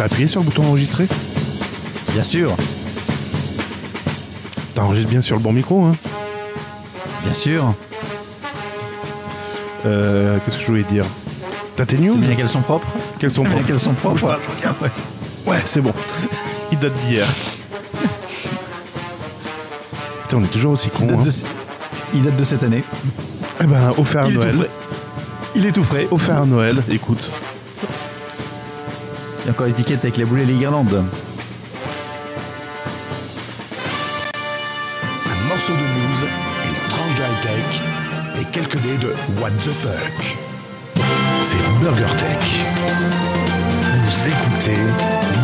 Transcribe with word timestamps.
T'as 0.00 0.06
appuyé 0.06 0.26
sur 0.28 0.40
le 0.40 0.46
bouton 0.46 0.64
enregistrer 0.64 1.06
Bien 2.14 2.22
sûr, 2.22 2.56
T'enregistres 4.74 5.10
bien 5.10 5.20
sur 5.20 5.36
le 5.36 5.42
bon 5.42 5.52
micro, 5.52 5.84
hein 5.84 5.92
bien 7.22 7.34
sûr. 7.34 7.74
euh, 9.84 10.38
Qu'est-ce 10.42 10.56
que 10.56 10.62
je 10.62 10.66
voulais 10.68 10.82
dire 10.84 11.04
T'as 11.76 11.84
tes 11.84 11.98
news 11.98 12.16
bien 12.16 12.34
qu'elles 12.34 12.48
sont 12.48 12.62
propres. 12.62 12.86
Quelles 13.18 13.30
sont 13.30 13.44
propres 13.44 13.66
qu'elles 13.66 13.78
sont 13.78 13.92
propres. 13.92 14.14
Bouge 14.14 14.22
pas, 14.30 14.38
je 14.42 14.56
regarde. 14.58 14.76
Ouais, 15.46 15.58
c'est 15.66 15.82
bon. 15.82 15.92
Il 16.72 16.78
date 16.78 16.94
d'hier. 17.06 17.26
Putain, 20.22 20.38
on 20.38 20.44
est 20.44 20.46
toujours 20.50 20.72
aussi 20.72 20.88
Il 20.94 20.98
con. 20.98 21.04
date, 21.08 21.18
Hein. 21.18 21.22
de, 21.24 21.30
ce- 21.30 21.42
il 22.14 22.22
date 22.22 22.36
de 22.36 22.44
cette 22.44 22.62
année. 22.62 22.82
Eh 23.62 23.66
ben, 23.66 23.92
offert 23.98 24.22
à 24.24 24.28
Il 24.28 24.32
est 24.32 24.40
tout 24.40 24.46
Noël. 24.56 24.68
Il 25.56 25.66
est 25.66 25.72
tout 25.72 25.84
frais. 25.84 26.08
Offert 26.10 26.40
à 26.40 26.46
Noël, 26.46 26.82
écoute. 26.90 27.30
Il 29.50 29.52
y 29.52 29.56
a 29.56 29.56
encore 29.56 29.66
l'étiquette 29.66 30.04
avec 30.04 30.16
les 30.16 30.24
boulets 30.24 30.44
et 30.44 30.46
les 30.46 30.54
guirlandes. 30.54 31.02
Un 35.26 35.48
morceau 35.48 35.72
de 35.72 35.78
news, 35.78 36.28
une 36.68 36.88
tranche 36.88 37.16
de 37.16 37.22
high-tech 37.24 37.82
et 38.40 38.44
quelques 38.52 38.80
dés 38.80 38.96
de 38.98 39.08
What 39.40 39.50
the 39.64 39.72
fuck. 39.72 40.38
C'est 41.42 41.58
Burger 41.82 42.06
Tech. 42.16 42.64
Vous 44.04 44.28
écoutez 44.28 44.80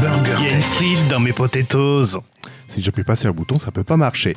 Burger 0.00 0.50
Tech. 0.50 0.62
frite 0.62 1.08
dans 1.10 1.18
mes 1.18 1.32
potatoes. 1.32 2.20
Si 2.68 2.82
j'appuie 2.82 3.02
pas 3.02 3.16
sur 3.16 3.26
le 3.26 3.32
bouton, 3.32 3.58
ça 3.58 3.72
peut 3.72 3.82
pas 3.82 3.96
marcher. 3.96 4.36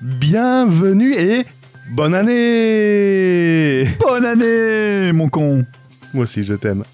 Bienvenue 0.00 1.12
et 1.12 1.44
bonne 1.90 2.14
année 2.14 3.84
Bonne 4.00 4.24
année, 4.24 5.12
mon 5.12 5.28
con. 5.28 5.66
Moi 6.14 6.22
aussi, 6.22 6.44
je 6.44 6.54
t'aime. 6.54 6.84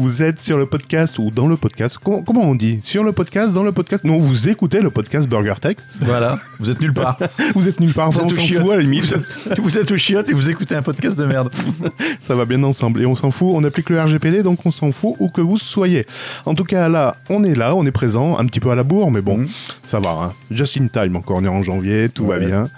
Vous 0.00 0.22
êtes 0.22 0.40
sur 0.40 0.56
le 0.58 0.66
podcast 0.66 1.18
ou 1.18 1.32
dans 1.32 1.48
le 1.48 1.56
podcast. 1.56 1.98
Comment, 2.00 2.22
comment 2.22 2.42
on 2.42 2.54
dit 2.54 2.78
Sur 2.84 3.02
le 3.02 3.10
podcast, 3.10 3.52
dans 3.52 3.64
le 3.64 3.72
podcast 3.72 4.04
Non, 4.04 4.16
vous 4.16 4.48
écoutez 4.48 4.80
le 4.80 4.90
podcast 4.90 5.28
Burger 5.28 5.54
Tech. 5.60 5.76
Voilà, 6.02 6.38
vous 6.60 6.70
êtes 6.70 6.80
nulle 6.80 6.94
part. 6.94 7.18
Vous 7.56 7.66
êtes 7.66 7.80
nulle 7.80 7.92
part. 7.92 8.06
Enfin, 8.06 8.20
on 8.22 8.28
Vous 8.28 8.38
êtes 8.38 8.48
s'en 8.48 8.60
fout 8.62 8.72
à 8.74 8.76
la 8.76 8.82
limite. 8.82 9.04
Vous 9.06 9.14
êtes, 9.14 9.58
vous 9.60 9.78
êtes 9.78 9.90
aux 9.90 9.96
chiottes 9.96 10.28
et 10.30 10.34
vous 10.34 10.48
écoutez 10.50 10.76
un 10.76 10.82
podcast 10.82 11.18
de 11.18 11.24
merde. 11.24 11.50
Ça 12.20 12.36
va 12.36 12.44
bien 12.44 12.62
ensemble. 12.62 13.02
Et 13.02 13.06
on 13.06 13.16
s'en 13.16 13.32
fout. 13.32 13.48
On 13.52 13.64
applique 13.64 13.90
le 13.90 14.00
RGPD, 14.00 14.44
donc 14.44 14.64
on 14.64 14.70
s'en 14.70 14.92
fout 14.92 15.16
où 15.18 15.30
que 15.30 15.40
vous 15.40 15.58
soyez. 15.58 16.04
En 16.46 16.54
tout 16.54 16.62
cas, 16.64 16.88
là, 16.88 17.16
on 17.28 17.42
est 17.42 17.56
là, 17.56 17.74
on 17.74 17.84
est 17.84 17.90
présent. 17.90 18.38
Un 18.38 18.46
petit 18.46 18.60
peu 18.60 18.70
à 18.70 18.76
la 18.76 18.84
bourre, 18.84 19.10
mais 19.10 19.20
bon, 19.20 19.38
Mhm. 19.38 19.48
ça 19.84 19.98
va. 19.98 20.10
Hein. 20.10 20.32
Just 20.52 20.76
in 20.80 20.86
time. 20.86 21.16
Encore 21.16 21.38
on 21.38 21.44
est 21.44 21.48
en 21.48 21.64
janvier, 21.64 22.08
tout 22.08 22.26
va 22.26 22.38
Ouais. 22.38 22.46
bien. 22.46 22.68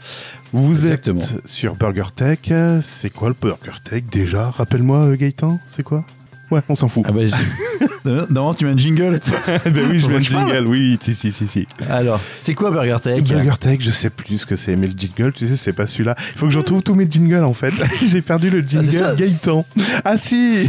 Vous 0.55 0.71
Exactement. 0.71 1.21
êtes 1.21 1.47
sur 1.47 1.75
Burger 1.77 2.09
Tech. 2.17 2.39
C'est 2.83 3.11
quoi 3.11 3.29
le 3.29 3.35
Burger 3.39 3.79
Tech 3.85 4.05
déjà? 4.11 4.49
Rappelle-moi, 4.51 4.99
euh, 5.01 5.17
Gaëtan, 5.17 5.61
c'est 5.67 5.83
quoi? 5.83 6.03
Ouais, 6.51 6.61
on 6.69 6.75
s'en 6.75 6.89
fout. 6.89 7.05
Ah 7.07 7.13
bah, 7.13 7.21
Normalement, 8.05 8.55
tu 8.55 8.65
mets 8.65 8.73
un 8.73 8.77
jingle. 8.77 9.21
ben 9.67 9.89
oui, 9.91 9.99
je 9.99 10.07
mets 10.09 10.21
parle. 10.21 10.25
jingle. 10.49 10.67
Oui, 10.67 10.99
si, 11.01 11.15
si, 11.15 11.31
si, 11.33 11.47
si. 11.47 11.67
Alors, 11.89 12.21
c'est 12.43 12.55
quoi 12.55 12.71
Burger 12.71 12.97
Tech 13.03 13.23
Burger 13.23 13.55
Tech, 13.61 13.79
je 13.81 13.91
sais 13.91 14.11
plus 14.11 14.39
ce 14.39 14.47
que 14.47 14.57
c'est, 14.57 14.75
mais 14.77 14.87
le 14.89 14.95
jingle, 14.97 15.33
tu 15.33 15.47
sais, 15.47 15.57
c'est 15.57 15.73
pas 15.73 15.87
celui-là. 15.87 16.15
Il 16.35 16.39
faut 16.39 16.47
que 16.47 16.53
je 16.53 16.59
retrouve 16.59 16.83
tous 16.83 16.95
mes 16.95 17.07
jingles 17.11 17.45
en 17.45 17.55
fait. 17.55 17.73
J'ai 18.05 18.21
perdu 18.23 18.51
le 18.51 18.61
jingle 18.63 18.89
c'est 18.89 18.99
ça. 18.99 19.15
Gaëtan. 19.15 19.65
Ah 20.05 20.19
si 20.19 20.69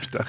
Putain. 0.00 0.24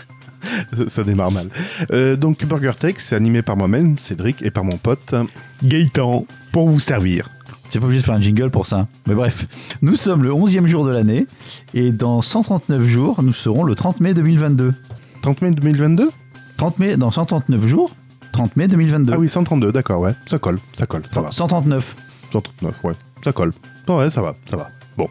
Ça- 0.78 0.90
Ça 0.90 1.04
démarre 1.04 1.32
mal. 1.32 1.48
Euh, 1.92 2.16
donc 2.16 2.46
Burger 2.46 2.74
Tech, 2.80 2.96
c'est 3.00 3.16
animé 3.16 3.42
par 3.42 3.58
moi-même, 3.58 3.98
Cédric, 3.98 4.42
et 4.44 4.52
par 4.52 4.64
mon 4.64 4.78
pote 4.78 5.16
Gaëtan, 5.64 6.26
pour 6.52 6.70
vous 6.70 6.80
servir. 6.80 7.30
C'est 7.70 7.80
pas 7.80 7.86
obligé 7.86 8.02
de 8.02 8.06
faire 8.06 8.16
un 8.16 8.22
jingle 8.22 8.50
pour 8.50 8.66
ça. 8.66 8.88
Mais 9.08 9.14
bref, 9.14 9.46
nous 9.82 9.96
sommes 9.96 10.24
le 10.24 10.32
11e 10.32 10.68
jour 10.68 10.86
de 10.86 10.92
l'année 10.92 11.28
et 11.74 11.92
dans 11.92 12.22
139 12.22 12.84
jours, 12.86 13.24
nous 13.24 13.34
serons 13.34 13.64
le 13.64 13.76
30 13.76 14.00
mai 14.00 14.14
2022. 14.14 14.74
30 15.22 15.42
mai 15.42 15.52
2022 15.52 16.10
30 16.58 16.80
mai, 16.80 16.98
dans 16.98 17.12
139 17.12 17.66
jours, 17.68 17.96
30 18.34 18.58
mai 18.58 18.68
2022. 18.68 19.14
Ah 19.14 19.20
oui, 19.20 19.30
132, 19.30 19.72
d'accord, 19.72 20.02
ouais. 20.02 20.14
Ça 20.26 20.40
colle, 20.40 20.58
ça 20.78 20.88
colle, 20.88 21.04
ça 21.12 21.22
va. 21.22 21.32
139. 21.32 21.96
139, 22.34 22.84
ouais. 22.84 22.94
Ça 23.24 23.32
colle. 23.32 23.54
Ouais, 23.88 24.10
ça 24.10 24.22
va, 24.22 24.36
ça 24.50 24.58
va. 24.58 24.70
Bon. 24.98 25.08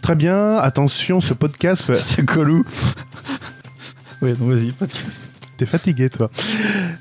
Très 0.00 0.14
bien, 0.14 0.56
attention, 0.56 1.20
ce 1.20 1.34
podcast. 1.34 1.84
C'est 1.96 2.24
colou. 2.24 2.64
oui, 4.22 4.32
donc 4.34 4.52
vas-y, 4.52 4.70
podcast. 4.70 5.27
T'es 5.58 5.66
fatigué, 5.66 6.08
toi. 6.08 6.30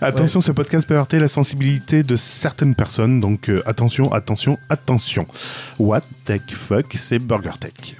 Attention, 0.01 0.41
ce 0.41 0.51
podcast 0.51 0.87
peut 0.87 0.95
heurter 0.95 1.19
la 1.19 1.27
sensibilité 1.27 2.01
de 2.01 2.15
certaines 2.15 2.73
personnes, 2.73 3.19
donc 3.19 3.49
euh, 3.49 3.61
attention, 3.67 4.11
attention, 4.11 4.57
attention. 4.67 5.27
What 5.77 6.01
Tech 6.25 6.41
Fuck, 6.49 6.95
c'est 6.97 7.19
Burger 7.19 7.51
Tech. 7.59 7.95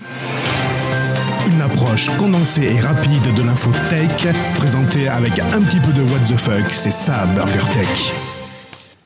Une 1.52 1.62
approche 1.62 2.10
condensée 2.18 2.64
et 2.64 2.80
rapide 2.80 3.36
de 3.36 3.44
l'info 3.44 3.70
tech, 3.92 4.34
présentée 4.56 5.08
avec 5.08 5.38
un 5.38 5.62
petit 5.62 5.80
peu 5.80 5.94
de 5.94 6.02
What 6.02 6.22
the 6.28 6.38
fuck. 6.40 6.72
C'est 6.72 6.90
ça, 6.92 7.28
Burger 7.28 7.64
Tech. 7.74 8.14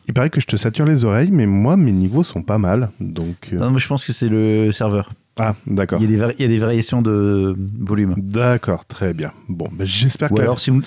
Il 0.07 0.13
paraît 0.13 0.29
que 0.29 0.39
je 0.39 0.47
te 0.47 0.55
sature 0.55 0.85
les 0.85 1.03
oreilles, 1.03 1.31
mais 1.31 1.47
moi, 1.47 1.75
mes 1.75 1.91
niveaux 1.91 2.23
sont 2.23 2.43
pas 2.43 2.57
mal, 2.57 2.91
donc... 3.01 3.49
euh, 3.51 3.57
Non, 3.57 3.71
moi 3.71 3.79
je 3.79 3.87
pense 3.89 4.05
que 4.05 4.13
c'est 4.13 4.29
le 4.29 4.71
serveur. 4.71 5.11
Ah, 5.39 5.55
d'accord. 5.65 5.99
Il 6.01 6.03
y, 6.03 6.13
a 6.13 6.17
des 6.17 6.17
vari- 6.21 6.35
il 6.37 6.41
y 6.41 6.45
a 6.45 6.47
des 6.49 6.57
variations 6.59 7.01
de 7.01 7.55
volume. 7.79 8.15
D'accord, 8.17 8.85
très 8.85 9.13
bien. 9.13 9.31
Bon, 9.47 9.65
ben, 9.71 9.85
j'espère 9.87 10.27
que... 10.29 10.33
Ou 10.33 10.41
alors, 10.41 10.59
si 10.59 10.71
vous, 10.71 10.81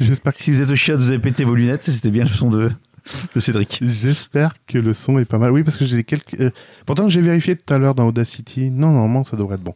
J'espère 0.00 0.32
que... 0.32 0.38
si 0.38 0.50
vous 0.50 0.60
êtes 0.62 0.70
au 0.70 0.76
chiotte, 0.76 1.00
vous 1.00 1.10
avez 1.10 1.18
pété 1.18 1.44
vos 1.44 1.54
lunettes, 1.54 1.82
c'était 1.82 2.10
bien 2.10 2.24
le 2.24 2.28
son 2.30 2.50
de, 2.50 2.70
de 3.34 3.40
Cédric. 3.40 3.80
J'espère 3.82 4.52
que 4.66 4.78
le 4.78 4.92
son 4.92 5.18
est 5.18 5.24
pas 5.24 5.38
mal. 5.38 5.50
Oui, 5.50 5.62
parce 5.64 5.76
que 5.76 5.84
j'ai 5.84 6.04
quelques. 6.04 6.38
euh, 6.40 6.50
Pourtant, 6.86 7.08
j'ai 7.08 7.20
vérifié 7.20 7.56
tout 7.56 7.72
à 7.72 7.78
l'heure 7.78 7.94
dans 7.94 8.06
Audacity. 8.06 8.70
Non, 8.70 8.92
normalement, 8.92 9.24
ça 9.24 9.36
devrait 9.36 9.56
être 9.56 9.62
bon. 9.62 9.74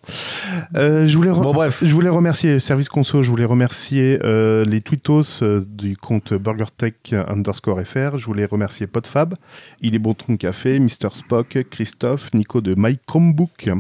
Euh, 0.77 1.09
je 1.09 1.17
voulais. 1.17 1.31
re- 1.31 1.43
Bon, 1.43 1.53
bref. 1.55 1.83
Je 1.85 1.93
voulais 1.93 2.09
remercier 2.11 2.61
Service 2.61 2.89
Conso. 2.89 3.23
Je 3.23 3.31
voulais 3.31 3.45
remercier 3.47 4.19
euh, 4.23 4.65
les 4.65 4.81
tweetos 4.83 5.43
euh, 5.43 5.65
du 5.67 5.97
compte 5.97 6.35
BurgerTech 6.35 7.15
underscore 7.27 7.81
FR. 7.81 8.19
Je 8.19 8.27
voulais 8.27 8.45
remercier 8.45 8.87
Podfab, 8.87 9.35
Il 9.81 9.95
est 9.95 9.99
bon 9.99 10.15
ton 10.15 10.37
café, 10.37 10.79
Mr 10.79 11.09
Spock, 11.15 11.59
Christophe, 11.71 12.33
Nico 12.35 12.61
de 12.61 12.75
My 12.77 12.99
Chromebook, 13.07 13.71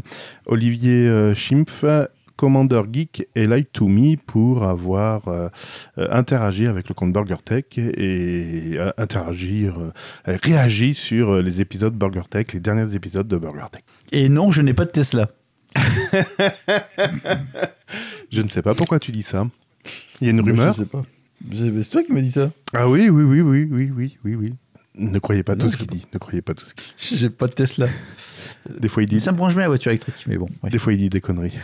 Olivier 0.46 1.32
Schimpf. 1.34 1.84
Commander 2.36 2.82
Geek 2.92 3.28
et 3.34 3.46
Light 3.46 3.68
to 3.72 3.88
Me 3.88 4.16
pour 4.16 4.64
avoir 4.64 5.28
euh, 5.28 5.48
interagi 5.96 6.66
avec 6.66 6.88
le 6.88 6.94
compte 6.94 7.12
BurgerTech 7.12 7.78
et 7.78 8.72
euh, 8.78 8.90
interagir, 8.98 9.78
euh, 9.80 9.92
réagi 10.26 10.94
sur 10.94 11.34
euh, 11.34 11.42
les 11.42 11.60
épisodes 11.60 11.94
BurgerTech, 11.94 12.52
les 12.52 12.60
derniers 12.60 12.94
épisodes 12.94 13.28
de 13.28 13.36
BurgerTech. 13.36 13.84
Et 14.12 14.28
non, 14.28 14.50
je 14.50 14.62
n'ai 14.62 14.74
pas 14.74 14.84
de 14.84 14.90
Tesla. 14.90 15.30
Je 18.30 18.40
ne 18.40 18.48
sais 18.48 18.62
pas 18.62 18.74
pourquoi 18.74 18.98
tu 18.98 19.12
dis 19.12 19.22
ça. 19.22 19.46
Il 20.20 20.26
y 20.26 20.28
a 20.28 20.30
une 20.30 20.40
rumeur. 20.40 20.72
Je 20.72 20.78
sais 20.78 20.86
pas. 20.86 21.02
C'est 21.52 21.90
toi 21.90 22.02
qui 22.02 22.12
m'as 22.12 22.20
dit 22.20 22.30
ça. 22.30 22.50
Ah 22.72 22.88
oui, 22.88 23.08
oui, 23.10 23.24
oui, 23.24 23.40
oui, 23.40 23.68
oui, 23.70 23.90
oui, 23.94 24.16
oui, 24.24 24.34
oui. 24.34 24.54
Ne 24.94 25.18
croyez 25.18 25.42
pas 25.42 25.54
Non, 25.54 25.64
tout 25.64 25.70
ce 25.70 25.76
qu'il 25.76 25.86
dit. 25.88 26.06
Ne 26.12 26.18
croyez 26.18 26.42
pas 26.42 26.54
tout 26.54 26.64
ce 26.64 26.74
qu'il 26.74 26.84
J'ai 27.18 27.30
pas 27.30 27.46
de 27.46 27.52
Tesla. 27.52 27.88
Des 28.78 28.88
fois, 28.88 29.02
il 29.02 29.08
dit, 29.08 29.20
Ça 29.20 29.32
me 29.32 29.36
branche 29.36 29.54
bien 29.54 29.62
la 29.62 29.68
voiture 29.68 29.90
électrique, 29.90 30.24
mais 30.26 30.36
bon. 30.36 30.48
ouais. 30.62 30.70
des 30.70 30.78
fois, 30.78 30.92
il 30.92 30.98
dit 30.98 31.08
des 31.08 31.20
conneries. 31.20 31.54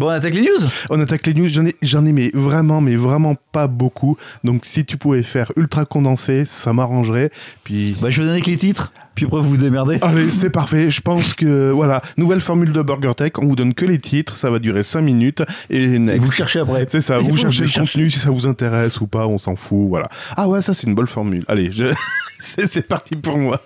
Bon, 0.00 0.06
on 0.06 0.12
attaque 0.12 0.32
les 0.32 0.40
news? 0.40 0.66
On 0.88 0.98
attaque 0.98 1.26
les 1.26 1.34
news. 1.34 1.48
J'en 1.48 1.66
ai, 1.66 1.76
j'en 1.82 2.06
ai, 2.06 2.12
mais 2.12 2.30
vraiment, 2.32 2.80
mais 2.80 2.96
vraiment 2.96 3.34
pas 3.52 3.66
beaucoup. 3.66 4.16
Donc, 4.44 4.64
si 4.64 4.86
tu 4.86 4.96
pouvais 4.96 5.22
faire 5.22 5.52
ultra 5.56 5.84
condensé, 5.84 6.46
ça 6.46 6.72
m'arrangerait. 6.72 7.28
Puis. 7.64 7.94
Bah, 8.00 8.08
je 8.08 8.22
vais 8.22 8.28
donner 8.28 8.40
que 8.40 8.48
les 8.48 8.56
titres, 8.56 8.94
puis 9.14 9.26
après 9.26 9.42
vous 9.42 9.50
vous 9.50 9.56
démerdez. 9.58 9.98
Allez, 10.02 10.30
c'est 10.30 10.48
parfait. 10.48 10.90
Je 10.90 11.02
pense 11.02 11.34
que 11.34 11.70
voilà, 11.70 12.00
nouvelle 12.16 12.40
formule 12.40 12.72
de 12.72 12.80
Burger 12.80 13.12
Tech. 13.14 13.32
On 13.36 13.44
vous 13.44 13.56
donne 13.56 13.74
que 13.74 13.84
les 13.84 13.98
titres, 13.98 14.38
ça 14.38 14.50
va 14.50 14.58
durer 14.58 14.82
5 14.82 15.02
minutes 15.02 15.42
et 15.68 15.82
Et 15.82 16.18
vous 16.18 16.32
cherchez 16.32 16.60
après. 16.60 16.86
C'est 16.88 17.02
ça, 17.02 17.18
Et 17.18 17.22
vous 17.22 17.28
vous 17.28 17.36
cherchez 17.36 17.64
le 17.64 17.70
contenu 17.70 18.08
si 18.08 18.18
ça 18.18 18.30
vous 18.30 18.46
intéresse 18.46 19.02
ou 19.02 19.06
pas, 19.06 19.26
on 19.26 19.36
s'en 19.36 19.54
fout, 19.54 19.86
voilà. 19.86 20.08
Ah 20.34 20.48
ouais, 20.48 20.62
ça 20.62 20.72
c'est 20.72 20.86
une 20.86 20.94
bonne 20.94 21.08
formule. 21.08 21.44
Allez, 21.46 21.70
je... 21.72 21.92
c'est 22.40 22.66
c'est 22.66 22.88
parti 22.88 23.16
pour 23.16 23.36
moi. 23.36 23.60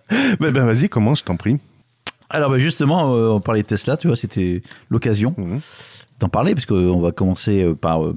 ben, 0.40 0.50
ben 0.50 0.66
vas-y, 0.66 0.88
commence, 0.88 1.20
je 1.20 1.24
t'en 1.26 1.36
prie. 1.36 1.60
Alors 2.30 2.50
bah, 2.50 2.58
justement, 2.58 3.14
euh, 3.14 3.28
on 3.30 3.40
parlait 3.40 3.62
de 3.62 3.66
Tesla, 3.66 3.96
tu 3.96 4.06
vois, 4.08 4.16
c'était 4.16 4.62
l'occasion 4.90 5.34
Mhm. 5.38 5.60
d'en 6.20 6.28
parler, 6.28 6.54
parce 6.54 6.66
qu'on 6.66 7.00
va 7.00 7.12
commencer 7.12 7.62
euh, 7.62 7.74
par, 7.74 8.04
euh, 8.04 8.16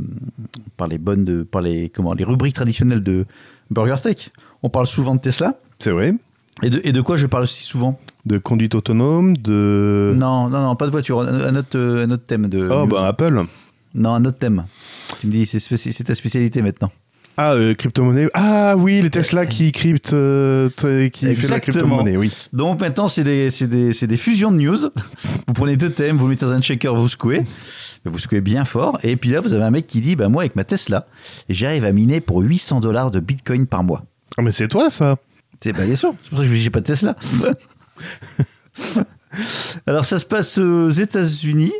par 0.77 0.87
les 0.87 0.97
bonnes, 0.97 1.25
de, 1.25 1.43
par 1.43 1.61
les, 1.61 1.89
comment, 1.89 2.13
les 2.13 2.23
rubriques 2.23 2.55
traditionnelles 2.55 3.03
de 3.03 3.25
Burger 3.69 3.95
Tech. 4.01 4.31
On 4.63 4.69
parle 4.69 4.87
souvent 4.87 5.15
de 5.15 5.21
Tesla. 5.21 5.55
C'est 5.79 5.91
vrai. 5.91 6.13
Et 6.63 6.69
de, 6.69 6.81
et 6.83 6.91
de 6.91 7.01
quoi 7.01 7.15
je 7.17 7.27
parle 7.27 7.43
aussi 7.43 7.63
souvent? 7.63 7.99
De 8.25 8.37
conduite 8.37 8.75
autonome, 8.75 9.37
de. 9.37 10.11
Non, 10.15 10.49
non, 10.49 10.61
non, 10.63 10.75
pas 10.75 10.85
de 10.87 10.91
voiture, 10.91 11.21
un, 11.21 11.55
autre, 11.55 11.79
un 11.79 12.11
autre 12.11 12.25
thème 12.25 12.47
de. 12.47 12.67
Oh 12.69 12.85
bah 12.85 13.07
Apple. 13.07 13.45
Non, 13.95 14.13
un 14.15 14.25
autre 14.25 14.37
thème. 14.37 14.65
Tu 15.21 15.27
me 15.27 15.31
dis, 15.31 15.45
c'est 15.45 16.03
ta 16.03 16.15
spécialité 16.15 16.61
maintenant. 16.61 16.91
Ah, 17.41 17.53
euh, 17.53 17.73
crypto-monnaie. 17.73 18.27
Ah 18.33 18.75
oui, 18.77 19.01
les 19.01 19.09
Tesla 19.09 19.45
qui 19.45 19.71
cryptent, 19.71 20.11
euh, 20.11 20.67
qui 21.09 21.33
fait 21.35 21.47
la 21.47 21.61
crypto-monnaie, 21.61 22.17
oui. 22.17 22.33
Donc 22.51 22.81
maintenant, 22.81 23.07
c'est 23.07 23.23
des, 23.23 23.49
c'est 23.49 23.67
des, 23.67 23.93
c'est 23.93 24.07
des 24.07 24.17
fusions 24.17 24.51
de 24.51 24.57
news. 24.57 24.75
Vous 25.47 25.53
prenez 25.53 25.77
deux 25.77 25.89
thèmes, 25.89 26.17
vous 26.17 26.27
mettez 26.27 26.45
dans 26.45 26.51
un 26.51 26.59
shaker, 26.61 26.93
vous 26.95 27.07
secouez. 27.07 27.43
Vous 28.03 28.19
secouez 28.19 28.41
bien 28.41 28.65
fort. 28.65 28.99
Et 29.03 29.15
puis 29.15 29.29
là, 29.29 29.39
vous 29.39 29.53
avez 29.53 29.63
un 29.63 29.71
mec 29.71 29.87
qui 29.87 30.01
dit 30.01 30.17
bah, 30.17 30.27
Moi, 30.27 30.41
avec 30.43 30.57
ma 30.57 30.65
Tesla, 30.65 31.07
j'arrive 31.47 31.85
à 31.85 31.93
miner 31.93 32.19
pour 32.19 32.41
800 32.41 32.81
dollars 32.81 33.09
de 33.09 33.21
bitcoin 33.21 33.67
par 33.67 33.85
mois. 33.85 34.03
Ah 34.37 34.41
mais 34.41 34.51
c'est 34.51 34.67
toi 34.67 34.89
ça. 34.89 35.15
C'est 35.63 35.71
bah, 35.71 35.85
bien 35.85 35.95
sûr, 35.95 36.11
c'est 36.21 36.29
pour 36.29 36.39
ça 36.39 36.43
que 36.43 36.49
je 36.49 36.55
dis 36.55 36.61
j'ai 36.61 36.69
pas 36.69 36.81
de 36.81 36.85
Tesla. 36.85 37.15
alors 39.87 40.05
ça 40.05 40.19
se 40.19 40.25
passe 40.25 40.57
aux 40.57 40.89
États-Unis. 40.89 41.73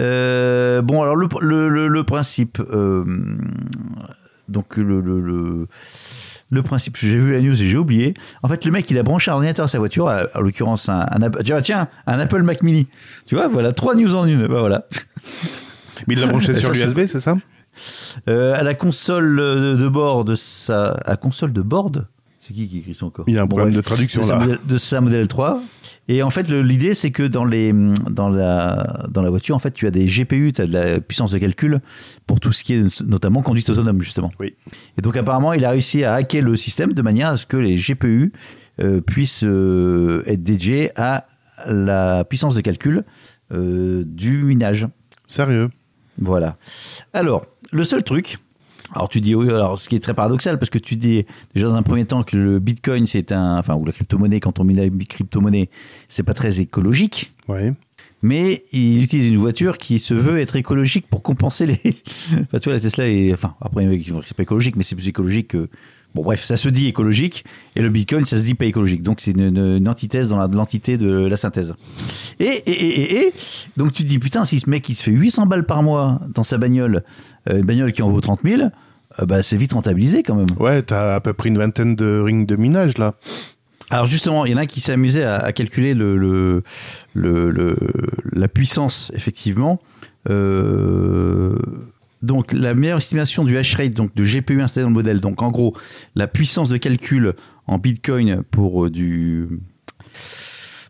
Euh, 0.00 0.82
bon, 0.82 1.02
alors 1.02 1.16
le, 1.16 1.28
le, 1.40 1.68
le- 1.68 1.88
le 1.88 2.04
principe. 2.04 2.60
euh, 2.72 3.04
donc 4.50 4.76
le, 4.76 5.00
le, 5.00 5.20
le, 5.20 5.66
le 6.50 6.62
principe, 6.62 6.96
j'ai 6.96 7.16
vu 7.16 7.32
la 7.32 7.40
news 7.40 7.52
et 7.52 7.68
j'ai 7.68 7.76
oublié. 7.78 8.14
En 8.42 8.48
fait, 8.48 8.64
le 8.64 8.70
mec, 8.72 8.90
il 8.90 8.98
a 8.98 9.02
branché 9.02 9.30
un 9.30 9.34
ordinateur 9.34 9.64
à 9.64 9.68
sa 9.68 9.78
voiture, 9.78 10.08
à- 10.08 10.24
en 10.34 10.40
l'occurrence 10.40 10.88
un, 10.88 11.06
un 11.10 11.22
App- 11.22 11.42
tiens, 11.44 11.60
tiens, 11.62 11.88
un 12.06 12.18
Apple 12.18 12.42
Mac 12.42 12.62
Mini. 12.62 12.88
Tu 13.26 13.34
vois, 13.36 13.48
voilà, 13.48 13.72
trois 13.72 13.94
news 13.94 14.14
en 14.14 14.26
une. 14.26 14.46
Bah, 14.46 14.60
voilà. 14.60 14.86
Mais 16.06 16.14
il 16.14 16.20
l'a 16.20 16.26
branché 16.26 16.52
sur 16.60 16.72
l'USB, 16.72 17.06
c'est 17.06 17.20
ça? 17.20 17.36
Euh, 18.28 18.54
à 18.58 18.62
la 18.64 18.74
console 18.74 19.36
de, 19.36 19.88
bord 19.88 20.24
de 20.24 20.34
sa, 20.34 20.92
à 21.04 21.16
console 21.16 21.52
de 21.52 21.62
board. 21.62 22.08
C'est 22.50 22.54
qui 22.54 22.66
qui 22.66 22.78
écrit 22.78 22.94
ça 22.94 23.06
encore 23.06 23.24
Il 23.28 23.34
y 23.34 23.38
a 23.38 23.42
un 23.42 23.44
Bon, 23.46 23.56
problème 23.56 23.68
bref. 23.74 23.76
de 23.76 23.80
traduction 23.88 24.22
de 24.22 24.26
sa 24.26 24.34
là. 24.34 24.40
modèle- 24.44 24.58
de 24.66 24.78
sa 24.78 25.00
modèle 25.00 25.28
3. 25.28 25.62
Et 26.08 26.24
en 26.24 26.30
fait, 26.30 26.48
l'idée, 26.50 26.94
c'est 26.94 27.12
que 27.12 27.22
dans, 27.22 27.44
les, 27.44 27.72
dans, 28.10 28.28
la, 28.28 29.06
dans 29.08 29.22
la 29.22 29.30
voiture, 29.30 29.54
en 29.54 29.60
fait, 29.60 29.70
tu 29.70 29.86
as 29.86 29.92
des 29.92 30.06
GPU, 30.06 30.50
tu 30.52 30.60
as 30.62 30.66
de 30.66 30.72
la 30.72 31.00
puissance 31.00 31.30
de 31.30 31.38
calcul 31.38 31.80
pour 32.26 32.40
tout 32.40 32.50
ce 32.50 32.64
qui 32.64 32.74
est 32.74 33.00
notamment 33.02 33.42
conduite 33.42 33.70
autonome, 33.70 34.00
justement. 34.02 34.32
Oui. 34.40 34.54
Et 34.98 35.02
donc, 35.02 35.16
apparemment, 35.16 35.52
il 35.52 35.64
a 35.64 35.70
réussi 35.70 36.02
à 36.02 36.14
hacker 36.14 36.42
le 36.42 36.56
système 36.56 36.92
de 36.94 37.02
manière 37.02 37.28
à 37.28 37.36
ce 37.36 37.46
que 37.46 37.56
les 37.56 37.76
GPU 37.76 38.32
euh, 38.82 39.00
puissent 39.00 39.44
euh, 39.44 40.24
être 40.26 40.42
dédiés 40.42 40.90
à 40.98 41.26
la 41.66 42.24
puissance 42.24 42.56
de 42.56 42.60
calcul 42.62 43.04
euh, 43.52 44.02
du 44.04 44.42
minage. 44.42 44.88
Sérieux? 45.28 45.68
Voilà. 46.18 46.56
Alors, 47.12 47.46
le 47.70 47.84
seul 47.84 48.02
truc, 48.02 48.38
alors 48.94 49.08
tu 49.08 49.20
dis, 49.20 49.34
oui, 49.34 49.48
alors 49.48 49.78
ce 49.78 49.88
qui 49.88 49.96
est 49.96 50.00
très 50.00 50.14
paradoxal, 50.14 50.58
parce 50.58 50.70
que 50.70 50.78
tu 50.78 50.96
dis 50.96 51.24
déjà 51.54 51.68
dans 51.68 51.74
un 51.74 51.82
premier 51.82 52.04
temps 52.04 52.22
que 52.22 52.36
le 52.36 52.58
bitcoin, 52.58 53.06
c'est 53.06 53.32
un, 53.32 53.58
enfin, 53.58 53.74
ou 53.74 53.84
la 53.84 53.92
crypto-monnaie, 53.92 54.40
quand 54.40 54.58
on 54.60 54.64
mine 54.64 54.78
la 54.78 55.04
crypto-monnaie, 55.06 55.70
c'est 56.08 56.22
pas 56.22 56.34
très 56.34 56.60
écologique, 56.60 57.32
Oui. 57.48 57.70
mais 58.22 58.64
il 58.72 59.02
utilise 59.02 59.28
une 59.30 59.38
voiture 59.38 59.78
qui 59.78 59.98
se 59.98 60.14
veut 60.14 60.38
être 60.40 60.56
écologique 60.56 61.06
pour 61.08 61.22
compenser 61.22 61.66
les. 61.66 61.78
enfin, 62.32 62.58
tu 62.58 62.64
vois, 62.64 62.74
la 62.74 62.80
Tesla 62.80 63.08
est, 63.08 63.32
enfin, 63.32 63.54
après, 63.60 63.88
c'est 64.26 64.36
pas 64.36 64.42
écologique, 64.42 64.76
mais 64.76 64.82
c'est 64.82 64.96
plus 64.96 65.08
écologique 65.08 65.48
que. 65.48 65.68
Bon, 66.14 66.22
bref, 66.22 66.42
ça 66.42 66.56
se 66.56 66.68
dit 66.68 66.88
écologique, 66.88 67.44
et 67.76 67.82
le 67.82 67.88
bitcoin, 67.88 68.24
ça 68.24 68.36
se 68.36 68.42
dit 68.42 68.54
pas 68.54 68.64
écologique. 68.64 69.02
Donc, 69.02 69.20
c'est 69.20 69.30
une, 69.30 69.40
une- 69.56 69.76
une 69.76 69.88
antithèse 69.88 70.30
dans 70.30 70.38
l'entité 70.48 70.98
de 70.98 71.08
la 71.26 71.36
synthèse. 71.36 71.74
Et, 72.40 72.44
et, 72.46 72.70
et, 72.70 73.00
et, 73.00 73.26
et, 73.28 73.32
donc 73.76 73.92
tu 73.92 74.02
te 74.02 74.08
dis, 74.08 74.18
putain, 74.18 74.44
si 74.44 74.58
ce 74.60 74.68
mec 74.68 74.88
il 74.88 74.94
se 74.96 75.04
fait 75.04 75.12
800 75.12 75.46
balles 75.46 75.64
par 75.66 75.82
mois 75.84 76.20
dans 76.34 76.42
sa 76.42 76.58
bagnole, 76.58 77.04
euh, 77.48 77.58
une 77.58 77.64
bagnole 77.64 77.92
qui 77.92 78.02
en 78.02 78.08
vaut 78.10 78.20
30 78.20 78.40
000, 78.44 78.62
euh, 78.62 79.26
bah, 79.26 79.42
c'est 79.42 79.56
vite 79.56 79.72
rentabilisé 79.74 80.22
quand 80.24 80.34
même. 80.34 80.46
Ouais, 80.58 80.82
t'as 80.82 81.14
à 81.14 81.20
peu 81.20 81.32
près 81.32 81.48
une 81.48 81.58
vingtaine 81.58 81.94
de 81.94 82.20
rings 82.24 82.46
de 82.46 82.56
minage 82.56 82.98
là. 82.98 83.14
Alors 83.90 84.06
justement, 84.06 84.44
il 84.46 84.52
y 84.52 84.54
en 84.54 84.58
a 84.58 84.62
un 84.62 84.66
qui 84.66 84.80
s'est 84.80 84.92
amusé 84.92 85.22
à, 85.24 85.36
à 85.38 85.52
calculer 85.52 85.94
le, 85.94 86.16
le, 86.16 86.62
le- 87.14 87.50
le- 87.50 87.76
la 88.32 88.48
puissance, 88.48 89.10
effectivement. 89.14 89.80
Euh, 90.28 91.56
donc 92.22 92.52
la 92.52 92.74
meilleure 92.74 92.98
estimation 92.98 93.44
du 93.44 93.56
hash 93.56 93.74
rate 93.76 93.92
donc 93.94 94.14
de 94.14 94.24
GPU 94.24 94.60
installé 94.62 94.82
dans 94.84 94.90
le 94.90 94.94
modèle. 94.94 95.20
Donc 95.20 95.42
en 95.42 95.50
gros, 95.50 95.74
la 96.14 96.26
puissance 96.26 96.68
de 96.68 96.76
calcul 96.76 97.34
en 97.66 97.78
Bitcoin 97.78 98.42
pour 98.50 98.86
euh, 98.86 98.90
du 98.90 99.46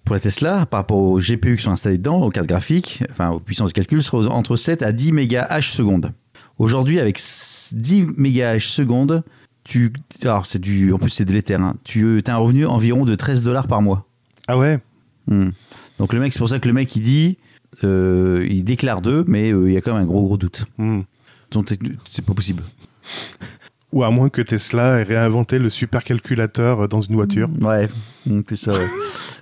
pour 0.04 0.14
la 0.14 0.20
Tesla 0.20 0.66
par 0.66 0.80
rapport 0.80 0.98
aux 0.98 1.18
GPU 1.20 1.56
qui 1.56 1.62
sont 1.62 1.70
installés 1.70 1.98
dedans, 1.98 2.22
aux 2.22 2.30
cartes 2.30 2.48
graphiques, 2.48 3.02
enfin 3.10 3.30
aux 3.30 3.38
puissances 3.40 3.68
de 3.70 3.74
calcul, 3.74 4.02
sera 4.02 4.26
entre 4.34 4.56
7 4.56 4.82
à 4.82 4.92
10 4.92 5.12
mégas 5.12 5.46
H 5.50 5.72
seconde. 5.74 6.12
Aujourd'hui, 6.58 6.98
avec 7.00 7.18
s- 7.18 7.72
10 7.76 8.06
mégas 8.16 8.56
H 8.56 8.68
seconde, 8.70 9.22
tu, 9.62 9.92
alors 10.22 10.46
c'est 10.46 10.58
du, 10.58 10.92
en 10.92 10.98
plus 10.98 11.10
c'est 11.10 11.24
délétère, 11.24 11.60
hein, 11.60 11.74
tu 11.84 12.20
as 12.26 12.34
un 12.34 12.38
revenu 12.38 12.66
environ 12.66 13.04
de 13.04 13.14
13 13.14 13.42
dollars 13.42 13.68
par 13.68 13.82
mois. 13.82 14.06
Ah 14.48 14.58
ouais? 14.58 14.78
Hmm. 15.28 15.50
Donc 15.98 16.12
le 16.12 16.18
mec, 16.20 16.32
c'est 16.32 16.38
pour 16.38 16.48
ça 16.48 16.58
que 16.58 16.66
le 16.66 16.74
mec 16.74 16.94
il 16.96 17.02
dit, 17.02 17.38
euh, 17.84 18.44
il 18.50 18.64
déclare 18.64 19.02
2, 19.02 19.24
mais 19.28 19.52
euh, 19.52 19.68
il 19.68 19.74
y 19.74 19.76
a 19.76 19.80
quand 19.80 19.92
même 19.94 20.02
un 20.02 20.06
gros 20.06 20.22
gros 20.22 20.36
doute. 20.38 20.64
Hmm. 20.78 21.02
C'est 22.08 22.25
pas 22.25 22.35
possible. 22.35 22.62
Ou 23.93 24.05
à 24.05 24.11
moins 24.11 24.29
que 24.29 24.41
Tesla 24.41 25.00
ait 25.00 25.02
réinventé 25.02 25.58
le 25.58 25.69
supercalculateur 25.69 26.88
dans 26.88 27.00
une 27.00 27.14
voiture. 27.17 27.49
Ouais, 27.61 27.88
c'est 28.49 28.56
ça. 28.56 28.73
ouais. 28.73 28.87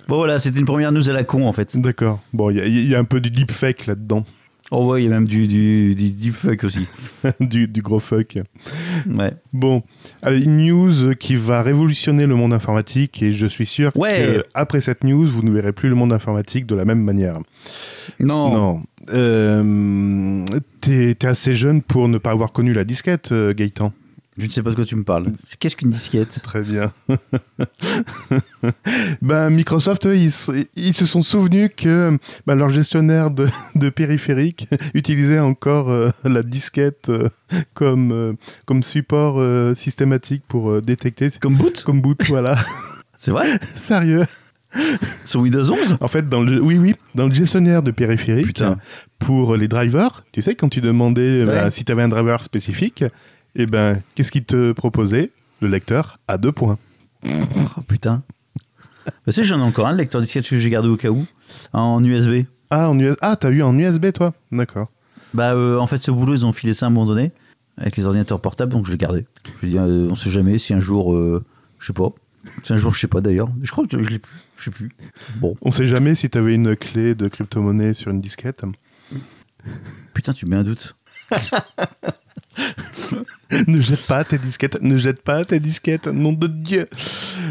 bon 0.07 0.15
voilà, 0.17 0.39
c'était 0.39 0.57
une 0.59 0.65
première 0.65 0.91
news 0.91 1.07
à 1.07 1.13
la 1.13 1.23
con 1.23 1.47
en 1.47 1.53
fait. 1.53 1.77
D'accord. 1.77 2.19
Bon, 2.33 2.49
il 2.49 2.57
y, 2.57 2.61
a- 2.61 2.65
il 2.65 2.87
y 2.87 2.95
a 2.95 2.99
un 2.99 3.03
peu 3.03 3.21
du 3.21 3.29
deepfake 3.29 3.85
là-dedans. 3.85 4.23
Oh 4.71 4.85
ouais, 4.91 5.01
il 5.01 5.05
y 5.05 5.07
a 5.07 5.11
même 5.11 5.25
du, 5.27 5.47
du, 5.47 5.95
du 5.95 6.11
deepfake 6.11 6.63
aussi. 6.63 6.87
du, 7.39 7.67
du 7.67 7.81
gros 7.81 7.99
fuck. 7.99 8.37
Ouais. 9.09 9.33
Bon, 9.53 9.81
allez, 10.21 10.41
une 10.43 10.57
news 10.65 11.15
qui 11.15 11.35
va 11.35 11.61
révolutionner 11.63 12.25
le 12.27 12.35
monde 12.35 12.53
informatique 12.53 13.21
et 13.23 13.31
je 13.31 13.45
suis 13.47 13.65
sûr 13.65 13.91
Ouais. 13.95 14.41
que 14.41 14.43
après 14.55 14.81
cette 14.81 15.03
news, 15.03 15.25
vous 15.25 15.41
ne 15.43 15.49
verrez 15.51 15.73
plus 15.73 15.89
le 15.89 15.95
monde 15.95 16.13
informatique 16.13 16.65
de 16.67 16.75
la 16.75 16.85
même 16.85 17.01
manière. 17.03 17.39
Non. 18.19 18.51
Non. 18.53 18.83
Euh, 19.13 20.45
T'es 20.81 21.25
assez 21.25 21.53
jeune 21.53 21.81
pour 21.81 22.07
ne 22.07 22.17
pas 22.17 22.31
avoir 22.31 22.51
connu 22.51 22.73
la 22.73 22.83
disquette, 22.83 23.31
euh, 23.31 23.53
Gaëtan. 23.53 23.93
Je 24.37 24.45
ne 24.45 24.49
sais 24.49 24.63
pas 24.63 24.69
de 24.69 24.75
quoi 24.75 24.85
tu 24.85 24.95
me 24.95 25.03
parles. 25.03 25.25
Qu'est-ce 25.59 25.75
qu'une 25.75 25.89
disquette? 25.89 26.39
Très 26.41 26.61
bien. 26.61 26.91
ben, 29.21 29.49
Microsoft, 29.49 30.05
eux, 30.05 30.15
ils, 30.15 30.31
se- 30.31 30.65
ils 30.77 30.93
se 30.95 31.05
sont 31.05 31.23
souvenus 31.23 31.69
que 31.75 32.17
ben, 32.47 32.55
leur 32.55 32.69
gestionnaire 32.69 33.31
de, 33.31 33.49
de 33.75 33.89
périphériques 33.89 34.67
utilisait 34.93 35.39
encore 35.39 35.89
euh, 35.89 36.09
la 36.23 36.41
disquette 36.43 37.09
euh, 37.09 37.27
comme, 37.73 38.11
euh, 38.13 38.33
comme 38.65 38.81
support 38.83 39.41
systématique 39.75 40.43
pour 40.47 40.81
détecter. 40.81 41.29
Comme 41.41 41.55
boot? 41.55 41.83
Comme 41.83 41.99
boot, 42.01 42.19
voilà. 42.29 42.55
C'est 43.17 43.31
vrai? 43.31 43.45
Sérieux. 43.75 44.23
Sur 45.25 45.41
Windows 45.41 45.71
11 45.71 45.97
En 46.01 46.07
fait, 46.07 46.27
dans 46.29 46.41
le, 46.41 46.61
oui, 46.61 46.77
oui, 46.77 46.95
dans 47.15 47.27
le 47.27 47.33
gestionnaire 47.33 47.81
de 47.83 47.91
périphériques, 47.91 48.47
Putain. 48.47 48.77
pour 49.17 49.55
les 49.55 49.67
drivers, 49.67 50.23
tu 50.31 50.41
sais, 50.41 50.55
quand 50.55 50.69
tu 50.69 50.81
demandais 50.81 51.43
Ouais. 51.45 51.71
si 51.71 51.85
tu 51.85 51.91
avais 51.91 52.03
un 52.03 52.07
driver 52.09 52.43
spécifique, 52.43 53.03
eh 53.55 53.65
ben, 53.65 54.01
qu'est-ce 54.15 54.31
qu'il 54.31 54.43
te 54.45 54.71
proposait? 54.71 55.31
Le 55.61 55.67
lecteur 55.67 56.17
à 56.27 56.37
deux 56.37 56.51
points. 56.51 56.77
Oh 57.77 57.81
putain. 57.87 58.23
Tu 59.25 59.33
sais, 59.33 59.43
j'en 59.43 59.59
ai 59.59 59.63
encore 59.63 59.87
un, 59.87 59.91
le 59.91 59.97
lecteur 59.97 60.21
disquette 60.21 60.47
que 60.47 60.57
j'ai 60.59 60.69
gardé 60.69 60.87
au 60.87 60.95
cas 60.97 61.09
où, 61.09 61.25
en 61.73 62.03
USB. 62.03 62.45
Ah, 62.69 62.89
en 62.89 62.97
US... 62.99 63.15
ah 63.21 63.35
t'as 63.35 63.49
eu 63.49 63.61
en 63.63 63.77
USB, 63.77 64.11
toi? 64.11 64.33
D'accord. 64.51 64.89
Bah, 65.33 65.53
euh, 65.53 65.77
en 65.77 65.87
fait, 65.87 65.97
ce 65.97 66.11
boulot, 66.11 66.33
ils 66.35 66.45
ont 66.45 66.53
filé 66.53 66.73
ça 66.73 66.85
à 66.85 66.89
un 66.89 66.91
moment 66.91 67.05
donné, 67.07 67.31
avec 67.77 67.97
les 67.97 68.05
ordinateurs 68.05 68.39
portables, 68.39 68.71
donc 68.71 68.85
je 68.85 68.91
l'ai 68.91 68.97
gardé. 68.97 69.25
Je 69.61 69.65
me 69.65 69.71
dis, 69.71 69.77
euh, 69.79 70.07
on 70.11 70.15
sait 70.15 70.29
jamais 70.29 70.57
si 70.59 70.73
un 70.73 70.79
jour, 70.79 71.13
euh, 71.15 71.43
je 71.79 71.87
sais 71.87 71.93
pas. 71.93 72.09
Un 72.69 72.77
jour, 72.77 72.93
je 72.93 72.99
sais 73.01 73.07
pas 73.07 73.21
d'ailleurs. 73.21 73.49
Je 73.61 73.71
crois 73.71 73.85
que 73.85 73.97
je, 73.97 74.03
je 74.03 74.09
l'ai 74.11 74.19
plus. 74.19 74.35
Je 74.57 74.63
sais 74.65 74.71
plus. 74.71 74.89
Bon, 75.37 75.55
On 75.61 75.71
sait 75.71 75.85
jamais 75.87 76.15
si 76.15 76.29
t'avais 76.29 76.55
une 76.55 76.75
clé 76.75 77.15
de 77.15 77.27
crypto-monnaie 77.27 77.93
sur 77.93 78.11
une 78.11 78.19
disquette. 78.21 78.63
putain, 80.13 80.33
tu 80.33 80.45
mets 80.45 80.55
un 80.57 80.63
doute. 80.63 80.95
ne 83.67 83.79
jette 83.79 84.05
pas 84.07 84.23
tes 84.23 84.37
disquettes, 84.37 84.81
ne 84.81 84.97
jette 84.97 85.21
pas 85.21 85.45
tes 85.45 85.59
disquettes, 85.59 86.07
nom 86.07 86.33
de 86.33 86.47
Dieu. 86.47 86.87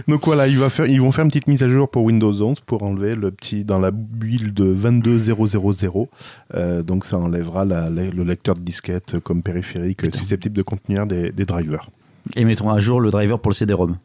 Donc 0.07 0.25
voilà, 0.26 0.47
il 0.49 0.59
va 0.59 0.71
faire, 0.71 0.87
ils 0.87 1.00
vont 1.00 1.12
faire 1.12 1.25
une 1.25 1.30
petite 1.30 1.47
mise 1.49 1.62
à 1.62 1.68
jour 1.68 1.90
pour 1.90 2.04
Windows 2.04 2.33
11 2.42 2.61
pour 2.66 2.83
enlever 2.83 3.14
le 3.14 3.30
petit 3.30 3.64
dans 3.64 3.78
la 3.78 3.90
build 3.90 4.54
22000. 4.54 6.07
Euh, 6.54 6.83
donc 6.83 7.04
ça 7.04 7.18
enlèvera 7.18 7.64
la- 7.64 7.88
la- 7.90 8.11
le 8.11 8.25
lecteur 8.25 8.54
de 8.54 8.61
disquette 8.61 9.18
comme 9.21 9.42
périphérique 9.42 9.99
Putain. 10.02 10.18
susceptible 10.18 10.57
de 10.57 10.62
contenir 10.62 11.07
des, 11.07 11.30
des 11.30 11.45
drivers. 11.45 11.88
Et 12.37 12.45
mettront 12.45 12.71
à 12.71 12.78
jour 12.80 13.00
le 13.00 13.11
driver 13.11 13.38
pour 13.40 13.50
le 13.50 13.54
CD-ROM. 13.54 13.97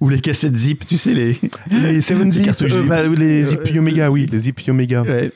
Ou 0.00 0.08
les 0.08 0.20
cassettes 0.20 0.56
zip, 0.56 0.84
tu 0.86 0.96
sais, 0.98 1.12
les. 1.14 1.38
Les 1.70 2.00
7 2.00 2.18
Les 2.18 2.30
zip, 2.32 2.44
cartouches 2.44 2.72
euh, 2.72 2.80
zip. 2.80 2.88
bah, 2.88 3.02
les 3.02 3.42
Euh, 3.42 3.44
zip 3.44 3.60
Omega, 3.76 4.10
oui, 4.10 4.26
les 4.30 4.38
zip 4.38 4.60
Omega. 4.68 5.02
Ouais. 5.02 5.30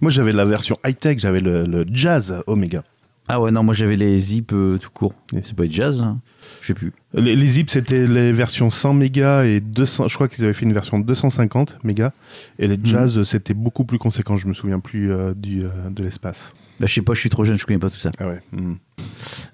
Moi 0.00 0.10
j'avais 0.10 0.32
la 0.32 0.44
version 0.44 0.78
high-tech, 0.86 1.18
j'avais 1.18 1.40
le, 1.40 1.64
le 1.64 1.84
Jazz 1.92 2.42
Omega. 2.46 2.82
Ah 3.28 3.40
ouais, 3.40 3.50
non, 3.50 3.62
moi 3.62 3.74
j'avais 3.74 3.96
les 3.96 4.18
zip 4.18 4.52
euh, 4.54 4.78
tout 4.78 4.90
court. 4.90 5.12
C'est 5.32 5.54
pas 5.54 5.66
du 5.66 5.74
jazz 5.74 6.00
hein 6.00 6.18
Je 6.60 6.66
sais 6.68 6.74
plus. 6.74 6.92
Les, 7.14 7.36
les 7.36 7.48
zips, 7.48 7.70
c'était 7.70 8.06
les 8.06 8.32
versions 8.32 8.70
100 8.70 8.92
mégas 8.94 9.44
et 9.44 9.60
200. 9.60 10.08
Je 10.08 10.14
crois 10.14 10.28
qu'ils 10.28 10.44
avaient 10.44 10.52
fait 10.52 10.66
une 10.66 10.72
version 10.72 10.98
250 10.98 11.78
mégas. 11.84 12.12
Et 12.58 12.68
les 12.68 12.78
jazz, 12.82 13.22
c'était 13.22 13.54
beaucoup 13.54 13.84
plus 13.84 13.98
conséquent. 13.98 14.36
Je 14.36 14.46
me 14.46 14.54
souviens 14.54 14.80
plus 14.80 15.10
euh, 15.10 15.32
du, 15.34 15.64
euh, 15.64 15.68
de 15.90 16.02
l'espace. 16.02 16.52
Bah, 16.80 16.86
je 16.86 16.94
sais 16.94 17.02
pas, 17.02 17.14
je 17.14 17.20
suis 17.20 17.30
trop 17.30 17.44
jeune, 17.44 17.58
je 17.58 17.64
connais 17.66 17.78
pas 17.78 17.90
tout 17.90 17.96
ça. 17.96 18.10
Ah 18.18 18.28
ouais. 18.28 18.40
hmm. 18.52 18.74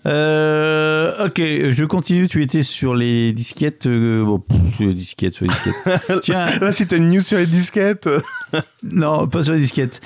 Euh, 0.06 1.26
ok, 1.26 1.38
je 1.38 1.84
continue. 1.84 2.26
Tu 2.26 2.42
étais 2.42 2.62
sur 2.62 2.94
les 2.94 3.32
disquettes. 3.32 3.86
bon, 3.86 4.40
pff, 4.40 4.76
sur 4.76 4.86
les 4.88 4.94
disquettes, 4.94 5.34
sur 5.34 5.46
les 5.46 5.50
disquettes. 5.52 6.20
Tiens, 6.22 6.46
Là, 6.60 6.72
c'était 6.72 6.96
une 6.96 7.10
news 7.10 7.22
sur 7.22 7.38
les 7.38 7.46
disquettes. 7.46 8.08
non, 8.82 9.28
pas 9.28 9.42
sur 9.44 9.54
les 9.54 9.60
disquettes. 9.60 10.00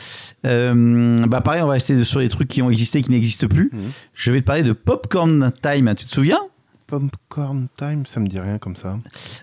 Bah, 0.45 1.41
pareil, 1.41 1.63
on 1.63 1.67
va 1.67 1.73
rester 1.73 2.05
sur 2.05 2.21
les 2.21 2.29
trucs 2.29 2.49
qui 2.49 2.61
ont 2.61 2.71
existé 2.71 2.99
et 2.99 3.03
qui 3.03 3.11
n'existent 3.11 3.49
plus. 3.49 3.71
Mhm. 3.73 3.91
Je 4.13 4.31
vais 4.31 4.41
te 4.41 4.47
parler 4.47 4.63
de 4.63 4.73
Popcorn 4.73 5.51
Time. 5.63 5.95
Tu 5.97 6.05
te 6.05 6.13
souviens? 6.13 6.41
Popcorn 6.89 7.69
Time, 7.77 8.07
ça 8.07 8.19
me 8.19 8.27
dit 8.27 8.41
rien 8.41 8.59
comme 8.59 8.75
ça. 8.75 8.99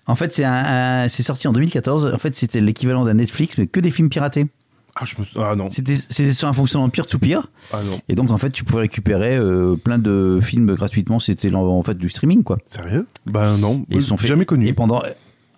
En 0.08 0.16
fait, 0.16 0.34
c'est 0.34 0.44
un, 0.44 1.04
un- 1.04 1.08
c'est 1.08 1.24
sorti 1.24 1.48
en 1.48 1.54
2014. 1.54 2.12
En 2.14 2.18
fait, 2.18 2.36
c'était 2.36 2.60
l'équivalent 2.60 3.06
d'un 3.06 3.14
Netflix, 3.14 3.58
mais 3.58 3.68
que 3.68 3.80
des 3.80 3.92
films 3.92 4.10
piratés. 4.10 4.48
Ah, 4.98 5.04
je 5.06 5.16
me... 5.22 5.44
ah 5.44 5.56
non. 5.56 5.70
C'était 5.70 5.96
c'était 5.96 6.32
sur 6.32 6.48
un 6.48 6.54
fonctionnement 6.54 6.90
peer-to-peer. 6.90 7.48
Ah 7.72 7.80
non. 7.86 7.98
Et 8.10 8.16
donc, 8.16 8.32
en 8.32 8.38
fait, 8.38 8.50
tu 8.50 8.64
pouvais 8.64 8.82
récupérer 8.82 9.36
euh, 9.38 9.76
plein 9.76 9.98
de 10.00 10.40
films 10.42 10.74
gratuitement. 10.74 11.20
C'était 11.20 11.54
en 11.54 11.84
fait 11.84 11.98
du 11.98 12.10
streaming, 12.10 12.44
quoi. 12.44 12.58
Sérieux? 12.66 13.06
Bah 13.26 13.56
non. 13.58 13.86
Et 13.92 13.96
ils 13.96 14.02
sont 14.02 14.18
fait 14.18 14.28
Jamais 14.28 14.46
connu. 14.46 14.68
Et 14.68 14.74
pendant 14.74 15.02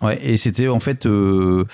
Ouais, 0.00 0.16
et 0.24 0.36
c'était 0.36 0.68
en 0.68 0.78
fait 0.78 1.06
euh, 1.06 1.64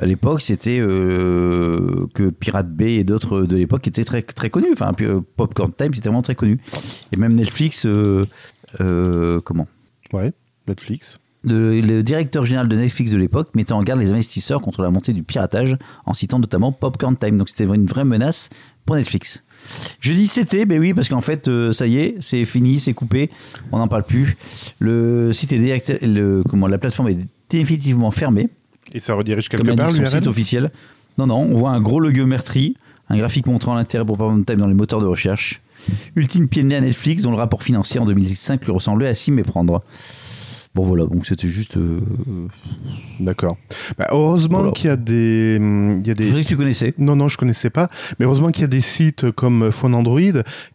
à 0.00 0.06
l'époque, 0.06 0.40
c'était 0.40 0.78
euh, 0.80 2.06
que 2.14 2.30
Pirate 2.30 2.70
Bay 2.70 2.94
et 2.94 3.02
d'autres 3.04 3.42
de 3.42 3.56
l'époque 3.56 3.86
étaient 3.88 4.04
très 4.04 4.22
très 4.22 4.50
connus. 4.50 4.68
Enfin, 4.72 4.92
Popcorn 5.36 5.72
Time, 5.76 5.92
c'était 5.92 6.08
vraiment 6.08 6.22
très 6.22 6.36
connu. 6.36 6.58
Et 7.12 7.16
même 7.16 7.34
Netflix, 7.34 7.84
euh, 7.86 8.24
comment 9.44 9.66
Ouais, 10.12 10.32
Netflix. 10.68 11.18
le, 11.44 11.80
le 11.80 12.02
directeur 12.02 12.44
général 12.44 12.68
de 12.68 12.76
Netflix 12.76 13.10
de 13.12 13.18
l'époque 13.18 13.48
mettait 13.54 13.72
en 13.72 13.82
garde 13.82 14.00
les 14.00 14.12
investisseurs 14.12 14.60
contre 14.60 14.82
la 14.82 14.90
montée 14.90 15.12
du 15.12 15.22
piratage 15.22 15.76
en 16.06 16.12
citant 16.14 16.38
notamment 16.38 16.70
Popcorn 16.72 17.16
Time. 17.16 17.36
Donc 17.36 17.48
c'était 17.48 17.64
une 17.64 17.86
vraie 17.86 18.04
menace 18.04 18.48
pour 18.84 18.96
Netflix. 18.96 19.42
Je 20.00 20.12
dis 20.12 20.26
c'était, 20.26 20.64
ben 20.64 20.80
oui, 20.80 20.92
parce 20.92 21.08
qu'en 21.08 21.20
fait, 21.20 21.46
euh, 21.46 21.72
ça 21.72 21.86
y 21.86 21.96
est, 21.98 22.16
c'est 22.20 22.44
fini, 22.44 22.80
c'est 22.80 22.94
coupé, 22.94 23.30
on 23.70 23.78
n'en 23.78 23.86
parle 23.88 24.02
plus. 24.02 24.36
Le 24.80 25.32
site 25.32 25.52
est 25.52 25.58
direct- 25.58 25.98
le, 26.02 26.42
comment, 26.48 26.66
la 26.66 26.78
plateforme 26.78 27.08
est 27.10 27.18
définitivement 27.48 28.10
fermée, 28.10 28.48
Et 28.92 28.98
ça 28.98 29.14
redirige 29.14 29.48
comme 29.48 29.60
quelque 29.60 29.76
part, 29.76 29.86
indique 29.90 30.04
son 30.06 30.16
site 30.18 30.26
officiel. 30.26 30.72
Non, 31.16 31.26
non, 31.28 31.36
on 31.42 31.56
voit 31.56 31.70
un 31.70 31.80
gros 31.80 32.00
logo 32.00 32.26
meurtri, 32.26 32.76
un 33.08 33.16
graphique 33.18 33.46
montrant 33.46 33.74
l'intérêt 33.76 34.04
pour 34.04 34.16
Popcorn 34.18 34.44
Time 34.44 34.56
dans 34.56 34.66
les 34.66 34.74
moteurs 34.74 35.00
de 35.00 35.06
recherche. 35.06 35.60
Ultime 36.16 36.48
nez 36.64 36.76
à 36.76 36.80
Netflix, 36.80 37.22
dont 37.22 37.30
le 37.30 37.36
rapport 37.36 37.62
financier 37.62 38.00
en 38.00 38.04
2005 38.04 38.64
lui 38.64 38.72
ressemblait 38.72 39.08
à 39.08 39.14
s'y 39.14 39.32
méprendre. 39.32 39.82
Bon 40.74 40.84
voilà, 40.84 41.04
donc 41.04 41.26
c'était 41.26 41.48
juste. 41.48 41.76
euh, 41.76 42.00
D'accord. 43.20 43.58
Bah, 43.98 44.06
heureusement 44.10 44.58
Voilà. 44.58 44.72
qu'il 44.72 44.86
y 44.86 44.90
a 44.90 44.96
des... 44.96 45.58
hum, 45.60 46.00
Il 46.00 46.06
y 46.06 46.10
a 46.10 46.14
Je 46.14 46.18
des... 46.18 46.30
savais 46.30 46.42
que 46.42 46.48
tu 46.48 46.56
connaissais. 46.56 46.94
Non, 46.96 47.14
non, 47.14 47.28
je 47.28 47.36
connaissais 47.36 47.68
pas. 47.68 47.90
Mais 48.18 48.24
heureusement 48.24 48.50
qu'il 48.50 48.62
y 48.62 48.64
a 48.64 48.68
des 48.68 48.80
sites 48.80 49.30
comme 49.32 49.70
Phone 49.70 49.94
Android 49.94 50.20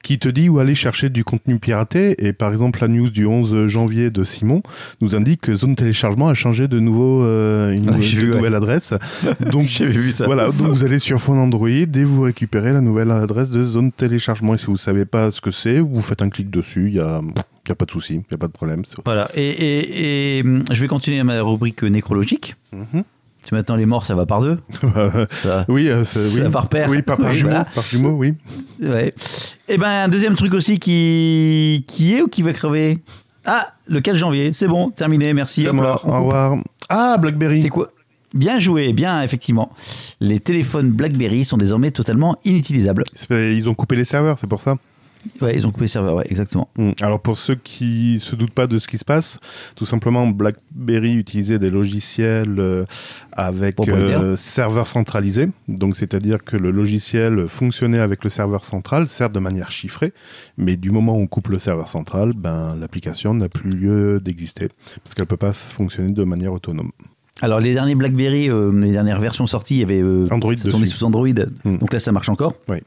qui 0.03 0.19
te 0.19 0.29
dit 0.29 0.49
où 0.49 0.59
aller 0.59 0.75
chercher 0.75 1.09
du 1.09 1.23
contenu 1.23 1.57
piraté. 1.57 2.15
Et 2.25 2.31
par 2.31 2.51
exemple, 2.51 2.79
la 2.81 2.87
news 2.87 3.09
du 3.09 3.25
11 3.25 3.65
janvier 3.65 4.11
de 4.11 4.23
Simon 4.23 4.61
nous 5.01 5.15
indique 5.15 5.41
que 5.41 5.55
Zone 5.55 5.75
Téléchargement 5.75 6.27
a 6.29 6.35
changé 6.35 6.67
de 6.67 6.79
nouveau 6.79 7.23
euh, 7.23 7.71
une, 7.71 7.89
Ouais, 7.89 7.97
nouvelle- 7.97 8.51
ouais. 8.51 8.55
adresse. 8.55 8.93
Donc 9.51 9.65
vu 9.81 10.11
ça. 10.11 10.25
voilà, 10.25 10.45
donc 10.51 10.67
vous 10.73 10.83
allez 10.83 10.99
sur 10.99 11.19
Phone 11.19 11.39
Android 11.39 11.67
et 11.69 12.03
vous 12.03 12.21
récupérez 12.21 12.71
la 12.71 12.81
nouvelle 12.81 13.09
adresse 13.11 13.49
de 13.49 13.63
Zone 13.63 13.91
Téléchargement. 13.91 14.53
Et 14.53 14.57
si 14.59 14.67
vous 14.67 14.77
savez 14.77 15.05
pas 15.05 15.31
ce 15.31 15.41
que 15.41 15.49
c'est, 15.51 15.79
vous 15.79 16.01
faites 16.01 16.21
un 16.21 16.29
clic 16.29 16.51
dessus. 16.51 16.89
Il 16.89 16.93
y 16.95 16.99
a, 16.99 17.19
il 17.67 17.69
y 17.69 17.73
a 17.73 17.75
pas 17.75 17.85
de 17.85 17.91
souci, 17.91 18.15
il 18.15 18.31
y 18.31 18.33
a 18.33 18.37
pas 18.37 18.47
de 18.47 18.51
problème. 18.51 18.83
Voilà, 19.05 19.29
et, 19.35 19.41
et- 19.47 20.37
et, 20.39 20.41
hum, 20.43 20.63
je 20.71 20.81
vais 20.81 20.87
continuer 20.87 21.21
ma 21.23 21.41
rubrique 21.41 21.83
nécrologique. 21.83 22.55
Mhm. 22.73 23.03
Tu 23.45 23.55
maintenant 23.55 23.75
les 23.77 23.85
morts, 23.85 24.05
ça 24.05 24.13
va 24.15 24.25
par 24.25 24.41
deux? 24.41 24.59
Ça- 25.29 25.63
oui, 25.69 25.87
euh, 25.89 26.03
Ça 26.03 26.19
oui. 26.43 26.51
par 26.51 26.67
paire. 26.67 26.89
Oui, 26.89 27.01
par, 27.01 27.17
par 27.17 27.31
Oui, 27.31 27.33
jumeau, 27.37 27.49
voilà. 27.49 27.65
par 27.65 27.83
jumeau, 27.85 28.09
oui. 28.11 28.33
Ouais. 28.81 29.13
Et 29.69 29.77
ben 29.77 29.87
un 30.05 30.07
deuxième 30.09 30.35
truc 30.35 30.53
aussi 30.53 30.79
qui 30.79 31.85
qui 31.87 32.13
est 32.13 32.21
ou 32.21 32.27
qui 32.27 32.41
va 32.41 32.51
crever? 32.53 32.99
Ah, 33.45 33.69
le 33.87 34.01
4 34.01 34.17
janvier, 34.17 34.51
c'est 34.51 34.67
bon, 34.67 34.89
terminé, 34.89 35.31
merci. 35.33 35.65
Hop 35.67 35.77
là, 35.77 35.99
Au 36.03 36.11
revoir. 36.17 36.57
Ah, 36.89 37.17
BlackBerry. 37.17 37.61
C'est 37.61 37.69
quoi? 37.69 37.91
Bien 38.33 38.59
joué, 38.59 38.91
bien 38.91 39.21
effectivement. 39.23 39.71
Les 40.19 40.41
téléphones 40.41 40.91
BlackBerry 40.91 41.45
sont 41.45 41.55
désormais 41.55 41.91
totalement 41.91 42.35
inutilisables. 42.43 43.03
Ils 43.31 43.69
ont 43.69 43.73
coupé 43.73 43.95
les 43.95 44.03
serveurs, 44.03 44.37
c'est 44.37 44.47
pour 44.47 44.59
ça. 44.59 44.75
Ouais, 45.41 45.55
ils 45.55 45.67
ont 45.67 45.71
coupé 45.71 45.83
le 45.85 45.87
serveur, 45.89 46.15
ouais, 46.15 46.25
exactement. 46.29 46.69
Mm. 46.77 46.91
Alors 47.01 47.19
pour 47.19 47.37
ceux 47.37 47.55
qui 47.55 48.19
se 48.21 48.35
doutent 48.35 48.51
pas 48.51 48.67
de 48.67 48.79
ce 48.79 48.87
qui 48.87 48.97
se 48.97 49.05
passe, 49.05 49.39
tout 49.75 49.85
simplement 49.85 50.27
BlackBerry 50.27 51.15
utilisait 51.15 51.59
des 51.59 51.69
logiciels 51.69 52.59
euh, 52.59 52.85
avec 53.31 53.79
euh, 53.87 54.35
serveur 54.37 54.87
centralisé. 54.87 55.49
Donc 55.67 55.97
c'est-à-dire 55.97 56.43
que 56.43 56.57
le 56.57 56.71
logiciel 56.71 57.47
fonctionnait 57.47 57.99
avec 57.99 58.23
le 58.23 58.29
serveur 58.29 58.65
central, 58.65 59.07
certes 59.07 59.33
de 59.33 59.39
manière 59.39 59.71
chiffrée, 59.71 60.13
mais 60.57 60.75
du 60.75 60.91
moment 60.91 61.13
où 61.15 61.21
on 61.21 61.27
coupe 61.27 61.49
le 61.49 61.59
serveur 61.59 61.87
central, 61.87 62.33
ben 62.33 62.75
l'application 62.79 63.33
n'a 63.33 63.49
plus 63.49 63.71
lieu 63.71 64.19
d'exister 64.19 64.67
parce 65.03 65.13
qu'elle 65.15 65.25
peut 65.25 65.37
pas 65.37 65.53
fonctionner 65.53 66.11
de 66.11 66.23
manière 66.23 66.53
autonome. 66.53 66.91
Alors 67.41 67.59
les 67.59 67.73
derniers 67.73 67.95
BlackBerry, 67.95 68.49
euh, 68.49 68.71
les 68.79 68.91
dernières 68.91 69.19
versions 69.19 69.45
sorties, 69.45 69.75
il 69.75 69.79
y 69.79 69.83
avait 69.83 70.01
euh, 70.01 70.25
Android 70.31 70.57
ça 70.57 70.69
sous 70.69 71.05
Android, 71.05 71.27
Mm. 71.27 71.77
donc 71.77 71.93
là 71.93 71.99
ça 71.99 72.11
marche 72.11 72.29
encore. 72.29 72.53
Oui. 72.67 72.77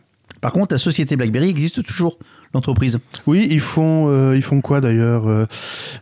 Par 0.40 0.52
contre, 0.52 0.74
la 0.74 0.78
société 0.78 1.16
BlackBerry 1.16 1.50
existe 1.50 1.82
toujours, 1.84 2.18
l'entreprise. 2.54 2.98
Oui, 3.26 3.46
ils 3.50 3.60
font 3.60 4.08
euh, 4.08 4.36
ils 4.36 4.42
font 4.42 4.60
quoi 4.60 4.80
d'ailleurs 4.80 5.28
euh, 5.28 5.44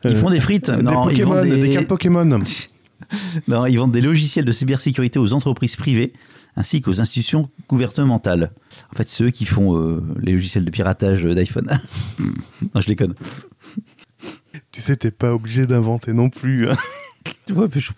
Ils 0.04 0.10
euh, 0.12 0.14
font 0.14 0.30
des 0.30 0.40
frites. 0.40 0.70
des 0.70 0.82
non, 0.82 1.08
ils 1.10 1.18
Pokémon, 1.22 1.34
vendent 1.34 1.48
des... 1.48 1.60
des... 1.60 1.70
cartes 1.70 1.86
Pokémon. 1.88 2.24
non, 3.48 3.66
ils 3.66 3.76
vendent 3.78 3.92
des 3.92 4.00
logiciels 4.00 4.44
de 4.44 4.52
cybersécurité 4.52 5.18
aux 5.18 5.32
entreprises 5.32 5.76
privées 5.76 6.12
ainsi 6.56 6.80
qu'aux 6.82 7.00
institutions 7.00 7.48
gouvernementales. 7.68 8.50
En 8.92 8.96
fait, 8.96 9.08
c'est 9.08 9.24
eux 9.24 9.30
qui 9.30 9.44
font 9.44 9.76
euh, 9.76 10.02
les 10.20 10.32
logiciels 10.32 10.64
de 10.64 10.70
piratage 10.70 11.22
d'iPhone. 11.24 11.80
non, 12.74 12.80
je 12.80 12.86
déconne. 12.86 13.14
Tu 14.72 14.82
sais, 14.82 14.96
t'es 14.96 15.10
pas 15.12 15.34
obligé 15.34 15.66
d'inventer 15.66 16.12
non 16.12 16.30
plus. 16.30 16.68
hein. 16.68 16.76
Ouais, 17.54 17.66
mais 17.74 17.80
je- 17.80 17.92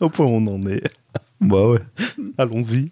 Au 0.00 0.08
point 0.08 0.26
où 0.26 0.30
on 0.30 0.46
en 0.46 0.66
est. 0.68 0.82
Bah 1.40 1.68
ouais. 1.68 1.80
Allons-y. 2.38 2.90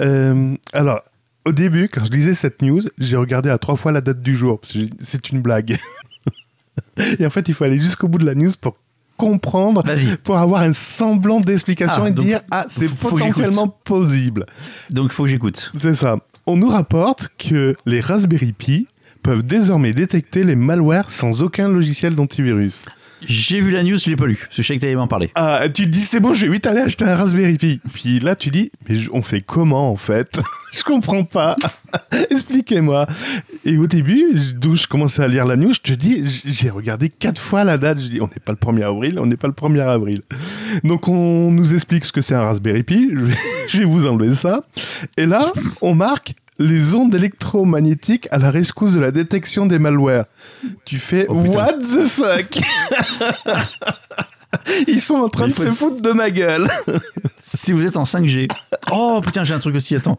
Euh, 0.00 0.54
alors, 0.72 1.02
au 1.44 1.52
début, 1.52 1.88
quand 1.88 2.04
je 2.04 2.10
lisais 2.10 2.34
cette 2.34 2.62
news, 2.62 2.82
j'ai 2.98 3.16
regardé 3.16 3.50
à 3.50 3.58
trois 3.58 3.76
fois 3.76 3.92
la 3.92 4.00
date 4.00 4.20
du 4.22 4.36
jour. 4.36 4.60
parce 4.60 4.72
que 4.72 4.78
j'ai- 4.80 4.90
C'est 5.00 5.30
une 5.30 5.40
blague. 5.42 5.76
Et 7.18 7.26
en 7.26 7.30
fait, 7.30 7.48
il 7.48 7.54
faut 7.54 7.64
aller 7.64 7.78
jusqu'au 7.78 8.08
bout 8.08 8.18
de 8.18 8.26
la 8.26 8.34
news 8.34 8.50
pour 8.60 8.76
comprendre, 9.16 9.82
Vas-y. 9.84 10.16
pour 10.18 10.36
avoir 10.38 10.62
un 10.62 10.72
semblant 10.72 11.40
d'explication 11.40 12.04
Ah, 12.04 12.08
et 12.08 12.12
donc- 12.12 12.24
dire 12.24 12.40
Ah, 12.50 12.64
c'est 12.68 12.88
potentiellement 12.88 13.68
possible. 13.68 14.46
Donc, 14.90 15.10
il 15.10 15.14
faut 15.14 15.24
que 15.24 15.28
j'écoute. 15.30 15.70
C'est 15.78 15.94
ça. 15.94 16.16
On 16.46 16.56
nous 16.56 16.68
rapporte 16.68 17.28
que 17.38 17.74
les 17.86 18.00
Raspberry 18.00 18.52
Pi 18.52 18.88
peuvent 19.22 19.44
désormais 19.44 19.92
détecter 19.92 20.42
les 20.42 20.56
malwares 20.56 21.10
sans 21.10 21.42
aucun 21.42 21.68
logiciel 21.68 22.14
d'antivirus. 22.16 22.82
J'ai 23.26 23.60
vu 23.60 23.70
la 23.70 23.82
news, 23.82 23.98
je 23.98 24.10
l'ai 24.10 24.16
pas 24.16 24.26
lu. 24.26 24.38
Je 24.50 24.62
sais 24.62 24.74
que 24.76 24.80
t'allais 24.80 24.96
m'en 24.96 25.06
parler. 25.06 25.30
Ah, 25.34 25.62
tu 25.72 25.84
te 25.84 25.90
dis, 25.90 26.00
c'est 26.00 26.20
bon, 26.20 26.34
je 26.34 26.46
vais 26.46 26.52
vite 26.52 26.66
aller 26.66 26.80
acheter 26.80 27.04
un 27.04 27.14
Raspberry 27.14 27.56
Pi. 27.56 27.80
Puis 27.92 28.20
là, 28.20 28.34
tu 28.34 28.50
dis, 28.50 28.70
mais 28.88 28.98
on 29.12 29.22
fait 29.22 29.40
comment 29.40 29.90
en 29.90 29.96
fait? 29.96 30.40
Je 30.72 30.82
comprends 30.82 31.24
pas. 31.24 31.54
Expliquez-moi. 32.30 33.06
Et 33.66 33.76
au 33.76 33.86
début, 33.86 34.40
d'où 34.54 34.74
je 34.74 34.86
commençais 34.86 35.22
à 35.22 35.28
lire 35.28 35.46
la 35.46 35.56
news, 35.56 35.74
je 35.74 35.80
te 35.80 35.92
dis, 35.92 36.22
j'ai 36.46 36.70
regardé 36.70 37.10
quatre 37.10 37.38
fois 37.38 37.62
la 37.62 37.76
date. 37.76 38.00
Je 38.00 38.08
dis, 38.08 38.20
on 38.22 38.26
n'est 38.26 38.40
pas 38.42 38.52
le 38.52 38.56
1er 38.56 38.84
avril, 38.84 39.18
on 39.18 39.26
n'est 39.26 39.36
pas 39.36 39.48
le 39.48 39.52
1er 39.52 39.86
avril. 39.86 40.22
Donc 40.82 41.08
on 41.08 41.50
nous 41.50 41.74
explique 41.74 42.06
ce 42.06 42.12
que 42.12 42.22
c'est 42.22 42.34
un 42.34 42.40
Raspberry 42.40 42.84
Pi. 42.84 43.10
Je 43.68 43.80
vais 43.80 43.84
vous 43.84 44.06
enlever 44.06 44.34
ça. 44.34 44.62
Et 45.18 45.26
là, 45.26 45.52
on 45.82 45.94
marque 45.94 46.32
les 46.62 46.94
ondes 46.94 47.14
électromagnétiques 47.14 48.28
à 48.30 48.38
la 48.38 48.50
rescousse 48.50 48.92
de 48.92 49.00
la 49.00 49.10
détection 49.10 49.66
des 49.66 49.78
malwares. 49.78 50.26
Tu 50.84 50.98
fais, 50.98 51.26
Oh, 51.28 51.34
what 51.34 51.78
the 51.78 52.06
fuck? 52.06 52.58
Ils 54.86 55.00
sont 55.00 55.14
en 55.14 55.28
train 55.28 55.48
de 55.48 55.52
se 55.52 55.68
foutre 55.68 56.02
de 56.02 56.12
ma 56.12 56.30
gueule. 56.30 56.68
Si 57.44 57.72
vous 57.72 57.84
êtes 57.84 57.96
en 57.96 58.04
5G. 58.04 58.48
Oh 58.92 59.20
putain, 59.22 59.44
j'ai 59.44 59.52
un 59.52 59.58
truc 59.58 59.74
aussi, 59.74 59.94
attends. 59.94 60.16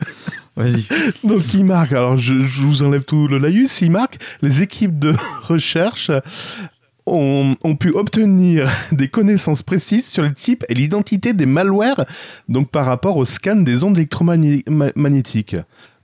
Vas-y. 0.56 0.86
Donc 1.24 1.54
il 1.54 1.66
marque, 1.66 1.94
alors 1.94 2.18
je, 2.18 2.44
je 2.44 2.62
vous 2.62 2.84
enlève 2.84 3.04
tout 3.04 3.28
le 3.28 3.40
laïus, 3.40 3.82
il 3.82 3.92
marque, 3.92 4.20
les 4.42 4.62
équipes 4.62 5.00
de 5.00 5.16
recherche 5.44 6.12
ont, 7.06 7.56
ont 7.64 7.76
pu 7.76 7.92
obtenir 7.92 8.70
des 8.92 9.08
connaissances 9.08 9.64
précises 9.64 10.08
sur 10.08 10.24
le 10.24 10.34
type 10.34 10.64
et 10.70 10.74
l'identité 10.74 11.34
des 11.34 11.46
malwares, 11.46 12.06
donc 12.50 12.70
par 12.70 12.86
rapport 12.86 13.18
au 13.18 13.26
scan 13.26 13.58
des 13.58 13.84
ondes 13.84 13.98
électromagnétiques. 13.98 15.58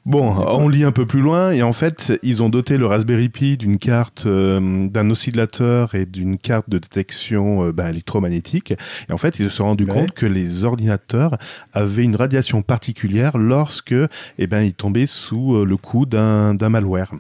Bon, 0.09 0.33
on 0.47 0.67
lit 0.67 0.83
un 0.85 0.91
peu 0.91 1.05
plus 1.05 1.21
loin 1.21 1.51
et 1.51 1.61
en 1.61 1.71
fait, 1.71 2.17
ils 2.23 2.41
ont 2.41 2.49
doté 2.49 2.77
le 2.79 2.87
Raspberry 2.87 3.29
Pi 3.29 3.57
d'une 3.57 3.77
carte, 3.77 4.23
euh, 4.25 4.87
d'un 4.87 5.07
oscillateur 5.11 5.93
et 5.93 6.07
d'une 6.07 6.39
carte 6.39 6.67
de 6.67 6.79
détection 6.79 7.65
euh, 7.67 7.71
ben, 7.71 7.89
électromagnétique. 7.89 8.73
Et 9.07 9.13
en 9.13 9.17
fait, 9.17 9.37
ils 9.37 9.51
se 9.51 9.55
sont 9.57 9.65
rendus 9.65 9.83
Ouais. 9.83 9.93
compte 9.93 10.13
que 10.13 10.25
les 10.25 10.63
ordinateurs 10.63 11.37
avaient 11.73 12.01
une 12.01 12.15
radiation 12.15 12.63
particulière 12.63 13.37
lorsque, 13.37 13.93
eh 14.39 14.47
ben, 14.47 14.61
ils 14.63 14.73
tombaient 14.73 15.05
sous 15.05 15.57
euh, 15.57 15.63
le 15.63 15.77
coup 15.77 16.07
d'un 16.07 16.55
malware. 16.57 17.11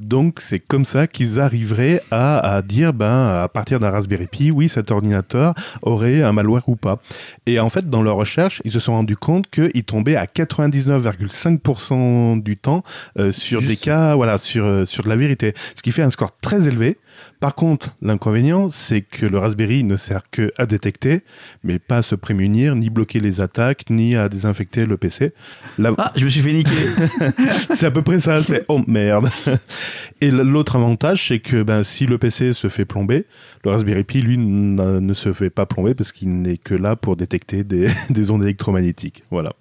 Donc, 0.00 0.40
c'est 0.40 0.58
comme 0.58 0.84
ça 0.84 1.06
qu'ils 1.06 1.38
arriveraient 1.40 2.02
à, 2.10 2.40
à 2.40 2.62
dire, 2.62 2.92
ben, 2.94 3.28
à 3.44 3.46
partir 3.48 3.78
d'un 3.78 3.90
Raspberry 3.90 4.26
Pi, 4.26 4.50
oui, 4.50 4.68
cet 4.68 4.90
ordinateur 4.90 5.54
aurait 5.82 6.24
un 6.24 6.32
malware 6.32 6.68
ou 6.68 6.74
pas. 6.74 6.98
Et 7.46 7.60
en 7.60 7.70
fait, 7.70 7.88
dans 7.88 8.02
leur 8.02 8.16
recherche, 8.16 8.60
ils 8.64 8.72
se 8.72 8.80
sont 8.80 8.94
rendus 8.94 9.16
compte 9.16 9.48
qu'ils 9.48 9.84
tombaient 9.84 10.16
à 10.16 10.24
99,5% 10.26 12.23
du 12.36 12.56
temps 12.56 12.82
euh, 13.18 13.32
sur 13.32 13.60
Juste. 13.60 13.70
des 13.70 13.76
cas, 13.76 14.14
voilà, 14.16 14.38
sur, 14.38 14.64
euh, 14.64 14.84
sur 14.84 15.04
de 15.04 15.08
la 15.08 15.16
vérité. 15.16 15.54
Ce 15.74 15.82
qui 15.82 15.92
fait 15.92 16.02
un 16.02 16.10
score 16.10 16.30
très 16.40 16.66
élevé. 16.68 16.98
Par 17.38 17.54
contre, 17.54 17.94
l'inconvénient, 18.02 18.68
c'est 18.70 19.02
que 19.02 19.24
le 19.26 19.38
Raspberry 19.38 19.84
ne 19.84 19.96
sert 19.96 20.22
que 20.30 20.50
à 20.58 20.66
détecter, 20.66 21.20
mais 21.62 21.78
pas 21.78 21.98
à 21.98 22.02
se 22.02 22.14
prémunir, 22.16 22.74
ni 22.74 22.90
bloquer 22.90 23.20
les 23.20 23.40
attaques, 23.40 23.84
ni 23.90 24.16
à 24.16 24.28
désinfecter 24.28 24.84
le 24.86 24.96
PC. 24.96 25.30
La- 25.78 25.92
Ah, 25.96 26.12
je 26.16 26.24
me 26.24 26.28
suis 26.30 26.40
fait 26.40 26.52
niquer. 26.52 26.70
c'est 27.70 27.86
à 27.86 27.90
peu 27.90 28.02
près 28.02 28.18
ça, 28.18 28.42
c'est 28.42 28.64
oh 28.68 28.80
merde. 28.88 29.28
Et 30.20 30.30
l'autre 30.30 30.76
avantage, 30.76 31.28
c'est 31.28 31.38
que 31.38 31.62
ben, 31.62 31.82
si 31.84 32.06
le 32.06 32.18
PC 32.18 32.52
se 32.52 32.68
fait 32.68 32.84
plomber, 32.84 33.26
le 33.64 33.70
Raspberry 33.70 34.04
Pi, 34.04 34.20
lui, 34.22 34.36
ne 34.38 35.14
se 35.14 35.32
fait 35.32 35.50
pas 35.50 35.66
plomber 35.66 35.94
parce 35.94 36.10
qu'il 36.12 36.40
n'est 36.42 36.56
que 36.56 36.74
là 36.74 36.96
pour 36.96 37.14
détecter 37.16 37.62
des, 37.64 37.86
des 38.10 38.30
ondes 38.30 38.42
électromagnétiques. 38.42 39.22
Voilà. 39.30 39.52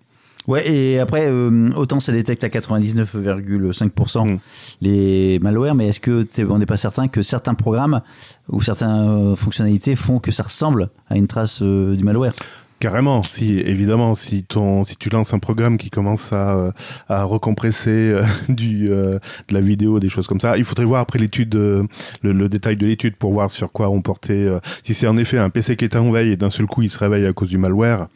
Ouais, 0.47 0.69
et 0.69 0.99
après, 0.99 1.25
euh, 1.27 1.69
autant 1.75 1.99
ça 1.99 2.11
détecte 2.11 2.43
à 2.43 2.49
99,5% 2.49 4.25
Mm. 4.25 4.39
les 4.81 5.39
malwares, 5.39 5.75
mais 5.75 5.87
est-ce 5.87 5.99
que 5.99 6.25
on 6.49 6.57
n'est 6.59 6.65
pas 6.65 6.77
certain 6.77 7.07
que 7.07 7.21
certains 7.21 7.53
programmes 7.53 8.01
ou 8.49 8.61
certaines 8.61 8.89
euh, 8.89 9.35
fonctionnalités 9.35 9.95
font 9.95 10.19
que 10.19 10.31
ça 10.31 10.43
ressemble 10.43 10.89
à 11.09 11.15
une 11.15 11.27
trace 11.27 11.61
euh, 11.61 11.95
du 11.95 12.03
malware? 12.03 12.33
Carrément, 12.79 13.23
si 13.23 13.59
évidemment, 13.59 14.13
si 14.13 14.43
ton, 14.43 14.83
si 14.83 14.97
tu 14.97 15.09
lances 15.09 15.33
un 15.33 15.39
programme 15.39 15.77
qui 15.77 15.89
commence 15.89 16.33
à, 16.33 16.73
à 17.07 17.23
recompresser 17.23 17.89
euh, 17.89 18.23
du, 18.49 18.91
euh, 18.91 19.19
de 19.47 19.53
la 19.53 19.61
vidéo, 19.61 20.01
des 20.01 20.09
choses 20.09 20.27
comme 20.27 20.41
ça, 20.41 20.57
il 20.57 20.65
faudrait 20.65 20.83
voir 20.83 20.99
après 20.99 21.19
l'étude, 21.19 21.55
euh, 21.55 21.83
le, 22.23 22.33
le 22.33 22.49
détail 22.49 22.75
de 22.75 22.85
l'étude 22.85 23.15
pour 23.15 23.31
voir 23.31 23.49
sur 23.51 23.71
quoi 23.71 23.89
on 23.89 24.01
portait. 24.01 24.49
si 24.81 24.93
c'est 24.93 25.07
en 25.07 25.15
effet 25.15 25.37
un 25.37 25.49
PC 25.49 25.77
qui 25.77 25.85
est 25.85 25.95
en 25.95 26.11
veille 26.11 26.33
et 26.33 26.37
d'un 26.37 26.49
seul 26.49 26.65
coup 26.65 26.81
il 26.81 26.89
se 26.89 26.99
réveille 26.99 27.25
à 27.25 27.31
cause 27.31 27.47
du 27.47 27.57
malware. 27.57 28.07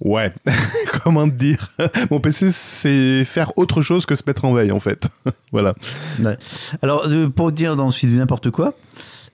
Ouais, 0.00 0.30
comment 1.02 1.26
te 1.28 1.34
dire? 1.34 1.70
Mon 2.10 2.20
PC, 2.20 2.50
c'est 2.50 3.24
faire 3.24 3.56
autre 3.56 3.80
chose 3.82 4.04
que 4.04 4.14
se 4.14 4.22
mettre 4.26 4.44
en 4.44 4.52
veille, 4.52 4.70
en 4.72 4.80
fait. 4.80 5.06
voilà. 5.52 5.72
Ouais. 6.20 6.36
Alors, 6.82 7.06
euh, 7.06 7.28
pour 7.28 7.50
dire 7.52 7.76
dans 7.76 7.86
le 7.86 7.92
suite 7.92 8.10
du 8.10 8.16
n'importe 8.16 8.50
quoi, 8.50 8.74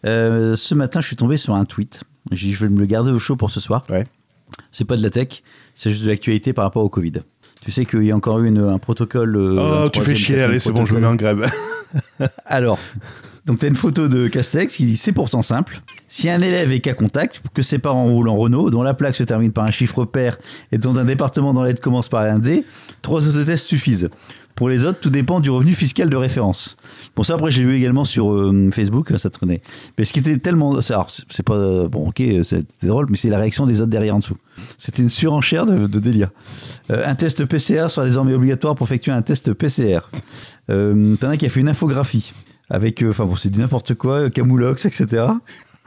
euh, 0.07 0.54
ce 0.57 0.75
matin, 0.75 1.00
je 1.00 1.07
suis 1.09 1.16
tombé 1.16 1.37
sur 1.37 1.54
un 1.54 1.64
tweet. 1.64 2.04
J'ai 2.31 2.47
dit, 2.49 2.52
je 2.52 2.64
vais 2.64 2.71
me 2.71 2.78
le 2.78 2.87
garder 2.87 3.11
au 3.11 3.19
chaud 3.19 3.35
pour 3.37 3.50
ce 3.50 3.59
soir. 3.59 3.85
Ouais. 3.90 4.04
C'est 4.71 4.85
pas 4.85 4.97
de 4.97 5.02
la 5.02 5.11
tech, 5.11 5.42
c'est 5.75 5.90
juste 5.90 6.04
de 6.04 6.09
l'actualité 6.09 6.52
par 6.52 6.64
rapport 6.64 6.85
au 6.85 6.88
Covid. 6.88 7.12
Tu 7.61 7.71
sais 7.73 7.85
qu'il 7.85 8.04
y 8.04 8.11
a 8.12 8.16
encore 8.16 8.38
eu 8.40 8.49
une- 8.49 8.59
un 8.59 8.78
protocole. 8.78 9.37
euh, 9.37 9.85
oh, 9.87 9.88
tu 9.88 10.00
fais 10.00 10.14
chier, 10.14 10.42
allez, 10.42 10.59
c'est 10.59 10.73
bon, 10.73 10.85
je 10.85 10.95
me 10.95 11.00
mets 11.00 11.07
en 11.07 11.14
grève. 11.16 11.50
Alors, 12.47 12.78
donc 13.46 13.58
tu 13.58 13.64
as 13.64 13.68
une 13.68 13.75
photo 13.75 14.08
de 14.08 14.28
Castex 14.28 14.76
qui 14.76 14.84
dit 14.87 14.96
c'est 14.96 15.12
pourtant 15.12 15.42
simple. 15.42 15.82
Si 16.08 16.28
un 16.30 16.40
élève 16.40 16.70
est 16.70 16.80
cas 16.80 16.94
contact, 16.94 17.42
que 17.54 17.62
ses 17.62 17.78
parents 17.78 18.06
roulent 18.06 18.28
en 18.28 18.37
Renault, 18.37 18.70
dont 18.70 18.82
la 18.82 18.94
plaque 18.94 19.16
se 19.16 19.25
termine 19.25 19.52
par 19.52 19.64
un 19.64 19.70
chiffre 19.70 20.04
pair 20.04 20.38
et 20.70 20.78
dont 20.78 20.96
un 20.96 21.04
département 21.04 21.52
dans 21.52 21.62
l'aide 21.64 21.80
commence 21.80 22.08
par 22.08 22.22
un 22.22 22.38
D, 22.38 22.64
trois 23.02 23.26
autotests 23.26 23.66
suffisent. 23.66 24.11
Pour 24.54 24.68
les 24.68 24.84
autres, 24.84 25.00
tout 25.00 25.08
dépend 25.08 25.40
du 25.40 25.49
revenu 25.49 25.72
fiscal 25.72 26.11
de 26.11 26.16
référence. 26.16 26.76
Bon, 27.16 27.22
ça, 27.22 27.34
après, 27.34 27.50
j'ai 27.50 27.64
vu 27.64 27.75
également 27.75 28.04
sur 28.04 28.32
euh, 28.32 28.70
Facebook, 28.72 29.11
ça 29.16 29.30
traînait. 29.30 29.62
Mais 29.96 30.04
ce 30.04 30.12
qui 30.12 30.20
était 30.20 30.37
tellement. 30.37 30.78
Alors, 30.78 31.11
c'est 31.11 31.42
pas. 31.42 31.54
euh, 31.54 31.88
Bon, 31.88 32.08
ok, 32.08 32.22
c'était 32.42 32.87
drôle, 32.87 33.06
mais 33.08 33.16
c'est 33.16 33.30
la 33.30 33.38
réaction 33.38 33.64
des 33.64 33.80
autres 33.80 33.90
derrière 33.90 34.14
en 34.14 34.18
dessous. 34.18 34.37
C'était 34.76 35.02
une 35.02 35.08
surenchère 35.08 35.64
de, 35.64 35.87
délire. 35.99 36.28
Euh, 36.90 37.02
un 37.06 37.14
test 37.14 37.46
PCR 37.46 37.87
sera 37.88 38.04
désormais 38.04 38.34
obligatoire 38.34 38.75
pour 38.75 38.87
effectuer 38.87 39.12
un 39.12 39.22
test 39.22 39.54
PCR. 39.54 40.00
Euh, 40.70 41.16
T'en 41.16 41.30
as 41.30 41.38
qui 41.38 41.46
a 41.46 41.49
fait 41.49 41.61
une 41.61 41.70
infographie 41.70 42.32
avec, 42.73 43.02
euh, 43.02 43.11
enfin 43.11 43.26
bon, 43.26 43.37
c'est 43.37 43.50
du 43.50 43.61
n'importe 43.61 43.95
quoi, 43.95 44.14
euh, 44.14 44.31
Camoulox, 44.31 44.87
etc. 44.87 45.26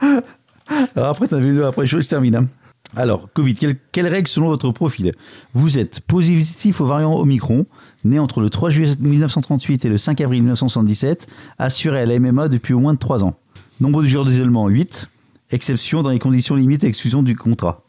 Alors 0.94 1.08
après, 1.08 1.26
t'as 1.26 1.40
vu, 1.40 1.62
après, 1.64 1.84
je, 1.84 2.00
je 2.00 2.08
termine. 2.08 2.36
hein. 2.36 2.46
Alors, 2.94 3.28
Covid, 3.34 3.54
quelle, 3.54 3.76
quelle 3.90 4.06
règle 4.06 4.28
selon 4.28 4.46
votre 4.46 4.70
profil? 4.70 5.12
Vous 5.52 5.78
êtes 5.78 6.00
positif 6.00 6.80
au 6.80 6.86
variant 6.86 7.16
Omicron, 7.16 7.66
né 8.04 8.20
entre 8.20 8.40
le 8.40 8.50
3 8.50 8.70
juillet 8.70 8.94
1938 9.00 9.84
et 9.84 9.88
le 9.88 9.98
5 9.98 10.20
avril 10.20 10.42
1977, 10.42 11.26
assuré 11.58 12.00
à 12.00 12.06
la 12.06 12.20
MMA 12.20 12.48
depuis 12.48 12.72
au 12.72 12.78
moins 12.78 12.94
de 12.94 12.98
3 13.00 13.24
ans. 13.24 13.34
Nombre 13.80 14.02
de 14.04 14.08
jours 14.08 14.24
d'isolement 14.24 14.68
8, 14.68 15.08
exception 15.50 16.02
dans 16.02 16.10
les 16.10 16.20
conditions 16.20 16.54
limites 16.54 16.84
et 16.84 16.86
exclusion 16.86 17.24
du 17.24 17.34
contrat. 17.34 17.82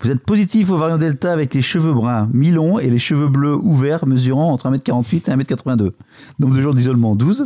Vous 0.00 0.10
êtes 0.10 0.20
positif 0.20 0.70
au 0.70 0.78
variant 0.78 0.98
Delta 0.98 1.32
avec 1.32 1.52
les 1.54 1.62
cheveux 1.62 1.92
bruns 1.92 2.28
mi-longs 2.32 2.78
et 2.78 2.88
les 2.88 2.98
cheveux 2.98 3.28
bleus 3.28 3.56
ouverts 3.56 4.06
mesurant 4.06 4.52
entre 4.52 4.70
1m48 4.70 5.30
et 5.30 5.36
1m82. 5.36 5.92
Nombre 6.38 6.56
de 6.56 6.62
jours 6.62 6.74
d'isolement 6.74 7.14
12. 7.14 7.44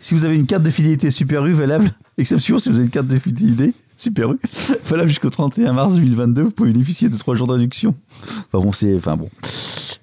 Si 0.00 0.14
vous 0.14 0.24
avez 0.24 0.36
une 0.36 0.46
carte 0.46 0.62
de 0.62 0.70
fidélité 0.70 1.10
Super 1.10 1.44
U 1.46 1.52
valable, 1.52 1.90
exception 2.18 2.60
si 2.60 2.68
vous 2.68 2.76
avez 2.76 2.84
une 2.84 2.90
carte 2.90 3.08
de 3.08 3.18
fidélité 3.18 3.74
Super 3.96 4.32
U, 4.32 4.38
valable 4.84 5.08
jusqu'au 5.08 5.30
31 5.30 5.72
mars 5.72 5.94
2022, 5.94 6.42
vous 6.42 6.50
pouvez 6.52 6.70
bénéficier 6.70 7.08
de 7.08 7.16
3 7.16 7.34
jours 7.34 7.48
d'induction. 7.48 7.96
Enfin 8.22 8.64
bon, 8.64 8.70
c'est. 8.70 8.94
Enfin 8.94 9.16
bon. 9.16 9.28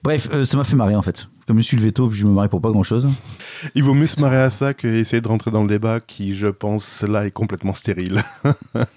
Bref, 0.03 0.27
euh, 0.33 0.43
ça 0.43 0.57
m'a 0.57 0.65
fait 0.65 0.75
marrer 0.75 0.97
en 0.97 1.01
fait. 1.01 1.27
Comme 1.47 1.59
je 1.59 1.63
suis 1.63 1.77
le 1.77 1.83
veto, 1.83 2.09
puis 2.09 2.19
je 2.19 2.25
me 2.25 2.31
marie 2.31 2.49
pour 2.49 2.59
pas 2.59 2.71
grand 2.71 2.83
chose. 2.83 3.07
Il 3.73 3.83
vaut 3.83 3.93
mieux 3.93 4.07
se 4.07 4.19
marrer 4.19 4.41
à 4.41 4.49
ça 4.49 4.73
qu'essayer 4.73 5.21
de 5.21 5.27
rentrer 5.27 5.51
dans 5.51 5.61
le 5.61 5.69
débat 5.69 5.99
qui, 5.99 6.35
je 6.35 6.47
pense, 6.47 7.03
là, 7.03 7.25
est 7.25 7.31
complètement 7.31 7.75
stérile. 7.75 8.23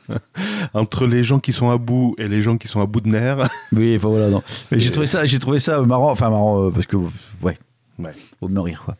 Entre 0.74 1.06
les 1.06 1.22
gens 1.22 1.40
qui 1.40 1.52
sont 1.52 1.70
à 1.70 1.76
bout 1.76 2.14
et 2.18 2.26
les 2.26 2.40
gens 2.40 2.56
qui 2.56 2.66
sont 2.66 2.80
à 2.80 2.86
bout 2.86 3.02
de 3.02 3.08
nerfs. 3.08 3.48
Oui, 3.72 3.94
enfin 3.96 4.08
voilà, 4.08 4.30
non. 4.30 4.42
Mais 4.72 4.80
j'ai 4.80 4.90
trouvé 4.90 5.06
ça, 5.06 5.26
j'ai 5.26 5.38
trouvé 5.38 5.58
ça 5.58 5.80
marrant, 5.82 6.10
enfin 6.10 6.30
marrant, 6.30 6.64
euh, 6.64 6.70
parce 6.70 6.86
que, 6.86 6.96
ouais, 7.42 7.58
Ouais. 7.98 8.12
faut 8.38 8.48
me 8.48 8.60
rire 8.60 8.82
quoi. 8.84 8.96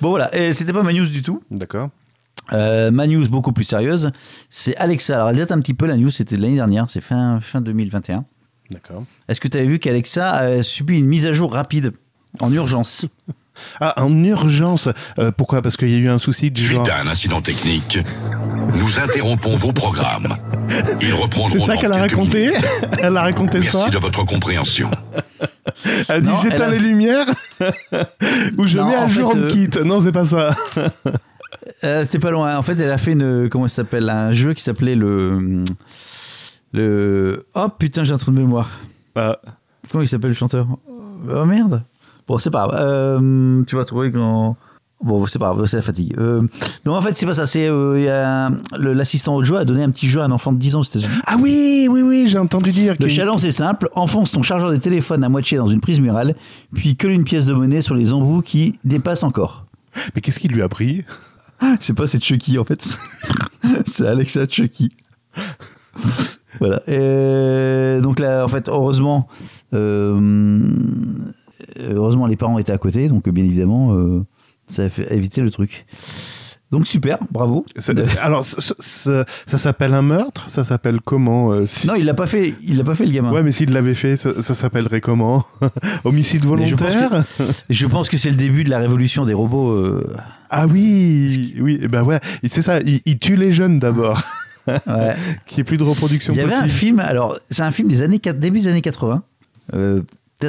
Bon 0.00 0.10
voilà, 0.10 0.34
et 0.36 0.52
c'était 0.52 0.72
pas 0.72 0.82
ma 0.82 0.92
news 0.92 1.06
du 1.06 1.22
tout. 1.22 1.42
D'accord. 1.50 1.90
Euh, 2.52 2.90
ma 2.92 3.06
news 3.06 3.28
beaucoup 3.28 3.52
plus 3.52 3.64
sérieuse, 3.64 4.12
c'est 4.50 4.76
Alexa. 4.76 5.16
Alors 5.16 5.30
elle 5.30 5.36
date 5.36 5.50
un 5.52 5.60
petit 5.60 5.74
peu, 5.74 5.86
la 5.86 5.96
news 5.96 6.10
c'était 6.10 6.36
de 6.36 6.42
l'année 6.42 6.54
dernière, 6.54 6.88
c'est 6.88 7.00
fin, 7.00 7.40
fin 7.40 7.60
2021. 7.60 8.24
D'accord. 8.70 9.04
Est-ce 9.28 9.40
que 9.40 9.48
tu 9.48 9.58
avais 9.58 9.66
vu 9.66 9.78
qu'Alexa 9.78 10.30
a 10.32 10.62
subi 10.62 10.98
une 10.98 11.06
mise 11.06 11.26
à 11.26 11.32
jour 11.32 11.52
rapide, 11.52 11.92
en 12.40 12.52
urgence? 12.52 13.06
Ah, 13.80 14.02
en 14.02 14.12
urgence. 14.24 14.88
Euh, 15.18 15.30
pourquoi? 15.36 15.62
Parce 15.62 15.76
qu'il 15.76 15.90
y 15.90 15.94
a 15.94 15.98
eu 15.98 16.08
un 16.08 16.18
souci 16.18 16.50
du 16.50 16.64
genre. 16.64 16.84
Suite 16.84 16.94
à 16.94 17.00
un 17.00 17.06
incident 17.06 17.40
technique, 17.40 17.98
nous 18.74 18.98
interrompons 19.00 19.56
vos 19.56 19.72
programmes. 19.72 20.36
Ils 21.00 21.12
reprendront 21.14 21.48
C'est 21.48 21.60
ça 21.60 21.76
qu'elle 21.76 21.92
a 21.92 21.98
raconté 21.98 22.46
minutes. 22.48 22.64
Elle 23.02 23.16
a 23.16 23.22
raconté 23.22 23.60
Merci 23.60 23.76
ça 23.76 23.88
de 23.88 23.98
votre 23.98 24.24
compréhension. 24.24 24.90
Elle 26.08 26.16
a 26.16 26.20
dit 26.20 26.30
j'éteins 26.42 26.66
a- 26.66 26.70
les 26.70 26.78
lumières 26.78 27.26
ou 28.58 28.66
je 28.66 28.76
Non, 28.78 28.88
mets 28.88 28.94
à 28.96 29.02
en 29.02 29.08
jour, 29.08 29.34
me 29.36 29.44
euh, 29.44 29.48
quitte. 29.48 29.76
Non, 29.78 30.00
c'est 30.00 30.12
pas 30.12 30.24
ça. 30.24 30.50
euh, 31.84 32.02
C'était 32.04 32.18
pas 32.18 32.30
loin. 32.30 32.56
En 32.56 32.62
fait, 32.62 32.78
elle 32.80 32.90
a 32.90 32.98
fait 32.98 33.12
une, 33.12 33.48
comment 33.50 33.68
ça 33.68 33.76
s'appelle, 33.76 34.08
un 34.10 34.30
jeu 34.32 34.54
qui 34.54 34.62
s'appelait 34.62 34.94
le, 34.96 35.64
le. 36.72 37.46
Oh 37.54 37.68
putain, 37.68 38.04
j'ai 38.04 38.12
un 38.12 38.18
trou 38.18 38.30
de 38.30 38.38
mémoire. 38.38 38.70
Ah, 39.14 39.38
Comment 39.90 40.02
il 40.02 40.08
s'appelle 40.08 40.30
le 40.30 40.36
chanteur? 40.36 40.66
Oh 41.32 41.44
merde 41.44 41.82
Bon, 42.26 42.38
c'est 42.38 42.50
pas 42.50 42.66
grave. 42.66 42.80
Euh, 42.80 43.62
tu 43.64 43.76
vas 43.76 43.84
trouver 43.84 44.10
quand. 44.10 44.56
Bon, 45.02 45.26
c'est 45.26 45.38
pas 45.38 45.52
grave, 45.52 45.66
c'est 45.66 45.76
la 45.76 45.82
fatigue. 45.82 46.14
Euh, 46.18 46.40
donc 46.84 46.96
en 46.96 47.02
fait, 47.02 47.16
c'est 47.16 47.26
pas 47.26 47.34
ça. 47.34 47.46
C'est 47.46 47.68
euh, 47.68 48.50
l'assistant 48.78 49.36
au 49.36 49.44
jeu 49.44 49.56
a 49.56 49.64
donné 49.64 49.82
un 49.82 49.90
petit 49.90 50.08
jeu 50.08 50.20
à 50.20 50.24
un 50.24 50.30
enfant 50.30 50.52
de 50.52 50.58
10 50.58 50.74
ans 50.74 50.80
aux 50.80 50.84
États-Unis. 50.84 51.12
Ah 51.26 51.36
oui, 51.38 51.86
oui, 51.90 52.00
oui, 52.00 52.28
j'ai 52.28 52.38
entendu 52.38 52.72
dire 52.72 52.96
Le 52.98 53.08
challenge 53.08 53.44
est 53.44 53.52
simple 53.52 53.90
enfonce 53.94 54.32
ton 54.32 54.42
chargeur 54.42 54.70
de 54.70 54.76
téléphone 54.78 55.22
à 55.22 55.28
moitié 55.28 55.58
dans 55.58 55.66
une 55.66 55.80
prise 55.80 56.00
murale, 56.00 56.34
puis 56.74 56.96
colle 56.96 57.10
une 57.10 57.24
pièce 57.24 57.46
de 57.46 57.52
monnaie 57.52 57.82
sur 57.82 57.94
les 57.94 58.12
embouts 58.12 58.40
qui 58.40 58.78
dépassent 58.84 59.22
encore. 59.22 59.66
Mais 60.14 60.22
qu'est-ce 60.22 60.40
qui 60.40 60.48
lui 60.48 60.62
a 60.62 60.68
pris? 60.68 61.04
C'est 61.80 61.94
pas 61.94 62.06
c'est 62.06 62.22
Chucky 62.22 62.58
en 62.58 62.64
fait. 62.64 62.98
c'est 63.86 64.06
Alexa 64.06 64.46
Chucky. 64.46 64.90
voilà. 66.60 66.82
Et 66.86 68.00
donc 68.02 68.18
là, 68.18 68.44
en 68.44 68.48
fait, 68.48 68.68
heureusement, 68.68 69.26
euh, 69.72 70.70
heureusement 71.78 72.26
les 72.26 72.36
parents 72.36 72.58
étaient 72.58 72.72
à 72.72 72.78
côté, 72.78 73.08
donc 73.08 73.28
bien 73.28 73.44
évidemment, 73.44 73.94
euh, 73.94 74.24
ça 74.68 74.82
a 74.84 74.88
fait 74.88 75.12
éviter 75.14 75.40
le 75.42 75.50
truc. 75.50 75.86
Donc 76.72 76.88
super, 76.88 77.18
bravo. 77.30 77.64
Alors, 78.20 78.44
ça, 78.44 78.74
ça- 78.80 79.24
ça 79.46 79.56
s'appelle 79.56 79.94
un 79.94 80.02
meurtre? 80.02 80.50
Ça 80.50 80.64
s'appelle 80.64 80.98
comment 81.00 81.52
euh, 81.52 81.64
si- 81.64 81.86
Non, 81.86 81.94
il 81.94 82.04
l'a 82.04 82.12
pas 82.14 82.26
fait. 82.26 82.54
Il 82.66 82.76
l'a 82.76 82.82
pas 82.82 82.96
fait 82.96 83.06
le 83.06 83.12
gamin. 83.12 83.30
Ouais, 83.30 83.44
mais 83.44 83.52
s'il 83.52 83.72
l'avait 83.72 83.94
fait, 83.94 84.16
ça, 84.16 84.42
ça 84.42 84.54
s'appellerait 84.56 85.00
comment? 85.00 85.44
Homicide 86.04 86.44
volontaire? 86.44 87.24
Je 87.70 87.86
pense 87.86 88.08
que 88.08 88.16
c'est 88.16 88.30
le 88.30 88.36
début 88.36 88.64
de 88.64 88.70
la 88.70 88.78
révolution 88.78 89.24
des 89.24 89.32
robots. 89.32 89.70
euh, 89.70 90.12
Ah 90.50 90.66
oui, 90.66 91.54
oui, 91.60 91.78
et 91.80 91.86
ben 91.86 92.02
ouais, 92.02 92.18
c'est 92.50 92.62
ça, 92.62 92.80
il, 92.80 93.00
il 93.06 93.18
tue 93.20 93.36
les 93.36 93.52
jeunes 93.52 93.78
d'abord, 93.78 94.20
ouais. 94.66 94.74
n'y 95.56 95.60
ait 95.60 95.64
plus 95.64 95.76
de 95.76 95.84
reproduction 95.84 96.32
Il 96.32 96.36
y 96.38 96.40
avait 96.40 96.54
un 96.54 96.66
film, 96.68 96.98
alors 96.98 97.38
c'est 97.48 97.62
un 97.62 97.70
film 97.70 97.86
des 97.88 98.02
années 98.02 98.18
début 98.18 98.58
des 98.58 98.68
années 98.68 98.80
80, 98.82 99.22
euh, 99.74 100.02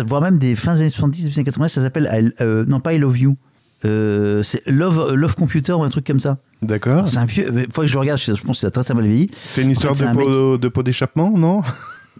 voire 0.07 0.21
même 0.21 0.37
des 0.37 0.55
fins 0.55 0.73
des 0.73 0.81
années 0.81 0.89
70, 0.89 1.23
début 1.23 1.33
des 1.33 1.39
années 1.39 1.45
80, 1.45 1.67
ça 1.69 1.81
s'appelle 1.81 2.33
euh, 2.41 2.65
non 2.67 2.79
pas 2.79 2.93
I 2.93 2.97
Love 2.97 3.17
You, 3.17 3.37
euh, 3.85 4.43
c'est 4.43 4.65
Love 4.67 5.13
Love 5.13 5.35
Computer 5.35 5.73
ou 5.73 5.83
un 5.83 5.89
truc 5.89 6.05
comme 6.05 6.19
ça. 6.19 6.37
D'accord. 6.61 7.07
C'est 7.07 7.17
un 7.17 7.25
vieux, 7.25 7.45
faut 7.71 7.81
que 7.81 7.87
je 7.87 7.93
le 7.93 7.99
regarde, 7.99 8.19
je 8.19 8.31
pense 8.31 8.57
que 8.57 8.61
ça 8.61 8.67
a 8.67 8.71
très 8.71 8.83
très 8.83 8.93
mal 8.93 9.05
vieilli. 9.05 9.29
C'est 9.37 9.63
une 9.63 9.71
histoire 9.71 9.91
En 9.91 9.95
fait, 9.95 10.05
de, 10.05 10.09
un 10.09 10.13
pot, 10.13 10.57
de 10.57 10.67
pot 10.67 10.83
d'échappement, 10.83 11.31
non? 11.31 11.61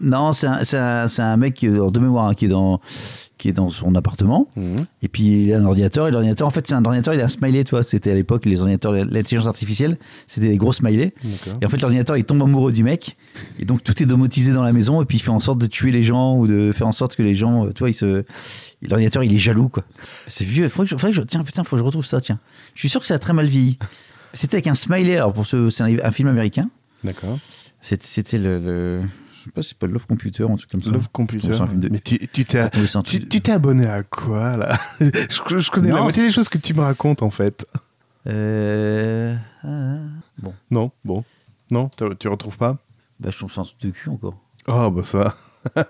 Non, 0.00 0.32
c'est 0.32 0.46
un, 0.46 1.36
mec 1.36 1.54
qui, 1.54 1.68
de 1.68 1.98
mémoire 1.98 2.26
hein, 2.26 2.34
qui 2.34 2.46
est 2.46 2.48
dans 2.48 2.80
qui 3.38 3.48
est 3.48 3.52
dans 3.52 3.68
son 3.68 3.94
appartement. 3.94 4.48
Et 5.00 5.08
puis 5.08 5.44
il 5.44 5.54
a 5.54 5.58
un 5.58 5.64
ordinateur 5.64 6.08
et 6.08 6.10
l'ordinateur 6.10 6.46
en 6.46 6.50
fait 6.50 6.66
c'est 6.66 6.74
un 6.74 6.84
ordinateur 6.84 7.14
il 7.14 7.20
a 7.20 7.24
un 7.24 7.28
smiley 7.28 7.64
tu 7.64 7.70
vois. 7.70 7.82
C'était 7.82 8.10
à 8.10 8.14
l'époque 8.14 8.44
les 8.44 8.60
ordinateurs 8.60 8.92
l'intelligence 8.92 9.46
artificielle 9.46 9.96
c'était 10.26 10.48
des 10.48 10.56
gros 10.56 10.72
smileys. 10.72 11.14
Et 11.62 11.66
en 11.66 11.68
fait 11.68 11.80
l'ordinateur 11.80 12.16
il 12.16 12.24
tombe 12.24 12.42
amoureux 12.42 12.72
du 12.72 12.82
mec. 12.82 13.16
Et 13.58 13.64
donc 13.64 13.82
tout 13.84 14.02
est 14.02 14.06
domotisé 14.06 14.52
dans 14.52 14.64
la 14.64 14.72
maison 14.72 15.00
et 15.00 15.04
puis 15.06 15.18
il 15.18 15.20
fait 15.20 15.30
en 15.30 15.40
sorte 15.40 15.58
de 15.58 15.66
tuer 15.66 15.92
les 15.92 16.02
gens 16.02 16.36
ou 16.36 16.46
de 16.46 16.72
faire 16.72 16.88
en 16.88 16.92
sorte 16.92 17.14
que 17.14 17.22
les 17.22 17.34
gens 17.34 17.66
euh, 17.66 17.72
tu 17.72 17.78
vois 17.78 17.90
il 17.90 17.94
se 17.94 18.24
l'ordinateur 18.82 19.22
il 19.22 19.32
est 19.32 19.38
jaloux 19.38 19.68
quoi. 19.68 19.84
C'est 20.26 20.44
vieux 20.44 20.68
faut 20.68 20.82
que 20.82 20.88
je, 20.88 20.96
faudrait 20.96 21.10
que 21.10 21.16
je 21.16 21.22
tiens 21.22 21.44
putain 21.44 21.62
faut 21.62 21.76
que 21.76 21.80
je 21.80 21.84
retrouve 21.84 22.04
ça 22.04 22.20
tiens. 22.20 22.40
Je 22.74 22.80
suis 22.80 22.88
sûr 22.88 23.00
que 23.00 23.06
ça 23.06 23.14
a 23.14 23.18
très 23.18 23.32
mal 23.32 23.46
vieilli. 23.46 23.78
C'était 24.34 24.56
avec 24.56 24.66
un 24.66 24.74
smiley 24.74 25.16
alors 25.16 25.32
pour 25.32 25.46
ce 25.46 25.70
c'est 25.70 25.84
un, 25.84 25.96
un 26.02 26.10
film 26.10 26.28
américain. 26.28 26.68
D'accord. 27.04 27.38
c'était 27.80 28.38
le, 28.38 29.02
sais 29.48 29.52
pas 29.52 29.62
si 29.62 29.68
c'est 29.70 29.78
pas 29.78 29.86
Love 29.86 30.06
Computer 30.06 30.44
un 30.44 30.56
truc 30.56 30.70
comme 30.70 30.82
ça 30.82 30.90
Love 30.90 31.08
Computer. 31.10 31.48
De- 31.48 31.88
Mais 31.90 31.98
tu 32.00 32.18
tu 32.28 32.44
t'es 32.44 32.68
tu 33.04 33.28
tu 33.40 33.50
abonné 33.50 33.86
à 33.86 34.02
quoi 34.02 34.56
là? 34.56 34.78
Je, 35.00 35.58
je 35.58 35.70
connais 35.70 35.88
la 35.88 35.96
Non, 35.96 36.02
moitié 36.04 36.24
des 36.26 36.32
choses 36.32 36.48
que 36.48 36.58
tu 36.58 36.74
me 36.74 36.80
racontes 36.80 37.22
en 37.22 37.30
fait. 37.30 37.66
Euh... 38.26 39.36
ah, 39.64 39.96
Bon, 40.38 40.54
Non, 40.70 40.90
bon. 41.04 41.24
Non, 41.70 41.90
tu, 41.96 42.04
tu 42.18 42.28
retrouves 42.28 42.56
pas? 42.58 42.78
Bah, 43.20 43.30
je 43.32 43.38
tombe 43.38 43.50
sur 43.50 43.62
un 43.62 43.64
truc 43.64 43.80
de 43.80 43.90
cul 43.90 44.08
encore. 44.10 44.38
Oh 44.68 44.90
bah 44.90 45.02
ça. 45.02 45.34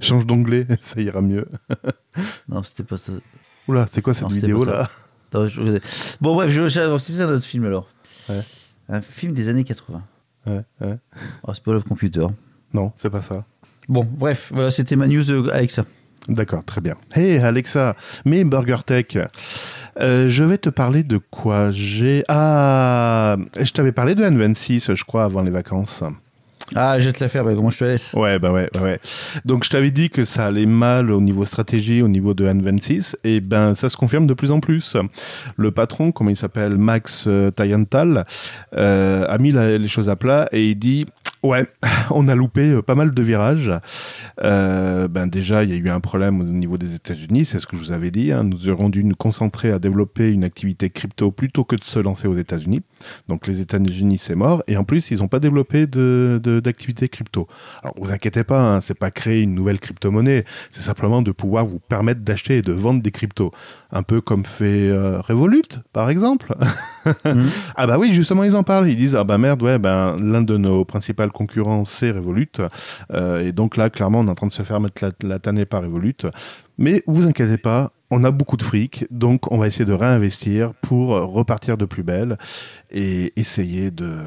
Change 0.00 0.26
d'onglet, 0.26 0.66
ça 0.80 1.00
ira 1.00 1.20
mieux. 1.20 1.46
Non, 2.48 2.62
c'était 2.62 2.84
pas 2.84 2.96
ça. 2.96 3.12
Oula, 3.68 3.88
c'est 3.90 4.02
quoi 4.02 4.14
cette 4.14 4.24
Non, 4.28 4.34
vidéo 4.34 4.64
là? 4.64 4.88
Attends, 5.28 5.48
je- 5.48 5.78
Bon, 6.20 6.34
bref, 6.34 6.50
je, 6.50 6.68
je- 6.68 6.98
c'est 6.98 7.20
un 7.20 7.28
autre 7.28 7.44
film 7.44 7.64
alors. 7.64 7.88
Ouais. 8.28 8.40
Un 8.88 9.00
film 9.00 9.32
des 9.32 9.48
années 9.48 9.64
80. 9.64 10.02
ouais, 10.46 10.62
ouais. 10.80 10.98
Oh, 11.44 11.52
c'est 11.54 11.62
pas 11.62 11.72
Love 11.72 11.84
Computer. 11.84 12.26
Non, 12.74 12.92
c'est 12.96 13.10
pas 13.10 13.22
ça. 13.22 13.44
Bon, 13.88 14.06
bref, 14.08 14.50
voilà, 14.52 14.70
c'était 14.70 14.96
ma 14.96 15.06
news 15.06 15.30
euh, 15.30 15.48
avec 15.52 15.70
ça. 15.70 15.84
D'accord, 16.28 16.64
très 16.64 16.80
bien. 16.80 16.94
Hey 17.14 17.38
Alexa, 17.38 17.94
mais 18.24 18.42
Burger 18.42 18.78
Tech, 18.84 19.16
euh, 20.00 20.28
je 20.28 20.42
vais 20.44 20.58
te 20.58 20.68
parler 20.70 21.04
de 21.04 21.18
quoi? 21.18 21.70
J'ai 21.70 22.24
ah, 22.28 23.36
je 23.60 23.70
t'avais 23.70 23.92
parlé 23.92 24.14
de 24.16 24.24
N26, 24.24 24.94
je 24.96 25.04
crois, 25.04 25.22
avant 25.24 25.42
les 25.42 25.52
vacances. 25.52 26.02
Ah, 26.74 26.98
je 26.98 27.06
vais 27.06 27.12
te 27.12 27.20
la 27.22 27.28
faire, 27.28 27.44
bah, 27.44 27.52
comment 27.54 27.70
je 27.70 27.78
te 27.78 27.84
la 27.84 27.90
laisse? 27.92 28.12
Ouais, 28.14 28.40
bah 28.40 28.50
ouais, 28.50 28.68
ouais, 28.74 28.80
ouais. 28.80 29.00
Donc 29.44 29.62
je 29.62 29.70
t'avais 29.70 29.92
dit 29.92 30.10
que 30.10 30.24
ça 30.24 30.46
allait 30.46 30.66
mal 30.66 31.12
au 31.12 31.20
niveau 31.20 31.44
stratégie, 31.44 32.02
au 32.02 32.08
niveau 32.08 32.34
de 32.34 32.44
N26, 32.44 33.14
et 33.22 33.40
ben 33.40 33.76
ça 33.76 33.88
se 33.88 33.96
confirme 33.96 34.26
de 34.26 34.34
plus 34.34 34.50
en 34.50 34.58
plus. 34.58 34.96
Le 35.56 35.70
patron, 35.70 36.10
comment 36.10 36.30
il 36.30 36.36
s'appelle, 36.36 36.76
Max 36.76 37.26
euh, 37.28 37.52
Tayental, 37.52 38.24
euh, 38.76 39.24
a 39.28 39.38
mis 39.38 39.52
la- 39.52 39.78
les 39.78 39.86
choses 39.88 40.08
à 40.08 40.16
plat 40.16 40.48
et 40.50 40.70
il 40.70 40.74
dit. 40.76 41.06
Ouais, 41.42 41.64
on 42.10 42.26
a 42.28 42.34
loupé 42.34 42.70
euh, 42.70 42.82
pas 42.82 42.94
mal 42.94 43.12
de 43.14 43.22
virages. 43.22 43.70
Euh, 44.42 45.06
ben 45.08 45.26
déjà, 45.26 45.64
il 45.64 45.70
y 45.70 45.74
a 45.74 45.76
eu 45.76 45.88
un 45.90 46.00
problème 46.00 46.40
au 46.40 46.44
niveau 46.44 46.76
des 46.78 46.94
États-Unis, 46.94 47.44
c'est 47.44 47.60
ce 47.60 47.66
que 47.66 47.76
je 47.76 47.82
vous 47.82 47.92
avais 47.92 48.10
dit. 48.10 48.32
hein. 48.32 48.42
Nous 48.42 48.68
aurons 48.68 48.88
dû 48.88 49.04
nous 49.04 49.14
concentrer 49.14 49.70
à 49.70 49.78
développer 49.78 50.30
une 50.30 50.44
activité 50.44 50.90
crypto 50.90 51.30
plutôt 51.30 51.64
que 51.64 51.76
de 51.76 51.84
se 51.84 51.98
lancer 51.98 52.26
aux 52.26 52.36
États-Unis. 52.36 52.82
Donc 53.28 53.46
les 53.46 53.60
États-Unis, 53.60 54.18
c'est 54.18 54.34
mort. 54.34 54.62
Et 54.66 54.76
en 54.76 54.84
plus, 54.84 55.10
ils 55.10 55.18
n'ont 55.18 55.28
pas 55.28 55.38
développé 55.40 55.86
de- 55.86 56.40
de- 56.42 56.60
d'activité 56.60 57.08
crypto. 57.08 57.46
Alors, 57.82 57.94
vous 58.00 58.10
inquiétez 58.12 58.42
pas, 58.44 58.60
hein, 58.76 58.80
c'est 58.80 58.98
pas 58.98 59.10
créer 59.10 59.42
une 59.42 59.54
nouvelle 59.54 59.78
crypto-monnaie, 59.78 60.44
c'est 60.70 60.80
simplement 60.82 61.22
de 61.22 61.30
pouvoir 61.32 61.64
vous 61.66 61.78
permettre 61.78 62.22
d'acheter 62.22 62.58
et 62.58 62.62
de 62.62 62.72
vendre 62.72 63.02
des 63.02 63.10
cryptos. 63.12 63.50
Un 63.92 64.02
peu 64.02 64.20
comme 64.20 64.44
fait 64.44 64.88
euh, 64.88 65.20
Revolut, 65.20 65.62
par 65.92 66.10
exemple. 66.10 66.54
Mhm. 67.24 67.46
Ah 67.76 67.86
bah 67.86 67.98
oui, 68.00 68.12
justement, 68.12 68.42
ils 68.42 68.56
en 68.56 68.64
parlent. 68.64 68.88
Ils 68.88 68.96
disent, 68.96 69.14
ah 69.14 69.22
bah 69.22 69.38
merde, 69.38 69.62
ouais, 69.62 69.78
ben, 69.78 70.16
l'un 70.20 70.42
de 70.42 70.56
nos 70.56 70.84
principaux 70.84 71.22
concurrents, 71.30 71.84
c'est 71.84 72.10
Revolut. 72.10 72.48
Euh, 73.12 73.46
et 73.46 73.52
donc 73.52 73.76
là, 73.76 73.90
clairement, 73.90 74.20
on 74.20 74.26
est 74.26 74.30
en 74.30 74.34
train 74.34 74.46
de 74.46 74.52
se 74.52 74.62
faire 74.62 74.80
mettre 74.80 75.04
la, 75.04 75.10
la 75.28 75.38
tannée 75.38 75.64
par 75.66 75.82
Revolut. 75.82 76.14
Mais 76.78 77.02
vous 77.06 77.26
inquiétez 77.26 77.58
pas, 77.58 77.90
on 78.10 78.22
a 78.24 78.30
beaucoup 78.30 78.56
de 78.56 78.62
fric, 78.62 79.04
donc 79.10 79.50
on 79.50 79.58
va 79.58 79.66
essayer 79.66 79.84
de 79.84 79.92
réinvestir 79.92 80.74
pour 80.82 81.08
repartir 81.08 81.76
de 81.76 81.84
plus 81.86 82.02
belle 82.02 82.36
et 82.90 83.32
essayer 83.36 83.90
de, 83.90 84.18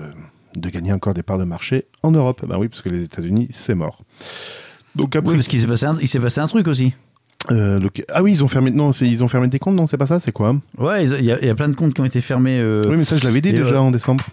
de 0.55 0.69
gagner 0.69 0.91
encore 0.91 1.13
des 1.13 1.23
parts 1.23 1.37
de 1.37 1.43
marché 1.45 1.85
en 2.03 2.11
Europe. 2.11 2.43
Ben 2.47 2.57
oui, 2.57 2.67
parce 2.67 2.81
que 2.81 2.89
les 2.89 3.03
États-Unis, 3.03 3.47
c'est 3.53 3.75
mort. 3.75 4.01
Donc 4.95 5.15
après, 5.15 5.29
Oui, 5.31 5.35
parce 5.37 5.47
qu'il 5.47 5.61
s'est 5.61 5.67
passé, 5.67 5.85
un- 5.85 5.97
il 6.01 6.07
s'est 6.07 6.19
passé 6.19 6.41
un 6.41 6.47
truc 6.47 6.67
aussi. 6.67 6.93
euh, 7.51 7.79
le- 7.79 7.89
ah 8.11 8.21
oui, 8.21 8.33
ils 8.33 8.43
ont 8.43 8.47
fermé, 8.49 8.69
non, 8.71 8.91
c'est- 8.91 9.07
ils 9.07 9.23
ont 9.23 9.27
fermé 9.29 9.47
des 9.47 9.59
comptes, 9.59 9.75
non, 9.75 9.87
c'est 9.87 9.97
pas 9.97 10.07
ça, 10.07 10.19
c'est 10.19 10.31
quoi? 10.33 10.55
Ouais, 10.77 11.05
il 11.05 11.23
y, 11.23 11.31
a- 11.31 11.39
il 11.39 11.45
y 11.47 11.49
a 11.49 11.55
plein 11.55 11.69
de 11.69 11.75
comptes 11.75 11.93
qui 11.93 12.01
ont 12.01 12.05
été 12.05 12.19
fermés. 12.19 12.59
euh, 12.59 12.83
Oui, 12.89 12.97
mais 12.97 13.05
ça, 13.05 13.17
je 13.17 13.23
l'avais 13.23 13.39
dit 13.39 13.49
et, 13.49 13.53
déjà 13.53 13.75
euh, 13.75 13.79
en 13.79 13.91
décembre. 13.91 14.25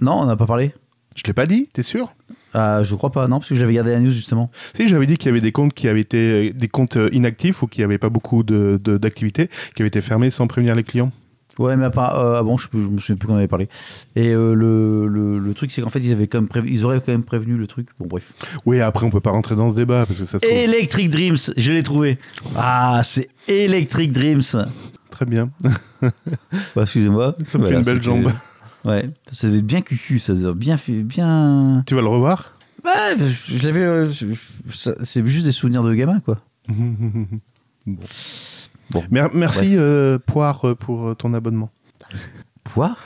Non, 0.00 0.20
on 0.20 0.26
n'a 0.26 0.36
pas 0.36 0.46
parlé. 0.46 0.72
Je 1.16 1.22
l'ai 1.26 1.32
pas 1.32 1.46
dit, 1.46 1.68
t'es 1.72 1.82
sûr? 1.82 2.12
Ah, 2.54 2.82
je 2.82 2.94
crois 2.94 3.10
pas, 3.10 3.28
non, 3.28 3.38
parce 3.38 3.48
que 3.48 3.54
j'avais 3.54 3.72
gardé 3.72 3.92
la 3.92 4.00
news 4.00 4.10
justement. 4.10 4.50
Si, 4.74 4.86
j'avais 4.86 5.06
dit 5.06 5.16
qu'il 5.16 5.26
y 5.26 5.30
avait 5.30 5.40
des 5.40 5.52
comptes 5.52 5.72
qui 5.72 5.88
avaient 5.88 6.00
été 6.00 6.50
euh, 6.50 6.52
des 6.52 6.68
comptes 6.68 6.96
euh, 6.96 7.08
inactifs 7.12 7.62
ou 7.62 7.66
qui 7.66 7.80
n'avaient 7.80 7.98
pas 7.98 8.10
beaucoup 8.10 8.42
de- 8.42 8.78
de- 8.82 8.98
d'activité, 8.98 9.48
qui 9.74 9.82
avaient 9.82 9.88
été 9.88 10.00
fermés 10.02 10.30
sans 10.30 10.46
prévenir 10.46 10.74
les 10.74 10.84
clients. 10.84 11.10
Ouais, 11.58 11.76
mais 11.76 11.84
à 11.84 11.90
part, 11.90 12.18
euh, 12.18 12.36
ah 12.38 12.42
bon, 12.42 12.56
je, 12.56 12.64
sais 12.98 13.14
plus- 13.14 13.26
qu'on 13.26 13.36
avait 13.36 13.46
parlé. 13.48 13.68
Et 14.16 14.30
euh, 14.30 14.54
le, 14.54 15.06
le, 15.06 15.38
le 15.38 15.54
truc, 15.54 15.70
c'est 15.70 15.82
qu'en 15.82 15.90
fait, 15.90 16.00
ils 16.00 16.10
avaient 16.12 16.26
quand 16.26 16.40
même 16.40 16.66
ils 16.66 16.84
auraient 16.84 17.00
quand 17.04 17.12
même 17.12 17.24
prévenu 17.24 17.56
le 17.56 17.66
truc. 17.66 17.88
Bon, 17.98 18.06
bref. 18.06 18.32
Oui, 18.64 18.80
après 18.80 19.04
on 19.04 19.10
peut 19.10 19.20
pas 19.20 19.30
rentrer 19.32 19.54
dans 19.54 19.68
ce 19.70 19.76
débat 19.76 20.06
parce 20.06 20.18
que 20.18 20.24
ça 20.24 20.40
trouve 20.40 20.50
Electric 20.50 21.10
Dreams, 21.10 21.36
je 21.56 21.72
l'ai 21.72 21.82
trouvé. 21.82 22.18
Ah, 22.56 23.02
c'est 23.04 23.28
Electric 23.48 24.12
Dreams. 24.12 24.42
très 25.10 25.26
bien. 25.26 25.50
Bah, 26.74 26.82
excusez-moi. 26.82 27.36
Ça 27.46 27.58
me 27.58 27.66
fait 27.66 27.74
une 27.74 27.82
belle 27.82 28.02
jambe. 28.02 28.32
Ouais, 28.84 29.08
ça 29.30 29.46
devait 29.46 29.58
être 29.58 29.66
bien 29.66 29.80
cucu, 29.82 30.18
ça 30.18 30.34
devait 30.34 30.50
être 30.50 30.56
bien 30.56 30.76
bien. 31.02 31.82
Tu 31.86 31.94
vas 31.94 32.00
le 32.02 32.08
revoir? 32.08 32.52
Ouais, 32.84 32.90
je, 33.18 33.56
je 33.58 33.62
l'avais. 33.64 33.82
euh, 33.84 34.08
je- 34.08 34.26
je- 34.34 34.72
ça- 34.76 34.94
c'est 35.04 35.24
juste 35.26 35.44
des 35.44 35.52
souvenirs 35.52 35.82
de 35.84 35.94
gamin, 35.94 36.20
quoi. 36.20 36.38
Mer- 39.10 39.30
Merci 39.34 39.76
euh, 39.76 40.18
Poire 40.18 40.66
euh, 40.68 40.74
pour 40.74 41.08
euh, 41.08 41.14
ton 41.14 41.32
abonnement. 41.34 41.70
Poire? 42.64 42.96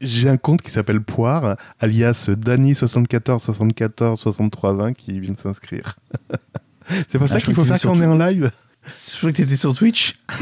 J'ai 0.00 0.28
un 0.28 0.36
compte 0.36 0.62
qui 0.62 0.70
s'appelle 0.70 1.00
Poire, 1.02 1.56
alias 1.80 2.28
Dany 2.36 2.74
74 2.74 3.42
74 3.42 4.18
63 4.18 4.74
20 4.74 4.92
qui 4.94 5.18
vient 5.20 5.34
de 5.34 5.38
s'inscrire. 5.38 5.96
c'est 6.82 7.18
pas 7.18 7.24
Ah, 7.24 7.28
ça 7.28 7.38
je 7.38 7.44
qu'il 7.46 7.54
faut 7.54 7.64
faire 7.64 7.74
que 7.76 7.80
c'est 7.82 7.88
quand 7.88 7.96
on 7.96 8.02
est 8.02 8.06
en 8.06 8.18
live 8.18 8.50
Je 8.84 9.16
crois 9.18 9.30
que 9.32 9.36
t'étais 9.36 9.56
sur 9.56 9.74
Twitch. 9.74 10.14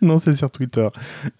Non, 0.00 0.18
c'est 0.18 0.32
sur 0.34 0.50
Twitter. 0.50 0.88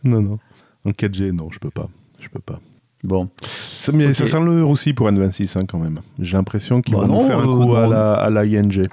Non, 0.05 0.23
non. 0.23 0.39
En 0.85 0.91
4G, 0.93 1.33
non, 1.33 1.51
je 1.51 1.59
peux 1.59 1.73
pas. 1.73 1.89
Je 2.23 2.29
peux 2.29 2.39
pas. 2.41 2.59
Bon. 3.05 3.29
Ça- 3.43 3.91
mais 3.93 4.07
Ok. 4.07 4.15
ça 4.15 4.27
sent 4.27 4.41
le 4.45 4.65
aussi 4.65 4.93
pour 4.95 5.09
N26 5.11 5.59
hein, 5.59 5.65
quand 5.67 5.79
même. 5.79 5.99
J'ai 6.21 6.37
l'impression 6.37 6.81
qu'ils 6.81 6.95
Bah 6.95 7.01
vont 7.01 7.09
non, 7.09 7.21
nous 7.23 7.27
faire 7.27 7.39
un 7.41 7.43
euh, 7.43 7.65
coup 7.67 7.75
à 7.75 7.87
la, 7.89 8.13
à 8.15 8.31
la 8.31 8.45
ING. 8.47 8.87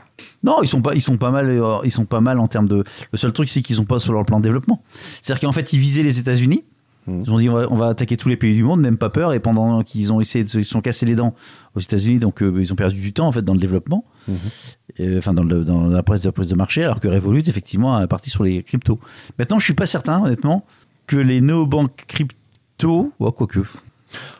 Non, 0.44 0.64
ils 0.64 0.68
sont 0.68 0.82
pas, 0.82 0.96
ils 0.96 1.02
sont 1.02 1.18
pas 1.18 1.30
mal, 1.30 1.48
euh, 1.50 1.78
ils 1.84 1.92
sont 1.92 2.06
pas 2.06 2.20
mal 2.22 2.40
en 2.40 2.48
termes 2.48 2.68
de. 2.68 2.84
Le 3.12 3.18
seul 3.20 3.32
truc, 3.34 3.48
c'est 3.50 3.62
qu'ils 3.62 3.76
sont 3.76 3.86
pas 3.86 4.00
sur 4.00 4.14
leur 4.14 4.26
plan 4.26 4.40
de 4.40 4.44
développement. 4.44 4.82
C'est-à-dire 5.22 5.42
qu'en 5.48 5.52
fait, 5.54 5.74
ils 5.74 5.80
visaient 5.80 6.02
les 6.02 6.18
États-Unis. 6.18 6.64
Mhm. 7.06 7.24
Ils 7.26 7.32
ont 7.34 7.38
dit 7.38 7.50
on 7.50 7.54
va, 7.54 7.68
on 7.72 7.76
va 7.76 7.88
attaquer 7.90 8.18
tous 8.18 8.30
les 8.30 8.36
pays 8.38 8.56
du 8.56 8.64
monde, 8.64 8.82
même 8.82 8.98
pas 8.98 9.10
peur. 9.12 9.34
Et 9.34 9.40
pendant 9.40 9.84
qu'ils 9.84 10.12
ont 10.12 10.20
essayé, 10.20 10.44
de, 10.44 10.50
ils 10.60 10.66
sont 10.66 10.82
cassés 10.82 11.06
les 11.06 11.16
dents 11.16 11.36
aux 11.76 11.80
États-Unis, 11.80 12.18
donc 12.18 12.42
euh, 12.42 12.52
ils 12.60 12.74
ont 12.74 12.76
perdu 12.76 13.00
du 13.00 13.14
temps 13.14 13.28
en 13.28 13.32
fait 13.32 13.44
dans 13.44 13.54
le 13.54 13.60
développement. 13.60 14.06
Et, 14.98 15.18
enfin 15.18 15.34
dans, 15.34 15.44
le- 15.44 15.64
dans 15.64 15.88
la 15.88 16.02
prise 16.04 16.24
de 16.24 16.30
prise 16.32 16.48
de 16.48 16.56
marché, 16.56 16.84
alors 16.84 17.00
que 17.00 17.08
Revolut 17.08 17.44
effectivement 17.48 18.00
est 18.02 18.08
parti 18.08 18.30
sur 18.32 18.44
les 18.44 18.64
cryptos. 18.64 19.00
Maintenant, 19.38 19.60
je 19.60 19.66
suis 19.66 19.74
pas 19.76 19.86
certain, 19.86 20.24
honnêtement, 20.24 20.66
que 21.08 21.16
les 21.18 21.42
néobanques 21.42 22.06
crypto, 22.08 22.36
ouais, 22.88 23.32
quoique. 23.36 23.60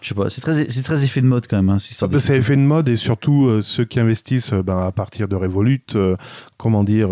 Je 0.02 0.08
sais 0.08 0.16
pas, 0.16 0.30
c'est 0.30 0.42
très, 0.42 0.70
c'est 0.70 0.82
très 0.82 1.04
effet 1.04 1.22
de 1.22 1.28
mode 1.28 1.46
quand 1.48 1.58
même. 1.58 1.70
Hein, 1.70 1.78
de 1.78 2.08
Bah, 2.08 2.20
C'est 2.20 2.38
effet 2.38 2.56
de 2.56 2.62
mode 2.62 2.90
et 2.90 2.98
surtout 2.98 3.46
euh, 3.46 3.62
ceux 3.62 3.86
qui 3.86 4.00
investissent 4.00 4.54
euh, 4.54 4.64
ben, 4.64 4.78
à 4.80 4.92
partir 4.92 5.28
de 5.28 5.36
Revolut, 5.36 5.82
euh, 5.96 6.16
comment 6.58 6.84
dire 6.84 7.10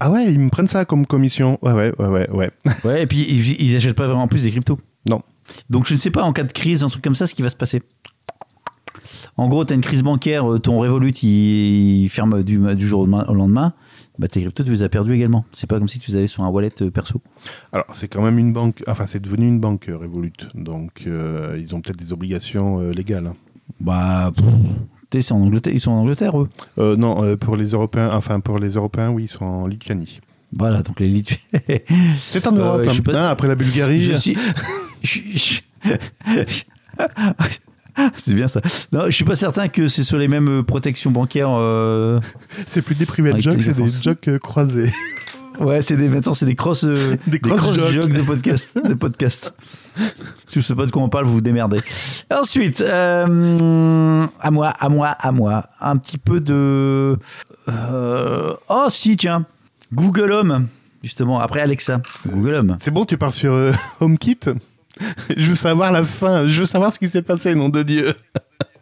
Ah 0.00 0.10
ouais, 0.10 0.32
ils 0.32 0.38
me 0.38 0.50
prennent 0.50 0.68
ça 0.68 0.84
comme 0.84 1.06
commission. 1.06 1.58
Ouais, 1.62 1.72
ouais, 1.72 1.92
ouais, 1.98 2.06
ouais. 2.08 2.30
ouais. 2.30 2.50
Ouais, 2.84 3.02
et 3.02 3.06
puis 3.06 3.26
ils, 3.28 3.60
ils 3.60 3.76
achètent 3.76 3.96
pas 3.96 4.06
vraiment 4.06 4.28
plus 4.28 4.44
des 4.44 4.50
cryptos. 4.50 4.78
Non. 5.08 5.20
Donc 5.68 5.86
je 5.86 5.94
ne 5.94 5.98
sais 5.98 6.10
pas 6.10 6.22
en 6.22 6.32
cas 6.32 6.44
de 6.44 6.52
crise, 6.52 6.84
un 6.84 6.88
truc 6.88 7.02
comme 7.02 7.14
ça, 7.14 7.26
ce 7.26 7.34
qui 7.34 7.42
va 7.42 7.48
se 7.48 7.56
passer. 7.56 7.82
En 9.36 9.48
gros, 9.48 9.64
tu 9.64 9.72
as 9.72 9.76
une 9.76 9.82
crise 9.82 10.02
bancaire, 10.02 10.44
ton 10.62 10.78
Revolut 10.78 11.10
il, 11.10 12.04
il 12.04 12.08
ferme 12.08 12.42
du, 12.42 12.58
du 12.76 12.86
jour 12.86 13.00
au 13.00 13.06
lendemain, 13.34 13.72
bah 14.18 14.28
tes 14.28 14.40
cryptos 14.42 14.62
tu 14.64 14.70
les 14.70 14.82
as 14.82 14.88
perdus 14.88 15.12
également. 15.14 15.44
C'est 15.52 15.68
pas 15.68 15.78
comme 15.78 15.88
si 15.88 15.98
tu 15.98 16.10
les 16.12 16.16
avais 16.18 16.26
sur 16.26 16.42
un 16.44 16.48
wallet 16.48 16.70
euh, 16.82 16.90
perso. 16.90 17.20
Alors, 17.72 17.86
c'est 17.92 18.08
quand 18.08 18.22
même 18.22 18.38
une 18.38 18.52
banque, 18.52 18.82
enfin, 18.86 19.06
c'est 19.06 19.20
devenu 19.20 19.48
une 19.48 19.60
banque 19.60 19.88
euh, 19.88 19.96
Revolut. 19.96 20.32
Donc, 20.54 21.02
euh, 21.06 21.58
ils 21.60 21.74
ont 21.74 21.80
peut-être 21.80 21.98
des 21.98 22.12
obligations 22.12 22.80
euh, 22.80 22.90
légales. 22.92 23.32
Bah, 23.80 24.30
pff, 25.10 25.32
en 25.32 25.40
Angleterre, 25.40 25.72
ils 25.72 25.80
sont 25.80 25.92
en 25.92 26.00
Angleterre 26.00 26.40
eux. 26.40 26.48
Euh, 26.78 26.96
non, 26.96 27.36
pour 27.36 27.56
les 27.56 27.66
Européens, 27.70 28.10
enfin, 28.12 28.40
pour 28.40 28.58
les 28.58 28.70
Européens, 28.70 29.10
oui, 29.10 29.24
ils 29.24 29.28
sont 29.28 29.44
en 29.44 29.66
Lituanie. 29.66 30.20
Voilà, 30.56 30.82
donc 30.82 31.00
les 31.00 31.08
Lituaniens. 31.08 31.40
C'est 32.20 32.46
en 32.46 32.52
Europe, 32.52 32.86
hein. 32.88 33.02
pas- 33.04 33.26
Hein, 33.26 33.28
après 33.30 33.48
la 33.48 33.54
Bulgarie. 33.54 34.00
Je 34.02 34.14
suis. 34.14 34.36
je- 37.96 38.02
C'est 38.16 38.34
bien 38.34 38.48
ça. 38.48 38.60
Non, 38.92 39.04
je 39.06 39.10
suis 39.10 39.24
pas 39.24 39.34
certain 39.36 39.68
que 39.68 39.88
c'est 39.88 40.04
sur 40.04 40.18
les 40.18 40.28
mêmes 40.28 40.48
euh, 40.48 40.62
protections 40.62 41.10
bancaires. 41.10 41.50
euh, 41.50 42.20
C'est 42.66 42.82
plus 42.82 42.94
des 42.96 43.06
private 43.06 43.40
jokes, 43.40 43.62
c'est 43.62 43.76
des 43.76 43.88
jokes 44.02 44.28
euh, 44.28 44.38
croisés. 44.38 44.90
Ouais, 45.60 45.82
c'est 45.82 45.96
des 45.96 46.08
maintenant 46.08 46.34
c'est 46.34 46.46
des 46.46 46.56
cross 46.56 46.82
euh, 46.82 47.14
Des 47.28 47.38
cross 47.38 47.78
jokes. 47.78 47.92
jokes 47.92 48.12
de 48.12 48.22
podcast, 48.22 48.76
de 48.88 48.94
podcast. 48.94 49.54
si 50.48 50.58
vous 50.58 50.64
savez 50.64 50.80
pas 50.80 50.86
de 50.86 50.90
quoi 50.90 51.00
on 51.02 51.08
parle, 51.08 51.26
vous 51.26 51.34
vous 51.34 51.40
démerdez. 51.40 51.78
Ensuite, 52.28 52.80
euh, 52.80 54.26
à 54.40 54.50
moi, 54.50 54.70
à 54.70 54.88
moi, 54.88 55.06
à 55.10 55.30
moi, 55.30 55.66
un 55.80 55.96
petit 55.96 56.18
peu 56.18 56.40
de 56.40 57.16
oh 57.68 58.86
si 58.88 59.16
tiens, 59.16 59.46
Google 59.92 60.32
Home 60.32 60.66
justement 61.04 61.38
après 61.38 61.60
Alexa, 61.60 62.00
Google 62.26 62.54
Home. 62.54 62.76
C'est 62.80 62.90
bon, 62.90 63.04
tu 63.04 63.16
pars 63.16 63.32
sur 63.32 63.54
HomeKit? 64.00 64.40
Je 65.36 65.48
veux 65.50 65.54
savoir 65.54 65.90
la 65.92 66.04
fin, 66.04 66.46
je 66.48 66.60
veux 66.60 66.64
savoir 66.66 66.92
ce 66.92 66.98
qui 66.98 67.08
s'est 67.08 67.22
passé, 67.22 67.54
nom 67.54 67.68
de 67.68 67.82
Dieu. 67.82 68.14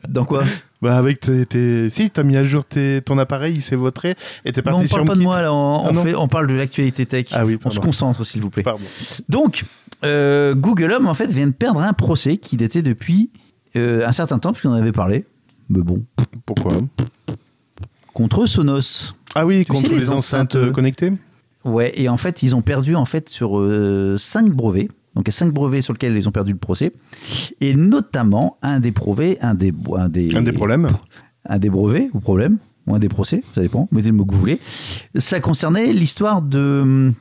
Dans 0.09 0.25
quoi 0.25 0.43
Bah 0.83 0.97
avec 0.99 1.21
tes, 1.21 1.47
tes- 1.47 1.89
si 1.91 2.11
t'as 2.11 2.25
mis 2.25 2.37
à 2.37 2.43
jour 2.43 2.65
tes- 2.65 3.01
ton 3.03 3.17
appareil, 3.19 3.55
il 3.55 3.63
s'est 3.63 3.77
votré 3.77 4.17
et 4.45 4.51
t'es 4.51 4.61
parti 4.63 4.81
on 4.83 4.87
sur 4.89 4.97
parle 4.97 5.07
pas 5.07 5.15
de 5.15 5.21
moi 5.21 5.41
là, 5.41 5.53
on, 5.55 5.85
Ah 5.87 5.91
on 5.91 5.95
fait, 6.03 6.15
on 6.17 6.27
parle 6.27 6.49
de 6.49 6.55
l'actualité 6.55 7.07
tech. 7.07 7.27
Ah 7.31 7.47
oui, 7.47 7.57
on 7.65 7.71
se 7.71 7.79
concentre 7.79 8.25
s'il 8.25 8.43
vous 8.43 8.51
plaît. 8.51 8.65
Pardon. 8.65 8.83
Donc, 9.29 9.65
euh, 10.03 10.57
Google 10.57 10.93
Home, 10.93 11.07
en 11.07 11.15
fait, 11.15 11.29
vient 11.31 11.47
de 11.47 11.53
perdre 11.53 11.81
un 11.81 11.93
procès 11.93 12.37
qui 12.37 12.57
datait 12.57 12.83
depuis 12.83 13.31
euh, 13.77 14.05
un 14.07 14.11
certain 14.13 14.41
temps, 14.41 14.51
puisqu'on 14.53 14.71
en 14.71 14.75
avait 14.75 14.91
parlé. 14.93 15.25
Mais 15.71 15.81
bon, 15.83 16.03
Pourquoi 16.45 16.73
contre 18.13 18.47
Sonos. 18.47 19.15
Ah 19.35 19.47
oui, 19.47 19.61
Tu 19.65 19.71
contre 19.73 19.83
sais, 19.83 19.89
les, 19.89 19.97
les 20.01 20.11
enceintes 20.11 20.57
enceintes, 20.57 20.57
euh, 20.57 20.71
connectées 20.73 21.13
Ouais, 21.65 21.93
et 21.95 22.09
en 22.09 22.17
fait, 22.17 22.43
ils 22.43 22.57
ont 22.57 22.61
perdu 22.63 22.97
en 22.97 23.05
fait 23.05 23.29
sur 23.29 23.53
5 24.19 24.51
brevets. 24.51 24.89
Donc, 25.15 25.25
il 25.27 25.29
y 25.29 25.31
a 25.31 25.33
5 25.33 25.53
brevets 25.53 25.83
sur 25.83 25.93
lesquels 25.93 26.17
ils 26.17 26.29
ont 26.29 26.33
perdu 26.33 26.53
le 26.53 26.59
procès. 26.59 26.93
Et 27.61 27.75
notamment, 27.75 28.57
un 28.63 28.81
des 28.81 28.91
brevets, 28.91 29.39
un 29.43 29.55
des, 29.55 29.73
un 29.97 30.09
des, 30.09 30.35
Un 30.35 30.43
des 30.43 30.53
problèmes 30.53 30.89
un 31.49 31.59
des 31.59 31.71
brevets, 31.71 32.09
ou 32.15 32.21
problème, 32.21 32.59
ou 32.87 32.95
un 32.95 32.99
des 32.99 33.09
procès, 33.09 33.43
ça 33.55 33.61
dépend, 33.61 33.89
mettez 33.93 34.09
le 34.09 34.15
mot 34.15 34.25
que 34.25 34.33
vous 34.33 34.39
voulez. 34.39 34.61
Ça 35.17 35.41
concernait 35.41 35.93
l'histoire 35.93 36.43
de, 36.43 37.13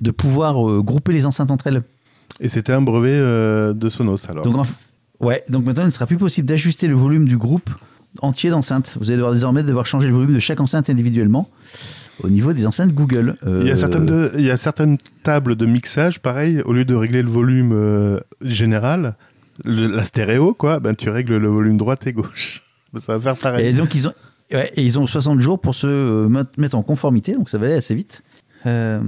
de 0.00 0.10
pouvoir 0.10 0.68
euh, 0.68 0.82
grouper 0.82 1.12
les 1.12 1.26
enceintes 1.26 1.50
entre 1.50 1.68
elles. 1.68 1.82
Et 2.40 2.48
c'était 2.48 2.72
un 2.72 2.82
brevet 2.82 3.10
euh, 3.10 3.72
de 3.72 3.88
Sonos 3.88 4.28
alors. 4.28 4.44
Donc, 4.44 4.66
ouais, 5.20 5.44
donc 5.48 5.64
maintenant, 5.64 5.84
il 5.84 5.86
ne 5.86 5.90
sera 5.92 6.06
plus 6.06 6.16
possible 6.16 6.46
d'ajuster 6.48 6.88
le 6.88 6.94
volume 6.94 7.26
du 7.28 7.38
groupe 7.38 7.70
entier 8.20 8.50
d'enceintes. 8.50 8.96
Vous 9.00 9.10
allez 9.10 9.16
devoir 9.16 9.32
désormais 9.32 9.62
devoir 9.62 9.86
changer 9.86 10.06
le 10.08 10.14
volume 10.14 10.34
de 10.34 10.38
chaque 10.38 10.60
enceinte 10.60 10.88
individuellement 10.90 11.48
au 12.22 12.28
niveau 12.28 12.52
des 12.52 12.66
enceintes 12.66 12.92
Google. 12.92 13.36
Il 13.44 13.66
y, 13.66 13.70
a 13.70 13.72
Euh, 13.72 13.76
certaines 13.76 14.06
de- 14.06 14.30
il 14.36 14.44
y 14.44 14.50
a 14.50 14.56
certaines 14.56 14.98
tables 15.22 15.56
de 15.56 15.66
mixage, 15.66 16.20
pareil, 16.20 16.60
au 16.64 16.72
lieu 16.72 16.84
de 16.84 16.94
régler 16.94 17.22
le 17.22 17.28
volume 17.30 17.72
euh, 17.72 18.20
général, 18.42 19.14
le- 19.64 19.86
la 19.88 20.04
stéréo, 20.04 20.54
quoi, 20.54 20.80
ben, 20.80 20.94
tu 20.94 21.10
règles 21.10 21.36
le 21.36 21.48
volume 21.48 21.76
droite 21.76 22.06
et 22.06 22.12
gauche. 22.12 22.62
Ça 22.98 23.16
va 23.18 23.20
faire 23.34 23.36
pareil. 23.36 23.66
Et 23.66 23.72
donc, 23.72 23.94
ils 23.94 24.06
ont, 24.08 24.12
ouais, 24.52 24.70
et 24.76 24.82
ils 24.84 24.98
ont 24.98 25.06
60 25.06 25.40
jours 25.40 25.60
pour 25.60 25.74
se 25.74 25.86
euh, 25.86 26.28
met- 26.28 26.42
mettre 26.58 26.76
en 26.76 26.82
conformité, 26.82 27.34
donc 27.34 27.48
ça 27.48 27.58
va 27.58 27.66
aller 27.66 27.74
assez 27.74 27.94
vite. 27.94 28.22
Euh, 28.66 29.00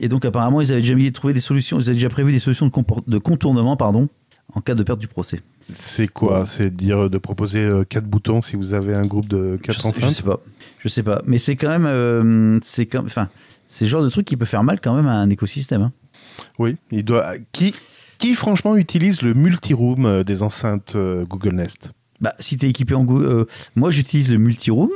et 0.00 0.08
donc, 0.08 0.24
apparemment, 0.24 0.60
ils 0.60 0.70
avaient 0.72 0.80
déjà 0.82 0.94
mis, 0.94 1.10
trouvé 1.12 1.32
des 1.32 1.40
solutions, 1.40 1.78
ils 1.78 1.84
avaient 1.84 1.94
déjà 1.94 2.08
prévu 2.10 2.32
des 2.32 2.38
solutions 2.40 2.66
de, 2.66 2.72
de 3.06 3.18
contournement 3.18 3.76
pardon, 3.76 4.08
en 4.54 4.60
cas 4.60 4.74
de 4.74 4.82
perte 4.82 4.98
du 4.98 5.06
procès. 5.06 5.40
C'est 5.72 6.08
quoi? 6.08 6.44
C'est 6.46 6.70
dire 6.74 7.08
de 7.08 7.16
proposer 7.18 7.66
quatre 7.88 8.04
boutons 8.06 8.42
si 8.42 8.56
vous 8.56 8.74
avez 8.74 8.94
un 8.94 9.06
groupe 9.06 9.28
de 9.28 9.56
quatre 9.62 9.80
sais, 9.80 9.92
je 9.92 9.98
enceintes? 9.98 10.10
sais 10.16 10.22
pas. 10.24 10.40
Je 10.82 10.88
sais 10.88 11.02
pas. 11.02 11.22
Mais 11.26 11.38
c'est 11.38 11.56
quand 11.56 11.68
même. 11.68 11.86
euh, 11.86 12.58
c'est 12.62 12.94
enfin, 12.96 13.28
c'est 13.68 13.84
le 13.84 13.90
genre 13.90 14.02
de 14.02 14.08
truc 14.08 14.26
qui 14.26 14.36
peut 14.36 14.44
faire 14.44 14.64
mal 14.64 14.80
quand 14.80 14.94
même 14.94 15.06
à 15.08 15.14
un 15.14 15.30
écosystème. 15.30 15.82
hein. 15.82 15.92
Oui. 16.58 16.76
Il 16.90 17.04
doit... 17.04 17.34
qui, 17.52 17.74
qui, 18.18 18.34
franchement, 18.34 18.76
utilise 18.76 19.22
le 19.22 19.34
multiroom 19.34 20.06
euh, 20.06 20.24
des 20.24 20.42
enceintes 20.42 20.94
euh, 20.96 21.24
Google 21.24 21.54
Nest? 21.54 21.90
Bah, 22.20 22.34
si 22.38 22.56
tu 22.56 22.66
es 22.66 22.70
équipé 22.70 22.94
en 22.94 23.04
Go- 23.04 23.20
euh, 23.22 23.46
moi, 23.76 23.90
j'utilise 23.90 24.30
le 24.30 24.38
multiroom. 24.38 24.90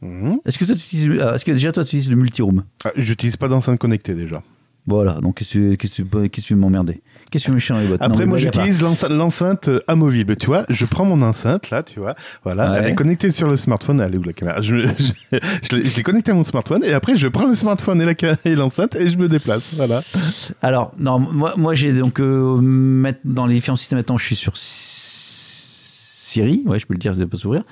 Mhm. 0.00 0.38
Est-ce 0.44 0.58
que 0.58 0.64
toi, 0.64 0.74
tu 0.74 0.82
utilises. 0.82 1.20
ah, 1.20 1.34
Est-ce 1.34 1.44
que 1.44 1.52
déjà, 1.52 1.72
toi, 1.72 1.84
tu 1.84 1.88
utilises 1.90 2.10
le 2.10 2.16
multiroom? 2.16 2.64
Ah, 2.84 2.90
J'utilise 2.96 3.36
pas 3.36 3.48
d'enceinte 3.48 3.78
connectée 3.78 4.14
déjà. 4.14 4.42
Voilà. 4.86 5.14
Donc, 5.20 5.36
qu'est-ce 5.36 5.76
que 5.76 5.86
tu- 5.86 6.30
tu 6.30 6.54
qu'est-ce 7.32 7.46
que 7.46 7.50
tu 7.50 7.54
me 7.54 7.58
chiant 7.58 7.78
les 7.78 7.88
bottes 7.88 8.02
Après, 8.02 8.24
Non, 8.24 8.30
moi, 8.30 8.38
j'utilise 8.38 8.80
l'enceinte- 8.82 9.10
l'enceinte 9.10 9.68
euh, 9.68 9.80
amovible. 9.88 10.36
Tu 10.36 10.46
vois, 10.46 10.64
je 10.68 10.84
prends 10.84 11.04
mon 11.04 11.20
enceinte, 11.22 11.70
là, 11.70 11.82
tu 11.82 11.98
vois. 11.98 12.14
Voilà, 12.44 12.70
Ouais. 12.70 12.78
elle 12.80 12.86
est 12.90 12.94
connectée 12.94 13.30
sur 13.30 13.48
le 13.48 13.56
smartphone. 13.56 14.00
Elle 14.00 14.14
est 14.14 14.18
où 14.18 14.22
la 14.22 14.32
caméra? 14.32 14.60
Je, 14.60 14.86
je, 14.86 14.92
je 15.32 15.76
l'ai- 15.76 15.84
je 15.84 15.96
l'ai 15.96 16.02
connectée 16.04 16.30
à 16.30 16.34
mon 16.34 16.44
smartphone 16.44 16.84
et 16.84 16.92
après, 16.92 17.16
je 17.16 17.26
prends 17.28 17.46
le 17.46 17.54
smartphone 17.54 18.00
et 18.02 18.14
ca- 18.20 18.36
et 18.44 18.54
l'enceinte 18.54 18.94
et 18.94 19.08
je 19.08 19.16
me 19.18 19.28
déplace. 19.28 19.72
Voilà. 19.74 20.02
Alors, 20.62 20.92
non, 20.98 21.18
moi, 21.18 21.54
moi 21.56 21.74
j'ai 21.74 21.92
donc. 21.92 22.20
euh, 22.20 23.12
dans 23.24 23.46
les 23.46 23.54
différents 23.54 23.76
systèmes 23.76 23.98
maintenant, 23.98 24.18
je 24.18 24.24
suis 24.26 24.36
sur 24.36 24.52
Siri. 24.56 26.62
Ouais, 26.66 26.78
je 26.78 26.86
peux 26.86 26.94
le 26.94 26.98
dire, 26.98 27.12
vous 27.12 27.18
n'allez 27.18 27.30
pas 27.30 27.36
s'ouvrir. 27.36 27.62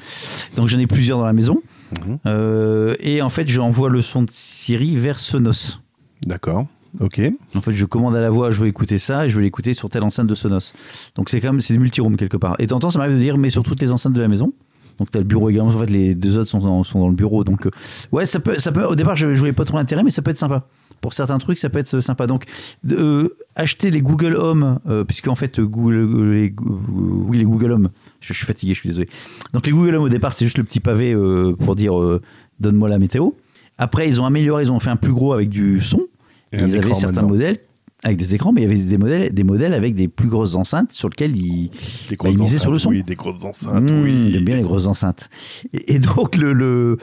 Donc, 0.57 0.69
j'en 0.69 0.79
ai 0.79 0.87
plusieurs 0.87 1.19
dans 1.19 1.25
la 1.25 1.33
maison. 1.33 1.63
Mhm. 2.07 2.19
Euh, 2.27 2.95
et 3.01 3.23
en 3.23 3.31
fait, 3.31 3.49
j'envoie 3.49 3.89
le 3.89 4.03
son 4.03 4.23
de 4.23 4.29
Siri 4.31 4.97
vers 4.97 5.19
Sonos. 5.19 5.81
D'accord. 6.27 6.67
Ok. 6.99 7.21
En 7.55 7.61
fait, 7.61 7.73
je 7.73 7.85
commande 7.85 8.17
à 8.17 8.21
la 8.21 8.31
voix, 8.31 8.51
je 8.51 8.61
veux 8.61 8.67
écouter 8.67 8.99
ça, 8.99 9.27
et 9.27 9.31
je 9.31 9.37
veux 9.37 9.43
l'écouter 9.43 9.75
sur 9.75 9.89
telle 9.89 10.03
enceinte 10.03 10.27
de 10.27 10.35
Sonos. 10.35 10.75
Donc 11.15 11.29
c'est 11.29 11.41
quand 11.41 11.53
même, 11.53 11.61
c'est 11.61 11.75
du 11.75 11.81
multiroom 11.81 12.17
quelque 12.17 12.37
part. 12.37 12.57
Et 12.59 12.67
temps, 12.67 12.91
ça 12.91 12.99
m'arrive 12.99 13.15
de 13.15 13.21
dire, 13.21 13.39
mais 13.39 13.51
sur 13.51 13.63
toutes 13.63 13.81
les 13.81 13.93
enceintes 13.93 14.15
de 14.15 14.21
la 14.21 14.29
maison. 14.29 14.53
Donc 14.99 15.11
t'as 15.11 15.21
le 15.21 15.25
bureau 15.25 15.49
également. 15.49 15.71
En 15.71 15.79
fait, 15.79 15.91
les 15.91 16.15
deux 16.15 16.37
autres 16.37 16.51
sont 16.51 16.59
dans, 16.59 16.83
sont 16.83 17.01
dans 17.01 17.09
le 17.09 17.15
bureau. 17.15 17.45
Donc 17.45 17.67
euh, 17.67 17.71
ouais, 18.13 18.27
ça 18.27 18.41
peut, 18.41 18.59
ça 18.59 18.73
peut. 18.73 18.85
Au 18.85 18.95
départ, 18.95 19.17
je, 19.17 19.35
je 19.35 19.39
voyais 19.39 19.55
pas 19.55 19.65
trop 19.65 19.77
l'intérêt, 19.77 20.03
mais 20.03 20.11
ça 20.11 20.21
peut 20.21 20.31
être 20.31 20.39
sympa. 20.39 20.67
Pour 21.01 21.15
certains 21.15 21.39
trucs, 21.39 21.59
ça 21.59 21.71
peut 21.71 21.79
être 21.79 22.01
sympa. 22.01 22.27
Donc 22.27 22.45
euh, 22.91 23.29
acheter 23.57 23.91
les 23.91 24.03
Google 24.03 24.37
Home, 24.37 24.81
euh, 24.87 25.05
puisque 25.05 25.29
en 25.29 25.35
fait 25.35 25.61
Google, 25.61 26.33
les, 26.33 26.55
oui 26.59 27.39
les 27.39 27.45
Google 27.45 27.73
Home. 27.73 27.91
Je, 28.21 28.33
suis 28.35 28.45
fatigué, 28.45 28.75
je 28.75 28.81
suis 28.81 28.89
désolé. 28.89 29.09
Donc 29.53 29.67
les 29.67 29.73
Google 29.73 29.95
Home 29.95 30.05
au 30.05 30.09
départ, 30.09 30.33
c'est 30.33 30.45
juste 30.45 30.59
le 30.59 30.65
petit 30.65 30.81
pavé 30.81 31.13
euh, 31.13 31.55
pour 31.65 31.75
dire 31.75 31.99
euh, 31.99 32.21
donne-moi 32.61 32.89
la 32.89 32.99
météo. 32.99 33.31
Après, 33.79 34.07
ils 34.09 34.21
ont 34.21 34.27
amélioré, 34.27 34.65
ils 34.65 34.73
ont 34.73 34.81
fait 34.81 34.91
un 34.91 34.97
plus 34.97 35.13
gros 35.13 35.33
avec 35.33 35.49
du 35.49 35.81
son. 35.81 36.03
Et 36.53 36.59
ils 36.59 36.77
avaient 36.77 36.95
certains 36.95 37.13
maintenant. 37.23 37.29
modèles 37.29 37.59
avec 38.03 38.17
des 38.17 38.35
écrans, 38.35 38.51
mais 38.53 38.63
il 38.63 38.65
y 38.65 38.67
avait 38.73 38.83
des 38.83 38.97
modèles, 38.97 39.33
des 39.35 39.45
modèles 39.45 39.75
avec 39.75 39.95
des 39.95 40.09
plus 40.09 40.29
grosses 40.29 40.55
enceintes 40.55 40.91
sur 40.91 41.11
lesquelles 41.11 41.37
ils, 41.37 41.71
bah, 42.19 42.31
ils 42.31 42.39
misaient 42.39 42.59
sur 42.59 42.73
le 42.73 42.79
son. 42.79 42.89
Oui, 42.89 43.03
des 43.03 43.15
grosses 43.15 43.45
enceintes. 43.45 43.83
Mmh, 43.91 44.03
oui. 44.03 44.31
J'aime 44.33 44.45
bien 44.45 44.57
les 44.57 44.63
grosses 44.63 44.87
enceintes. 44.87 45.29
Et, 45.75 45.95
et 45.95 45.99
donc, 45.99 46.37
le, 46.37 46.55
le, 46.55 46.97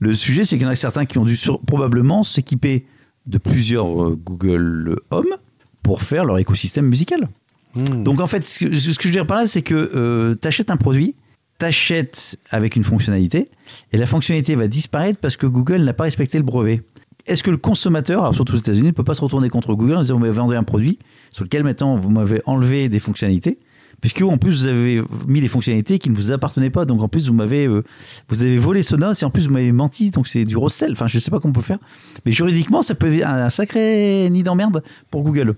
le 0.00 0.14
sujet, 0.16 0.44
c'est 0.44 0.56
qu'il 0.56 0.64
y 0.64 0.68
en 0.68 0.72
a 0.72 0.74
certains 0.74 1.06
qui 1.06 1.18
ont 1.18 1.24
dû 1.24 1.36
sur- 1.36 1.60
probablement 1.60 2.24
s'équiper 2.24 2.84
de 3.26 3.38
plusieurs 3.38 4.04
euh, 4.04 4.18
Google 4.22 4.96
Home 5.12 5.36
pour 5.84 6.02
faire 6.02 6.24
leur 6.24 6.38
écosystème 6.38 6.86
musical. 6.86 7.28
Mmh. 7.76 8.02
Donc, 8.02 8.20
en 8.20 8.26
fait, 8.26 8.44
ce 8.44 8.64
que, 8.64 8.76
ce 8.76 8.96
que 8.96 9.02
je 9.04 9.08
veux 9.08 9.12
dire 9.12 9.26
par 9.28 9.36
là, 9.36 9.46
c'est 9.46 9.62
que 9.62 10.36
tu 10.40 10.48
achètes 10.48 10.70
un 10.70 10.76
produit, 10.76 11.14
t'achètes 11.58 12.38
avec 12.50 12.74
une 12.74 12.82
fonctionnalité, 12.82 13.50
et 13.92 13.98
la 13.98 14.06
fonctionnalité 14.06 14.56
va 14.56 14.66
disparaître 14.66 15.20
parce 15.20 15.36
que 15.36 15.46
Google 15.46 15.82
n'a 15.84 15.92
pas 15.92 16.04
respecté 16.04 16.38
le 16.38 16.44
brevet. 16.44 16.82
Est-ce 17.26 17.42
que 17.42 17.50
le 17.50 17.56
consommateur, 17.56 18.22
alors 18.22 18.34
surtout 18.34 18.54
aux 18.54 18.58
États-Unis, 18.58 18.88
ne 18.88 18.92
peut 18.92 19.04
pas 19.04 19.14
se 19.14 19.22
retourner 19.22 19.48
contre 19.48 19.74
Google 19.74 19.96
en 19.96 20.00
disant 20.00 20.14
vous 20.14 20.20
m'avez 20.20 20.32
vendu 20.32 20.54
un 20.54 20.62
produit 20.62 20.98
sur 21.30 21.44
lequel 21.44 21.64
maintenant 21.64 21.96
vous 21.96 22.10
m'avez 22.10 22.42
enlevé 22.46 22.88
des 22.88 23.00
fonctionnalités 23.00 23.58
puisque 24.00 24.22
en 24.22 24.38
plus 24.38 24.62
vous 24.62 24.66
avez 24.66 25.02
mis 25.26 25.40
des 25.40 25.48
fonctionnalités 25.48 25.98
qui 25.98 26.10
ne 26.10 26.16
vous 26.16 26.30
appartenaient 26.30 26.70
pas, 26.70 26.84
donc 26.84 27.02
en 27.02 27.08
plus 27.08 27.28
vous 27.28 27.34
m'avez 27.34 27.66
euh, 27.66 27.84
vous 28.28 28.42
avez 28.42 28.58
volé 28.58 28.82
Sonos 28.82 29.12
et 29.20 29.24
en 29.24 29.30
plus 29.30 29.46
vous 29.46 29.52
m'avez 29.52 29.72
menti, 29.72 30.10
donc 30.10 30.26
c'est 30.26 30.44
du 30.44 30.56
recel. 30.56 30.92
Enfin, 30.92 31.06
je 31.06 31.18
sais 31.18 31.30
pas 31.30 31.38
comment 31.38 31.52
on 31.52 31.54
peut 31.54 31.60
faire, 31.60 31.78
mais 32.24 32.32
juridiquement 32.32 32.82
ça 32.82 32.94
peut 32.94 33.12
être 33.12 33.26
un 33.26 33.50
sacré 33.50 34.28
nid 34.30 34.42
d'emmerde 34.42 34.82
pour 35.10 35.22
Google. 35.22 35.56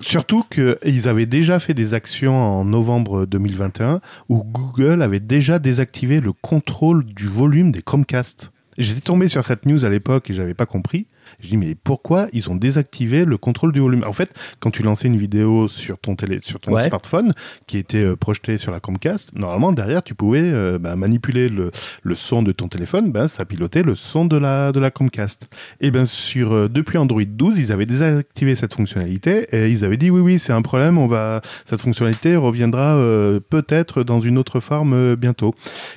Surtout 0.00 0.44
qu'ils 0.50 1.08
avaient 1.08 1.26
déjà 1.26 1.58
fait 1.58 1.74
des 1.74 1.94
actions 1.94 2.36
en 2.36 2.64
novembre 2.64 3.26
2021 3.26 4.00
où 4.28 4.42
Google 4.44 5.02
avait 5.02 5.20
déjà 5.20 5.58
désactivé 5.58 6.20
le 6.20 6.32
contrôle 6.32 7.04
du 7.04 7.26
volume 7.26 7.72
des 7.72 7.82
Chromecast. 7.82 8.50
J'étais 8.80 9.02
tombé 9.02 9.28
sur 9.28 9.44
cette 9.44 9.66
news 9.66 9.84
à 9.84 9.88
l'époque 9.90 10.30
et 10.30 10.32
j'avais 10.32 10.54
pas 10.54 10.66
compris. 10.66 11.06
Je 11.40 11.48
dis 11.48 11.56
mais 11.58 11.74
pourquoi 11.74 12.26
ils 12.32 12.48
ont 12.50 12.56
désactivé 12.56 13.24
le 13.24 13.36
contrôle 13.36 13.72
du 13.72 13.80
volume? 13.80 14.02
En 14.06 14.12
fait, 14.12 14.30
quand 14.58 14.70
tu 14.70 14.82
lançais 14.82 15.06
une 15.06 15.18
vidéo 15.18 15.68
sur 15.68 15.98
ton 15.98 16.16
télé, 16.16 16.40
sur 16.42 16.58
ton 16.58 16.72
Ouais. 16.72 16.88
smartphone 16.88 17.32
qui 17.66 17.76
était 17.78 18.02
euh, 18.04 18.16
projetée 18.16 18.56
sur 18.58 18.72
la 18.72 18.80
Chromecast, 18.80 19.32
normalement 19.36 19.72
derrière 19.72 20.02
tu 20.02 20.14
pouvais 20.14 20.40
euh, 20.42 20.78
bah, 20.78 20.96
manipuler 20.96 21.48
le, 21.50 21.70
le 22.02 22.14
son 22.14 22.42
de 22.42 22.52
ton 22.52 22.68
téléphone, 22.68 23.12
ben 23.12 23.28
ça 23.28 23.44
pilotait 23.44 23.82
le 23.82 23.94
son 23.94 24.24
de 24.24 24.36
la 24.38 24.72
de 24.72 24.80
la 24.80 24.90
Chromecast. 24.90 25.46
Et 25.80 25.90
ben 25.90 26.06
sur 26.06 26.52
euh, 26.52 26.68
depuis 26.68 26.96
Android 26.98 27.22
12, 27.24 27.58
ils 27.58 27.72
avaient 27.72 27.86
désactivé 27.86 28.56
cette 28.56 28.72
fonctionnalité 28.74 29.46
et 29.54 29.70
ils 29.70 29.84
avaient 29.84 29.98
dit 29.98 30.10
oui 30.10 30.20
oui 30.20 30.38
c'est 30.38 30.52
un 30.54 30.62
problème, 30.62 30.96
on 30.96 31.06
va 31.06 31.42
cette 31.66 31.80
fonctionnalité 31.82 32.34
reviendra 32.36 32.96
euh, 32.96 33.40
peut-être 33.40 34.02
dans 34.04 34.20
une 34.20 34.38
autre 34.38 34.58
forme 34.60 35.16
bientôt. 35.16 35.54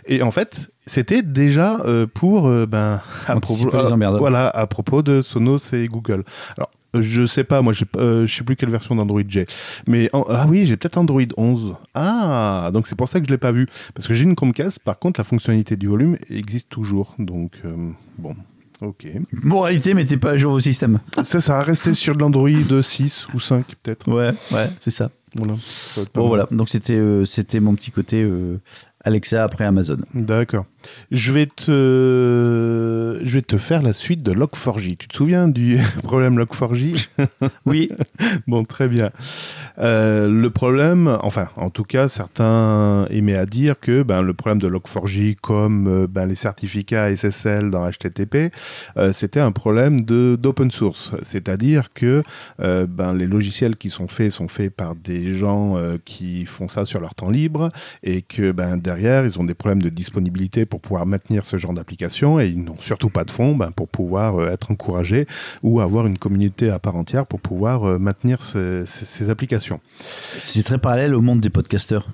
Et 0.08 0.22
en 0.22 0.32
fait 0.32 0.70
c'était 0.86 1.22
déjà 1.22 1.78
euh, 1.86 2.06
pour 2.12 2.48
euh, 2.48 2.66
ben 2.66 3.00
à 3.28 3.40
propos, 3.40 3.70
les 3.84 3.92
emmerdes. 3.92 4.18
voilà 4.18 4.48
à 4.50 4.68
propos 4.68 5.02
de 5.02 5.22
Sonos 5.22 5.74
et 5.74 5.88
Google. 5.88 6.24
Alors 6.58 6.70
euh, 6.96 7.02
je 7.02 7.26
sais 7.26 7.44
pas, 7.44 7.62
moi 7.62 7.74
euh, 7.98 8.28
je 8.28 8.36
sais 8.36 8.44
plus 8.44 8.56
quelle 8.56 8.70
version 8.70 8.96
d'Android 8.96 9.22
j'ai, 9.28 9.46
mais 9.88 10.10
en- 10.14 10.26
ah 10.30 10.46
oui 10.48 10.66
j'ai 10.66 10.78
peut-être 10.78 10.98
Android 10.98 11.22
11. 11.38 11.76
Ah 11.96 12.70
donc 12.74 12.88
c'est 12.88 12.96
pour 12.96 13.08
ça 13.08 13.20
que 13.20 13.26
je 13.26 13.32
l'ai 13.32 13.38
pas 13.38 13.52
vu 13.52 13.68
parce 13.96 14.08
que 14.08 14.14
j'ai 14.14 14.24
une 14.26 14.36
Chromecast. 14.36 14.80
Par 14.80 15.00
contre 15.00 15.20
la 15.20 15.24
fonctionnalité 15.24 15.76
du 15.76 15.88
volume 15.88 16.18
existe 16.30 16.70
toujours. 16.70 17.16
Donc 17.20 17.54
euh, 17.66 17.72
bon. 18.18 18.36
Ok. 18.82 19.08
Moralité, 19.32 19.94
mettez 19.94 20.18
pas 20.18 20.32
à 20.32 20.38
jour 20.38 20.52
vos 20.52 20.60
systèmes. 20.60 21.00
Ça, 21.24 21.40
ça 21.40 21.54
va 21.54 21.62
rester 21.64 21.94
sur 21.94 22.16
de 22.16 22.20
l'Android 22.20 22.50
6 22.82 23.28
ou 23.34 23.40
5 23.40 23.66
peut-être. 23.82 24.12
Ouais, 24.12 24.32
ouais, 24.52 24.70
c'est 24.82 24.92
ça. 24.92 25.10
Voilà. 25.36 25.54
Bon 26.14 26.22
mal. 26.22 26.28
voilà, 26.28 26.48
donc 26.52 26.68
c'était 26.70 26.94
euh, 26.94 27.24
c'était 27.24 27.62
mon 27.62 27.76
petit 27.76 27.92
côté 27.92 28.22
euh, 28.24 28.60
Alexa 29.06 29.42
après 29.44 29.64
Amazon. 29.64 29.98
D'accord. 30.14 30.66
Je 31.12 31.32
vais 31.32 31.46
te, 31.46 33.20
je 33.24 33.34
vais 33.34 33.42
te 33.42 33.58
faire 33.58 33.82
la 33.82 33.94
suite 33.94 34.24
de 34.24 34.34
Log4j. 34.34 34.98
Tu 34.98 35.08
te 35.08 35.16
souviens 35.16 35.48
du 35.48 35.78
problème 36.04 36.38
Log4j? 36.40 37.08
Oui, 37.66 37.90
Bon, 38.48 38.64
très 38.64 38.88
bien. 38.88 39.12
Euh, 39.80 40.30
le 40.30 40.50
problème, 40.50 41.18
enfin, 41.22 41.48
en 41.56 41.70
tout 41.70 41.84
cas, 41.84 42.08
certains 42.08 43.06
aimaient 43.10 43.38
à 43.38 43.46
dire 43.46 43.80
que 43.80 44.04
ben, 44.04 44.22
le 44.22 44.34
problème 44.34 44.62
de 44.62 44.70
Log4j, 44.70 45.36
comme 45.36 45.88
euh, 45.88 46.08
ben, 46.08 46.26
les 46.26 46.36
certificats 46.36 47.16
SSL 47.16 47.70
dans 47.70 47.90
HTTP, 47.90 48.54
euh, 48.98 49.14
c'était 49.14 49.40
un 49.40 49.52
problème 49.52 50.04
de 50.04 50.38
d'open 50.40 50.72
source. 50.72 51.12
C'est-à-dire 51.22 51.94
que 51.94 52.24
euh, 52.60 52.86
ben, 52.88 53.14
les 53.14 53.28
logiciels 53.28 53.76
qui 53.76 53.90
sont 53.90 54.08
faits 54.08 54.32
sont 54.32 54.48
faits 54.48 54.74
par 54.74 54.96
des 54.96 55.34
gens 55.34 55.78
qui 56.06 56.46
font 56.46 56.68
ça 56.68 56.86
sur 56.86 57.00
leur 57.00 57.16
temps 57.16 57.30
libre 57.30 57.72
et 58.04 58.22
que 58.22 58.52
ben, 58.52 58.78
derrière, 58.78 59.26
ils 59.26 59.40
ont 59.40 59.44
des 59.44 59.54
problèmes 59.54 59.82
de 59.82 59.90
disponibilité 59.90 60.66
pour 60.74 60.82
pouvoir 60.82 61.06
maintenir 61.06 61.46
ce 61.46 61.58
genre 61.58 61.72
d'application 61.72 62.40
et 62.40 62.48
ils 62.48 62.64
n'ont 62.64 62.78
surtout 62.80 63.10
pas 63.10 63.26
de 63.26 63.30
fonds 63.30 63.56
ben, 63.56 63.70
pour 63.70 63.88
pouvoir 63.88 64.42
euh, 64.42 64.50
être 64.50 64.72
encouragés 64.72 65.28
ou 65.62 65.82
avoir 65.82 66.08
une 66.08 66.18
communauté 66.18 66.72
à 66.72 66.80
part 66.80 66.96
entière 66.96 67.28
pour 67.28 67.40
pouvoir 67.40 67.84
euh, 67.88 68.00
maintenir 68.00 68.42
ce- 68.42 68.84
ces- 68.88 69.06
ces 69.06 69.30
applications. 69.30 69.80
c'est 70.00 70.64
très 70.64 70.80
parallèle 70.80 71.14
au 71.14 71.22
monde 71.22 71.42
des 71.42 71.52
podcasteurs. 71.52 72.08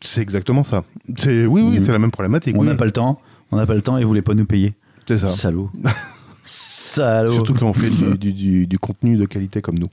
C'est 0.00 0.22
exactement 0.22 0.64
ça. 0.64 0.84
C'est 1.18 1.44
oui, 1.44 1.60
oui, 1.60 1.76
Mhm. 1.76 1.82
c'est 1.84 1.92
la 1.92 1.98
même 1.98 2.10
problématique. 2.10 2.56
On 2.56 2.60
oui. 2.60 2.66
n'a 2.68 2.76
pas 2.76 2.86
le 2.86 2.92
temps, 2.92 3.20
on 3.52 3.56
n'a 3.58 3.66
pas 3.66 3.74
le 3.74 3.82
temps 3.82 3.98
et 3.98 4.02
vous 4.04 4.08
voulez 4.08 4.22
pas 4.22 4.32
nous 4.32 4.46
payer. 4.46 4.72
C'est 5.06 5.18
ça. 5.18 5.26
Salaud. 5.26 5.70
Salaud. 6.50 7.32
Surtout 7.34 7.52
quand 7.52 7.68
on 7.68 7.74
fait 7.74 7.90
du, 7.90 8.16
du- 8.16 8.32
du- 8.32 8.66
du 8.66 8.78
contenu 8.78 9.18
de 9.18 9.26
qualité 9.26 9.60
comme 9.60 9.78
nous. 9.78 9.88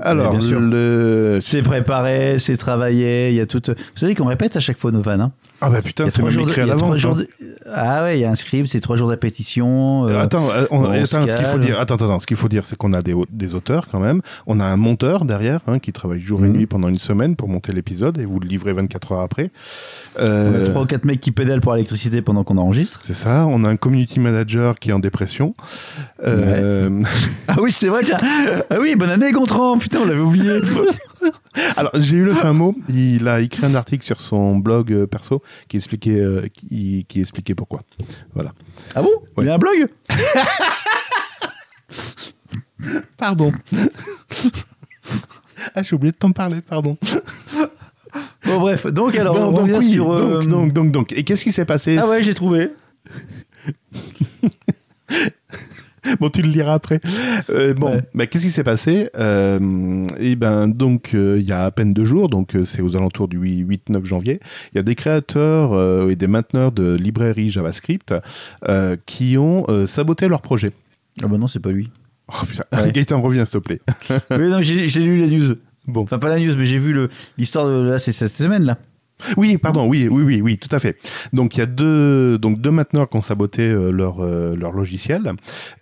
Alors, 0.00 0.38
le... 0.40 1.40
C'est 1.42 1.60
préparé, 1.60 2.38
c'est 2.38 2.56
travaillé, 2.56 3.28
il 3.28 3.34
y 3.34 3.40
a 3.40 3.44
tout. 3.46 3.60
Vous 3.66 3.74
savez 3.96 4.14
qu'on 4.14 4.24
répète 4.24 4.56
à 4.56 4.60
chaque 4.60 4.78
fois 4.78 4.92
nos 4.92 5.02
vannes. 5.02 5.20
Hein 5.20 5.32
Ah 5.66 5.70
bah 5.70 5.82
putain, 5.82 6.10
c'est 6.10 6.22
même 6.22 6.34
de- 6.34 6.40
écrit 6.40 6.60
à 6.60 6.66
y 6.66 6.70
a 6.70 6.74
trois 6.76 6.94
l'avance. 6.94 7.04
hein. 7.04 7.16
de- 7.16 7.28
Ah 7.74 8.02
ouais, 8.02 8.18
il 8.18 8.20
y 8.20 8.24
a 8.24 8.30
un 8.30 8.34
script, 8.34 8.68
c'est 8.68 8.80
trois 8.80 8.96
jours 8.96 9.08
d'appétition. 9.08 10.06
euh, 10.08 10.20
Attends, 10.20 10.48
euh, 10.50 10.66
on- 10.70 10.84
on 10.84 10.90
attends, 10.90 11.06
ce 11.06 11.36
qu'il 11.36 11.46
faut 11.46 11.58
dire, 11.58 11.80
attends, 11.80 11.94
attends, 11.94 12.20
ce 12.20 12.26
qu'il 12.26 12.36
faut 12.36 12.48
dire, 12.48 12.64
c'est 12.64 12.76
qu'on 12.76 12.92
a 12.92 13.00
des, 13.02 13.12
au- 13.14 13.24
des 13.30 13.54
auteurs 13.54 13.88
quand 13.90 14.00
même. 14.00 14.20
On 14.46 14.60
a 14.60 14.64
un 14.64 14.76
monteur 14.76 15.24
derrière 15.24 15.60
hein, 15.66 15.78
qui 15.78 15.92
travaille 15.92 16.20
jour 16.20 16.40
et 16.44 16.48
Mhm. 16.48 16.52
nuit 16.56 16.66
pendant 16.66 16.88
une 16.88 16.98
semaine 16.98 17.34
pour 17.36 17.48
monter 17.48 17.72
l'épisode 17.72 18.18
et 18.18 18.24
vous 18.26 18.38
le 18.40 18.46
livrez 18.46 18.72
24 18.72 19.12
heures 19.12 19.20
après. 19.20 19.50
on 20.18 20.22
Euh, 20.22 20.62
a 20.62 20.66
trois 20.68 20.82
ou 20.82 20.86
quatre 20.86 21.04
mecs 21.04 21.20
qui 21.20 21.32
pédalent 21.32 21.60
pour 21.60 21.72
l'électricité 21.72 22.20
pendant 22.22 22.44
qu'on 22.44 22.58
enregistre. 22.58 23.00
c'est 23.02 23.14
ça. 23.14 23.46
On 23.48 23.64
a 23.64 23.68
un 23.68 23.76
community 23.76 24.20
manager 24.20 24.78
qui 24.78 24.90
est 24.90 24.92
en 24.92 24.98
dépression. 25.00 25.54
Euh, 26.26 27.02
Ah 27.48 27.56
oui, 27.60 27.72
c'est 27.72 27.88
vrai, 27.88 28.02
tiens. 28.04 28.18
Ah 28.70 28.76
oui, 28.80 28.94
bonne 28.96 29.10
année, 29.10 29.32
Gontran. 29.32 29.78
Putain, 29.78 30.00
on 30.02 30.06
l'avait 30.06 30.20
oublié. 30.20 30.60
Alors, 31.76 31.92
j'ai 31.94 32.16
eu 32.16 32.24
le 32.24 32.32
fin 32.34 32.52
mot. 32.52 32.74
Il 32.88 33.28
a 33.28 33.40
écrit 33.40 33.64
un 33.66 33.74
article 33.74 34.04
sur 34.04 34.20
son 34.20 34.56
blog 34.56 34.92
euh, 34.92 35.06
perso 35.06 35.42
qui 35.68 35.76
expliquait, 35.76 36.18
euh, 36.20 36.46
qui, 36.52 37.04
qui 37.08 37.20
expliquait 37.20 37.54
pourquoi. 37.54 37.80
Voilà. 38.34 38.52
ah 38.94 39.02
bon? 39.02 39.10
Ouais. 39.36 39.44
Il 39.44 39.48
a 39.50 39.54
un 39.54 39.58
blog? 39.58 39.88
Pardon. 43.16 43.52
ah, 45.74 45.82
j'ai 45.82 45.94
oublié 45.94 46.12
de 46.12 46.16
t'en 46.16 46.32
parler, 46.32 46.60
pardon. 46.60 46.98
Bon, 48.46 48.60
bref. 48.60 48.86
Donc, 48.86 49.14
alors, 49.16 49.34
Bon, 49.34 49.44
on 49.46 49.52
donc, 49.52 49.60
revient 49.66 49.78
oui, 49.78 49.92
sur. 49.94 50.12
euh, 50.12 50.40
donc, 50.40 50.48
donc, 50.48 50.72
donc, 50.72 50.92
donc. 50.92 51.12
Et 51.12 51.24
qu'est-ce 51.24 51.44
qui 51.44 51.52
s'est 51.52 51.64
passé 51.64 51.96
Ah 51.98 52.06
ouais, 52.08 52.22
j'ai 52.22 52.34
trouvé. 52.34 52.70
Bon, 56.20 56.30
tu 56.30 56.42
le 56.42 56.48
liras 56.50 56.74
après. 56.74 57.00
Euh, 57.50 57.74
bon, 57.74 57.90
Ouais. 57.90 58.02
bah, 58.14 58.26
qu'est-ce 58.26 58.44
qui 58.44 58.50
s'est 58.50 58.64
passé 58.64 59.08
euh, 59.16 60.06
Eh 60.18 60.36
ben, 60.36 60.68
donc, 60.68 61.10
euh, 61.14 61.36
il 61.38 61.44
y 61.44 61.52
a 61.52 61.64
à 61.64 61.70
peine 61.70 61.92
deux 61.92 62.04
jours, 62.04 62.28
donc 62.28 62.54
euh, 62.56 62.64
c'est 62.64 62.82
aux 62.82 62.96
alentours 62.96 63.28
du 63.28 63.38
8-9 63.38 64.04
janvier, 64.04 64.40
il 64.72 64.76
y 64.76 64.78
a 64.78 64.82
des 64.82 64.94
créateurs 64.94 66.08
et 66.10 66.16
des 66.16 66.26
mainteneurs 66.26 66.72
de 66.72 66.94
librairies 66.96 67.50
JavaScript 67.50 68.14
qui 69.06 69.36
ont 69.38 69.66
saboté 69.86 70.28
leur 70.28 70.42
projet. 70.42 70.72
Ah 71.22 71.26
bah 71.28 71.38
non, 71.38 71.46
c'est 71.46 71.60
pas 71.60 71.70
lui. 71.70 71.90
Oh 72.28 72.44
putain, 72.48 72.64
Ouais. 72.72 72.90
Gaëtan, 72.92 73.20
reviens, 73.20 73.44
s'il 73.44 73.60
te 73.60 73.64
plaît. 73.64 73.80
oui, 74.30 74.48
non, 74.48 74.62
j'ai 74.62 74.86
lu 75.00 75.20
la 75.20 75.26
news. 75.26 75.54
Bon. 75.86 76.02
Enfin, 76.02 76.18
pas 76.18 76.28
la 76.28 76.38
news, 76.38 76.54
mais 76.56 76.64
j'ai 76.64 76.78
vu 76.78 76.96
l'histoire 77.36 77.66
de. 77.66 77.82
Là, 77.82 77.98
c'est 77.98 78.12
cette 78.12 78.32
semaine, 78.32 78.64
là. 78.64 78.78
Oui, 79.36 79.56
pardon, 79.58 79.86
oui, 79.86 80.08
oui, 80.10 80.22
oui, 80.24 80.40
oui, 80.42 80.58
tout 80.58 80.74
à 80.74 80.78
fait. 80.78 80.96
Donc 81.32 81.56
il 81.56 81.60
y 81.60 81.62
a 81.62 81.66
deux, 81.66 82.38
donc 82.38 82.60
deux 82.60 82.70
mainteneurs 82.70 83.08
qui 83.08 83.16
ont 83.16 83.22
saboté 83.22 83.62
euh, 83.62 83.90
leur 83.90 84.22
euh, 84.22 84.56
leur 84.56 84.72
logiciel. 84.72 85.32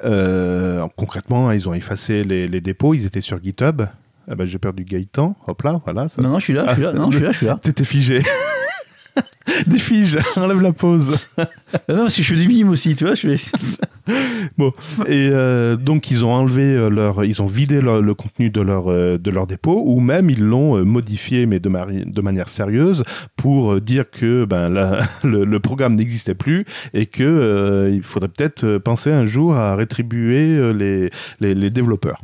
Euh, 0.05 0.87
concrètement, 0.97 1.51
ils 1.51 1.68
ont 1.68 1.75
effacé 1.75 2.25
les, 2.25 2.47
les 2.47 2.61
dépôts. 2.61 2.95
Ils 2.95 3.07
étaient 3.07 3.21
sur 3.21 3.42
GitHub. 3.42 3.83
Ah 4.31 4.35
ben, 4.37 4.47
j'ai 4.47 4.59
perdu 4.59 4.85
Gaëtan. 4.85 5.37
Hop 5.47 5.62
là, 5.62 5.81
voilà. 5.85 6.09
Ça, 6.09 6.23
Non, 6.23 6.31
non, 6.31 6.38
je 6.38 6.45
suis 6.45 6.53
là, 6.53 6.66
je 6.68 6.75
suis 6.75 6.83
là. 6.83 6.92
Non, 6.92 7.11
je 7.11 7.16
suis 7.16 7.25
là, 7.25 7.33
je 7.33 7.37
suis 7.38 7.47
là. 7.47 7.57
T'étais 7.62 7.85
figé. 7.85 8.23
Des 9.66 9.78
figes, 9.78 10.18
enlève 10.37 10.61
la 10.62 10.72
pause. 10.72 11.16
Ah 11.38 11.46
non, 11.88 12.02
parce 12.05 12.16
que 12.16 12.22
je 12.22 12.35
fais 12.35 12.40
des 12.40 12.46
mimes 12.46 12.68
aussi, 12.70 12.94
tu 12.94 13.05
vois. 13.05 13.14
Je 13.14 13.37
fais... 13.37 13.50
Bon, 14.59 14.72
et 15.07 15.28
euh, 15.33 15.76
donc 15.76 16.11
ils 16.11 16.24
ont 16.24 16.33
enlevé 16.33 16.62
euh, 16.64 16.90
leur, 16.90 17.24
ils 17.24 17.40
ont 17.40 17.46
vidé 17.46 17.81
leur- 17.81 18.02
le 18.02 18.14
contenu 18.14 18.50
de 18.50 18.61
leur 18.61 18.90
euh, 18.90 19.16
de 19.16 19.31
leur 19.31 19.46
dépôt, 19.46 19.81
ou 19.87 20.00
même 20.00 20.28
ils 20.28 20.42
l'ont 20.42 20.85
modifié, 20.85 21.46
mais 21.46 21.61
de, 21.61 21.68
mari- 21.68 22.02
de 22.05 22.20
manière 22.20 22.48
sérieuse, 22.48 23.05
pour 23.37 23.81
dire 23.81 24.11
que 24.11 24.44
ben 24.44 24.68
la- 24.68 25.02
le, 25.22 25.44
le 25.44 25.61
programme 25.61 25.94
n'existait 25.94 26.35
plus 26.35 26.64
et 26.94 27.07
que 27.07 27.22
euh, 27.22 27.90
il 27.94 28.02
faudrait 28.02 28.28
peut-être 28.28 28.78
penser 28.78 29.12
un 29.12 29.24
jour 29.24 29.55
à 29.55 29.76
rétribuer 29.76 30.72
les, 30.74 31.09
les 31.40 31.55
les 31.55 31.70
développeurs. 31.70 32.20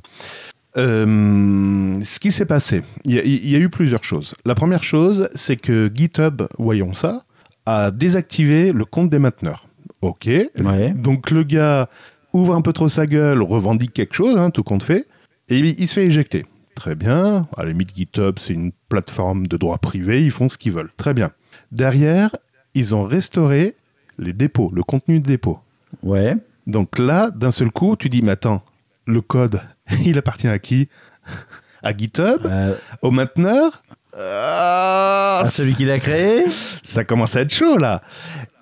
Euh, 0.79 1.95
ce 2.05 2.21
qui 2.21 2.31
s'est 2.33 2.47
passé, 2.47 2.83
il 3.05 3.14
y, 3.14 3.19
a- 3.19 3.25
il 3.25 3.49
y 3.51 3.57
a 3.57 3.59
eu 3.59 3.69
plusieurs 3.69 4.05
choses. 4.05 4.35
La 4.47 4.55
première 4.55 4.83
chose, 4.85 5.29
c'est 5.35 5.57
que 5.57 5.91
GitHub, 5.95 6.43
voyons 6.59 6.95
ça, 6.95 7.23
a 7.67 7.91
désactivé 7.91 8.73
le 8.73 8.85
compte 8.85 9.11
des 9.11 9.19
mainteneurs. 9.19 9.67
Ok. 10.01 10.27
Ouais. 10.27 10.91
Donc 10.97 11.31
le 11.31 11.43
gars 11.43 11.88
ouvre 12.33 12.55
un 12.55 12.61
peu 12.61 12.73
trop 12.73 12.88
sa 12.88 13.07
gueule, 13.07 13.43
revendique 13.43 13.93
quelque 13.93 14.14
chose, 14.14 14.37
hein, 14.38 14.51
tout 14.51 14.62
compte 14.62 14.83
fait, 14.83 15.07
et 15.49 15.59
il, 15.59 15.67
il 15.67 15.88
se 15.88 15.95
fait 15.95 16.07
éjecter. 16.07 16.47
Très 16.75 16.95
bien. 16.95 17.49
À 17.57 17.64
la 17.64 17.71
limite, 17.71 17.95
GitHub, 17.97 18.37
c'est 18.38 18.55
une 18.55 18.71
plateforme 18.88 19.47
de 19.49 19.57
droit 19.57 19.79
privé, 19.79 20.23
ils 20.25 20.31
font 20.31 20.49
ce 20.49 20.57
qu'ils 20.57 20.73
veulent. 20.73 20.93
Très 20.97 21.12
bien. 21.14 21.33
Derrière, 21.73 22.37
ils 22.75 22.95
ont 22.95 23.03
restauré 23.05 23.75
les 24.19 24.33
dépôts, 24.33 24.71
le 24.73 24.83
contenu 24.85 25.19
de 25.21 25.27
dépôt. 25.27 25.59
Ouais. 26.03 26.37
Donc 26.67 26.99
là, 26.99 27.31
d'un 27.31 27.51
seul 27.51 27.71
coup, 27.71 27.97
tu 27.97 28.09
dis, 28.09 28.23
mais 28.23 28.33
attends, 28.33 28.62
le 29.07 29.21
code, 29.23 29.61
il 30.05 30.18
appartient 30.18 30.48
à 30.48 30.59
qui 30.59 30.88
À 31.83 31.96
GitHub 31.96 32.40
Euh, 32.44 32.74
Au 33.03 33.11
mainteneur 33.11 33.83
Ah, 34.18 35.40
à 35.42 35.46
celui 35.46 35.74
qui 35.74 35.85
l'a 35.85 36.01
créé. 36.01 36.44
ça 36.83 37.05
commence 37.05 37.37
à 37.37 37.42
être 37.42 37.53
chaud 37.55 37.77
là. 37.79 38.03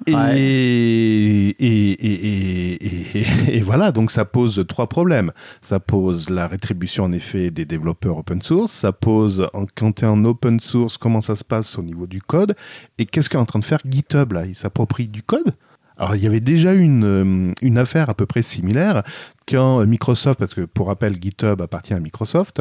Et, 0.07 0.15
Ouais. 0.15 0.39
et, 0.39 1.49
et, 1.49 1.91
et, 1.91 3.19
et- 3.19 3.57
et 3.57 3.61
voilà, 3.61 3.91
donc 3.91 4.11
ça 4.11 4.25
pose 4.25 4.65
trois 4.69 4.89
problèmes. 4.89 5.33
Ça 5.63 5.81
pose 5.81 6.29
la 6.31 6.47
rétribution 6.47 7.05
en 7.05 7.13
effet 7.13 7.51
des 7.51 7.65
développeurs 7.65 8.19
open 8.19 8.41
source, 8.43 8.71
ça 8.73 8.93
pose 8.93 9.49
en, 9.55 9.65
quand 9.75 9.93
tu 9.93 10.05
es 10.05 10.09
en 10.09 10.23
open 10.25 10.61
source 10.61 10.97
comment 10.99 11.23
ça 11.23 11.35
se 11.35 11.43
passe 11.45 11.77
au 11.79 11.83
niveau 11.83 12.07
du 12.07 12.21
code, 12.21 12.55
et 12.99 13.07
qu'est-ce 13.07 13.31
qu'est 13.31 13.39
en 13.39 13.47
train 13.47 13.59
de 13.59 13.65
faire 13.65 13.81
GitHub 13.89 14.33
là? 14.33 14.45
Il 14.47 14.55
s'approprie 14.55 15.09
du 15.09 15.23
code? 15.23 15.55
Alors, 15.99 16.15
il 16.15 16.23
y 16.23 16.27
avait 16.27 16.41
déjà 16.41 16.75
une, 16.75 17.05
euh, 17.05 17.53
une 17.63 17.79
affaire 17.79 18.11
à 18.11 18.15
peu 18.15 18.27
près 18.27 18.43
similaire 18.43 19.03
quand 19.49 19.87
Microsoft, 19.87 20.39
parce 20.41 20.55
que 20.55 20.63
pour 20.63 20.89
rappel, 20.89 21.17
GitHub 21.21 21.63
appartient 21.63 21.95
à 21.95 22.01
Microsoft, 22.01 22.61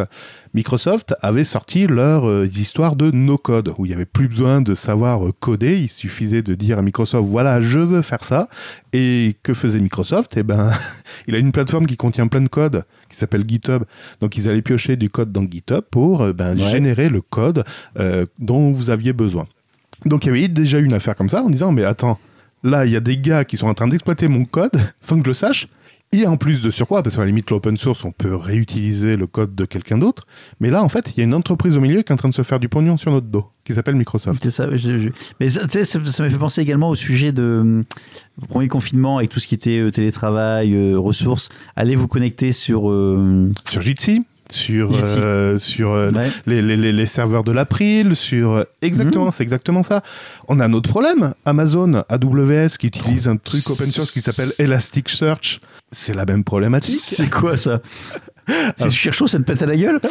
Microsoft 0.54 1.16
avait 1.22 1.44
sorti 1.44 1.88
leur 1.88 2.30
euh, 2.30 2.48
histoire 2.48 2.96
de 2.96 3.10
no-code, 3.12 3.74
où 3.78 3.86
il 3.86 3.90
n'y 3.90 3.96
avait 3.96 4.06
plus 4.06 4.28
besoin 4.28 4.62
de 4.62 4.76
savoir 4.76 5.26
euh, 5.26 5.34
coder, 5.40 5.80
il 5.80 5.90
suffisait 5.90 6.44
de 6.44 6.54
dire 6.56 6.78
à 6.78 6.82
Microsoft, 6.82 7.28
voilà, 7.28 7.60
je 7.60 7.80
veux 7.80 8.02
faire 8.04 8.24
ça. 8.24 8.48
Et 8.94 9.36
que 9.44 9.54
faisait 9.54 9.80
Microsoft? 9.80 10.38
Eh 10.38 10.44
ben, 10.44 10.72
il 11.28 11.36
a 11.36 11.40
une 11.40 11.52
plateforme 11.52 11.88
qui 11.88 11.98
contient 11.98 12.28
plein 12.28 12.42
de 12.42 12.48
code, 12.50 12.86
qui 13.10 13.18
s'appelle 13.18 13.44
GitHub. 13.48 13.84
Donc, 14.22 14.38
ils 14.38 14.48
allaient 14.48 14.62
piocher 14.62 14.96
du 14.96 15.10
code 15.10 15.32
dans 15.32 15.44
GitHub 15.44 15.82
pour 15.90 16.22
euh, 16.22 16.34
ben, 16.34 16.56
Ouais. 16.56 16.72
générer 16.72 17.10
le 17.10 17.22
code 17.22 17.64
dont 18.40 18.72
vous 18.72 18.92
aviez 18.92 19.12
besoin. 19.12 19.46
Donc, 20.06 20.26
il 20.26 20.28
y 20.28 20.32
avait 20.32 20.48
déjà 20.48 20.80
eu 20.80 20.86
une 20.86 20.94
affaire 20.94 21.16
comme 21.16 21.30
ça, 21.30 21.42
en 21.44 21.50
disant, 21.50 21.72
mais 21.72 21.84
attends, 21.84 22.20
là, 22.66 22.86
il 22.86 22.92
y 22.92 22.96
a 22.98 23.00
des 23.00 23.18
gars 23.18 23.46
qui 23.46 23.56
sont 23.58 23.68
en 23.68 23.74
train 23.74 23.88
d'exploiter 23.88 24.28
mon 24.28 24.44
code 24.44 24.72
sans 25.00 25.16
que 25.18 25.24
je 25.24 25.30
le 25.30 25.34
sache. 25.34 25.68
Et 26.12 26.28
en 26.28 26.38
plus 26.38 26.62
de 26.62 26.70
surcroît, 26.72 27.04
parce 27.04 27.16
qu'à 27.16 27.22
la 27.22 27.28
limite, 27.28 27.50
l'open 27.50 27.76
source, 27.78 28.06
on 28.06 28.12
peut 28.12 28.36
réutiliser 28.36 29.18
le 29.18 29.28
code 29.28 29.54
de 29.56 29.66
quelqu'un 29.66 29.98
d'autre. 29.98 30.28
Mais 30.62 30.70
là, 30.70 30.82
en 30.84 30.88
fait, 30.88 31.12
il 31.12 31.18
y 31.18 31.22
a 31.22 31.24
une 31.26 31.34
entreprise 31.34 31.76
au 31.76 31.82
milieu 31.82 32.04
qui 32.04 32.12
est 32.12 32.14
en 32.14 32.16
train 32.18 32.30
de 32.30 32.34
se 32.34 32.44
faire 32.44 32.60
du 32.60 32.70
pognon 32.70 32.96
sur 32.98 33.12
notre 33.12 33.26
dos, 33.28 33.48
qui 33.66 33.74
s'appelle 33.74 33.96
Microsoft. 33.96 34.42
C'est 34.42 34.52
ça, 34.52 34.70
je- 34.78 34.98
je- 34.98 35.10
Mais 35.40 35.50
ça, 35.50 35.68
ça, 35.68 36.00
m'a 36.00 36.30
fait 36.30 36.38
penser 36.38 36.62
également 36.62 36.90
au 36.90 36.96
sujet 36.96 37.32
de 37.34 37.60
hum, 37.62 37.84
premier 38.48 38.68
confinement 38.70 39.18
avec 39.18 39.30
tout 39.30 39.40
ce 39.42 39.48
qui 39.48 39.56
était 39.56 39.80
euh, 39.80 39.92
télétravail, 39.92 40.74
euh, 40.74 40.96
ressources. 40.98 41.50
Allez 41.76 41.96
vous 41.96 42.08
connecter 42.08 42.52
sur. 42.54 42.90
euh, 42.90 43.52
Sur 43.70 43.82
Jitsi, 43.82 44.24
sur, 44.52 44.92
euh, 45.04 45.58
sur 45.58 45.94
euh, 45.94 46.12
ouais. 46.12 46.30
les, 46.46 46.62
les- 46.62 46.92
les- 46.92 47.06
serveurs 47.06 47.44
de 47.44 47.52
l'April, 47.52 48.16
sur... 48.16 48.52
euh, 48.54 48.64
Exactement, 48.82 49.32
c'est 49.32 49.44
exactement 49.44 49.84
ça. 49.84 50.02
On 50.48 50.60
a 50.60 50.66
un 50.66 50.74
autre 50.74 50.90
problème. 50.90 51.34
Amazon, 51.46 52.04
AWS, 52.10 52.78
qui 52.80 52.88
utilise 52.88 53.28
un 53.28 53.38
truc 53.38 53.68
open 53.70 53.88
source 53.88 54.12
qui 54.12 54.22
s'appelle 54.22 54.52
Elasticsearch. 54.60 55.60
C'est 55.92 56.14
la 56.14 56.26
même 56.26 56.44
problématique. 56.44 57.00
C'est 57.02 57.30
quoi 57.30 57.58
ça? 57.58 57.82
Si 58.78 58.88
tu 58.88 58.96
cherches 58.96 59.18
chaud, 59.18 59.28
ça 59.28 59.38
te 59.40 59.44
pète 59.44 59.62
à 59.64 59.66
la 59.66 59.76
gueule 59.76 60.00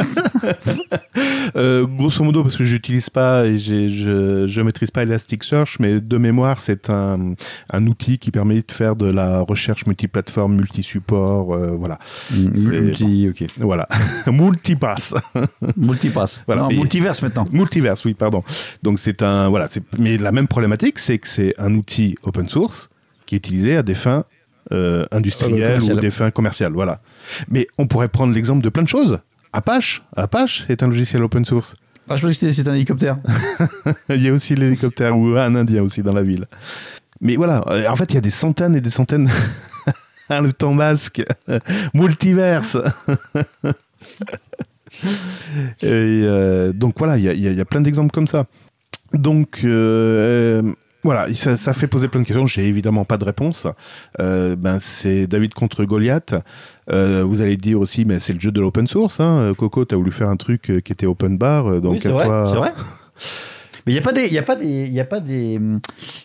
Euh, 1.56 1.86
grosso 1.86 2.24
modo, 2.24 2.42
parce 2.42 2.56
que 2.56 2.64
j'utilise 2.64 3.08
pas 3.10 3.46
et 3.46 3.58
je, 3.58 4.46
je 4.48 4.60
maîtrise 4.62 4.90
pas 4.90 5.02
Elasticsearch, 5.02 5.76
mais 5.78 6.00
de 6.00 6.18
mémoire, 6.18 6.58
c'est 6.58 6.90
un, 6.90 7.34
un 7.72 7.86
outil 7.86 8.18
qui 8.18 8.30
permet 8.32 8.56
de 8.56 8.72
faire 8.72 8.96
de 8.96 9.06
la 9.06 9.40
recherche 9.40 9.86
multiplateforme, 9.86 10.56
multi-support, 10.56 11.54
euh, 11.54 11.70
voilà. 11.78 11.98
C'est- 12.30 12.70
Multi, 12.70 13.28
ok. 13.30 13.46
Voilà. 13.58 13.86
Multipass. 14.26 15.14
Multipass. 15.76 16.40
Voilà, 16.46 16.62
Non, 16.62 16.68
multiverse 16.70 17.22
maintenant. 17.22 17.46
Multiverse, 17.52 18.04
oui, 18.04 18.14
pardon. 18.14 18.42
Donc 18.82 18.98
c'est 18.98 19.22
un 19.22 19.48
voilà, 19.48 19.68
mais 19.98 20.16
la 20.16 20.32
même 20.32 20.48
problématique, 20.48 20.98
c'est 20.98 21.18
que 21.18 21.28
c'est 21.28 21.54
un 21.58 21.74
outil 21.74 22.16
open 22.24 22.48
source 22.48 22.90
qui 23.26 23.36
est 23.36 23.38
utilisé 23.38 23.76
à 23.76 23.82
des 23.84 23.94
fins 23.94 24.24
euh, 24.72 25.04
industrielles 25.12 25.52
commerciales. 25.78 25.96
ou 25.96 26.00
des 26.00 26.10
fins 26.10 26.30
commerciales, 26.30 26.72
voilà. 26.72 27.00
Mais 27.48 27.66
on 27.78 27.86
pourrait 27.86 28.08
prendre 28.08 28.32
l'exemple 28.32 28.62
de 28.62 28.68
plein 28.68 28.82
de 28.82 28.88
choses. 28.88 29.18
Apache, 29.52 30.02
Apache 30.16 30.64
est 30.68 30.82
un 30.82 30.88
logiciel 30.88 31.22
open 31.22 31.44
source. 31.44 31.76
Ah, 32.08 32.16
je 32.16 32.22
pensais 32.26 32.38
que 32.46 32.52
c'était- 32.52 32.68
un 32.70 32.74
hélicoptère. 32.74 33.16
il 34.10 34.22
y 34.22 34.28
a 34.28 34.32
aussi 34.32 34.54
l'hélicoptère 34.54 35.16
ou 35.16 35.36
un 35.36 35.54
indien 35.54 35.82
aussi 35.82 36.02
dans 36.02 36.12
la 36.12 36.22
ville. 36.22 36.46
Mais 37.20 37.36
voilà, 37.36 37.62
euh, 37.68 37.88
en 37.88 37.96
fait, 37.96 38.10
il 38.10 38.14
y 38.14 38.18
a 38.18 38.20
des 38.20 38.30
centaines 38.30 38.74
et 38.74 38.80
des 38.80 38.90
centaines. 38.90 39.30
le 40.30 40.52
temps 40.52 40.72
masque, 40.74 41.22
multiverse. 41.94 42.76
et 45.82 45.86
euh, 46.24 46.72
donc 46.72 46.94
voilà, 46.98 47.16
il 47.18 47.24
y 47.24 47.54
y 47.54 47.60
a 47.60 47.64
plein 47.64 47.80
d'exemples 47.80 48.12
comme 48.12 48.28
ça. 48.28 48.46
Donc, 49.12 49.60
euh, 49.64 50.62
voilà, 51.04 51.32
ça, 51.34 51.56
ça 51.56 51.72
fait 51.74 51.86
poser 51.86 52.08
plein 52.08 52.20
de 52.22 52.26
questions. 52.26 52.46
J'ai 52.46 52.64
évidemment 52.66 53.04
pas 53.04 53.18
de 53.18 53.24
réponse. 53.24 53.66
Euh, 54.20 54.56
ben, 54.56 54.78
c'est 54.80 55.26
David 55.26 55.54
contre 55.54 55.84
Goliath. 55.84 56.34
Euh, 56.90 57.22
vous 57.24 57.42
allez 57.42 57.56
dire 57.56 57.78
aussi, 57.80 58.04
mais 58.04 58.20
c'est 58.20 58.32
le 58.32 58.40
jeu 58.40 58.50
de 58.50 58.60
l'open 58.60 58.88
source. 58.88 59.20
Hein. 59.20 59.52
Coco, 59.56 59.84
t'as 59.84 59.96
voulu 59.96 60.10
faire 60.10 60.28
un 60.28 60.36
truc 60.36 60.70
euh, 60.70 60.80
qui 60.80 60.92
était 60.92 61.06
open 61.06 61.38
bar, 61.38 61.66
euh, 61.68 61.80
donc 61.80 61.92
Oui, 61.94 62.00
c'est 62.02 62.08
à 62.08 62.12
vrai, 62.12 62.24
toi. 62.24 62.44
c'est 62.46 62.56
vrai. 62.56 62.72
Mais 63.86 63.92
il 63.92 63.96
n'y 63.96 63.98
a 63.98 64.02
pas 64.02 64.12
des, 64.12 64.24
il 64.26 64.32
y 64.32 64.38
a 64.38 64.42
pas 64.42 64.56
des, 64.56 64.66
il 64.86 64.92
y 64.92 65.00
a 65.00 65.04
pas 65.04 65.20
des, 65.20 65.60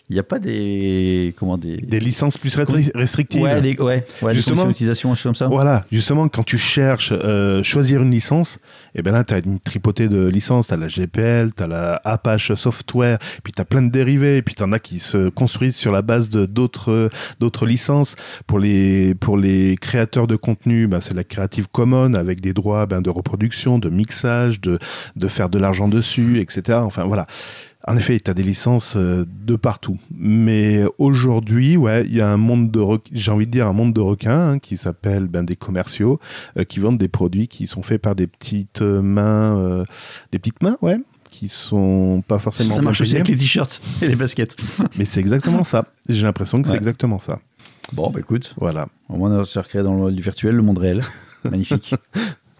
il 0.08 0.16
y 0.16 0.18
a 0.18 0.22
pas 0.22 0.38
des, 0.38 1.34
comment 1.38 1.58
des, 1.58 1.76
Des 1.76 2.00
licences 2.00 2.38
plus 2.38 2.56
restri- 2.56 2.90
restrictives. 2.94 3.42
ouais, 3.42 3.60
des, 3.60 3.76
ouais, 3.78 4.04
Justement. 4.32 4.64
d'utilisation, 4.66 5.14
comme 5.22 5.34
ça. 5.34 5.46
Voilà, 5.46 5.84
justement, 5.92 6.26
quand 6.28 6.42
tu 6.42 6.56
cherches 6.58 7.12
euh, 7.12 7.62
choisir 7.62 8.02
une 8.02 8.10
licence, 8.10 8.58
et 8.94 9.02
ben 9.02 9.12
là, 9.12 9.24
tu 9.24 9.34
as 9.34 9.38
une 9.38 9.60
tripotée 9.60 10.08
de 10.08 10.26
licences. 10.26 10.68
Tu 10.68 10.74
as 10.74 10.76
la 10.78 10.86
GPL, 10.88 11.50
tu 11.56 11.62
as 11.62 11.66
la 11.66 12.00
Apache 12.04 12.54
Software, 12.54 13.18
puis 13.42 13.52
tu 13.52 13.60
as 13.60 13.64
plein 13.64 13.82
de 13.82 13.90
dérivés, 13.90 14.38
et 14.38 14.42
puis 14.42 14.54
tu 14.54 14.62
en 14.62 14.72
as 14.72 14.78
qui 14.78 14.98
se 15.00 15.28
construisent 15.28 15.76
sur 15.76 15.92
la 15.92 16.02
base 16.02 16.28
de 16.30 16.46
d'autres 16.46 17.10
d'autres 17.40 17.66
licences. 17.66 18.16
Pour 18.46 18.58
les, 18.58 19.14
pour 19.14 19.36
les 19.36 19.76
créateurs 19.76 20.26
de 20.26 20.36
contenu, 20.36 20.86
ben, 20.86 21.00
c'est 21.00 21.14
la 21.14 21.24
Creative 21.24 21.68
Commons 21.70 22.14
avec 22.14 22.40
des 22.40 22.52
droits 22.54 22.86
ben, 22.86 23.02
de 23.02 23.10
reproduction, 23.10 23.78
de 23.78 23.90
mixage, 23.90 24.60
de, 24.60 24.78
de 25.16 25.28
faire 25.28 25.50
de 25.50 25.58
l'argent 25.58 25.88
dessus, 25.88 26.40
etc. 26.40 26.78
Enfin, 26.82 27.04
voilà. 27.04 27.26
En 27.90 27.96
effet, 27.96 28.20
tu 28.20 28.30
as 28.30 28.34
des 28.34 28.44
licences 28.44 28.94
euh, 28.96 29.24
de 29.44 29.56
partout. 29.56 29.98
Mais 30.16 30.84
aujourd'hui, 30.98 31.76
ouais, 31.76 32.04
il 32.06 32.14
y 32.14 32.20
a 32.20 32.28
un 32.28 32.36
monde 32.36 32.70
de, 32.70 32.80
j'ai 33.12 33.32
envie 33.32 33.46
de 33.46 33.50
dire 33.50 33.66
un 33.66 33.72
monde 33.72 33.92
de 33.92 34.00
requins 34.00 34.52
hein, 34.52 34.58
qui 34.60 34.76
s'appelle 34.76 35.26
ben, 35.26 35.42
des 35.42 35.56
commerciaux 35.56 36.20
euh, 36.56 36.62
qui 36.62 36.78
vendent 36.78 36.98
des 36.98 37.08
produits 37.08 37.48
qui 37.48 37.66
sont 37.66 37.82
faits 37.82 38.00
par 38.00 38.14
des 38.14 38.28
petites 38.28 38.80
mains, 38.80 39.58
euh, 39.58 39.84
des 40.30 40.38
petites 40.38 40.62
mains, 40.62 40.76
ouais, 40.82 40.98
qui 41.32 41.48
sont 41.48 42.22
pas 42.28 42.38
forcément 42.38 42.76
Ça 42.76 42.82
marche 42.82 43.00
aussi 43.00 43.16
avec 43.16 43.26
les 43.26 43.36
t-shirts 43.36 43.80
et 44.02 44.06
les 44.06 44.16
baskets. 44.16 44.56
Mais 44.96 45.04
c'est 45.04 45.20
exactement 45.20 45.64
ça. 45.64 45.86
J'ai 46.08 46.22
l'impression 46.22 46.62
que 46.62 46.68
c'est 46.68 46.76
exactement 46.76 47.18
ça. 47.18 47.40
Bon, 47.92 48.08
bah 48.10 48.20
écoute, 48.20 48.54
Voilà. 48.56 48.86
au 49.08 49.16
moins 49.16 49.32
on 49.32 49.38
va 49.38 49.44
se 49.44 49.58
recréer 49.58 49.82
dans 49.82 50.06
le, 50.06 50.14
virtuel, 50.14 50.54
le 50.54 50.62
monde 50.62 50.78
réel. 50.78 51.02
Magnifique. 51.50 51.94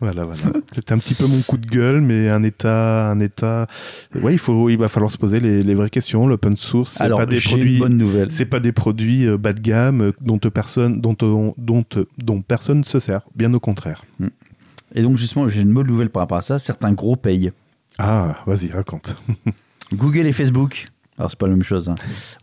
Voilà, 0.00 0.24
voilà. 0.24 0.42
C'était 0.74 0.92
un 0.94 0.98
petit 0.98 1.14
peu 1.14 1.26
mon 1.26 1.40
coup 1.42 1.58
de 1.58 1.66
gueule, 1.66 2.00
mais 2.00 2.28
un 2.30 2.42
état, 2.42 3.10
un 3.10 3.20
état. 3.20 3.66
Ouais, 4.14 4.32
il 4.32 4.38
faut, 4.38 4.70
il 4.70 4.78
va 4.78 4.88
falloir 4.88 5.12
se 5.12 5.18
poser 5.18 5.40
les, 5.40 5.62
les 5.62 5.74
vraies 5.74 5.90
questions. 5.90 6.26
L'open 6.26 6.56
source, 6.56 6.92
c'est 6.96 7.08
pas 7.10 7.26
des 7.26 7.40
produits. 7.40 7.74
une 7.74 7.78
bonne 7.80 7.96
nouvelle. 7.98 8.32
C'est 8.32 8.46
pas 8.46 8.60
des 8.60 8.72
produits 8.72 9.26
euh, 9.26 9.36
bas 9.36 9.52
de 9.52 9.60
gamme 9.60 10.00
euh, 10.00 10.12
dont 10.22 10.38
personne, 10.38 11.00
dont, 11.02 11.16
on- 11.22 11.54
dont, 11.58 11.84
euh, 11.96 12.06
dont 12.18 12.40
personne 12.40 12.82
se 12.84 12.98
sert. 12.98 13.22
Bien 13.34 13.52
au 13.52 13.60
contraire. 13.60 14.04
Et 14.94 15.02
donc 15.02 15.18
justement, 15.18 15.48
j'ai 15.48 15.60
une 15.60 15.72
bonne 15.74 15.86
nouvelle 15.86 16.08
par 16.10 16.22
rapport 16.22 16.38
à 16.38 16.42
ça. 16.42 16.58
Certains 16.58 16.92
gros 16.92 17.16
payent. 17.16 17.52
Ah, 17.98 18.36
vas-y, 18.46 18.70
raconte. 18.70 19.14
Google 19.92 20.26
et 20.26 20.32
Facebook, 20.32 20.86
alors 21.18 21.30
c'est 21.30 21.38
pas 21.38 21.46
la 21.46 21.52
même 21.52 21.62
chose, 21.64 21.88
hein, 21.88 21.94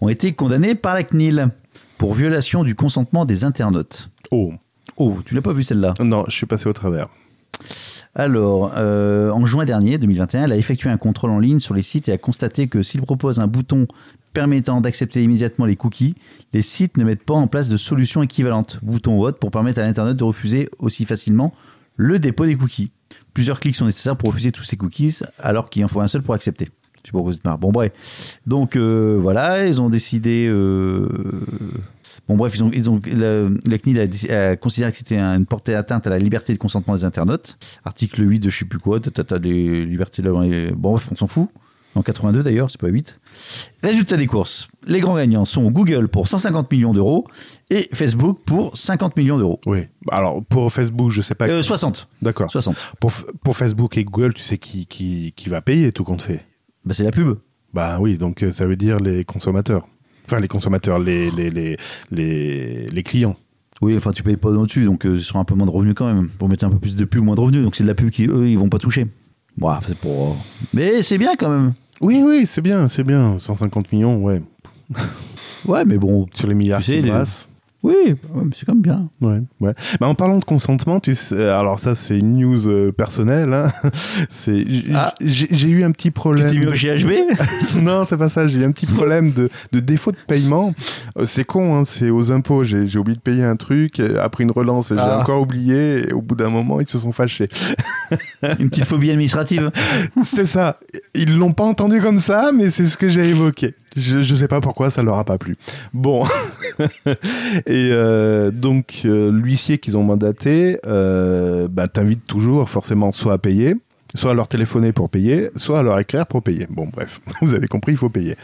ont 0.02 0.10
été 0.10 0.34
condamnés 0.34 0.76
par 0.76 0.94
la 0.94 1.04
CNIL 1.04 1.50
pour 1.98 2.14
violation 2.14 2.64
du 2.64 2.76
consentement 2.76 3.26
des 3.26 3.44
internautes. 3.44 4.10
Oh, 4.32 4.54
Oh, 4.96 5.18
tu 5.26 5.36
l'as 5.36 5.42
pas 5.42 5.54
vu 5.54 5.64
celle-là? 5.64 5.94
Non, 6.00 6.24
je 6.28 6.32
suis 6.34 6.46
passé 6.46 6.68
au 6.68 6.74
travers. 6.74 7.08
Alors, 8.16 8.74
euh, 8.78 9.30
en 9.30 9.46
juin 9.46 9.66
dernier, 9.66 9.98
2021, 9.98 10.46
elle 10.46 10.52
a 10.52 10.58
effectué 10.58 10.90
un 10.90 10.98
contrôle 10.98 11.32
en 11.32 11.40
ligne 11.40 11.60
sur 11.60 11.74
les 11.74 11.84
sites 11.84 12.10
et 12.10 12.12
a 12.12 12.18
constaté 12.18 12.68
que 12.68 12.82
s'il 12.82 13.02
propose 13.02 13.40
un 13.40 13.48
bouton 13.48 13.88
permettant 14.34 14.82
d'accepter 14.82 15.24
immédiatement 15.24 15.66
les 15.66 15.76
cookies, 15.76 16.16
les 16.54 16.62
sites 16.62 16.98
ne 16.98 17.04
mettent 17.04 17.24
pas 17.24 17.34
en 17.34 17.48
place 17.48 17.70
de 17.70 17.78
solution 17.78 18.22
équivalente, 18.24 18.80
bouton 18.82 19.20
ou 19.20 19.32
pour 19.32 19.52
permettre 19.52 19.80
à 19.80 19.84
l'internaute 19.84 20.18
de 20.18 20.24
refuser 20.24 20.70
aussi 20.80 21.06
facilement 21.06 21.54
le 21.96 22.20
dépôt 22.20 22.46
des 22.46 22.56
cookies. 22.56 22.92
Plusieurs 23.34 23.60
clics 23.60 23.76
sont 23.76 23.86
nécessaires 23.86 24.18
pour 24.18 24.30
refuser 24.30 24.52
tous 24.52 24.64
ces 24.64 24.78
cookies, 24.78 25.20
alors 25.40 25.70
qu'il 25.70 25.84
en 25.86 25.88
faut 25.88 26.02
un 26.02 26.08
seul 26.08 26.22
pour 26.22 26.34
accepter. 26.34 26.70
Je 27.04 27.10
sais 27.10 27.12
pas 27.12 27.20
pourquoi. 27.20 27.58
Bon, 27.58 27.72
bref. 27.72 28.40
Donc, 28.46 28.76
euh, 28.76 29.18
voilà, 29.20 29.66
ils 29.66 29.82
ont 29.82 29.90
décidé. 29.90 30.48
euh, 30.50 31.08
Bon, 32.28 32.36
bref, 32.36 32.54
ils 32.56 32.64
ont, 32.64 32.72
ils 32.74 32.90
ont, 32.90 33.00
la, 33.06 33.50
la 33.66 33.78
CNIL 33.78 34.10
a, 34.32 34.56
considéré 34.58 34.92
que 34.92 34.98
c'était 34.98 35.18
une 35.18 35.46
portée 35.46 35.76
atteinte 35.76 36.08
à 36.08 36.10
la 36.10 36.20
liberté 36.20 36.54
de 36.54 36.58
consentement 36.58 36.96
des 36.96 37.06
internautes. 37.06 37.58
Article 37.86 38.28
8 38.30 38.40
de 38.40 38.50
je 38.50 38.60
sais 38.60 38.66
plus 38.66 38.80
quoi, 38.80 39.00
t'as 39.00 39.40
des 39.40 39.86
libertés 39.86 40.22
là. 40.22 40.32
Bon, 40.32 40.92
bref, 40.92 41.08
on 41.12 41.16
s'en 41.16 41.28
fout. 41.28 41.50
En 41.96 42.04
82 42.04 42.44
d'ailleurs, 42.44 42.70
c'est 42.70 42.80
pas 42.80 42.90
8. 42.90 43.20
Résultat 43.82 44.18
des 44.18 44.28
courses. 44.28 44.68
Les 44.86 45.00
grands 45.00 45.16
gagnants 45.16 45.46
sont 45.46 45.72
Google 45.72 46.10
pour 46.10 46.28
150 46.28 46.72
millions 46.72 46.94
d'euros 46.94 47.26
et 47.72 47.90
Facebook 47.92 48.40
pour 48.46 48.78
50 48.78 49.18
millions 49.18 49.40
d'euros. 49.40 49.60
Oui. 49.66 49.88
Alors, 50.12 50.44
pour 50.46 50.72
Facebook, 50.72 51.10
je 51.10 51.24
sais 51.24 51.34
pas. 51.34 51.48
Euh, 51.48 51.64
60. 51.64 52.08
D'accord. 52.22 52.52
60. 52.52 52.94
Pour, 53.00 53.12
pour 53.44 53.58
Facebook 53.58 53.98
et 53.98 54.04
Google, 54.04 54.34
tu 54.34 54.44
sais 54.44 54.60
qui, 54.60 54.86
qui, 54.86 55.34
qui 55.36 55.50
va 55.50 55.62
payer 55.62 55.92
tout 55.92 56.04
compte 56.04 56.22
fait. 56.22 56.46
Bah, 56.86 56.94
c'est 56.94 57.04
la 57.04 57.12
pub. 57.12 57.40
Bah 57.74 57.98
oui, 58.00 58.18
donc 58.18 58.44
euh, 58.44 58.52
ça 58.52 58.68
veut 58.68 58.76
dire 58.76 58.98
les 58.98 59.26
consommateurs. 59.26 59.88
Enfin, 60.30 60.40
les 60.42 60.48
consommateurs, 60.48 61.00
les, 61.00 61.32
les, 61.32 61.50
les, 61.50 61.78
les, 62.12 62.86
les 62.88 63.04
clients. 63.04 63.36
Oui, 63.82 63.96
enfin, 63.96 64.12
tu 64.12 64.24
payes 64.24 64.38
pas 64.38 64.50
au-dessus, 64.50 64.86
donc 64.86 65.06
euh, 65.06 65.16
ils 65.16 65.24
sont 65.24 65.40
un 65.40 65.44
peu 65.46 65.54
moins 65.56 65.68
de 65.68 65.72
revenus 65.72 65.94
quand 65.96 66.12
même. 66.12 66.30
Vous 66.40 66.48
mettez 66.48 66.66
un 66.66 66.70
peu 66.70 66.80
plus 66.80 66.96
de 66.96 67.06
pub, 67.06 67.24
moins 67.24 67.36
de 67.36 67.42
revenus, 67.42 67.64
donc 67.64 67.76
c'est 67.76 67.84
de 67.84 67.88
la 67.88 67.96
pub 67.96 68.10
qui, 68.10 68.26
eux, 68.26 68.50
ils 68.50 68.58
vont 68.58 68.70
pas 68.70 68.80
toucher. 68.80 69.06
Bon, 69.58 69.72
c'est 69.86 69.98
pour. 69.98 70.36
Mais 70.74 71.02
c'est 71.04 71.18
bien 71.18 71.36
quand 71.38 71.50
même. 71.50 71.74
Oui, 72.02 72.22
oui, 72.26 72.46
c'est 72.48 72.62
bien, 72.62 72.88
c'est 72.88 73.04
bien. 73.04 73.40
150 73.40 73.92
millions, 73.94 74.22
ouais. 74.24 74.42
Ouais, 75.66 75.86
mais 75.86 75.98
bon. 75.98 76.28
Sur 76.34 76.48
les 76.48 76.54
milliards 76.56 76.80
Tu 76.80 76.86
sais, 76.88 76.98
qui 76.98 77.02
les- 77.04 77.10
brassent. 77.10 77.48
Oui, 77.84 78.16
c'est 78.56 78.66
quand 78.66 78.74
même 78.74 78.82
bien. 78.82 79.08
Ouais, 79.22 79.40
ouais. 79.62 79.74
Bah, 80.02 80.08
en 80.08 80.16
parlant 80.16 80.40
de 80.40 80.44
consentement, 80.44 81.00
tu 81.00 81.14
sais, 81.16 81.48
alors 81.48 81.80
ça 81.80 81.94
c'est 81.96 82.18
une 82.18 82.34
news 82.38 82.68
euh, 82.68 82.92
personnelle. 82.92 83.54
Hein. 83.54 83.72
C'est, 84.30 84.66
Ah. 84.94 85.14
j'ai 85.22 85.70
eu 85.70 85.84
un 85.84 85.92
petit 85.92 86.08
Tu 86.10 86.12
problème. 86.12 86.50
t'es 86.50 86.58
mis 86.58 86.66
au 86.66 86.72
GHB 86.72 87.12
non, 87.82 88.04
c'est 88.04 88.18
pas 88.18 88.30
ça. 88.30 88.48
J'ai 88.48 88.60
eu 88.60 88.64
un 88.66 88.72
petit 88.72 88.88
problème 88.88 89.32
de, 89.32 89.50
de 89.72 89.80
défaut 89.80 90.12
de 90.12 90.18
paiement. 90.28 90.74
Euh, 91.18 91.26
C'est 91.26 91.44
con, 91.46 91.76
hein, 91.78 91.84
c'est 91.86 92.10
aux 92.10 92.32
impôts. 92.32 92.64
J'ai 92.64 92.98
oublié 92.98 93.16
de 93.16 93.22
payer 93.22 93.44
un 93.44 93.56
truc. 93.56 94.02
Après 94.22 94.44
une 94.44 94.52
relance, 94.52 94.90
j'ai 94.90 94.96
Ah. 94.98 95.20
encore 95.22 95.42
oublié. 95.42 96.10
Et 96.10 96.14
au 96.14 96.22
bout 96.22 96.36
d'un 96.36 96.50
moment, 96.50 96.82
ils 96.82 96.88
se 96.88 96.98
sont 97.00 97.12
fâchés. 97.12 97.48
Une 98.60 98.70
petite 98.70 98.86
phobie 98.86 99.10
administrative. 99.12 99.72
c'est 100.24 100.46
ça. 100.46 100.78
Ils 101.14 101.38
l'ont 101.38 101.54
pas 101.54 101.64
entendu 101.66 102.02
comme 102.02 102.20
ça, 102.20 102.52
mais 102.54 102.70
c'est 102.70 102.86
ce 102.86 102.98
que 102.98 103.08
j'ai 103.08 103.30
évoqué. 103.30 103.76
Je, 103.98 104.22
je 104.22 104.36
sais 104.36 104.48
pas 104.48 104.62
pourquoi 104.62 104.92
ça 104.92 105.02
leur 105.04 105.16
a 105.18 105.24
pas 105.26 105.38
plu. 105.38 105.58
Bon. 105.94 106.24
Et 107.66 107.90
euh, 107.92 108.52
donc, 108.52 109.02
euh, 109.06 109.32
l'huissier 109.32 109.78
qu'ils 109.80 109.98
ont 109.98 110.04
mandaté 110.04 110.80
euh, 110.86 111.68
bah, 111.68 111.88
t'invite 111.88 112.26
toujours 112.28 112.70
forcément 112.70 113.12
soit 113.12 113.34
à 113.34 113.38
payer, 113.40 113.76
soit 114.16 114.32
à 114.32 114.34
leur 114.34 114.48
téléphoner 114.48 114.94
pour 114.94 115.10
payer, 115.10 115.50
soit 115.56 115.80
à 115.80 115.84
leur 115.84 116.00
écrire 116.00 116.26
pour 116.28 116.44
payer. 116.44 116.68
Bon, 116.70 116.88
bref, 116.92 117.20
vous 117.42 117.54
avez 117.56 117.68
compris, 117.68 117.94
il 117.94 117.98
faut 117.98 118.10
payer. 118.10 118.36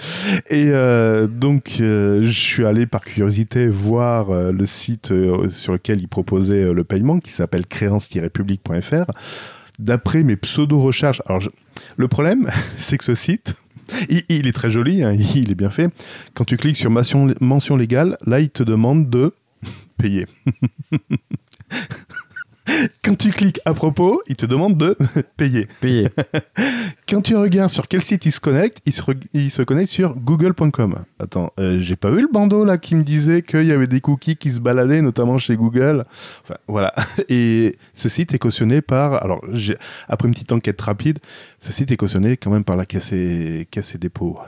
Et 0.50 0.66
euh, 0.70 1.28
donc, 1.28 1.78
euh, 1.82 2.22
je 2.24 2.32
suis 2.32 2.66
allé 2.66 2.86
par 2.88 3.02
curiosité 3.02 3.68
voir 3.68 4.32
euh, 4.32 4.52
le 4.52 4.66
site 4.66 5.12
euh, 5.12 5.50
sur 5.50 5.74
lequel 5.74 6.00
ils 6.00 6.08
proposaient 6.08 6.64
euh, 6.64 6.74
le 6.74 6.84
paiement, 6.84 7.20
qui 7.20 7.32
s'appelle 7.32 7.66
créance-public.fr. 7.68 9.06
D'après 9.80 10.24
mes 10.24 10.36
pseudo-recherches, 10.36 11.22
alors 11.28 11.40
je- 11.40 11.50
le 11.98 12.08
problème, 12.08 12.50
c'est 12.78 12.98
que 12.98 13.06
ce 13.06 13.16
site, 13.16 13.56
il, 14.30 14.48
est 14.48 14.52
très 14.52 14.70
joli, 14.70 15.04
hein, 15.04 15.16
il 15.36 15.52
est 15.52 15.56
bien 15.56 15.70
fait. 15.70 15.90
Quand 16.34 16.46
tu 16.46 16.58
cliques 16.58 16.78
sur 16.78 16.92
mention 16.92 17.76
légale, 17.76 18.18
là, 18.26 18.40
il 18.40 18.50
te 18.50 18.64
demande 18.64 19.10
de 19.10 19.34
payer. 19.98 20.26
Quand 23.04 23.16
tu 23.18 23.30
cliques 23.32 23.60
à 23.66 23.74
propos, 23.74 24.22
il 24.28 24.36
te 24.38 24.46
demande 24.46 24.78
de 24.78 24.96
payer. 25.38 25.68
Payé. 25.82 26.10
Quand 27.10 27.22
tu 27.22 27.36
regardes 27.36 27.70
sur 27.70 27.88
quel 27.88 28.02
site 28.02 28.26
il 28.26 28.32
se 28.32 28.40
connecte, 28.40 28.80
il 28.86 28.94
se, 28.94 29.02
re- 29.02 29.22
il 29.34 29.52
se 29.52 29.62
connecte 29.62 29.92
sur 29.92 30.18
google.com. 30.18 30.96
Attends, 31.20 31.52
euh, 31.60 31.78
j'ai 31.78 31.96
pas 31.98 32.10
eu 32.10 32.22
le 32.22 32.30
bandeau 32.32 32.64
là 32.64 32.78
qui 32.78 32.96
me 32.96 33.04
disait 33.04 33.42
qu'il 33.42 33.66
y 33.66 33.72
avait 33.74 33.88
des 33.88 34.00
cookies 34.00 34.38
qui 34.38 34.52
se 34.52 34.60
baladaient, 34.62 35.02
notamment 35.02 35.38
chez 35.38 35.56
Google. 35.58 36.06
Enfin, 36.44 36.56
voilà. 36.68 36.94
Et 37.30 37.76
ce 37.94 38.08
site 38.10 38.34
est 38.34 38.40
cautionné 38.40 38.82
par. 38.82 39.22
Alors, 39.24 39.44
après 40.08 40.28
une 40.28 40.34
petite 40.34 40.52
enquête 40.54 40.80
rapide, 40.82 41.20
ce 41.60 41.74
site 41.74 41.92
est 41.92 41.98
cautionné 41.98 42.38
quand 42.38 42.50
même 42.52 42.64
par 42.64 42.78
la 42.78 42.86
caisse 42.86 43.12
et, 43.12 43.68
caisse 43.70 43.94
et 43.96 43.98
dépôt. 43.98 44.40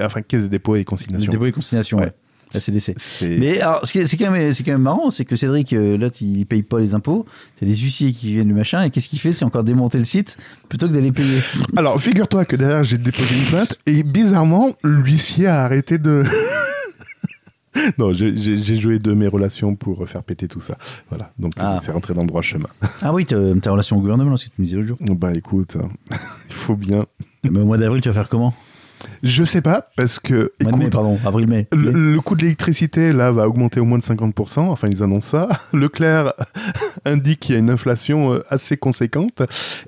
Enfin, 0.00 0.22
caisse 0.22 0.42
des 0.42 0.48
dépôts 0.48 0.76
et 0.76 0.84
consignation. 0.84 1.32
Dépôt 1.32 1.46
et 1.46 1.52
consignation, 1.52 1.98
ouais. 1.98 2.04
Ouais. 2.04 2.12
La 2.54 2.60
CDC. 2.60 2.94
C'est. 2.96 3.36
Mais 3.38 3.60
alors, 3.60 3.80
ce 3.84 4.04
c'est 4.04 4.16
quand, 4.16 4.26
quand 4.32 4.66
même 4.72 4.80
marrant, 4.82 5.10
c'est 5.10 5.24
que 5.24 5.34
Cédric, 5.36 5.72
euh, 5.72 5.98
là, 5.98 6.08
il 6.20 6.46
paye 6.46 6.62
pas 6.62 6.78
les 6.78 6.94
impôts. 6.94 7.26
C'est 7.58 7.66
des 7.66 7.74
huissiers 7.76 8.12
qui 8.12 8.34
viennent 8.34 8.48
le 8.48 8.54
machin. 8.54 8.82
Et 8.84 8.90
qu'est-ce 8.90 9.08
qu'il 9.08 9.18
fait? 9.18 9.32
C'est 9.32 9.44
encore 9.44 9.64
démonter 9.64 9.98
le 9.98 10.04
site 10.04 10.38
plutôt 10.68 10.86
que 10.88 10.92
d'aller 10.92 11.10
payer. 11.12 11.40
Alors, 11.76 12.00
figure-toi 12.00 12.44
que 12.44 12.54
derrière, 12.56 12.84
j'ai 12.84 12.98
déposé 12.98 13.34
une 13.36 13.44
plainte 13.46 13.76
et 13.86 14.02
bizarrement, 14.04 14.70
l'huissier 14.84 15.48
a 15.48 15.64
arrêté 15.64 15.98
de. 15.98 16.22
non, 17.98 18.12
j'ai- 18.12 18.36
joué 18.80 18.98
de 18.98 19.12
mes 19.12 19.26
relations 19.28 19.74
pour 19.74 20.08
faire 20.08 20.22
péter 20.22 20.48
tout 20.48 20.60
ça. 20.60 20.76
Voilà, 21.10 21.32
donc 21.38 21.52
Ah. 21.58 21.78
c'est 21.82 21.90
rentré 21.92 22.14
dans 22.14 22.22
le 22.22 22.26
droit 22.28 22.42
chemin. 22.42 22.68
Ah 23.02 23.12
oui, 23.12 23.26
t'as 23.26 23.36
ta 23.60 23.72
relation 23.72 23.96
au 23.96 24.00
gouvernement, 24.00 24.36
c'est 24.36 24.46
ce 24.46 24.50
que 24.50 24.54
tu 24.56 24.62
me 24.62 24.66
disais 24.66 24.76
l'autre 24.78 24.88
jour. 24.88 24.98
Bah 25.16 25.34
écoute, 25.34 25.76
il 26.48 26.54
faut 26.54 26.76
bien. 26.76 27.06
Mais 27.50 27.60
au 27.60 27.64
mois 27.66 27.76
d'avril, 27.78 28.00
tu 28.02 28.08
vas 28.08 28.14
faire 28.14 28.28
comment? 28.28 28.54
Je 29.22 29.44
sais 29.44 29.60
pas, 29.60 29.88
parce 29.96 30.18
que. 30.18 30.52
Mai, 30.76 30.88
pardon, 30.90 31.18
avril-mai. 31.24 31.68
le, 31.72 31.90
le 32.14 32.20
coût 32.20 32.34
de 32.34 32.42
l'électricité, 32.42 33.12
là, 33.12 33.30
va 33.30 33.48
augmenter 33.48 33.80
au 33.80 33.84
moins 33.84 33.98
de 33.98 34.02
50%. 34.04 34.60
Enfin, 34.60 34.88
ils 34.90 35.02
annoncent 35.02 35.28
ça. 35.28 35.48
Leclerc 35.72 36.32
indique 37.04 37.40
qu'il 37.40 37.54
y 37.54 37.56
a 37.56 37.58
une 37.58 37.70
inflation 37.70 38.32
euh, 38.34 38.44
assez 38.48 38.76
conséquente. 38.76 39.42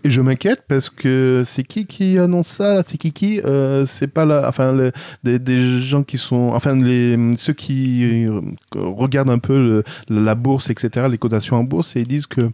Et 0.05 0.11
je 0.11 0.21
m'inquiète 0.21 0.63
parce 0.69 0.91
que 0.91 1.43
c'est 1.47 1.65
qui 1.65 1.87
qui 1.87 2.19
annonce 2.19 2.49
ça 2.49 2.75
là? 2.75 2.83
C'est 2.87 2.97
qui 2.99 3.13
qui 3.13 3.41
Euh, 3.45 3.85
C'est 3.87 4.09
pas 4.09 4.25
là. 4.25 4.45
Enfin, 4.49 4.73
le- 4.73 4.93
des, 5.25 5.39
des 5.39 5.81
gens 5.81 6.03
qui 6.03 6.19
sont. 6.19 6.51
Enfin, 6.55 6.75
les, 6.77 7.17
ceux 7.39 7.53
qui 7.55 8.25
euh, 8.27 8.41
regardent 8.77 9.31
un 9.31 9.39
peu 9.39 9.59
le- 9.59 9.83
la 10.09 10.35
bourse, 10.35 10.71
etc., 10.71 11.07
les 11.11 11.19
cotations 11.19 11.57
en 11.57 11.65
bourse, 11.65 11.97
et 11.97 12.01
ils 12.01 12.09
disent 12.09 12.27
que 12.27 12.51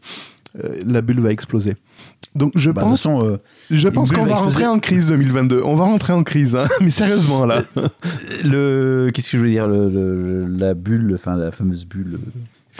euh, 0.62 0.82
la 0.86 1.00
bulle 1.02 1.20
va 1.20 1.30
exploser. 1.32 1.76
Donc, 2.34 2.52
je 2.56 2.70
Bah, 2.70 2.82
pense, 2.82 3.00
façon, 3.02 3.24
euh, 3.24 3.38
je 3.70 3.88
pense 3.88 4.10
qu'on 4.10 4.22
va 4.24 4.30
va 4.30 4.34
rentrer 4.36 4.66
en 4.66 4.78
crise 4.78 5.08
2022. 5.08 5.62
On 5.64 5.74
va 5.76 5.84
rentrer 5.84 6.12
en 6.12 6.22
crise, 6.22 6.54
hein. 6.56 6.66
mais 6.80 6.90
sérieusement 6.90 7.46
là. 7.46 7.62
le 8.44 9.10
qu'est-ce 9.12 9.30
que 9.32 9.38
je 9.38 9.42
veux 9.42 9.50
dire? 9.50 9.66
Le, 9.66 9.88
le- 9.88 10.46
la 10.46 10.74
bulle 10.74 11.12
enfin 11.14 11.36
la 11.36 11.50
fameuse 11.50 11.84
bulle 11.86 12.18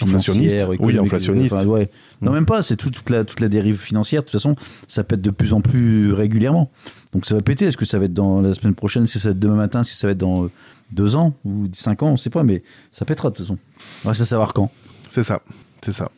Inflationniste. 0.03 0.57
financière, 0.57 0.81
Oui, 0.81 0.99
inflationniste. 0.99 1.55
enfin, 1.55 1.65
ouais. 1.67 1.89
non 2.21 2.33
Mm. 2.33 2.35
même 2.35 2.47
pas 2.47 2.63
c'est 2.63 2.75
tout- 2.77 2.91
toute 2.91 3.11
la 3.11 3.23
toute 3.23 3.39
la 3.39 3.49
dérive 3.49 3.77
financière 3.79 4.23
de 4.23 4.27
toute 4.27 4.33
façon 4.33 4.57
ça 4.89 5.05
pète 5.05 5.21
de 5.21 5.31
plus 5.31 5.53
en 5.53 5.61
plus 5.61 6.13
régulièrement 6.13 6.69
donc 7.13 7.27
ça 7.27 7.37
va 7.37 7.43
péter 7.43 7.67
est-ce 7.67 7.77
que 7.77 7.85
ça 7.85 8.01
va 8.01 8.07
être 8.07 8.13
dans 8.13 8.41
la 8.43 8.55
semaine 8.55 8.75
prochaine? 8.75 9.05
Est-ce 9.05 9.15
que 9.15 9.19
ça 9.21 9.29
va 9.29 9.33
être 9.33 9.39
demain 9.39 9.55
matin 9.55 9.83
est-ce 9.83 9.91
que 9.93 9.97
ça 9.97 10.09
va 10.09 10.11
être 10.13 10.19
dans 10.19 10.45
euh, 10.45 10.51
deux 10.91 11.15
ans 11.15 11.33
ou 11.45 11.67
cinq 11.73 12.03
ans 12.03 12.09
on 12.09 12.17
sait 12.17 12.29
pas 12.31 12.43
mais 12.43 12.65
ça 12.91 13.05
pètera 13.05 13.31
de 13.31 13.37
toute 13.37 13.47
façon 13.47 13.57
on 14.05 14.09
va 14.09 14.15
savoir 14.15 14.53
quand 14.53 14.69
C'est 15.11 15.23
ça, 15.23 15.41
c'est 15.85 15.93
ça. 15.93 16.11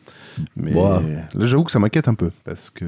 Mais 0.55 0.73
là, 1.35 1.45
j'avoue 1.45 1.63
que 1.63 1.71
ça 1.71 1.79
m'inquiète 1.79 2.07
un 2.07 2.13
peu 2.13 2.29
parce 2.43 2.69
que, 2.69 2.85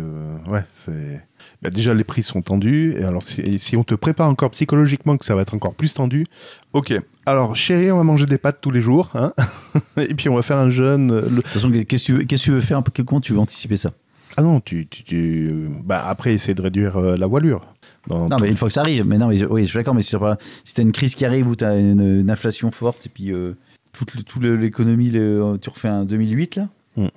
ouais, 0.48 0.64
c'est. 0.74 1.24
bah, 1.62 1.70
déjà, 1.70 1.94
les 1.94 2.04
prix 2.04 2.24
sont 2.24 2.42
tendus. 2.42 2.96
Et 2.98 3.04
alors, 3.04 3.24
si, 3.24 3.42
et 3.42 3.58
si 3.58 3.76
on 3.78 3.84
te 3.84 3.96
prépare 3.96 4.30
encore 4.30 4.52
psychologiquement 4.52 5.18
que 5.18 5.26
ça 5.26 5.36
va 5.36 5.42
être 5.42 5.54
encore 5.54 5.74
plus 5.74 5.94
tendu, 5.94 6.26
ok. 6.74 6.94
Alors, 7.26 7.56
chérie, 7.56 7.92
on 7.92 7.98
va 7.98 8.04
manger 8.04 8.26
des 8.26 8.38
pâtes 8.38 8.60
tous 8.62 8.72
les 8.72 8.82
jours. 8.82 9.12
Hein 9.16 9.34
et 9.98 10.14
puis, 10.14 10.30
on 10.30 10.36
va 10.36 10.42
faire 10.42 10.58
un 10.58 10.70
jeûne. 10.72 11.12
euh, 11.12 11.22
le- 11.24 11.30
de 11.30 11.36
toute 11.42 11.48
façon 11.48 11.72
qu'est-ce 11.72 12.12
que 12.12 12.36
tu 12.36 12.52
veux, 12.52 12.60
tu 12.62 12.62
faire 12.66 12.82
comment 13.06 13.22
tu 13.22 13.34
veux 13.34 13.40
anticiper 13.40 13.78
ça? 13.78 13.92
Ah 14.38 14.42
non, 14.44 14.60
tu. 14.60 14.88
tu, 14.88 15.04
tu- 15.04 15.68
Bah, 15.86 16.04
après, 16.06 16.34
essayer 16.34 16.54
de 16.54 16.62
réduire 16.62 16.98
euh, 16.98 17.16
la 17.18 17.28
voilure. 17.28 17.62
Non 18.10 18.30
tout- 18.30 18.38
mais 18.44 18.50
une 18.50 18.58
fois 18.58 18.70
que 18.70 18.74
ça 18.74 18.82
arrive 18.82 19.06
mais 19.06 19.18
non 19.18 19.28
mais 19.28 19.44
oui 19.46 19.64
je 19.66 19.70
suis 19.70 19.78
d'accord 19.78 19.94
mais 19.94 20.02
si, 20.02 20.16
si 20.64 20.74
t'as 20.74 20.82
une 20.82 20.94
crise 20.94 21.14
qui 21.16 21.26
arrive 21.26 21.48
ou 21.48 21.56
t'as 21.56 21.78
une, 21.78 22.22
une 22.22 22.32
inflation 22.32 22.72
forte 22.72 23.06
et 23.06 23.10
puis 23.10 23.32
euh, 23.32 23.56
toute, 23.94 24.26
toute 24.26 24.42
l'économie 24.44 25.12
tu 25.12 25.70
refais 25.70 25.90
un 25.90 26.06
2008 26.06 26.56
là? 26.56 26.70
Mm. 26.96 27.08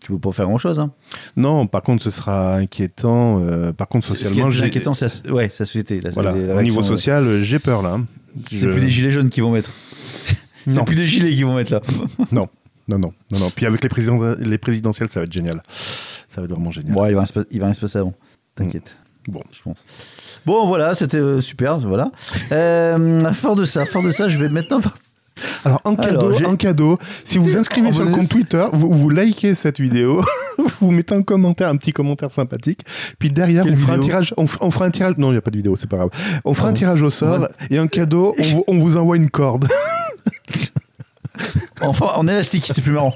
Tu 0.00 0.12
peux 0.12 0.18
pas 0.18 0.32
faire 0.32 0.46
grand 0.46 0.58
chose 0.58 0.78
hein. 0.80 0.92
Non, 1.36 1.66
par 1.66 1.82
contre, 1.82 2.02
ce 2.02 2.10
sera 2.10 2.56
inquiétant. 2.56 3.40
euh, 3.42 3.72
par 3.72 3.88
contre, 3.88 4.06
Ce 4.06 4.12
qui 4.14 4.22
est 4.22 4.28
socialement, 4.28 4.50
inquiétant, 4.64 4.94
c'est 4.94 5.24
la, 5.26 5.32
ouais, 5.32 5.44
la 5.44 5.50
société. 5.50 6.00
Voilà, 6.12 6.32
au 6.34 6.62
niveau 6.62 6.82
social, 6.82 7.24
euh, 7.26 7.40
j'ai 7.42 7.58
peur 7.58 7.82
là. 7.82 7.98
C'est 8.36 8.60
Je- 8.60 8.68
plus 8.68 8.80
des 8.80 8.90
gilets 8.90 9.10
jaunes 9.10 9.28
qui 9.30 9.40
vont 9.40 9.50
mettre. 9.52 9.70
c'est 10.68 10.84
plus 10.84 10.96
des 10.96 11.06
gilets 11.06 11.34
qui 11.34 11.42
vont 11.42 11.54
mettre 11.56 11.72
là. 11.72 11.80
Non, 12.32 12.48
non, 12.88 12.98
non, 12.98 13.12
non, 13.32 13.38
non. 13.38 13.50
Puis 13.54 13.66
avec 13.66 13.82
les, 13.82 13.88
président- 13.88 14.34
les 14.38 14.58
présidentielles, 14.58 15.08
ça 15.10 15.20
va 15.20 15.24
être 15.26 15.32
génial. 15.32 15.62
Ça 15.68 16.40
va 16.40 16.44
être 16.44 16.50
vraiment 16.50 16.70
génial. 16.72 16.92
Bon, 16.92 17.06
il 17.06 17.14
va 17.14 17.26
se, 17.26 17.32
il 17.50 17.60
va 17.60 17.72
se 17.74 17.80
passer 17.80 17.98
avant. 17.98 18.14
T'inquiète. 18.54 18.96
Bon. 19.28 19.40
Je 19.52 19.62
pense. 19.62 19.84
Bon, 20.46 20.66
voilà, 20.66 20.94
c'était 20.94 21.18
euh, 21.18 21.40
super. 21.40 21.78
Voilà. 21.78 22.10
Euh, 22.52 23.32
fort 23.32 23.54
de 23.54 23.64
ça, 23.64 23.84
fort 23.84 24.02
de 24.02 24.10
ça, 24.12 24.28
je 24.28 24.38
vais 24.38 24.48
maintenant. 24.48 24.80
par- 24.80 24.96
Alors, 25.64 25.80
en 25.84 25.96
cadeau, 25.96 26.34
Alors, 26.34 26.50
en 26.50 26.56
cadeau, 26.56 26.98
si 27.24 27.38
vous 27.38 27.44
vous 27.44 27.56
inscrivez 27.56 27.92
sur 27.92 28.04
le 28.04 28.10
compte 28.10 28.28
Twitter, 28.28 28.64
vous, 28.72 28.92
vous 28.92 29.10
likez 29.10 29.54
cette 29.54 29.80
vidéo, 29.80 30.22
vous 30.80 30.90
mettez 30.90 31.14
un 31.14 31.22
commentaire, 31.22 31.68
un 31.68 31.76
petit 31.76 31.92
commentaire 31.92 32.30
sympathique, 32.30 32.80
puis 33.18 33.30
derrière, 33.30 33.64
Quelle 33.64 33.74
on 33.74 33.76
fera 33.76 33.94
un 33.94 34.00
tirage, 34.00 34.34
on, 34.36 34.46
fera 34.46 34.84
un 34.84 34.90
tirage, 34.90 35.14
non, 35.18 35.28
il 35.28 35.32
n'y 35.32 35.38
a 35.38 35.42
pas 35.42 35.50
de 35.50 35.56
vidéo, 35.56 35.76
c'est 35.76 35.88
pas 35.88 35.96
grave. 35.96 36.10
On 36.44 36.54
fera 36.54 36.68
Ah 36.68 36.70
un 36.70 36.72
bon 36.72 36.78
tirage 36.78 37.02
au 37.02 37.10
sort, 37.10 37.48
et 37.70 37.78
en 37.78 37.88
cadeau, 37.88 38.34
on, 38.38 38.42
vous- 38.42 38.64
on 38.66 38.78
vous 38.78 38.96
envoie 38.96 39.16
une 39.16 39.30
corde. 39.30 39.68
Enfin, 41.80 42.06
en 42.16 42.28
élastique, 42.28 42.66
c'est 42.66 42.82
plus 42.82 42.92
marrant. 42.92 43.14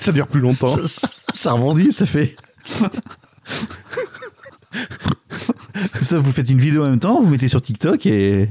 ça 0.00 0.12
dure 0.12 0.28
plus 0.28 0.40
longtemps. 0.40 0.76
ça, 0.86 1.08
ça 1.34 1.52
rebondit, 1.52 1.90
ça 1.90 2.06
fait. 2.06 2.36
ça, 6.02 6.18
vous 6.18 6.32
faites 6.32 6.50
une 6.50 6.58
vidéo 6.60 6.84
en 6.84 6.90
même 6.90 7.00
temps, 7.00 7.20
vous 7.20 7.30
mettez 7.30 7.48
sur 7.48 7.60
TikTok 7.60 8.06
et 8.06 8.48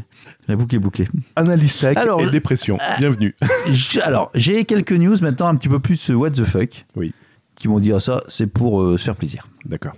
la 0.47 0.55
boucle 0.55 0.75
est 0.75 0.79
bouclée. 0.79 1.07
Analyse 1.35 1.77
tech 1.77 1.97
Alors, 1.97 2.21
et 2.21 2.29
dépression. 2.29 2.77
Bienvenue. 2.99 3.35
Je- 3.73 3.99
alors, 4.01 4.29
j'ai 4.35 4.65
quelques 4.65 4.91
news 4.91 5.15
maintenant 5.21 5.47
un 5.47 5.55
petit 5.55 5.69
peu 5.69 5.79
plus 5.79 6.09
euh, 6.09 6.15
what 6.15 6.31
the 6.31 6.43
fuck. 6.43 6.85
Oui. 6.95 7.13
Qui 7.55 7.67
m'ont 7.67 7.79
dit, 7.79 7.91
ah, 7.93 7.99
ça, 7.99 8.21
c'est 8.27 8.47
pour 8.47 8.81
euh, 8.81 8.97
se 8.97 9.03
faire 9.05 9.15
plaisir. 9.15 9.47
D'accord. 9.65 9.93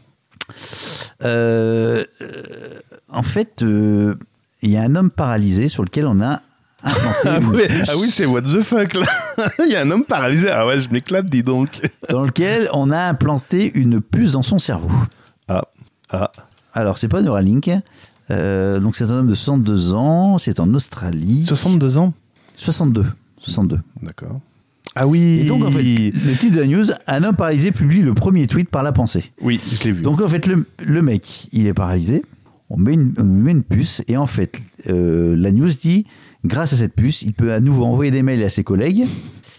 Euh, 1.24 2.04
euh, 2.22 2.80
en 3.10 3.24
fait, 3.24 3.64
euh, 3.64 4.16
il 4.62 4.72
y 4.72 4.78
a 4.78 4.82
un 4.82 4.96
homme 4.96 5.12
paralysé 5.12 5.70
sur 5.70 5.84
lequel 5.84 6.06
on 6.08 6.20
a 6.22 6.42
implanté 6.84 7.18
Ah, 7.26 7.38
une 7.40 7.48
ouais. 7.48 7.68
puce, 7.68 7.90
Ah 7.90 7.94
oui, 7.98 8.10
c'est 8.12 8.26
what 8.26 8.42
the 8.42 8.62
fuck 8.62 8.94
là. 8.94 9.06
Il 9.66 9.72
y 9.72 9.76
a 9.76 9.82
un 9.82 9.90
homme 9.92 10.04
paralysé. 10.06 10.50
Ah 10.50 10.66
ouais, 10.68 10.80
je 10.80 10.90
m'éclate, 10.90 11.26
dis 11.26 11.44
donc. 11.44 11.70
dans 12.10 12.22
lequel 12.24 12.70
on 12.74 12.92
a 12.92 13.00
implanté 13.08 13.72
une 13.76 14.02
puce 14.02 14.34
dans 14.34 14.44
son 14.44 14.60
cerveau. 14.60 14.90
Ah, 15.48 15.64
ah. 16.12 16.32
Alors, 16.74 16.98
c'est 16.98 17.08
pas 17.08 17.22
Neuralink. 17.22 17.70
Euh, 18.32 18.80
donc, 18.80 18.96
c'est 18.96 19.06
un 19.06 19.12
homme 19.12 19.28
de 19.28 19.36
62 19.36 19.94
ans. 19.94 20.38
C'est 20.38 20.60
en 20.60 20.74
Australie. 20.74 21.46
62 21.48 21.98
ans? 21.98 22.14
62. 22.56 23.06
62. 23.40 23.80
D'accord. 24.02 24.40
Ah 24.96 25.08
oui. 25.08 25.40
Et 25.42 25.46
donc, 25.46 25.64
en 25.64 25.72
fait, 25.72 25.84
le 25.84 26.38
titre 26.38 26.56
de 26.56 26.62
la 26.62 26.68
news 26.68 26.86
un 27.08 27.24
homme 27.24 27.36
paralysé 27.36 27.72
publie 27.72 28.02
le 28.02 28.14
premier 28.14 28.48
tweet 28.48 28.70
par 28.70 28.82
la 28.82 28.94
pensée. 28.94 29.34
Oui, 29.42 29.60
je 29.72 29.84
l'ai 29.84 29.92
vu. 29.92 30.02
Donc 30.02 30.22
en 30.22 30.28
fait, 30.28 30.48
le, 30.48 30.66
le 30.86 31.02
mec, 31.02 31.50
il 31.52 31.68
est 31.68 31.74
paralysé, 31.74 32.24
on 32.70 32.78
met 32.78 32.94
une, 32.94 33.14
on 33.18 33.24
lui 33.24 33.42
met 33.42 33.52
une 33.52 33.64
puce, 33.64 34.02
et 34.08 34.16
en 34.16 34.26
fait, 34.26 34.58
euh, 34.88 35.36
la 35.36 35.52
news 35.52 35.70
dit, 35.70 36.06
grâce 36.46 36.72
à 36.72 36.78
cette 36.78 36.96
puce, 36.96 37.24
il 37.24 37.34
peut 37.34 37.52
à 37.52 37.60
nouveau 37.60 37.84
envoyer 37.84 38.10
des 38.10 38.24
mails 38.24 38.42
à 38.44 38.50
ses 38.50 38.64
collègues, 38.64 39.04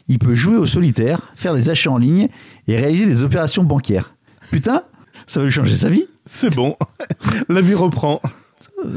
il 0.08 0.18
peut 0.18 0.34
jouer 0.34 0.56
au 0.56 0.66
solitaire, 0.66 1.20
faire 1.34 1.54
des 1.54 1.68
achats 1.68 1.90
en 1.90 1.98
ligne 1.98 2.28
et 2.66 2.76
réaliser 2.76 3.04
des 3.04 3.22
opérations 3.22 3.62
bancaires. 3.62 4.14
Putain, 4.50 4.84
ça 5.26 5.40
va 5.40 5.46
lui 5.46 5.52
changer 5.52 5.76
sa 5.76 5.90
vie 5.90 6.04
C'est 6.30 6.54
bon. 6.54 6.76
La 7.48 7.60
vie 7.60 7.74
reprend. 7.74 8.20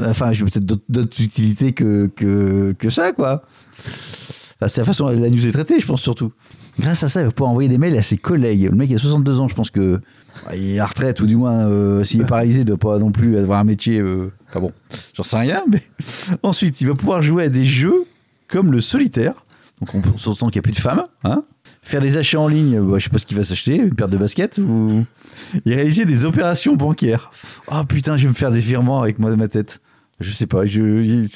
Enfin, 0.06 0.32
j'ai 0.32 0.44
peut-être 0.44 0.64
d'autres- 0.88 1.20
utilités 1.22 1.72
que, 1.72 2.06
que, 2.14 2.74
que 2.78 2.90
ça, 2.90 3.12
quoi. 3.12 3.42
C'est 4.66 4.78
la 4.78 4.84
façon 4.84 5.06
dont 5.10 5.18
la 5.20 5.30
news 5.30 5.46
est 5.46 5.52
traitée, 5.52 5.80
je 5.80 5.86
pense, 5.86 6.02
surtout. 6.02 6.32
Grâce 6.78 7.02
à 7.02 7.08
ça, 7.08 7.20
il 7.20 7.24
va 7.26 7.30
pouvoir 7.32 7.50
envoyer 7.50 7.68
des 7.68 7.78
mails 7.78 7.96
à 7.96 8.02
ses 8.02 8.16
collègues. 8.16 8.68
Le 8.70 8.76
mec, 8.76 8.90
il 8.90 8.94
a 8.94 8.98
62 8.98 9.40
ans, 9.40 9.48
je 9.48 9.54
pense 9.54 9.70
que. 9.70 10.00
Il 10.54 10.70
est 10.76 10.78
à 10.78 10.86
retraite, 10.86 11.20
ou 11.20 11.26
du 11.26 11.36
moins, 11.36 11.66
euh, 11.68 12.04
s'il 12.04 12.20
est 12.20 12.26
paralysé, 12.26 12.58
il 12.60 12.64
ne 12.64 12.68
doit 12.68 12.76
pas 12.78 12.98
non 12.98 13.10
plus 13.10 13.36
avoir 13.36 13.58
un 13.58 13.64
métier. 13.64 13.98
euh, 13.98 14.30
Enfin 14.48 14.60
bon, 14.60 14.72
j'en 15.14 15.22
sais 15.22 15.38
rien, 15.38 15.62
mais. 15.70 15.82
Ensuite, 16.42 16.80
il 16.80 16.86
va 16.88 16.94
pouvoir 16.94 17.20
jouer 17.22 17.44
à 17.44 17.48
des 17.48 17.64
jeux 17.64 18.04
comme 18.48 18.70
le 18.72 18.80
solitaire. 18.80 19.44
Donc, 19.80 19.94
on 20.14 20.18
s'entend 20.18 20.48
qu'il 20.48 20.56
n'y 20.58 20.60
a 20.60 20.62
plus 20.62 20.72
de 20.72 20.78
femmes. 20.80 21.04
Hein 21.24 21.42
Faire 21.82 22.00
des 22.00 22.16
achats 22.16 22.38
en 22.40 22.46
ligne, 22.48 22.80
bah, 22.82 22.98
je 22.98 23.04
sais 23.04 23.10
pas 23.10 23.18
ce 23.18 23.26
qu'il 23.26 23.36
va 23.36 23.44
s'acheter, 23.44 23.76
une 23.76 23.94
paire 23.94 24.08
de 24.08 24.16
baskets 24.18 24.58
ou. 24.58 25.04
Et 25.66 25.74
réaliser 25.74 26.04
des 26.04 26.24
opérations 26.24 26.76
bancaires. 26.76 27.30
Oh 27.72 27.82
putain, 27.88 28.16
je 28.16 28.24
vais 28.24 28.28
me 28.28 28.34
faire 28.34 28.50
des 28.50 28.60
virements 28.60 29.00
avec 29.02 29.18
moi 29.18 29.30
de 29.30 29.36
ma 29.36 29.48
tête. 29.48 29.80
Je 30.20 30.30
sais 30.30 30.46
pas, 30.46 30.66
je. 30.66 31.26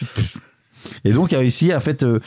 Et 1.05 1.13
donc, 1.13 1.33
il 1.33 1.37
a 1.37 1.39
réussi 1.39 1.73
à 1.73 1.81
fait. 1.81 2.03
euh, 2.03 2.21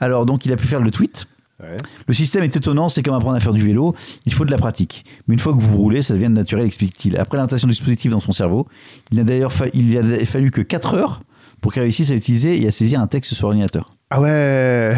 Alors, 0.00 0.26
donc, 0.26 0.44
il 0.44 0.52
a 0.52 0.56
pu 0.56 0.66
faire 0.66 0.80
le 0.80 0.90
tweet. 0.90 1.26
Ouais. 1.62 1.76
Le 2.08 2.12
système 2.14 2.42
est 2.42 2.54
étonnant, 2.56 2.88
c'est 2.88 3.02
comme 3.02 3.14
apprendre 3.14 3.36
à 3.36 3.40
faire 3.40 3.52
du 3.52 3.64
vélo, 3.64 3.94
il 4.26 4.34
faut 4.34 4.44
de 4.44 4.50
la 4.50 4.58
pratique. 4.58 5.04
Mais 5.26 5.34
une 5.34 5.38
fois 5.38 5.54
que 5.54 5.60
vous 5.60 5.76
roulez, 5.76 6.02
ça 6.02 6.12
devient 6.14 6.28
naturel, 6.28 6.66
explique-t-il. 6.66 7.16
Après 7.16 7.38
l'implantation 7.38 7.68
du 7.68 7.72
dispositif 7.72 8.10
dans 8.10 8.20
son 8.20 8.32
cerveau, 8.32 8.66
il 9.12 9.18
n'a 9.18 9.24
d'ailleurs 9.24 9.52
fa- 9.52 9.68
il 9.72 9.96
a 9.96 10.24
fallu 10.26 10.50
que 10.50 10.60
4 10.60 10.94
heures 10.94 11.22
pour 11.60 11.72
qu'il 11.72 11.82
réussisse 11.82 12.10
à 12.10 12.14
utiliser 12.14 12.60
et 12.60 12.66
à 12.66 12.72
saisir 12.72 13.00
un 13.00 13.06
texte 13.06 13.32
sur 13.34 13.46
l'ordinateur. 13.46 13.90
Ah 14.10 14.20
ouais. 14.20 14.94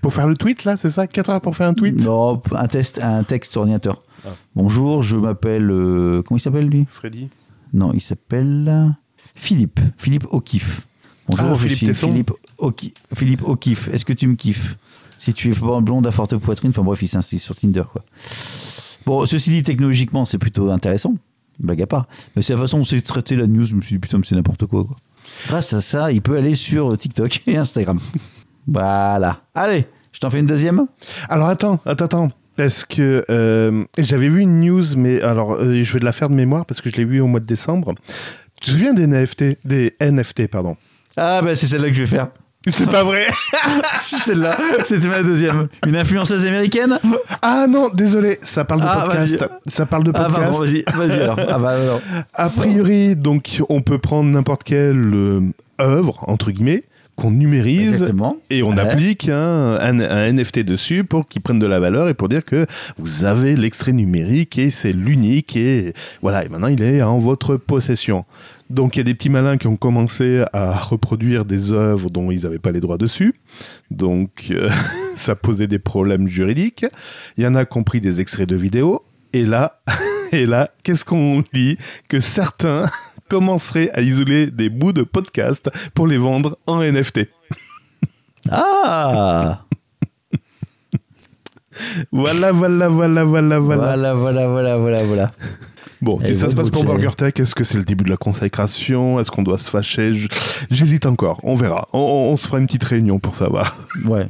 Pour 0.00 0.12
faire 0.14 0.26
le 0.28 0.36
tweet 0.36 0.64
là, 0.64 0.76
c'est 0.76 0.90
ça? 0.90 1.06
4 1.06 1.30
heures 1.30 1.40
pour 1.40 1.56
faire 1.56 1.68
un 1.68 1.74
tweet? 1.74 2.00
Non, 2.04 2.42
un, 2.54 2.66
test, 2.68 3.00
un 3.02 3.22
texte 3.22 3.56
ordinateur. 3.56 4.02
Ah. 4.26 4.30
Bonjour, 4.54 5.02
je 5.02 5.16
m'appelle. 5.16 5.70
euh, 5.70 6.22
comment 6.22 6.36
il 6.36 6.40
s'appelle 6.40 6.66
lui? 6.68 6.86
Freddy 6.90 7.28
Non, 7.72 7.92
il 7.94 8.00
s'appelle 8.00 8.94
Philippe. 9.34 9.80
Philippe 9.96 10.26
O'Keefe. 10.30 10.86
Bonjour, 11.28 11.46
Ah, 11.50 11.54
je 11.54 11.68
Philippe 11.68 11.94
suis. 11.96 12.06
Philippe 12.06 12.32
O'Keefe. 12.58 12.92
Philippe. 13.14 13.42
Est-ce 13.92 14.04
que 14.04 14.12
tu 14.12 14.26
me 14.26 14.34
kiffes? 14.34 14.76
Si 15.16 15.32
tu 15.34 15.50
es 15.50 15.54
blonde 15.54 16.06
à 16.06 16.10
forte 16.10 16.36
poitrine, 16.36 16.70
enfin 16.70 16.82
bref, 16.82 17.02
il 17.02 17.08
s'inscrit 17.08 17.38
sur 17.38 17.54
Tinder, 17.54 17.84
quoi. 17.92 18.02
Bon, 19.06 19.24
ceci 19.26 19.50
dit, 19.50 19.62
technologiquement, 19.62 20.24
c'est 20.24 20.38
plutôt 20.38 20.70
intéressant. 20.70 21.14
Blague 21.58 21.82
à 21.82 21.86
part. 21.86 22.06
Mais 22.34 22.42
c'est 22.42 22.54
la 22.54 22.58
façon 22.60 22.78
dont 22.78 22.84
c'est 22.84 23.00
traité 23.02 23.36
la 23.36 23.46
news, 23.46 23.64
je 23.64 23.74
me 23.74 23.80
suis 23.82 23.96
dit, 23.96 23.98
putain, 23.98 24.18
mais 24.18 24.24
c'est 24.26 24.34
n'importe 24.34 24.64
quoi, 24.66 24.84
quoi. 24.84 24.96
Grâce 25.46 25.72
à 25.74 25.80
ça, 25.82 26.10
il 26.10 26.22
peut 26.22 26.36
aller 26.36 26.54
sur 26.54 26.96
TikTok 26.96 27.42
et 27.46 27.56
Instagram. 27.58 27.98
Voilà. 28.66 29.40
Allez, 29.54 29.86
je 30.12 30.20
t'en 30.20 30.30
fais 30.30 30.40
une 30.40 30.46
deuxième 30.46 30.86
Alors 31.28 31.48
attends, 31.48 31.80
attends, 31.86 32.04
attends. 32.06 32.30
Parce 32.56 32.84
que 32.84 33.24
euh, 33.30 33.84
j'avais 33.96 34.28
vu 34.28 34.40
une 34.42 34.60
news, 34.60 34.84
mais 34.96 35.22
alors 35.22 35.54
euh, 35.54 35.82
je 35.82 35.92
vais 35.94 36.00
de 36.00 36.04
la 36.04 36.12
faire 36.12 36.28
de 36.28 36.34
mémoire 36.34 36.66
parce 36.66 36.80
que 36.80 36.90
je 36.90 36.96
l'ai 36.96 37.04
vu 37.06 37.20
au 37.20 37.26
mois 37.26 37.40
de 37.40 37.46
décembre. 37.46 37.94
Tu 38.60 38.66
te 38.66 38.70
souviens 38.72 38.92
des 38.92 39.06
NFT 39.06 39.58
Des 39.64 39.96
NFT, 40.00 40.46
pardon? 40.48 40.76
Ah, 41.16 41.40
bah 41.42 41.54
c'est 41.54 41.66
celle-là 41.66 41.88
que 41.88 41.94
je 41.94 42.02
vais 42.02 42.06
faire. 42.06 42.28
C'est 42.66 42.90
pas 42.90 43.02
vrai 43.04 43.26
C'est 43.96 44.16
celle-là, 44.16 44.58
c'était 44.84 45.08
ma 45.08 45.22
deuxième. 45.22 45.68
Une 45.86 45.96
influenceuse 45.96 46.44
américaine? 46.44 46.98
Ah 47.40 47.64
non, 47.66 47.88
désolé, 47.88 48.38
ça 48.42 48.66
parle 48.66 48.82
de 48.82 48.86
Ah, 48.86 49.04
podcast. 49.06 49.46
Ça 49.66 49.86
parle 49.86 50.04
de 50.04 50.12
Ah, 50.14 50.24
podcast. 50.24 50.40
pardon, 50.42 50.58
vas-y, 50.58 50.84
vas-y 50.94 51.20
alors. 51.22 51.40
Ah, 51.48 51.58
bah, 51.58 51.70
alors. 51.70 52.00
A 52.34 52.50
priori, 52.50 53.16
donc, 53.16 53.62
on 53.70 53.80
peut 53.80 53.98
prendre 53.98 54.28
n'importe 54.28 54.64
quel 54.64 54.98
euh, 55.14 55.40
œuvre, 55.80 56.22
entre 56.28 56.50
guillemets, 56.50 56.84
qu'on 57.20 57.30
numérise 57.30 57.88
Exactement. 58.00 58.38
et 58.48 58.62
on 58.62 58.70
Ouais. 58.72 58.80
applique 58.80 59.28
un, 59.28 59.74
un- 59.78 60.00
un 60.00 60.32
NFT 60.32 60.60
dessus 60.60 61.04
pour 61.04 61.28
qu'il 61.28 61.42
prenne 61.42 61.58
de 61.58 61.66
la 61.66 61.78
valeur 61.78 62.08
et 62.08 62.14
pour 62.14 62.28
dire 62.30 62.44
que 62.44 62.64
vous 62.96 63.24
avez 63.24 63.56
l'extrait 63.56 63.92
numérique 63.92 64.56
et 64.58 64.70
c'est 64.70 64.92
l'unique 64.92 65.56
et 65.56 65.92
voilà, 66.22 66.44
et 66.44 66.48
maintenant 66.48 66.68
il 66.68 66.82
est 66.82 67.02
en 67.02 67.18
votre 67.18 67.56
possession. 67.56 68.24
Donc 68.70 68.96
il 68.96 69.00
y 69.00 69.02
a 69.02 69.04
des 69.04 69.14
petits 69.14 69.28
malins 69.30 69.56
qui 69.58 69.66
ont 69.66 69.76
commencé 69.76 70.44
à 70.52 70.72
reproduire 70.78 71.44
des 71.44 71.72
œuvres 71.72 72.08
dont 72.08 72.30
ils 72.30 72.44
n'avaient 72.44 72.58
pas 72.58 72.70
les 72.72 72.80
droits 72.80 72.98
dessus. 72.98 73.34
Donc 73.90 74.46
euh, 74.50 74.70
ça 75.16 75.34
posait 75.36 75.66
des 75.66 75.78
problèmes 75.78 76.26
juridiques. 76.28 76.86
Il 77.36 77.44
y 77.44 77.46
en 77.46 77.54
a 77.54 77.64
qui 77.64 77.76
ont 77.78 77.82
pris 77.82 78.00
des 78.00 78.20
extraits 78.20 78.48
de 78.48 78.56
vidéos. 78.56 79.02
Et 79.32 79.44
là, 79.44 79.80
et 80.32 80.46
là, 80.46 80.70
qu'est-ce 80.82 81.04
qu'on 81.04 81.42
lit? 81.52 81.76
Que 82.08 82.18
certains 82.20 82.86
commenceraient 83.30 83.90
à 83.94 84.02
isoler 84.02 84.50
des 84.50 84.68
bouts 84.68 84.92
de 84.92 85.02
podcast 85.04 85.70
pour 85.94 86.06
les 86.06 86.18
vendre 86.18 86.58
en 86.66 86.82
NFT. 86.82 87.20
Ah 88.50 89.64
Voilà, 92.10 92.52
voilà, 92.52 92.88
voilà, 92.88 93.24
voilà, 93.24 93.58
voilà. 93.58 93.86
Voilà, 93.86 94.14
voilà, 94.14 94.48
voilà, 94.48 94.78
voilà, 94.78 95.04
voilà. 95.04 95.32
Bon, 96.00 96.18
si 96.20 96.30
Et 96.30 96.34
ça 96.34 96.48
se 96.48 96.54
passe 96.54 96.70
pour. 96.70 96.84
Burger 96.84 97.10
Tech, 97.16 97.34
est-ce 97.38 97.54
que 97.54 97.64
c'est 97.64 97.76
le 97.76 97.84
début 97.84 98.04
de 98.04 98.10
la 98.10 98.16
consécration? 98.16 99.20
Est-ce 99.20 99.30
qu'on 99.30 99.42
doit 99.42 99.58
se 99.58 99.68
fâcher? 99.68 100.12
J'hésite 100.70 101.04
encore. 101.06 101.38
On 101.42 101.54
verra. 101.54 101.88
On, 101.92 101.98
on 102.32 102.36
se 102.36 102.46
fera 102.48 102.58
une 102.58 102.66
petite 102.66 102.84
réunion 102.84 103.18
pour 103.18 103.34
savoir. 103.34 103.76
Ouais. 104.06 104.26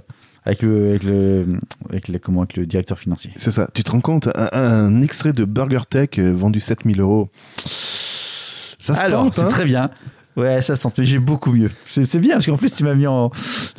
Avec 0.47 0.63
le, 0.63 0.89
avec 0.91 1.05
le, 1.05 1.47
avec 1.91 2.09
le, 2.09 2.19
comment, 2.19 2.41
avec 2.41 2.57
le 2.57 2.67
directeur 2.67 2.99
financier. 2.99 3.31
C'est 3.37 3.53
ça. 3.53 3.69
Tu 3.75 3.85
te 3.85 3.91
rends 3.93 4.01
compte? 4.01 4.29
Un, 4.35 4.49
un 4.53 5.03
extrait 5.03 5.33
de 5.33 5.45
Burger 5.45 5.83
Tech 5.89 6.09
euh, 6.19 6.33
vendu 6.33 6.61
7000 6.61 7.01
euros. 7.01 7.29
Ça 8.81 8.95
se 8.95 9.01
Alors, 9.01 9.25
tente, 9.25 9.35
c'est 9.35 9.41
hein 9.43 9.49
très 9.49 9.65
bien. 9.65 9.89
Ouais, 10.37 10.61
ça 10.63 10.77
se 10.77 10.81
tente, 10.81 10.97
mais 10.99 11.05
j'ai 11.05 11.19
beaucoup 11.19 11.53
mieux. 11.53 11.71
C'est 11.91 12.19
bien 12.19 12.35
parce 12.35 12.47
qu'en 12.47 12.57
plus, 12.57 12.73
tu 12.73 12.85
m'as 12.85 12.95
mis 12.95 13.07
en. 13.07 13.31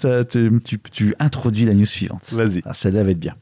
Tu, 0.02 0.60
tu, 0.64 0.80
tu 0.92 1.16
introduis 1.20 1.66
la 1.66 1.74
news 1.74 1.86
suivante. 1.86 2.32
Vas-y. 2.34 2.62
Ah, 2.66 2.74
celle-là 2.74 3.04
va 3.04 3.12
être 3.12 3.20
bien. 3.20 3.36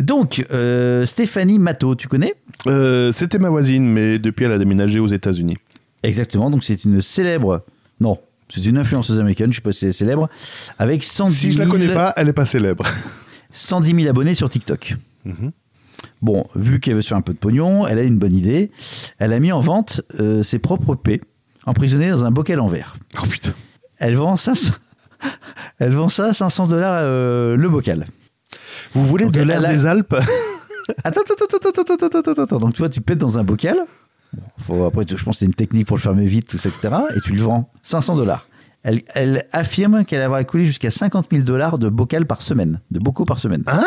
Donc, 0.00 0.44
euh, 0.52 1.06
Stéphanie 1.06 1.58
Matteau, 1.58 1.94
tu 1.94 2.08
connais? 2.08 2.34
Euh, 2.66 3.10
C'était 3.12 3.38
ma 3.38 3.48
voisine, 3.50 3.84
mais 3.90 4.18
depuis 4.18 4.44
elle 4.44 4.52
a 4.52 4.58
déménagé 4.58 4.98
aux 5.00 5.06
États-Unis. 5.06 5.56
Exactement. 6.02 6.50
Donc, 6.50 6.62
c'est 6.62 6.84
une 6.84 7.00
célèbre. 7.00 7.64
Non, 8.00 8.18
c'est 8.48 8.64
une 8.66 8.78
influenceuse 8.78 9.18
américaine, 9.18 9.50
je 9.50 9.56
sais 9.56 9.62
pas 9.62 9.72
si 9.72 9.80
c'est 9.80 9.92
célèbre, 9.92 10.28
avec 10.78 11.02
110 11.02 11.34
Si 11.34 11.52
je 11.52 11.58
la 11.58 11.64
000 11.64 11.76
connais 11.76 11.92
pas, 11.92 12.12
elle 12.16 12.28
est 12.28 12.32
pas 12.34 12.46
célèbre. 12.46 12.84
110 13.54 13.94
000 13.94 14.08
abonnés 14.08 14.34
sur 14.34 14.48
TikTok. 14.50 14.96
Mhm. 15.24 15.50
Bon, 16.22 16.46
vu 16.54 16.80
qu'elle 16.80 16.94
veut 16.94 17.02
se 17.02 17.08
faire 17.08 17.18
un 17.18 17.22
peu 17.22 17.32
de 17.34 17.38
pognon, 17.38 17.86
elle 17.86 17.98
a 17.98 18.02
une 18.02 18.18
bonne 18.18 18.34
idée. 18.36 18.70
Elle 19.18 19.32
a 19.32 19.38
mis 19.38 19.52
en 19.52 19.60
vente 19.60 20.00
euh, 20.20 20.42
ses 20.42 20.58
propres 20.58 20.94
P, 20.94 21.20
emprisonnés 21.66 22.10
dans 22.10 22.24
un 22.24 22.30
bocal 22.30 22.60
en 22.60 22.66
verre. 22.68 22.94
Oh 23.22 23.26
putain. 23.26 23.52
Elle 23.98 24.14
vend 24.16 24.36
ça, 24.36 24.52
elle 25.78 25.92
vend 25.92 26.08
ça 26.08 26.26
à 26.26 26.32
500 26.32 26.66
dollars 26.68 26.98
euh, 27.02 27.56
le 27.56 27.68
bocal. 27.68 28.06
Vous 28.92 29.04
voulez 29.04 29.24
Donc, 29.24 29.34
de 29.34 29.42
l'air 29.42 29.64
a- 29.64 29.68
des 29.72 29.86
Alpes? 29.86 30.14
Attends, 31.04 31.20
attends, 31.22 31.34
attends, 31.56 31.68
attends, 31.68 31.82
attends, 31.82 32.06
attends, 32.06 32.30
attends, 32.32 32.42
attends. 32.44 32.58
Donc 32.58 32.74
tu 32.74 32.78
vois, 32.78 32.88
tu 32.88 33.00
pètes 33.00 33.18
dans 33.18 33.38
un 33.38 33.44
bocal. 33.44 33.76
Faut, 34.58 34.84
après, 34.84 35.04
je 35.08 35.14
pense 35.24 35.34
que 35.36 35.38
c'est 35.40 35.44
une 35.46 35.54
technique 35.54 35.86
pour 35.88 35.96
le 35.96 36.02
fermer 36.02 36.26
vite, 36.26 36.46
tout 36.48 36.58
ça, 36.58 36.68
etc. 36.68 36.94
Et 37.16 37.20
tu 37.20 37.32
le 37.32 37.42
vends 37.42 37.68
500 37.82 38.14
dollars. 38.16 38.46
Elle, 38.84 39.02
elle 39.14 39.46
affirme 39.52 40.04
qu'elle 40.04 40.28
va 40.30 40.40
écoulé 40.40 40.64
jusqu'à 40.64 40.92
50 40.92 41.26
000 41.32 41.42
dollars 41.42 41.78
de 41.78 41.88
bocal 41.88 42.24
par 42.24 42.40
semaine, 42.40 42.80
de 42.92 43.00
bocaux 43.00 43.24
par 43.24 43.40
semaine. 43.40 43.64
Hein? 43.66 43.82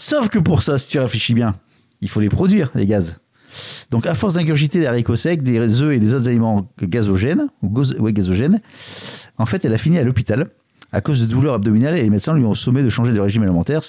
Sauf 0.00 0.30
que 0.30 0.38
pour 0.38 0.62
ça, 0.62 0.78
si 0.78 0.88
tu 0.88 0.98
réfléchis 0.98 1.34
bien, 1.34 1.54
il 2.00 2.08
faut 2.08 2.20
les 2.20 2.30
produire, 2.30 2.70
les 2.74 2.86
gaz. 2.86 3.18
Donc, 3.90 4.06
à 4.06 4.14
force 4.14 4.32
d'ingurgiter 4.34 4.80
des 4.80 4.86
haricots 4.86 5.14
secs, 5.16 5.42
des 5.42 5.82
œufs 5.82 5.94
et 5.94 5.98
des 5.98 6.14
autres 6.14 6.28
aliments 6.28 6.70
gazogènes, 6.82 7.48
ou 7.62 7.68
goz- 7.68 7.98
ouais, 7.98 8.12
gazogènes, 8.14 8.60
en 9.36 9.44
fait, 9.44 9.64
elle 9.66 9.74
a 9.74 9.78
fini 9.78 9.98
à 9.98 10.04
l'hôpital 10.04 10.48
à 10.92 11.02
cause 11.02 11.20
de 11.20 11.26
douleurs 11.26 11.52
abdominales 11.54 11.98
et 11.98 12.02
les 12.02 12.08
médecins 12.10 12.32
lui 12.34 12.44
ont 12.46 12.54
sommé 12.54 12.82
de 12.82 12.88
changer 12.88 13.12
de 13.12 13.20
régime 13.20 13.42
alimentaire, 13.42 13.82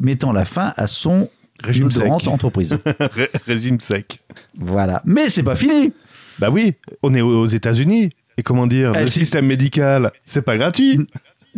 mettant 0.00 0.32
la 0.32 0.44
fin 0.44 0.72
à 0.76 0.86
son 0.86 1.28
Régime 1.60 1.90
sec. 1.90 2.04
entreprise. 2.28 2.78
Ré- 3.00 3.30
Régime 3.46 3.80
sec. 3.80 4.20
voilà. 4.56 5.02
Mais 5.04 5.28
c'est 5.28 5.42
pas 5.42 5.56
fini. 5.56 5.92
Bah 6.38 6.50
oui, 6.50 6.74
on 7.02 7.12
est 7.14 7.20
aux 7.20 7.46
États-Unis. 7.48 8.10
Et 8.36 8.44
comment 8.44 8.68
dire, 8.68 8.92
Ah, 8.94 9.00
le 9.00 9.06
système 9.08 9.46
médical, 9.46 10.12
c'est 10.24 10.42
pas 10.42 10.56
gratuit. 10.56 11.00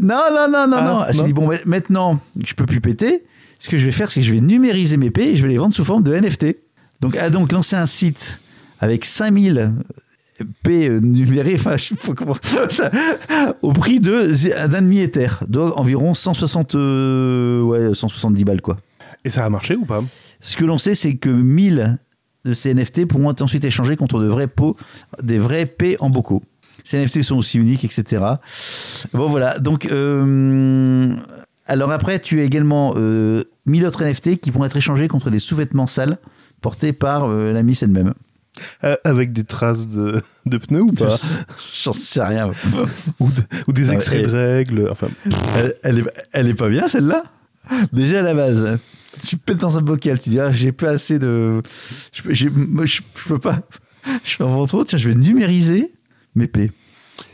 Non, 0.01 0.17
non, 0.33 0.49
non, 0.51 0.67
non, 0.67 0.77
Ah, 0.79 1.11
non. 1.13 1.19
Non. 1.19 1.25
dit, 1.25 1.33
bon, 1.33 1.51
maintenant, 1.67 2.19
je 2.45 2.55
peux 2.55 2.67
plus 2.67 2.81
péter. 2.81 3.25
Ce 3.59 3.69
que 3.69 3.77
je 3.77 3.85
vais 3.85 3.93
faire, 3.93 4.11
c'est 4.11 4.21
que 4.21 4.27
je 4.27 4.33
vais 4.33 4.41
numériser 4.41 4.97
mes 4.97 5.11
P 5.11 5.23
et 5.33 5.37
je 5.37 5.43
vais 5.43 5.51
les 5.51 5.59
vendre 5.59 5.75
sous 5.75 5.85
forme 5.85 6.03
de 6.03 6.15
NFT. 6.15 6.57
Donc, 7.01 7.17
a 7.17 7.31
donc 7.31 7.53
lancé 7.53 7.77
un 7.77 7.87
site 7.87 8.41
avec 8.81 9.05
5000 9.05 9.73
P 10.63 10.89
euh, 10.89 11.01
numérés, 11.01 11.57
enfin, 11.57 11.77
je 11.77 11.89
sais 11.89 11.95
pas 11.95 12.15
comment, 12.15 12.37
ça, 12.71 12.91
au 13.61 13.75
prix 13.75 14.01
de 14.01 14.27
d'un 14.69 14.81
demi 14.81 15.01
Ether, 15.01 15.29
donc 15.47 15.79
environ 15.79 16.15
160, 16.15 16.75
euh, 16.77 17.61
ouais, 17.61 17.95
170 17.95 18.45
balles, 18.45 18.63
quoi. 18.63 18.79
Et 19.25 19.31
ça 19.31 19.45
a 19.45 19.51
marché 19.51 19.77
ou 19.77 19.85
pas? 19.85 20.03
Ce 20.41 20.57
que 20.57 20.65
l'on 20.65 20.79
sait, 20.79 20.95
c'est 20.95 21.17
que 21.17 21.29
1000 21.29 21.99
de 22.47 22.55
ces 22.55 22.73
NFT 22.75 23.05
pourront 23.05 23.33
être 23.33 23.43
ensuite 23.43 23.67
échangés 23.67 23.97
contre 23.97 24.19
de 24.19 24.27
vrais 24.29 24.47
pots, 24.47 24.77
des 25.23 25.39
vrais 25.39 25.67
P 25.67 25.99
en 26.01 26.09
bocaux. 26.09 26.43
Ces 26.85 26.99
NFT 26.99 27.22
sont 27.22 27.37
aussi 27.37 27.59
uniques, 27.59 27.85
etc. 27.85 28.24
Bon, 29.12 29.28
voilà. 29.28 29.59
Donc, 29.59 29.87
euh, 29.87 31.14
alors 31.66 31.91
après, 31.91 32.18
tu 32.18 32.41
as 32.41 32.45
également 32.45 32.95
euh, 32.97 33.45
1000 33.66 33.87
autres 33.87 34.03
NFT 34.05 34.37
qui 34.41 34.51
pourront 34.51 34.64
être 34.64 34.76
échangés 34.76 35.09
contre 35.09 35.31
des 35.31 35.39
sous-vêtements 35.39 35.87
sales 35.87 36.18
portés 36.61 36.93
par 36.93 37.24
euh, 37.28 37.53
la 37.53 37.62
Miss 37.62 37.83
elle-même. 37.83 38.14
Euh, 38.85 38.97
Avec 39.05 39.33
des 39.33 39.45
traces 39.45 39.87
de, 39.87 40.22
de 40.47 40.59
pneus 40.59 40.83
ou 40.83 40.93
pas? 40.93 41.14
J'en 41.85 41.93
sais 41.93 42.22
rien. 42.22 42.51
ou, 43.20 43.28
de- 43.28 43.43
ou 43.68 43.72
des 43.72 43.93
extraits 43.93 44.26
de 44.26 44.31
règles 44.31 44.89
Enfin, 44.91 45.07
Elle, 45.57 45.74
elle 45.83 45.99
est, 46.01 46.05
elle 46.33 46.49
est 46.49 46.55
pas 46.55 46.68
bien 46.68 46.89
celle-là? 46.89 47.22
Déjà 47.93 48.18
à 48.18 48.22
la 48.22 48.35
base, 48.35 48.78
tu 49.24 49.37
pètes 49.37 49.59
dans 49.59 49.78
un 49.78 49.83
bocal, 49.83 50.18
tu 50.18 50.31
dis 50.31 50.41
ah, 50.41 50.51
j'ai 50.51 50.72
pas 50.72 50.91
assez 50.91 51.20
de. 51.20 51.62
Je, 52.12 52.49
moi, 52.49 52.85
je, 52.87 52.97
je 52.97 53.28
peux 53.28 53.39
pas. 53.39 53.61
Je 54.24 54.31
suis 54.31 54.43
en 54.43 54.66
trop, 54.66 54.83
tiens, 54.83 54.99
je 54.99 55.09
vais 55.11 55.14
numériser 55.14 55.93
P. 56.47 56.70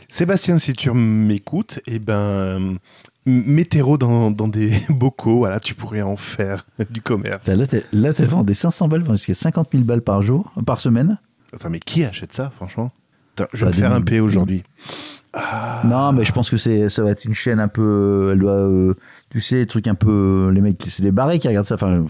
Sébastien, 0.09 0.57
si 0.59 0.73
tu 0.73 0.89
m'écoutes, 0.91 1.79
eh 1.87 1.99
ben, 1.99 2.77
météro 3.25 3.97
dans, 3.97 4.31
dans 4.31 4.47
des 4.47 4.71
bocaux, 4.89 5.37
voilà, 5.39 5.59
tu 5.59 5.75
pourrais 5.75 6.01
en 6.01 6.15
faire 6.15 6.65
du 6.89 7.01
commerce. 7.01 7.45
Là, 7.47 7.65
t'es- 7.67 7.83
là, 7.91 8.11
vends 8.11 8.43
des 8.43 8.53
500 8.53 8.87
balles 8.87 9.05
jusqu'à 9.13 9.33
50 9.33 9.69
000 9.73 9.83
balles 9.83 10.01
par 10.01 10.21
jour, 10.21 10.51
par 10.65 10.79
semaine. 10.79 11.17
Attends, 11.53 11.69
mais 11.69 11.79
qui 11.79 12.03
achète 12.03 12.33
ça, 12.33 12.51
franchement? 12.55 12.91
Attends, 13.35 13.49
Je 13.53 13.65
vais 13.65 13.71
Bah, 13.71 13.75
me 13.77 13.81
faire 13.81 13.93
un 13.93 14.01
P 14.01 14.19
aujourd'hui. 14.19 14.63
Non, 15.83 16.11
mais 16.13 16.23
je 16.23 16.31
pense 16.31 16.49
que 16.49 16.57
c'est, 16.57 16.89
ça 16.89 17.03
va 17.03 17.11
être 17.11 17.25
une 17.25 17.33
chaîne 17.33 17.59
un 17.59 17.67
peu. 17.67 18.29
Elle 18.33 18.39
doit. 18.39 18.51
euh, 18.53 18.93
tu 19.29 19.39
sais, 19.41 19.57
les 19.57 19.67
trucs 19.67 19.87
un 19.87 19.93
peu. 19.93 20.49
Les 20.53 20.61
mecs, 20.61 20.77
c'est 20.87 21.03
les 21.03 21.11
barrés 21.11 21.37
qui 21.37 21.47
regardent 21.47 21.67
ça. 21.67 21.75
Enfin, 21.75 22.03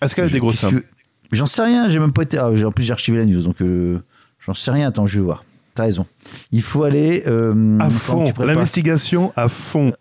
Est-ce 0.00 0.14
qu'elle 0.16 0.24
a 0.24 0.28
des 0.28 0.40
que- 0.40 0.84
J'en 1.30 1.46
sais 1.46 1.62
rien, 1.62 1.88
j'ai 1.88 1.98
même 2.00 2.12
pas 2.12 2.22
été. 2.22 2.38
ah, 2.38 2.48
en 2.50 2.72
plus, 2.72 2.82
j'ai 2.84 2.92
archivé 2.92 3.18
la 3.18 3.24
news, 3.26 3.42
donc 3.42 3.60
euh, 3.62 4.00
j'en 4.44 4.54
sais 4.54 4.70
rien. 4.72 4.88
Attends, 4.88 5.06
je 5.06 5.18
vais 5.18 5.24
voir. 5.24 5.44
T'as 5.74 5.84
raison. 5.84 6.06
Il 6.50 6.62
faut 6.62 6.84
aller. 6.84 7.22
euh, 7.26 7.78
À 7.78 7.88
fond, 7.88 8.32
l'investigation 8.40 9.32
à 9.36 9.48
fond. 9.48 9.92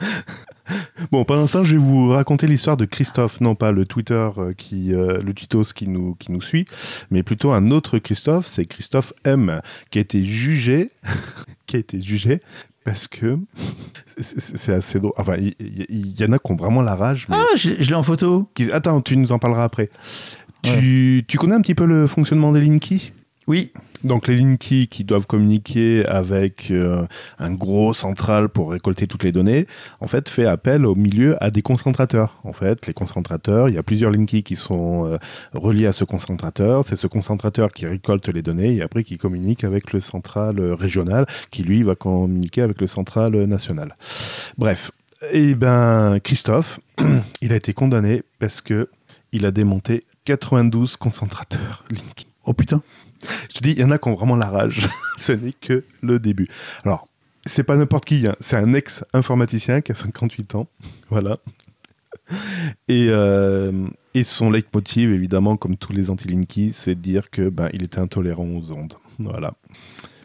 bon, 1.12 1.24
pendant 1.24 1.46
ce 1.46 1.52
temps, 1.54 1.64
je 1.64 1.72
vais 1.72 1.82
vous 1.82 2.08
raconter 2.10 2.46
l'histoire 2.46 2.76
de 2.76 2.84
Christophe, 2.84 3.40
non 3.40 3.54
pas 3.54 3.70
le 3.72 3.84
Twitter 3.84 4.28
euh, 4.38 4.52
qui, 4.56 4.94
euh, 4.94 5.20
le 5.22 5.34
tweetos 5.34 5.72
qui 5.74 5.88
nous, 5.88 6.14
qui 6.14 6.32
nous 6.32 6.40
suit, 6.42 6.66
mais 7.10 7.22
plutôt 7.22 7.52
un 7.52 7.70
autre 7.70 7.98
Christophe, 7.98 8.46
c'est 8.46 8.64
Christophe 8.66 9.12
M, 9.24 9.60
qui 9.90 9.98
a 9.98 10.00
été 10.00 10.22
jugé, 10.24 10.90
qui 11.66 11.76
a 11.76 11.78
été 11.78 12.00
jugé 12.00 12.40
parce 12.84 13.06
que 13.08 13.38
c'est 14.18 14.72
assez 14.72 14.98
drôle. 14.98 15.12
Enfin, 15.18 15.34
il 15.38 16.20
y, 16.20 16.24
en 16.24 16.32
a 16.32 16.38
qui 16.38 16.52
ont 16.52 16.56
vraiment 16.56 16.80
la 16.80 16.94
rage. 16.96 17.26
Mais 17.28 17.36
Ah, 17.38 17.56
je, 17.56 17.70
je 17.78 17.88
l'ai 17.90 17.94
en 17.94 18.02
photo. 18.02 18.48
Attends, 18.72 19.02
tu 19.02 19.16
nous 19.18 19.32
en 19.32 19.38
parleras 19.38 19.64
après. 19.64 19.90
Tu, 20.62 21.24
tu 21.28 21.36
connais 21.38 21.54
un 21.54 21.60
petit 21.60 21.74
peu 21.74 21.84
le 21.84 22.06
fonctionnement 22.06 22.50
des 22.52 22.60
Linky? 22.62 23.12
Oui. 23.48 23.72
donc 24.04 24.28
les 24.28 24.36
Linky 24.36 24.88
qui 24.88 25.04
doivent 25.04 25.26
communiquer 25.26 26.04
avec 26.04 26.70
euh, 26.70 27.06
un 27.38 27.54
gros 27.54 27.94
central 27.94 28.50
pour 28.50 28.72
récolter 28.72 29.06
toutes 29.06 29.24
les 29.24 29.32
données, 29.32 29.66
en 30.00 30.06
fait, 30.06 30.28
fait 30.28 30.44
appel 30.44 30.84
au 30.84 30.94
milieu 30.94 31.42
à 31.42 31.50
des 31.50 31.62
concentrateurs. 31.62 32.42
En 32.44 32.52
fait, 32.52 32.86
les 32.86 32.92
concentrateurs, 32.92 33.70
il 33.70 33.74
y 33.74 33.78
a 33.78 33.82
plusieurs 33.82 34.10
Linky 34.10 34.42
qui 34.42 34.54
sont 34.54 35.06
euh, 35.06 35.16
reliés 35.54 35.86
à 35.86 35.94
ce 35.94 36.04
concentrateur. 36.04 36.84
C'est 36.84 36.94
ce 36.94 37.06
concentrateur 37.06 37.72
qui 37.72 37.86
récolte 37.86 38.28
les 38.28 38.42
données 38.42 38.74
et 38.74 38.82
après 38.82 39.02
qui 39.02 39.16
communique 39.16 39.64
avec 39.64 39.94
le 39.94 40.00
central 40.00 40.60
euh, 40.60 40.74
régional, 40.74 41.24
qui 41.50 41.62
lui 41.62 41.82
va 41.82 41.94
communiquer 41.94 42.60
avec 42.60 42.82
le 42.82 42.86
central 42.86 43.34
national. 43.46 43.96
Bref, 44.58 44.90
et 45.32 45.54
ben 45.54 46.20
Christophe, 46.22 46.80
il 47.40 47.52
a 47.54 47.56
été 47.56 47.72
condamné 47.72 48.22
parce 48.38 48.60
que 48.60 48.90
il 49.32 49.46
a 49.46 49.50
démonté 49.50 50.04
92 50.26 50.96
concentrateurs 50.96 51.84
Linky. 51.90 52.26
Oh 52.48 52.54
putain. 52.54 52.80
Je 53.22 53.54
te 53.54 53.62
dis, 53.62 53.72
il 53.72 53.78
y 53.78 53.84
en 53.84 53.90
a 53.90 53.98
qui 53.98 54.08
ont 54.08 54.14
vraiment 54.14 54.36
la 54.36 54.48
rage. 54.48 54.88
Ce 55.16 55.32
n'est 55.32 55.52
que 55.52 55.84
le 56.02 56.18
début. 56.18 56.48
Alors, 56.84 57.08
c'est 57.46 57.64
pas 57.64 57.76
n'importe 57.76 58.04
qui, 58.04 58.26
hein. 58.26 58.36
c'est 58.40 58.56
un 58.56 58.74
ex-informaticien 58.74 59.80
qui 59.80 59.92
a 59.92 59.94
58 59.94 60.54
ans. 60.54 60.68
Voilà. 61.10 61.38
Et, 62.88 63.08
euh, 63.08 63.86
et 64.14 64.22
son 64.22 64.50
leitmotiv, 64.50 65.10
évidemment, 65.12 65.56
comme 65.56 65.76
tous 65.76 65.92
les 65.92 66.10
anti-Linky, 66.10 66.72
c'est 66.74 66.94
de 66.94 67.00
dire 67.00 67.30
que 67.30 67.48
ben, 67.48 67.70
il 67.72 67.82
était 67.82 68.00
intolérant 68.00 68.44
aux 68.44 68.70
ondes. 68.72 68.94
Voilà. 69.18 69.54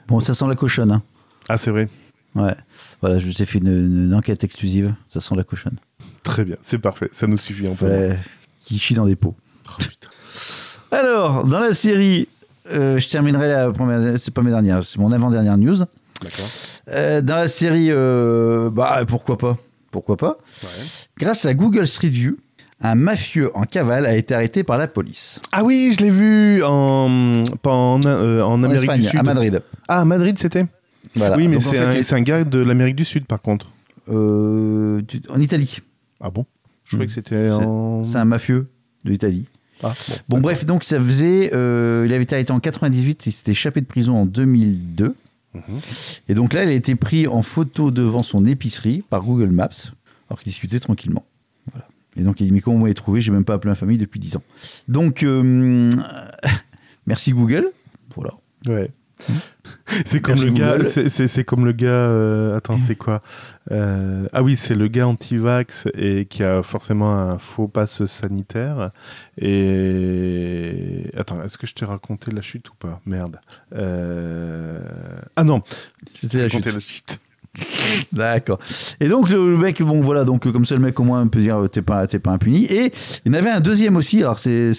Bon, 0.07 0.19
ça 0.19 0.33
sent 0.33 0.45
la 0.47 0.55
cochonne. 0.55 0.91
Hein. 0.91 1.01
Ah, 1.47 1.57
c'est 1.57 1.71
vrai. 1.71 1.87
Ouais. 2.35 2.55
Voilà, 2.99 3.19
je 3.19 3.25
vous 3.25 3.41
ai 3.41 3.45
fait 3.45 3.59
une, 3.59 4.07
une 4.07 4.13
enquête 4.13 4.43
exclusive. 4.43 4.93
Ça 5.09 5.21
sent 5.21 5.35
la 5.35 5.43
cochonne. 5.43 5.77
Très 6.23 6.43
bien, 6.43 6.57
c'est 6.61 6.79
parfait. 6.79 7.09
Ça 7.13 7.27
nous 7.27 7.37
suffit. 7.37 7.67
Peut. 7.67 7.85
Ouais, 7.85 8.19
qui 8.59 8.79
chie 8.79 8.95
dans 8.95 9.05
des 9.05 9.15
pots. 9.15 9.35
Oh. 9.67 9.83
Alors, 10.91 11.43
dans 11.45 11.59
la 11.59 11.73
série, 11.73 12.27
euh, 12.71 12.97
je 12.99 13.09
terminerai 13.09 13.49
la 13.49 13.71
première. 13.71 14.17
C'est 14.19 14.33
pas 14.33 14.41
mes 14.41 14.51
dernières, 14.51 14.83
c'est 14.83 14.99
mon 14.99 15.11
avant-dernière 15.11 15.57
news. 15.57 15.77
D'accord. 16.21 16.45
Euh, 16.89 17.21
dans 17.21 17.35
la 17.35 17.47
série, 17.47 17.87
euh, 17.89 18.69
bah 18.69 19.03
pourquoi 19.07 19.37
pas 19.37 19.57
Pourquoi 19.91 20.17
pas 20.17 20.37
Ouais. 20.63 20.69
Grâce 21.17 21.45
à 21.45 21.53
Google 21.53 21.87
Street 21.87 22.09
View, 22.09 22.37
un 22.81 22.95
mafieux 22.95 23.51
en 23.55 23.63
cavale 23.63 24.05
a 24.05 24.15
été 24.15 24.33
arrêté 24.33 24.63
par 24.63 24.77
la 24.77 24.87
police. 24.87 25.41
Ah 25.51 25.63
oui, 25.63 25.93
je 25.97 26.03
l'ai 26.03 26.11
vu 26.11 26.63
en, 26.63 27.43
pas 27.61 27.71
en, 27.73 28.01
en 28.03 28.63
Amérique 28.63 28.83
Espagne, 28.83 29.01
du 29.01 29.07
Sud. 29.07 29.19
à 29.19 29.23
Madrid. 29.23 29.61
Ah, 29.87 30.01
à 30.01 30.05
Madrid, 30.05 30.37
c'était 30.39 30.65
Voilà. 31.15 31.35
Oui, 31.35 31.47
mais 31.47 31.57
en 31.57 31.59
c'est 31.59 32.03
fait, 32.03 32.15
un, 32.15 32.21
gars 32.21 32.43
de 32.43 32.59
l'Amérique 32.59 32.95
du 32.95 33.05
Sud, 33.05 33.25
par 33.25 33.41
contre. 33.41 33.71
en 34.09 34.99
Italie. 35.39 35.79
Ah 36.21 36.29
bon? 36.29 36.45
Je 36.85 36.95
croyais 36.95 37.07
que 37.07 37.13
c'était 37.13 37.49
en. 37.51 38.03
C'est 38.03 38.17
un 38.17 38.25
mafieux 38.25 38.67
de 39.03 39.09
l'Italie. 39.09 39.47
Ah, 39.83 39.93
Bon, 40.29 40.39
bref, 40.39 40.65
donc 40.65 40.83
ça 40.83 40.99
faisait. 40.99 41.51
euh, 41.53 42.03
il 42.07 42.13
avait 42.13 42.23
été 42.23 42.35
arrêté 42.35 42.51
en 42.53 42.59
98, 42.59 43.25
il 43.27 43.31
s'était 43.31 43.51
échappé 43.51 43.81
de 43.81 43.85
prison 43.85 44.15
en 44.15 44.25
2002. 44.25 45.15
Mhm. 45.53 45.61
Et 46.29 46.33
donc 46.33 46.53
là, 46.53 46.63
il 46.63 46.69
a 46.69 46.73
été 46.73 46.95
pris 46.95 47.27
en 47.27 47.41
photo 47.43 47.91
devant 47.91 48.23
son 48.23 48.45
épicerie 48.45 49.03
par 49.09 49.21
Google 49.21 49.49
Maps, 49.51 49.69
alors 50.29 50.39
qu'il 50.39 50.49
discutait 50.51 50.79
tranquillement. 50.79 51.25
Voilà. 51.71 51.87
Et 52.17 52.23
donc 52.23 52.39
il 52.41 52.45
dit 52.45 52.51
Mais 52.51 52.61
comment 52.61 52.77
vous 52.77 52.83
m'avez 52.83 52.93
trouvé? 52.95 53.21
J'ai 53.21 53.31
même 53.31 53.45
pas 53.45 53.53
appelé 53.55 53.69
ma 53.69 53.75
famille 53.75 53.97
depuis 53.97 54.19
10 54.19 54.37
ans. 54.37 54.43
Donc, 54.87 55.23
euh, 55.23 55.91
merci 57.05 57.31
Google. 57.33 57.69
Voilà. 58.15 58.31
Ouais. 58.67 58.89
C'est 60.05 60.21
comme 60.21 60.41
le 60.41 60.51
gars. 60.51 60.77
C'est 60.85 61.43
comme 61.43 61.65
le 61.65 61.71
gars. 61.71 62.55
attends, 62.55 62.79
c'est 62.85 62.95
quoi? 62.95 63.21
Euh, 63.71 64.27
Ah 64.33 64.43
oui, 64.43 64.55
c'est 64.57 64.75
le 64.75 64.87
gars 64.87 65.07
anti-vax 65.07 65.87
et 65.95 66.25
qui 66.25 66.43
a 66.43 66.61
forcément 66.63 67.13
un 67.13 67.39
faux 67.39 67.67
passe 67.67 68.05
sanitaire. 68.05 68.91
Et 69.37 71.09
attends, 71.17 71.41
est-ce 71.43 71.57
que 71.57 71.67
je 71.67 71.73
t'ai 71.73 71.85
raconté 71.85 72.31
la 72.31 72.41
chute 72.41 72.69
ou 72.69 72.73
pas? 72.77 72.99
Merde. 73.05 73.39
Euh, 73.75 74.79
Ah 75.35 75.43
non, 75.43 75.61
C'était 76.13 76.39
la 76.39 76.49
chute. 76.49 76.65
la 76.65 76.79
chute. 76.79 77.19
D'accord. 78.11 78.59
Et 78.99 79.07
donc 79.07 79.29
le 79.29 79.55
mec, 79.57 79.81
bon 79.83 80.01
voilà, 80.01 80.25
donc 80.25 80.51
comme 80.51 80.65
ça 80.65 80.73
le 80.75 80.81
mec 80.81 80.99
au 80.99 81.03
moins 81.03 81.25
peut 81.27 81.39
dire 81.39 81.57
euh, 81.63 81.67
t'es 81.67 81.83
pas, 81.83 82.07
t'es 82.07 82.19
pas 82.19 82.31
impuni. 82.31 82.65
Et 82.65 82.91
il 83.25 83.31
y 83.31 83.35
en 83.35 83.37
avait 83.37 83.51
un 83.51 83.59
deuxième 83.59 83.95
aussi, 83.95 84.21
alors 84.21 84.39
c'est, 84.39 84.73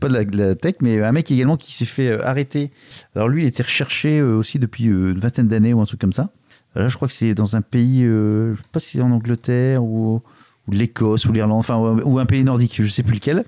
pas 0.00 0.08
de 0.08 0.14
la, 0.14 0.24
de 0.24 0.36
la 0.36 0.54
tech, 0.54 0.76
mais 0.80 1.02
un 1.02 1.12
mec 1.12 1.30
également 1.30 1.58
qui 1.58 1.74
s'est 1.74 1.84
fait 1.84 2.18
arrêter. 2.22 2.70
Alors 3.14 3.28
lui, 3.28 3.42
il 3.44 3.46
était 3.46 3.62
recherché 3.62 4.22
aussi 4.22 4.58
depuis 4.58 4.84
une 4.84 5.18
vingtaine 5.20 5.48
d'années 5.48 5.74
ou 5.74 5.82
un 5.82 5.84
truc 5.84 6.00
comme 6.00 6.14
ça. 6.14 6.30
Là, 6.74 6.88
je 6.88 6.96
crois 6.96 7.08
que 7.08 7.14
c'est 7.14 7.34
dans 7.34 7.56
un 7.56 7.60
pays, 7.62 8.04
euh, 8.04 8.54
je 8.54 8.58
sais 8.58 8.68
pas 8.72 8.80
si 8.80 8.96
c'est 8.96 9.02
en 9.02 9.10
Angleterre 9.12 9.84
ou, 9.84 10.22
ou 10.66 10.72
l'Écosse 10.72 11.26
ou 11.26 11.32
l'Irlande, 11.32 11.60
enfin 11.60 11.76
ou 11.76 12.18
un 12.18 12.26
pays 12.26 12.44
nordique, 12.44 12.82
je 12.82 12.88
sais 12.88 13.02
plus 13.02 13.14
lequel. 13.14 13.44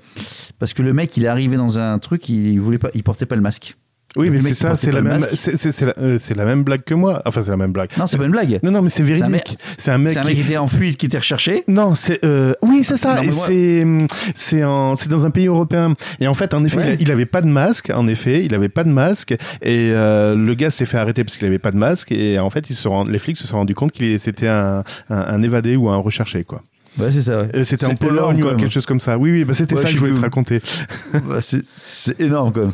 Parce 0.58 0.74
que 0.74 0.82
le 0.82 0.92
mec, 0.92 1.16
il 1.16 1.24
est 1.24 1.28
arrivé 1.28 1.56
dans 1.56 1.78
un 1.78 1.98
truc, 1.98 2.28
il 2.28 2.58
voulait 2.60 2.78
pas, 2.78 2.90
il 2.94 3.02
portait 3.02 3.26
pas 3.26 3.36
le 3.36 3.42
masque. 3.42 3.76
Oui, 4.16 4.30
mais 4.30 4.40
c'est 4.40 4.54
ça, 4.54 4.76
c'est 4.76 4.90
la 4.92 5.02
même, 5.02 5.20
c'est 5.34 5.80
la, 5.82 5.92
euh, 5.98 6.18
c'est 6.20 6.34
la 6.34 6.44
même 6.44 6.64
blague 6.64 6.82
que 6.84 6.94
moi. 6.94 7.22
Enfin, 7.26 7.42
c'est 7.42 7.50
la 7.50 7.56
même 7.56 7.72
blague. 7.72 7.90
Non, 7.98 8.06
c'est 8.06 8.16
pas 8.18 8.24
une 8.24 8.30
blague. 8.30 8.58
Non, 8.62 8.70
non, 8.70 8.82
mais 8.82 8.88
c'est 8.88 9.02
véridique. 9.02 9.58
C'est 9.78 9.90
un 9.90 9.98
mec. 9.98 10.12
C'est 10.12 10.18
un 10.18 10.22
qui- 10.22 10.28
mec 10.28 10.36
qui 10.36 10.42
était 10.42 10.56
en 10.56 10.66
fuite, 10.66 10.96
qui 10.96 11.06
était 11.06 11.18
recherché. 11.18 11.64
Non, 11.68 11.94
c'est 11.94 12.24
euh, 12.24 12.54
oui, 12.62 12.82
c'est 12.84 12.96
ça. 12.96 13.20
C'est 13.30 13.86
c'est 14.34 14.64
en 14.64 14.96
c'est 14.96 15.08
dans 15.08 15.26
un 15.26 15.30
pays 15.30 15.46
européen. 15.46 15.94
Et 16.20 16.26
en 16.28 16.34
fait, 16.34 16.54
en 16.54 16.64
effet, 16.64 16.76
Ouais. 16.78 16.84
il, 16.86 16.90
a- 16.92 17.02
il 17.02 17.12
avait 17.12 17.26
pas 17.26 17.40
de 17.42 17.48
masque. 17.48 17.90
En 17.94 18.08
effet, 18.08 18.44
il 18.44 18.54
avait 18.54 18.68
pas 18.68 18.84
de 18.84 18.90
masque. 18.90 19.32
Et 19.62 19.90
euh, 19.92 20.34
le 20.34 20.54
gars 20.54 20.70
s'est 20.70 20.86
fait 20.86 20.98
arrêter 20.98 21.22
parce 21.24 21.36
qu'il 21.36 21.46
avait 21.46 21.58
pas 21.58 21.70
de 21.70 21.78
masque. 21.78 22.12
Et 22.12 22.38
en 22.38 22.50
fait, 22.50 22.70
ils 22.70 22.76
se 22.76 22.88
rend- 22.88 23.04
les 23.04 23.18
flics 23.18 23.36
se 23.38 23.46
sont 23.46 23.56
rendus 23.58 23.74
compte 23.74 23.92
qu'il 23.92 24.18
c'était 24.20 24.48
un, 24.48 24.82
un, 25.10 25.16
un 25.16 25.42
évadé 25.42 25.76
ou 25.76 25.88
un 25.90 25.96
recherché 25.98 26.44
quoi. 26.44 26.62
Ouais, 26.98 27.12
c'est 27.12 27.20
ça. 27.20 27.42
ouais. 27.42 27.64
C'était 27.64 27.84
en 27.86 27.94
Pologne 27.94 28.42
ou 28.42 28.54
quelque 28.56 28.72
chose 28.72 28.86
comme 28.86 29.00
ça. 29.02 29.18
Oui, 29.18 29.30
oui, 29.30 29.44
bah 29.44 29.52
c'était 29.52 29.74
Ouais, 29.74 29.82
ça 29.82 29.88
que 29.88 29.94
je 29.94 29.98
voulais 29.98 30.14
te 30.14 30.20
raconter. 30.20 30.62
Bah, 31.12 31.38
c'est 31.40 32.20
énorme 32.20 32.52
quand 32.52 32.60
même. 32.62 32.72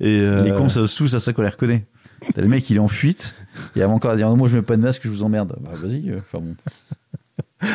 Et 0.00 0.20
euh, 0.20 0.42
Les 0.42 0.52
cons, 0.52 0.68
ça 0.68 0.80
se 0.80 0.86
sous, 0.86 1.14
à 1.14 1.20
ça 1.20 1.32
qu'on 1.32 1.42
les 1.42 1.48
reconnaît. 1.48 1.84
T'as 2.34 2.42
le 2.42 2.48
mec, 2.48 2.68
il 2.70 2.76
est 2.76 2.80
en 2.80 2.88
fuite. 2.88 3.34
Et 3.76 3.82
avant 3.82 3.94
encore 3.94 4.12
à 4.12 4.16
dire 4.16 4.28
moi 4.36 4.48
je 4.48 4.56
mets 4.56 4.62
pas 4.62 4.76
de 4.76 4.82
masque, 4.82 5.02
je 5.04 5.08
vous 5.08 5.22
emmerde. 5.22 5.56
Bah 5.60 5.70
vas-y. 5.74 6.10
euh, 6.10 6.18
Enfin 6.18 6.38
bon. 6.38 6.54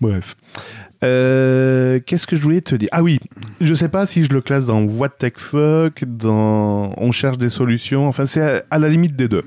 Bref. 0.00 0.36
Euh, 1.02 1.98
Qu'est-ce 2.06 2.26
que 2.26 2.36
je 2.36 2.42
voulais 2.42 2.60
te 2.60 2.74
dire? 2.74 2.88
Ah 2.92 3.02
oui, 3.02 3.18
je 3.60 3.74
sais 3.74 3.88
pas 3.88 4.06
si 4.06 4.24
je 4.24 4.30
le 4.32 4.40
classe 4.40 4.66
dans 4.66 4.82
What 4.82 5.08
Tech 5.10 5.32
Fuck, 5.36 6.04
dans 6.04 6.94
On 6.96 7.10
cherche 7.12 7.38
des 7.38 7.48
solutions. 7.48 8.06
Enfin, 8.06 8.26
c'est 8.26 8.40
à, 8.42 8.62
à 8.70 8.78
la 8.78 8.88
limite 8.88 9.16
des 9.16 9.28
deux. 9.28 9.44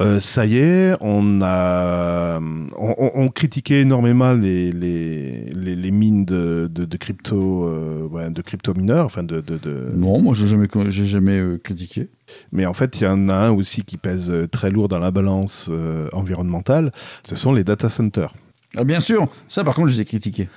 Euh, 0.00 0.18
ça 0.18 0.46
y 0.46 0.56
est, 0.56 0.94
on 1.00 1.42
a, 1.42 2.40
on, 2.78 3.28
critiquait 3.28 3.82
énormément 3.82 4.32
les, 4.32 4.72
les, 4.72 5.50
les, 5.52 5.76
les 5.76 5.90
mines 5.90 6.24
de, 6.24 6.70
de, 6.72 6.86
de 6.86 6.96
crypto, 6.96 7.66
euh, 7.66 8.06
ouais, 8.08 8.30
de 8.30 8.40
crypto 8.40 8.72
mineurs, 8.72 9.04
enfin 9.04 9.22
de, 9.22 9.40
de, 9.40 9.90
Non, 9.94 10.22
moi 10.22 10.34
j'ai 10.34 10.46
jamais, 10.46 10.68
j'ai 10.88 11.04
jamais 11.04 11.38
euh, 11.38 11.58
critiqué. 11.62 12.08
mais 12.50 12.64
en 12.64 12.72
fait, 12.72 13.00
il 13.00 13.04
y 13.04 13.06
en 13.06 13.28
a 13.28 13.34
un 13.34 13.50
aussi 13.50 13.82
qui 13.82 13.98
pèse 13.98 14.32
très 14.50 14.70
lourd 14.70 14.88
dans 14.88 14.98
la 14.98 15.10
balance 15.10 15.70
environnementale. 16.12 16.92
Ce 17.28 17.36
sont 17.36 17.52
les 17.52 17.64
data 17.64 17.90
centers. 17.90 18.32
Ah 18.76 18.84
bien 18.84 19.00
sûr, 19.00 19.26
ça 19.48 19.64
par 19.64 19.74
contre 19.74 19.88
je 19.88 19.96
les 19.96 20.00
ai 20.02 20.04
critiqués. 20.06 20.48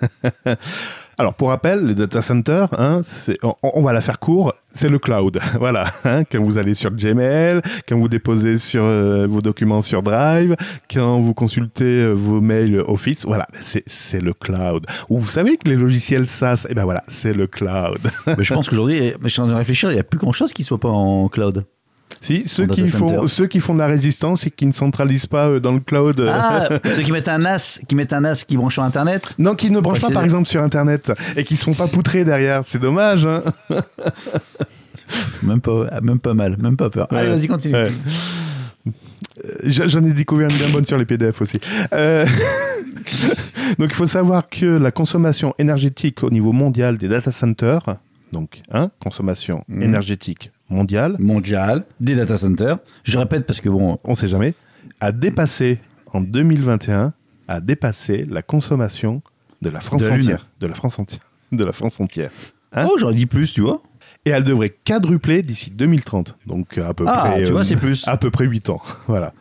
Alors 1.20 1.34
pour 1.34 1.48
rappel, 1.48 1.84
les 1.84 1.96
data 1.96 2.22
centers, 2.22 2.68
hein, 2.78 3.02
on, 3.42 3.54
on 3.62 3.82
va 3.82 3.92
la 3.92 4.00
faire 4.00 4.20
court, 4.20 4.54
c'est 4.72 4.88
le 4.88 5.00
cloud. 5.00 5.40
voilà. 5.58 5.90
hein, 6.04 6.22
quand 6.22 6.40
vous 6.40 6.58
allez 6.58 6.74
sur 6.74 6.92
Gmail, 6.92 7.60
quand 7.88 7.98
vous 7.98 8.08
déposez 8.08 8.56
sur 8.56 8.84
euh, 8.84 9.26
vos 9.28 9.40
documents 9.40 9.82
sur 9.82 10.04
Drive, 10.04 10.54
quand 10.88 11.18
vous 11.18 11.34
consultez 11.34 11.84
euh, 11.84 12.12
vos 12.12 12.40
mails 12.40 12.78
Office, 12.86 13.24
voilà, 13.24 13.48
c'est, 13.60 14.22
le 14.22 14.32
cloud. 14.32 14.86
Ou 15.08 15.18
vous 15.18 15.26
savez 15.26 15.56
que 15.56 15.68
les 15.68 15.74
logiciels 15.74 16.28
SaaS, 16.28 16.66
eh 16.68 16.74
ben 16.74 16.84
voilà, 16.84 17.02
c'est 17.08 17.32
le 17.32 17.48
cloud. 17.48 17.98
Mais 18.26 18.44
je 18.44 18.54
pense 18.54 18.68
qu'aujourd'hui, 18.68 19.12
je 19.20 19.28
suis 19.28 19.40
en 19.40 19.46
train 19.46 19.54
de 19.54 19.58
réfléchir, 19.58 19.90
il 19.90 19.96
y 19.96 20.00
a 20.00 20.04
plus 20.04 20.20
grand 20.20 20.32
chose 20.32 20.52
qui 20.52 20.62
soit 20.62 20.78
pas 20.78 20.88
en 20.88 21.28
cloud. 21.28 21.64
Si 22.20 22.48
ceux 22.48 22.66
qui 22.66 22.86
font, 22.88 23.08
center. 23.08 23.26
ceux 23.28 23.46
qui 23.46 23.60
font 23.60 23.74
de 23.74 23.78
la 23.78 23.86
résistance 23.86 24.46
et 24.46 24.50
qui 24.50 24.66
ne 24.66 24.72
centralisent 24.72 25.26
pas 25.26 25.48
euh, 25.48 25.60
dans 25.60 25.72
le 25.72 25.80
cloud. 25.80 26.18
euh, 26.20 26.30
Ah, 26.32 26.68
ceux 26.92 27.02
qui 27.02 27.12
mettent 27.12 27.28
un 27.28 27.38
NAS, 27.38 27.80
qui 27.88 27.94
mettent 27.94 28.12
un 28.12 28.20
NAS 28.22 28.44
qui 28.46 28.56
branche 28.56 28.74
sur 28.74 28.82
Internet. 28.82 29.34
Non, 29.38 29.54
qui 29.54 29.70
ne 29.70 29.80
branchent 29.80 30.00
Pas 30.00 30.10
par 30.10 30.24
exemple, 30.24 30.48
sur 30.48 30.62
Internet 30.62 31.12
et 31.36 31.44
qui 31.44 31.56
sont 31.56 31.74
pas 31.74 31.86
poutrés 31.88 32.24
derrière. 32.24 32.62
C'est 32.64 32.78
dommage, 32.80 33.26
hein. 33.26 33.42
Même 35.42 35.60
pas, 35.60 36.00
même 36.02 36.18
pas 36.18 36.34
mal, 36.34 36.56
même 36.60 36.76
pas 36.76 36.90
peur. 36.90 37.06
Allez, 37.10 37.28
vas-y, 37.30 37.46
continue. 37.46 37.74
Ouais. 37.74 37.88
Euh, 38.86 38.90
J'en 39.64 40.04
ai 40.04 40.12
découvert 40.12 40.50
une 40.50 40.56
bien 40.56 40.68
bonne 40.70 40.84
sur 40.84 40.98
les 40.98 41.06
PDF 41.06 41.40
aussi. 41.40 41.60
Euh, 41.92 42.26
donc 43.78 43.88
il 43.90 43.94
faut 43.94 44.06
savoir 44.06 44.48
que 44.48 44.66
la 44.66 44.90
consommation 44.90 45.54
énergétique 45.58 46.22
au 46.24 46.30
niveau 46.30 46.52
mondial 46.52 46.98
des 46.98 47.08
data 47.08 47.30
centers, 47.32 47.82
donc 48.32 48.60
hein, 48.72 48.90
consommation 49.00 49.64
Mhm. 49.68 49.82
énergétique 49.82 50.50
mondiale, 50.68 51.16
Mondial, 51.18 51.84
des 52.00 52.14
data 52.14 52.36
centers. 52.36 52.78
Je 53.04 53.18
répète 53.18 53.46
parce 53.46 53.60
que 53.60 53.68
bon, 53.68 53.98
on 54.04 54.14
sait 54.14 54.28
jamais, 54.28 54.54
a 55.00 55.12
dépassé 55.12 55.78
en 56.12 56.20
2021 56.20 57.12
a 57.48 57.60
dépassé 57.60 58.26
la 58.28 58.42
consommation 58.42 59.22
de 59.62 59.70
la 59.70 59.80
France 59.80 60.02
De 60.04 60.10
entière, 60.10 60.46
de 60.60 60.66
la 60.66 60.74
France 60.74 60.98
entière, 60.98 61.22
de 61.52 61.64
la 61.64 61.72
France 61.72 61.98
entière. 62.00 62.30
Hein 62.72 62.86
oh, 62.90 62.96
j'aurais 62.98 63.14
dit 63.14 63.26
plus, 63.26 63.52
tu 63.52 63.62
vois. 63.62 63.82
Et 64.24 64.30
elle 64.30 64.44
devrait 64.44 64.68
quadrupler 64.68 65.42
d'ici 65.42 65.70
2030. 65.70 66.36
Donc 66.46 66.76
à 66.76 66.92
peu 66.92 67.04
Ah, 67.08 67.30
près. 67.30 67.44
tu 67.44 67.52
vois, 67.52 67.64
c'est 67.64 67.76
plus. 67.76 68.06
À 68.06 68.18
peu 68.18 68.30
près 68.30 68.44
8 68.44 68.68
ans. 68.68 68.82
voilà. 69.06 69.32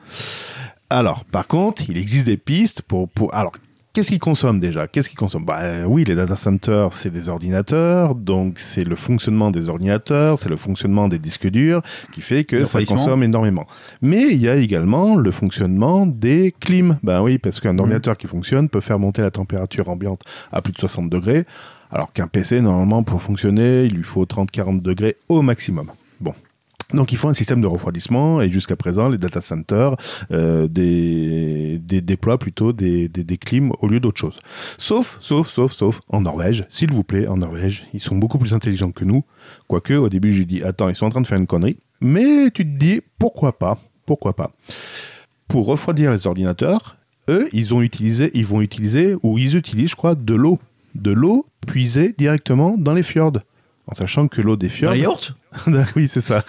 Alors, 0.90 1.26
par 1.26 1.48
contre, 1.48 1.90
il 1.90 1.98
existe 1.98 2.28
des 2.28 2.38
pistes 2.38 2.82
pour. 2.82 3.10
pour 3.10 3.34
alors, 3.36 3.52
qu'est-ce 3.98 4.10
qu'ils 4.10 4.20
consomment 4.20 4.60
déjà? 4.60 4.86
Qu'est-ce 4.88 5.10
qu'ils 5.10 5.18
consomment? 5.18 5.46
Bah, 5.46 5.58
euh, 5.62 5.84
Oui, 5.86 6.04
les 6.04 6.14
data 6.14 6.36
centers, 6.36 6.94
c'est 6.94 7.10
des 7.10 7.30
ordinateurs. 7.30 8.14
Donc, 8.14 8.60
c'est 8.60 8.84
le 8.84 8.96
fonctionnement 8.96 9.50
des 9.50 9.70
ordinateurs, 9.70 10.38
c'est 10.38 10.50
le 10.50 10.56
fonctionnement 10.56 11.08
des 11.08 11.18
disques 11.18 11.48
durs 11.48 11.82
qui 12.14 12.22
fait 12.22 12.44
que 12.44 12.58
Le 12.58 12.66
ça 12.68 12.84
consomme 12.84 13.24
énormément. 13.24 13.66
Mais 14.04 14.28
il 14.30 14.38
y 14.38 14.50
a 14.50 14.56
également 14.56 15.16
le 15.16 15.32
fonctionnement 15.32 16.06
des 16.06 16.54
clims. 16.60 17.00
Ben 17.02 17.24
oui, 17.24 17.40
parce 17.40 17.58
Mmh. 17.58 17.62
qu'un 17.62 17.80
ordinateur 17.80 18.18
qui 18.18 18.28
fonctionne 18.28 18.70
peut 18.70 18.82
faire 18.82 19.00
monter 19.00 19.24
la 19.24 19.32
température 19.32 19.90
ambiante 19.90 20.22
à 20.52 20.62
plus 20.62 20.74
de 20.74 20.78
60 20.78 21.10
degrés. 21.10 21.46
Alors 21.90 22.12
qu'un 22.14 22.28
PC, 22.28 22.62
normalement, 22.62 23.02
pour 23.02 23.24
fonctionner, 23.24 23.86
il 23.86 23.94
lui 23.94 24.04
faut 24.04 24.26
30-40 24.26 24.84
degrés 24.84 25.18
au 25.28 25.42
maximum. 25.42 25.90
Bon. 26.20 26.34
Donc 26.94 27.12
il 27.12 27.18
faut 27.18 27.28
un 27.28 27.34
système 27.34 27.62
de 27.62 27.68
refroidissement 27.68 28.42
et 28.42 28.50
jusqu'à 28.50 28.78
présent 28.78 29.10
les 29.10 29.18
data 29.18 29.42
centers 29.42 29.96
euh, 30.32 30.68
des, 30.68 31.80
déploient 31.80 32.38
plutôt 32.38 32.72
des, 32.72 33.10
des, 33.10 33.38
clims 33.38 33.72
au 33.82 33.88
lieu 33.88 34.00
d'autre 34.00 34.20
chose. 34.20 34.40
Sauf, 34.78 35.18
sauf, 35.20 35.50
sauf, 35.50 35.74
sauf 35.74 36.00
en 36.10 36.22
Norvège, 36.22 36.66
s'il 36.70 36.94
vous 36.94 37.04
plaît, 37.04 37.28
en 37.28 37.38
Norvège, 37.38 37.86
ils 37.94 38.00
sont 38.00 38.16
beaucoup 38.16 38.38
plus 38.38 38.54
intelligents 38.54 38.92
que 38.92 39.04
nous. 39.04 39.26
Quoique 39.68 39.94
au 39.94 40.08
début 40.08 40.32
j'ai 40.32 40.46
dit 40.46 40.64
attends 40.64 40.88
ils 40.88 40.96
sont 40.96 41.08
en 41.08 41.10
train 41.10 41.22
de 41.22 41.28
faire 41.28 41.38
une 41.38 41.48
connerie, 41.48 41.78
mais 42.00 42.52
tu 42.52 42.64
te 42.64 42.78
dis 42.78 43.02
pourquoi 43.20 43.58
pas, 43.58 43.78
pourquoi 44.06 44.34
pas. 44.34 44.52
Pour 45.50 45.66
refroidir 45.66 46.12
les 46.12 46.26
ordinateurs, 46.26 46.98
eux 47.30 47.50
ils 47.52 47.74
ont 47.74 47.82
utilisé, 47.82 48.32
ils 48.34 48.46
vont 48.46 48.62
utiliser 48.62 49.16
ou 49.24 49.38
ils 49.38 49.58
utilisent 49.58 49.90
je 49.90 49.96
crois 49.98 50.16
de 50.16 50.34
l'eau, 50.34 50.58
de 50.96 51.12
l'eau 51.12 51.46
puisée 51.68 52.16
directement 52.18 52.78
dans 52.78 52.94
les 52.94 53.04
fjords. 53.04 53.40
En 53.88 53.96
sachant 53.96 54.28
que 54.28 54.42
l'eau 54.42 54.56
des 54.58 54.68
Dans 54.68 54.74
fjords. 54.74 54.96
yaourts 54.96 55.32
oui, 55.96 56.08
c'est 56.08 56.22
ça. 56.22 56.44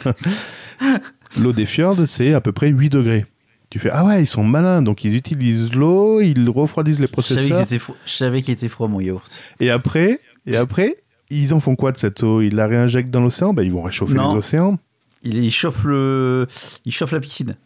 l'eau 1.39 1.53
des 1.53 1.67
fjords, 1.67 2.07
c'est 2.07 2.35
à 2.35 2.41
peu 2.41 2.53
près 2.53 2.69
8 2.69 2.91
degrés. 2.91 3.25
Tu 3.71 3.79
fais, 3.79 3.91
ah 3.93 4.05
ouais, 4.05 4.23
ils 4.23 4.27
sont 4.27 4.45
malins, 4.45 4.81
donc 4.83 5.05
ils 5.05 5.15
utilisent 5.15 5.73
l'eau, 5.75 6.21
ils 6.21 6.49
refroidissent 6.49 7.01
les 7.01 7.07
processeurs. 7.09 7.67
je 7.71 8.11
savais 8.13 8.41
qu'il 8.43 8.55
était 8.55 8.69
froid, 8.69 8.89
mon 8.89 8.99
yaourt. 9.01 9.31
Et 9.61 9.71
après, 9.71 10.21
et 10.47 10.57
après, 10.57 10.97
ils 11.29 11.53
en 11.53 11.61
font 11.61 11.77
quoi 11.77 11.93
de 11.93 11.99
cette 11.99 12.23
eau? 12.23 12.41
Ils 12.41 12.55
la 12.55 12.67
réinjectent 12.67 13.11
dans 13.11 13.21
l'océan? 13.21 13.53
Ben, 13.53 13.63
Ils 13.63 13.73
vont 13.73 13.83
réchauffer 13.83 14.15
Non. 14.15 14.33
les 14.33 14.39
océans. 14.39 14.79
Il, 15.23 15.45
il 15.45 15.51
chauffe 15.51 15.85
le, 15.85 16.47
il 16.87 16.93
chauffe 16.93 17.13
la 17.13 17.21
piscine. 17.21 17.57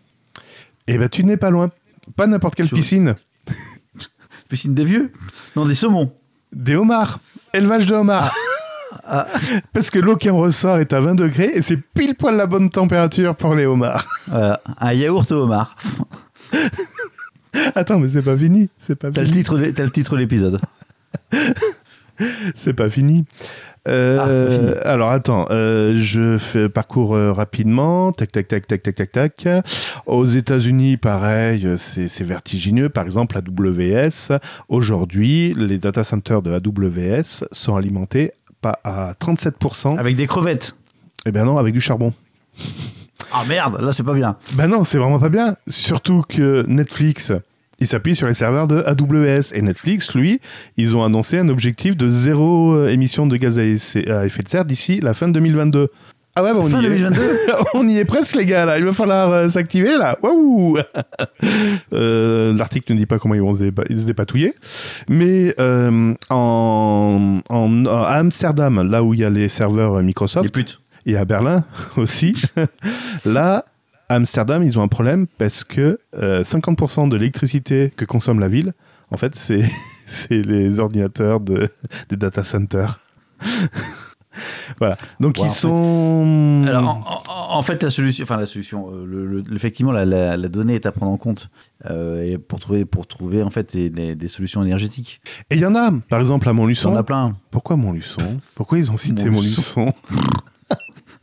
Et 0.88 0.98
ben 0.98 1.08
tu 1.08 1.22
n'es 1.24 1.36
pas 1.36 1.50
loin. 1.50 1.70
Pas 2.16 2.26
n'importe 2.26 2.56
quelle 2.56 2.68
piscine. 2.68 3.14
Piscine 4.48 4.74
des 4.74 4.84
vieux? 4.84 5.12
Non, 5.56 5.64
des 5.64 5.74
saumons. 5.74 6.12
Des 6.52 6.74
homards. 6.74 7.20
Élevage 7.54 7.86
de 7.86 7.94
homards. 7.94 8.32
Ah. 8.34 8.51
Parce 9.72 9.90
que 9.90 9.98
l'eau 9.98 10.16
qui 10.16 10.30
en 10.30 10.38
ressort 10.38 10.78
est 10.78 10.92
à 10.92 11.00
20 11.00 11.14
degrés 11.16 11.50
et 11.54 11.62
c'est 11.62 11.76
pile 11.76 12.14
poil 12.14 12.36
la 12.36 12.46
bonne 12.46 12.70
température 12.70 13.34
pour 13.36 13.54
les 13.54 13.66
homards. 13.66 14.06
Voilà, 14.28 14.60
un 14.80 14.92
yaourt 14.92 15.30
au 15.32 15.42
homard. 15.42 15.76
Attends, 17.74 17.98
mais 17.98 18.08
c'est 18.08 18.22
pas 18.22 18.36
fini. 18.36 18.70
C'est 18.78 18.94
pas 18.96 19.10
T'as 19.10 19.22
le 19.22 19.30
titre, 19.30 19.58
de- 19.58 19.70
t'as 19.70 19.84
le 19.84 19.90
titre 19.90 20.14
de 20.14 20.20
l'épisode. 20.20 20.60
C'est 22.54 22.72
pas 22.74 22.88
fini. 22.88 23.24
Euh, 23.88 24.18
Ah, 24.20 24.26
pas 24.26 24.58
fini. 24.58 24.80
alors 24.84 25.10
attends, 25.10 25.46
euh, 25.50 25.94
je 25.96 26.38
fais 26.38 26.68
parcours 26.68 27.14
euh, 27.16 27.32
rapidement. 27.32 28.12
Tac, 28.12 28.30
tac, 28.30 28.46
tac, 28.48 28.66
tac, 28.66 28.82
tac, 28.82 28.94
tac, 28.94 29.10
tac. 29.36 29.48
Aux 30.06 30.24
États-Unis, 30.26 30.96
pareil, 30.98 31.68
c'est 31.78 32.08
c'est 32.08 32.24
vertigineux. 32.24 32.88
Par 32.90 33.04
exemple, 33.04 33.36
AWS. 33.36 34.38
Aujourd'hui, 34.68 35.52
les 35.56 35.78
data 35.78 36.04
centers 36.04 36.42
de 36.42 36.52
AWS 36.52 37.44
sont 37.50 37.74
alimentés 37.76 38.32
pas 38.62 38.80
à 38.84 39.12
37%. 39.20 39.98
Avec 39.98 40.16
des 40.16 40.26
crevettes. 40.26 40.74
Eh 41.26 41.30
ben 41.30 41.44
non, 41.44 41.58
avec 41.58 41.74
du 41.74 41.80
charbon. 41.80 42.14
Ah 43.32 43.44
merde, 43.48 43.78
là 43.80 43.92
c'est 43.92 44.02
pas 44.02 44.14
bien. 44.14 44.36
Ben 44.52 44.66
non, 44.66 44.84
c'est 44.84 44.98
vraiment 44.98 45.18
pas 45.18 45.28
bien. 45.28 45.56
Surtout 45.68 46.22
que 46.28 46.64
Netflix, 46.66 47.32
il 47.78 47.86
s'appuie 47.86 48.14
sur 48.14 48.26
les 48.26 48.34
serveurs 48.34 48.68
de 48.68 48.82
AWS. 48.86 49.54
Et 49.54 49.62
Netflix, 49.62 50.14
lui, 50.14 50.40
ils 50.76 50.96
ont 50.96 51.04
annoncé 51.04 51.38
un 51.38 51.48
objectif 51.48 51.96
de 51.96 52.08
zéro 52.08 52.74
euh, 52.74 52.88
émission 52.88 53.26
de 53.26 53.36
gaz 53.36 53.58
à 53.58 53.64
effet 53.64 54.10
à 54.10 54.24
effet 54.24 54.42
de 54.42 54.48
serre 54.48 54.64
d'ici 54.64 55.00
la 55.00 55.14
fin 55.14 55.28
de 55.28 55.32
2022. 55.32 55.90
Ah 56.34 56.42
ouais, 56.42 56.52
bah 56.54 56.60
on 56.60 56.66
Fin 56.66 56.80
y 56.80 56.84
2022 56.84 57.20
est. 57.20 57.36
on 57.74 57.86
y 57.88 57.98
est 57.98 58.04
presque, 58.06 58.36
les 58.36 58.46
gars, 58.46 58.64
là. 58.64 58.78
Il 58.78 58.84
va 58.84 58.92
falloir 58.92 59.30
euh, 59.30 59.48
s'activer, 59.50 59.96
là. 59.98 60.16
Waouh 60.22 60.78
Euh, 61.92 62.54
L'article 62.54 62.92
ne 62.94 62.98
dit 62.98 63.06
pas 63.06 63.18
comment 63.18 63.34
ils 63.34 63.42
vont 63.42 63.54
se, 63.54 63.64
dépa- 63.64 63.86
se 63.88 64.06
dépatouiller. 64.06 64.54
Mais 65.10 65.54
euh, 65.60 66.14
en, 66.30 67.40
en- 67.48 67.86
à 67.86 68.14
Amsterdam, 68.14 68.88
là 68.90 69.02
où 69.02 69.12
il 69.14 69.20
y 69.20 69.24
a 69.24 69.30
les 69.30 69.48
serveurs 69.48 70.02
Microsoft, 70.02 70.44
Les 70.46 70.50
putes. 70.50 70.80
et 71.06 71.16
à 71.16 71.24
Berlin 71.26 71.64
aussi. 71.96 72.34
Là, 73.26 73.64
à 74.08 74.14
Amsterdam, 74.14 74.62
ils 74.62 74.78
ont 74.78 74.82
un 74.82 74.88
problème 74.88 75.26
parce 75.38 75.64
que 75.64 75.98
euh, 76.16 76.42
50% 76.44 77.08
de 77.10 77.16
l'électricité 77.16 77.92
que 77.96 78.04
consomme 78.06 78.40
la 78.40 78.48
ville, 78.48 78.72
en 79.10 79.16
fait, 79.18 79.34
c'est 79.36 79.62
c'est 80.06 80.40
les 80.42 80.80
ordinateurs 80.80 81.40
de, 81.40 81.68
des 82.08 82.16
data 82.16 82.42
centers. 82.42 82.98
voilà. 84.78 84.96
Donc 85.20 85.36
Ouais, 85.36 85.42
en 85.42 85.46
ils 85.46 85.50
fait- 85.50 85.54
sont. 85.60 86.64
Alors 86.66 86.88
en, 86.88 87.22
en- 87.54 87.58
en 87.58 87.62
fait 87.62 87.82
la 87.82 87.90
solution, 87.90 88.22
enfin 88.24 88.36
la 88.38 88.46
solution, 88.46 88.88
euh, 88.90 89.04
le- 89.06 89.26
le- 89.26 89.44
effectivement 89.54 89.92
la, 89.92 90.04
la- 90.04 90.36
la 90.36 90.48
donnée 90.48 90.74
est 90.76 90.86
à 90.86 90.92
prendre 90.92 91.12
en 91.12 91.16
compte 91.18 91.50
euh, 91.90 92.22
et 92.22 92.38
pour 92.38 92.58
trouver 92.60 92.84
pour 92.84 93.06
trouver 93.06 93.42
en 93.42 93.50
fait 93.50 93.72
des, 93.74 93.90
des- 93.90 94.14
des 94.14 94.28
solutions 94.28 94.62
énergétiques. 94.62 95.20
Et 95.50 95.56
il 95.56 95.60
y 95.60 95.66
en 95.66 95.74
a, 95.74 95.90
par 96.08 96.18
exemple, 96.18 96.48
à 96.48 96.52
Il 96.52 96.54
y 96.54 96.56
en 96.58 96.62
Montluçon. 96.62 96.96
a 96.96 97.02
plein. 97.02 97.36
Pourquoi 97.50 97.76
Montluçon? 97.76 98.40
Pourquoi 98.54 98.78
ils 98.78 98.90
ont 98.90 98.96
cité 98.96 99.24
Montluçon. 99.28 99.86
Montluçon? 99.86 99.94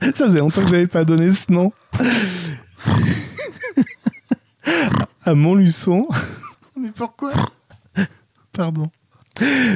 Ça 0.14 0.26
faisait 0.26 0.40
longtemps 0.40 0.62
que 0.64 0.70
j'avais 0.70 0.88
pas 0.88 1.04
donné 1.04 1.32
ce 1.32 1.52
nom. 1.52 1.72
à 5.26 5.34
Montluçon. 5.34 6.08
Mais 6.78 6.92
pourquoi? 6.96 7.32
Pardon. 8.54 8.90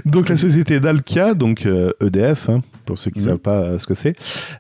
Donc 0.06 0.30
la 0.30 0.38
société 0.38 0.80
Dalkia, 0.80 1.34
donc 1.34 1.66
euh, 1.66 1.92
EDF, 2.02 2.50
hein, 2.50 2.62
pour 2.86 2.98
ceux 2.98 3.12
qui 3.12 3.20
ne 3.20 3.24
Mhm. 3.24 3.30
savent 3.32 3.40
pas 3.40 3.62
euh, 3.62 3.78
ce 3.78 3.86
que 3.86 3.94
c'est, 3.94 4.16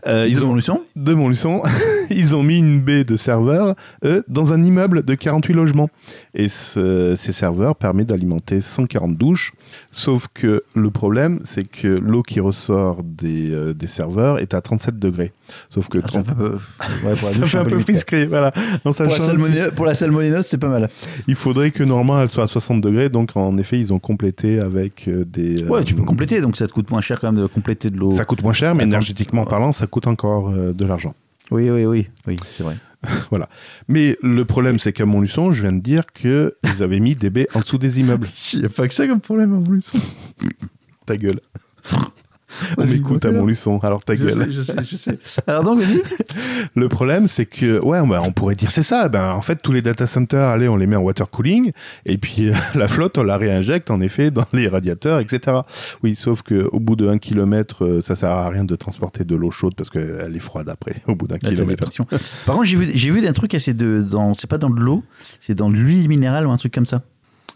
euh, 0.07 0.25
Ils 0.27 0.33
ils 0.33 0.43
ont 0.43 0.47
ont 0.47 0.51
solution 0.51 0.83
de 0.95 1.13
Montluçon, 1.13 1.61
ils 2.09 2.35
ont 2.35 2.43
mis 2.43 2.57
une 2.59 2.81
baie 2.81 3.03
de 3.03 3.15
serveurs 3.15 3.75
eux, 4.05 4.23
dans 4.27 4.53
un 4.53 4.63
immeuble 4.63 5.03
de 5.03 5.13
48 5.15 5.53
logements. 5.53 5.89
Et 6.35 6.47
ce- 6.49 7.15
ces 7.17 7.31
serveurs 7.31 7.75
permettent 7.75 8.07
d'alimenter 8.09 8.61
140 8.61 9.17
douches. 9.17 9.53
Sauf 9.91 10.27
que 10.33 10.63
le 10.75 10.89
problème, 10.91 11.39
c'est 11.43 11.63
que 11.67 11.87
l'eau 11.87 12.23
qui 12.23 12.39
ressort 12.39 13.03
des, 13.03 13.51
euh, 13.51 13.73
des 13.73 13.87
serveurs 13.87 14.39
est 14.39 14.53
à 14.53 14.61
37 14.61 14.97
degrés. 14.99 15.31
Sauf 15.69 15.87
que 15.89 15.97
Ah, 15.99 16.07
ça 16.07 16.23
30 16.23 16.25
fait 16.25 16.31
un 16.31 16.35
peu, 16.35 16.49
ouais, 16.53 16.59
pour 16.59 17.09
la 17.09 17.15
ça 17.15 17.45
fait 17.45 17.57
un 17.57 17.65
peu 17.65 17.77
frisqué, 17.79 18.25
voilà. 18.25 18.51
En 18.85 18.91
Pour 18.91 19.03
la, 19.05 19.19
salmonelle- 19.19 19.71
pour 19.71 19.85
la 19.85 19.93
salmonellose, 19.93 20.45
c'est 20.45 20.57
pas 20.57 20.69
mal. 20.69 20.89
il 21.27 21.35
faudrait 21.35 21.71
que 21.71 21.83
normalement 21.83 22.21
elle 22.21 22.29
soit 22.29 22.43
à 22.43 22.47
60 22.47 22.81
degrés, 22.81 23.09
donc 23.09 23.31
en 23.35 23.57
effet 23.57 23.79
ils 23.79 23.91
ont 23.93 23.99
complété 23.99 24.59
avec 24.59 25.07
euh, 25.07 25.23
des. 25.25 25.63
Ouais, 25.65 25.83
tu 25.83 25.93
peux 25.95 26.01
euh, 26.01 26.05
compléter, 26.05 26.41
donc 26.41 26.57
ça 26.57 26.67
te 26.67 26.73
coûte 26.73 26.89
moins 26.91 27.01
cher 27.01 27.19
quand 27.19 27.31
même 27.31 27.41
de 27.41 27.47
compléter 27.47 27.89
de 27.89 27.97
l'eau. 27.97 28.11
Ça 28.15 28.25
coûte 28.25 28.43
moins 28.43 28.53
cher, 28.53 28.75
mais 28.75 28.83
énergétiquement 28.83 29.45
parlant, 29.45 29.71
ça 29.71 29.87
coûte 29.87 30.07
encore 30.07 30.49
euh, 30.49 30.73
de 30.73 30.85
l'argent. 30.85 31.13
Oui, 31.51 31.69
oui, 31.69 31.85
oui, 31.85 32.07
oui, 32.27 32.35
c'est 32.45 32.63
vrai. 32.63 32.75
Mais 33.87 34.17
le 34.23 34.45
problème, 34.45 34.79
c'est 34.79 34.93
qu'à 34.93 35.05
Montluçon, 35.05 35.51
je 35.51 35.61
viens 35.61 35.73
de 35.73 35.81
dire 35.81 36.05
qu'ils 36.13 36.51
avaient 36.81 36.99
mis 36.99 37.15
des 37.15 37.29
baies 37.29 37.47
en 37.53 37.59
dessous 37.59 37.77
des 37.77 37.99
immeubles. 37.99 38.27
Il 38.53 38.59
n'y 38.59 38.65
a 38.65 38.69
pas 38.69 38.87
que 38.87 38.93
ça 38.93 39.07
comme 39.07 39.19
problème 39.19 39.53
en 39.53 39.61
plus. 39.61 39.91
Ta 41.05 41.17
gueule. 41.17 41.41
On 42.77 42.83
Vas-y, 42.83 42.95
m'écoute 42.97 43.25
à 43.25 43.29
dis-moi. 43.29 43.41
Montluçon, 43.41 43.79
alors 43.83 44.03
ta 44.03 44.15
Je 44.15 44.23
gueule. 44.23 44.33
sais, 44.45 44.51
je 44.51 44.61
sais, 44.61 44.75
je 44.89 44.95
sais. 44.97 45.17
Alors 45.47 45.63
donc, 45.63 45.79
vas-y. 45.79 46.01
Le 46.75 46.89
problème, 46.89 47.27
c'est 47.27 47.45
que, 47.45 47.79
ouais, 47.81 47.99
bah, 48.07 48.21
on 48.25 48.31
pourrait 48.31 48.55
dire 48.55 48.71
c'est 48.71 48.83
ça. 48.83 49.09
Ben, 49.09 49.31
en 49.31 49.41
fait, 49.41 49.61
tous 49.61 49.71
les 49.71 49.81
data 49.81 50.07
centers, 50.07 50.49
allez, 50.49 50.67
on 50.67 50.75
les 50.75 50.87
met 50.87 50.95
en 50.95 51.01
water 51.01 51.29
cooling, 51.29 51.71
et 52.05 52.17
puis 52.17 52.49
euh, 52.49 52.53
la 52.75 52.87
flotte, 52.87 53.17
on 53.17 53.23
la 53.23 53.37
réinjecte 53.37 53.91
en 53.91 54.01
effet 54.01 54.31
dans 54.31 54.45
les 54.53 54.67
radiateurs, 54.67 55.19
etc. 55.19 55.57
Oui, 56.03 56.15
sauf 56.15 56.41
que 56.41 56.67
au 56.71 56.79
bout 56.79 56.95
de 56.95 57.07
1 57.07 57.17
km, 57.17 57.99
ça 58.01 58.15
sert 58.15 58.29
à 58.29 58.49
rien 58.49 58.65
de 58.65 58.75
transporter 58.75 59.23
de 59.23 59.35
l'eau 59.35 59.51
chaude 59.51 59.75
parce 59.75 59.89
qu'elle 59.89 60.33
est 60.35 60.39
froide 60.39 60.69
après, 60.69 60.95
au 61.07 61.15
bout 61.15 61.27
d'un 61.27 61.37
kilomètre. 61.37 61.89
Par 62.45 62.55
contre, 62.55 62.65
j'ai 62.67 62.77
vu, 62.77 62.91
j'ai 62.93 63.11
vu 63.11 63.27
un 63.27 63.33
truc 63.33 63.53
assez 63.53 63.73
de, 63.73 64.01
dans, 64.01 64.33
c'est 64.33 64.47
pas 64.49 64.57
dans 64.57 64.69
de 64.69 64.79
l'eau, 64.79 65.03
c'est 65.41 65.55
dans 65.55 65.69
de 65.69 65.75
l'huile 65.75 66.07
minérale 66.09 66.47
ou 66.47 66.51
un 66.51 66.57
truc 66.57 66.73
comme 66.73 66.85
ça. 66.85 67.01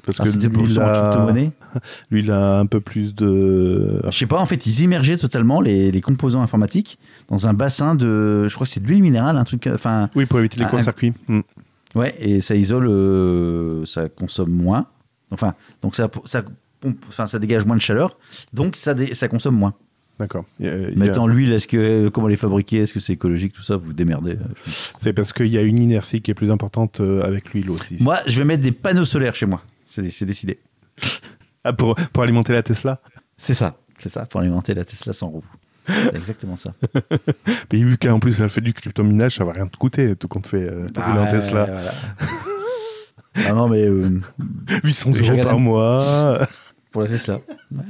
Parce 0.07 0.19
Ah, 0.19 0.23
que 0.23 0.31
c'était 0.31 0.49
pour 0.49 0.63
lui, 0.63 0.71
il 0.71 0.79
a, 0.79 1.09
crypto-monnaie. 1.11 1.51
lui, 2.11 2.23
il 2.23 2.31
a 2.31 2.57
un 2.59 2.65
peu 2.65 2.79
plus 2.79 3.13
de. 3.13 4.01
Je 4.09 4.17
sais 4.17 4.25
pas, 4.25 4.39
en 4.39 4.45
fait, 4.45 4.65
ils 4.65 4.81
immergeaient 4.81 5.17
totalement 5.17 5.61
les, 5.61 5.91
les 5.91 6.01
composants 6.01 6.41
informatiques 6.41 6.97
dans 7.29 7.45
un 7.47 7.53
bassin 7.53 7.93
de, 7.93 8.47
je 8.47 8.55
crois 8.55 8.65
que 8.65 8.71
c'est 8.71 8.79
de 8.81 8.87
l'huile 8.87 9.01
minérale, 9.03 9.37
un 9.37 9.43
truc, 9.43 9.67
enfin, 9.71 10.09
Oui, 10.15 10.25
pour 10.25 10.39
éviter 10.39 10.59
les 10.59 10.65
courts-circuits. 10.65 11.13
Hmm. 11.27 11.41
ouais, 11.95 12.15
et 12.19 12.39
ça 12.41 12.55
isole, 12.55 12.87
euh, 12.87 13.83
ça 13.85 14.07
consomme 14.09 14.51
moins. 14.51 14.85
Enfin, 15.31 15.53
donc 15.81 15.95
ça, 15.95 16.09
ça, 16.23 16.41
pompe- 16.81 16.95
enfin, 17.09 17.27
ça 17.27 17.37
dégage 17.37 17.65
moins 17.65 17.75
de 17.75 17.81
chaleur, 17.81 18.17
donc 18.53 18.77
ça, 18.77 18.93
dé- 18.93 19.13
ça 19.13 19.27
consomme 19.27 19.55
moins. 19.57 19.73
D'accord. 20.19 20.45
Y 20.59 20.67
a- 20.67 20.75
Mettant 20.95 21.27
l'huile, 21.27 21.51
est-ce 21.51 21.67
que, 21.67 22.07
comment 22.09 22.27
les 22.27 22.37
fabriquer, 22.37 22.77
est-ce 22.77 22.93
que 22.93 22.99
c'est 23.01 23.13
écologique, 23.13 23.51
tout 23.53 23.61
ça, 23.61 23.75
vous 23.75 23.91
démerdez. 23.93 24.37
C'est 24.97 25.11
parce 25.13 25.31
qu'il 25.33 25.47
y 25.47 25.57
a 25.57 25.61
une 25.61 25.77
inertie 25.79 26.21
qui 26.21 26.31
est 26.31 26.33
plus 26.33 26.49
importante 26.49 27.01
euh, 27.01 27.21
avec 27.23 27.53
l'huile 27.53 27.69
aussi. 27.69 27.97
Moi, 27.99 28.17
je 28.25 28.39
vais 28.39 28.45
mettre 28.45 28.63
des 28.63 28.71
panneaux 28.71 29.05
solaires 29.05 29.35
chez 29.35 29.45
moi. 29.45 29.61
C'est 29.87 30.25
décidé. 30.25 30.59
Ah, 31.63 31.73
pour, 31.73 31.95
pour 32.13 32.23
alimenter 32.23 32.53
la 32.53 32.63
Tesla? 32.63 33.01
C'est 33.35 33.53
ça, 33.53 33.77
c'est 33.99 34.07
ça, 34.07 34.25
pour 34.25 34.39
alimenter 34.39 34.73
la 34.73 34.85
Tesla 34.85 35.11
sans 35.11 35.27
roue. 35.27 35.43
Exactement 36.13 36.55
ça. 36.55 36.73
Mais 37.73 37.79
vu 37.79 37.97
qu'en 37.97 38.19
plus 38.19 38.39
elle 38.39 38.49
fait 38.49 38.61
du 38.61 38.71
crypto-minage, 38.73 39.35
ça 39.35 39.43
va 39.43 39.51
rien 39.51 39.67
te 39.67 39.75
coûter, 39.75 40.15
tout 40.15 40.29
compte 40.29 40.47
fait 40.47 40.61
euh, 40.63 40.87
Bah, 40.93 41.23
en 41.23 41.29
Tesla. 41.29 41.65
voilà. 41.65 41.93
ah 43.49 43.53
non, 43.53 43.67
mais 43.67 43.83
euh, 43.85 44.21
800 44.85 45.11
je 45.13 45.23
euros 45.33 45.43
par 45.43 45.59
mois. 45.59 46.47
pour 46.91 47.01
la 47.01 47.09
Tesla. 47.09 47.41
Ouais. 47.71 47.83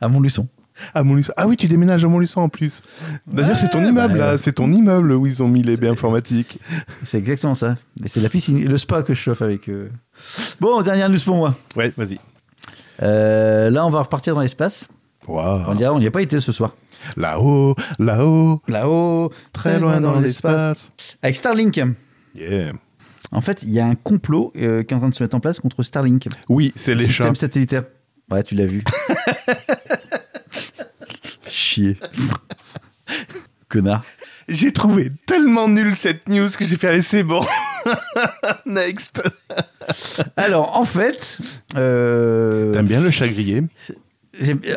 À 0.00 0.06
Montluçon. 0.06 0.46
À 0.94 1.02
Montluçon. 1.02 1.32
Ah 1.36 1.46
oui, 1.46 1.56
tu 1.56 1.68
déménages 1.68 2.04
à 2.04 2.08
Montluçon 2.08 2.40
en 2.40 2.48
plus. 2.48 2.82
D'ailleurs, 3.26 3.56
c'est 3.56 3.70
ton 3.70 3.84
immeuble, 3.84 4.18
bah, 4.18 4.32
là. 4.32 4.38
C'est 4.38 4.52
ton 4.52 4.70
immeuble 4.72 5.12
où 5.12 5.26
ils 5.26 5.42
ont 5.42 5.48
mis 5.48 5.62
les 5.62 5.76
baies 5.76 5.88
informatiques. 5.88 6.58
C'est 7.04 7.18
exactement 7.18 7.54
ça. 7.54 7.76
Et 8.04 8.08
c'est 8.08 8.20
la 8.20 8.28
piscine, 8.28 8.62
le 8.66 8.78
spa 8.78 9.02
que 9.02 9.14
je 9.14 9.20
chauffe 9.20 9.42
avec. 9.42 9.68
euh. 9.68 9.88
Bon, 10.60 10.82
dernière 10.82 11.08
news 11.08 11.18
pour 11.24 11.36
moi. 11.36 11.54
Ouais, 11.76 11.92
vas-y. 11.96 12.18
Euh, 13.02 13.70
là, 13.70 13.86
on 13.86 13.90
va 13.90 14.02
repartir 14.02 14.34
dans 14.34 14.40
l'espace. 14.40 14.88
Waouh. 15.28 15.64
On 15.70 15.98
n'y 15.98 16.06
a 16.06 16.10
pas 16.10 16.22
été 16.22 16.40
ce 16.40 16.52
soir. 16.52 16.74
Là-haut, 17.16 17.74
là-haut, 17.98 18.60
Là-haut, 18.68 19.30
très 19.52 19.78
loin 19.78 20.00
dans 20.00 20.18
l'espace. 20.20 20.92
Avec 21.22 21.36
Starlink. 21.36 21.80
Yeah. 22.34 22.72
En 23.32 23.40
fait, 23.40 23.62
il 23.64 23.70
y 23.70 23.80
a 23.80 23.86
un 23.86 23.94
complot 23.96 24.52
euh, 24.56 24.82
qui 24.82 24.94
est 24.94 24.96
en 24.96 25.00
train 25.00 25.08
de 25.08 25.14
se 25.14 25.22
mettre 25.22 25.36
en 25.36 25.40
place 25.40 25.58
contre 25.58 25.82
Starlink. 25.82 26.28
Oui, 26.48 26.72
c'est 26.76 26.92
Le 26.94 27.00
les 27.00 27.04
chats. 27.06 27.10
système 27.12 27.34
satellitaire. 27.36 27.82
Ouais, 28.30 28.42
tu 28.42 28.54
l'as 28.54 28.66
vu. 28.66 28.82
Chier. 31.56 31.96
Connard. 33.68 34.04
J'ai 34.48 34.72
trouvé 34.72 35.10
tellement 35.26 35.68
nulle 35.68 35.96
cette 35.96 36.28
news 36.28 36.48
que 36.56 36.66
j'ai 36.66 36.76
fait, 36.76 37.02
c'est 37.02 37.22
bon. 37.22 37.40
Next. 38.66 39.22
Alors, 40.36 40.76
en 40.76 40.84
fait, 40.84 41.40
euh, 41.76 42.72
T'aimes 42.72 42.86
bien 42.86 43.00
le 43.00 43.10
chat 43.10 43.26
grillé 43.26 43.64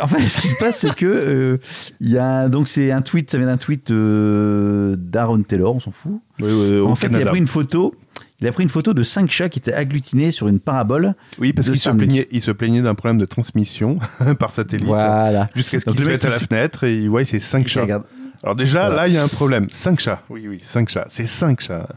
En 0.02 0.08
fait, 0.08 0.20
ce 0.28 0.42
qui 0.42 0.48
se 0.48 0.56
passe, 0.56 0.80
c'est 0.80 0.96
que 0.96 1.06
euh, 1.06 1.58
il 2.00 2.10
y 2.10 2.18
a 2.18 2.48
donc 2.48 2.68
c'est 2.68 2.92
un 2.92 3.02
tweet, 3.02 3.30
ça 3.30 3.38
vient 3.38 3.48
d'un 3.48 3.58
tweet 3.58 3.92
euh, 3.92 4.96
d'Aaron 4.98 5.44
Taylor, 5.44 5.76
on 5.76 5.80
s'en 5.80 5.92
fout. 5.92 6.22
Oui, 6.40 6.52
oui, 6.52 6.80
en 6.80 6.96
fait, 6.96 7.08
il 7.08 7.10
a 7.10 7.20
Canada. 7.20 7.32
pris 7.32 7.40
une 7.40 7.48
photo. 7.48 7.94
Il 8.42 8.48
a 8.48 8.52
pris 8.54 8.64
une 8.64 8.70
photo 8.70 8.94
de 8.94 9.04
cinq 9.04 9.30
chats 9.30 9.50
qui 9.50 9.60
étaient 9.60 9.74
agglutinés 9.74 10.32
sur 10.32 10.48
une 10.48 10.60
parabole. 10.60 11.14
Oui, 11.40 11.52
parce 11.52 11.70
qu'il 11.70 11.80
se 11.80 11.90
plaignait, 11.90 12.28
il 12.32 12.42
se 12.42 12.52
plaignait 12.52 12.82
d'un 12.82 12.96
problème 12.96 13.18
de 13.18 13.26
transmission 13.26 13.98
par 14.40 14.52
satellite. 14.52 14.86
Voilà. 14.88 15.50
Jusqu'à 15.56 15.80
ce 15.80 15.86
qu'il 15.86 16.00
se 16.02 16.08
mette 16.08 16.24
à 16.24 16.30
la 16.30 16.40
fenêtre 16.40 16.84
et 16.86 16.94
il 16.96 17.10
voit 17.10 17.26
c'est 17.26 17.40
5 17.40 17.60
il 17.62 17.68
chats. 17.68 18.04
Alors 18.42 18.56
déjà, 18.56 18.86
Voilà. 18.88 18.96
là, 18.96 19.08
il 19.10 19.14
y 19.14 19.18
a 19.18 19.24
un 19.24 19.28
problème. 19.28 19.68
5 19.70 20.00
chats. 20.00 20.22
Oui, 20.30 20.48
oui, 20.48 20.60
5 20.64 20.88
chats. 20.88 21.06
C'est 21.10 21.26
5 21.26 21.60
chats. 21.60 21.88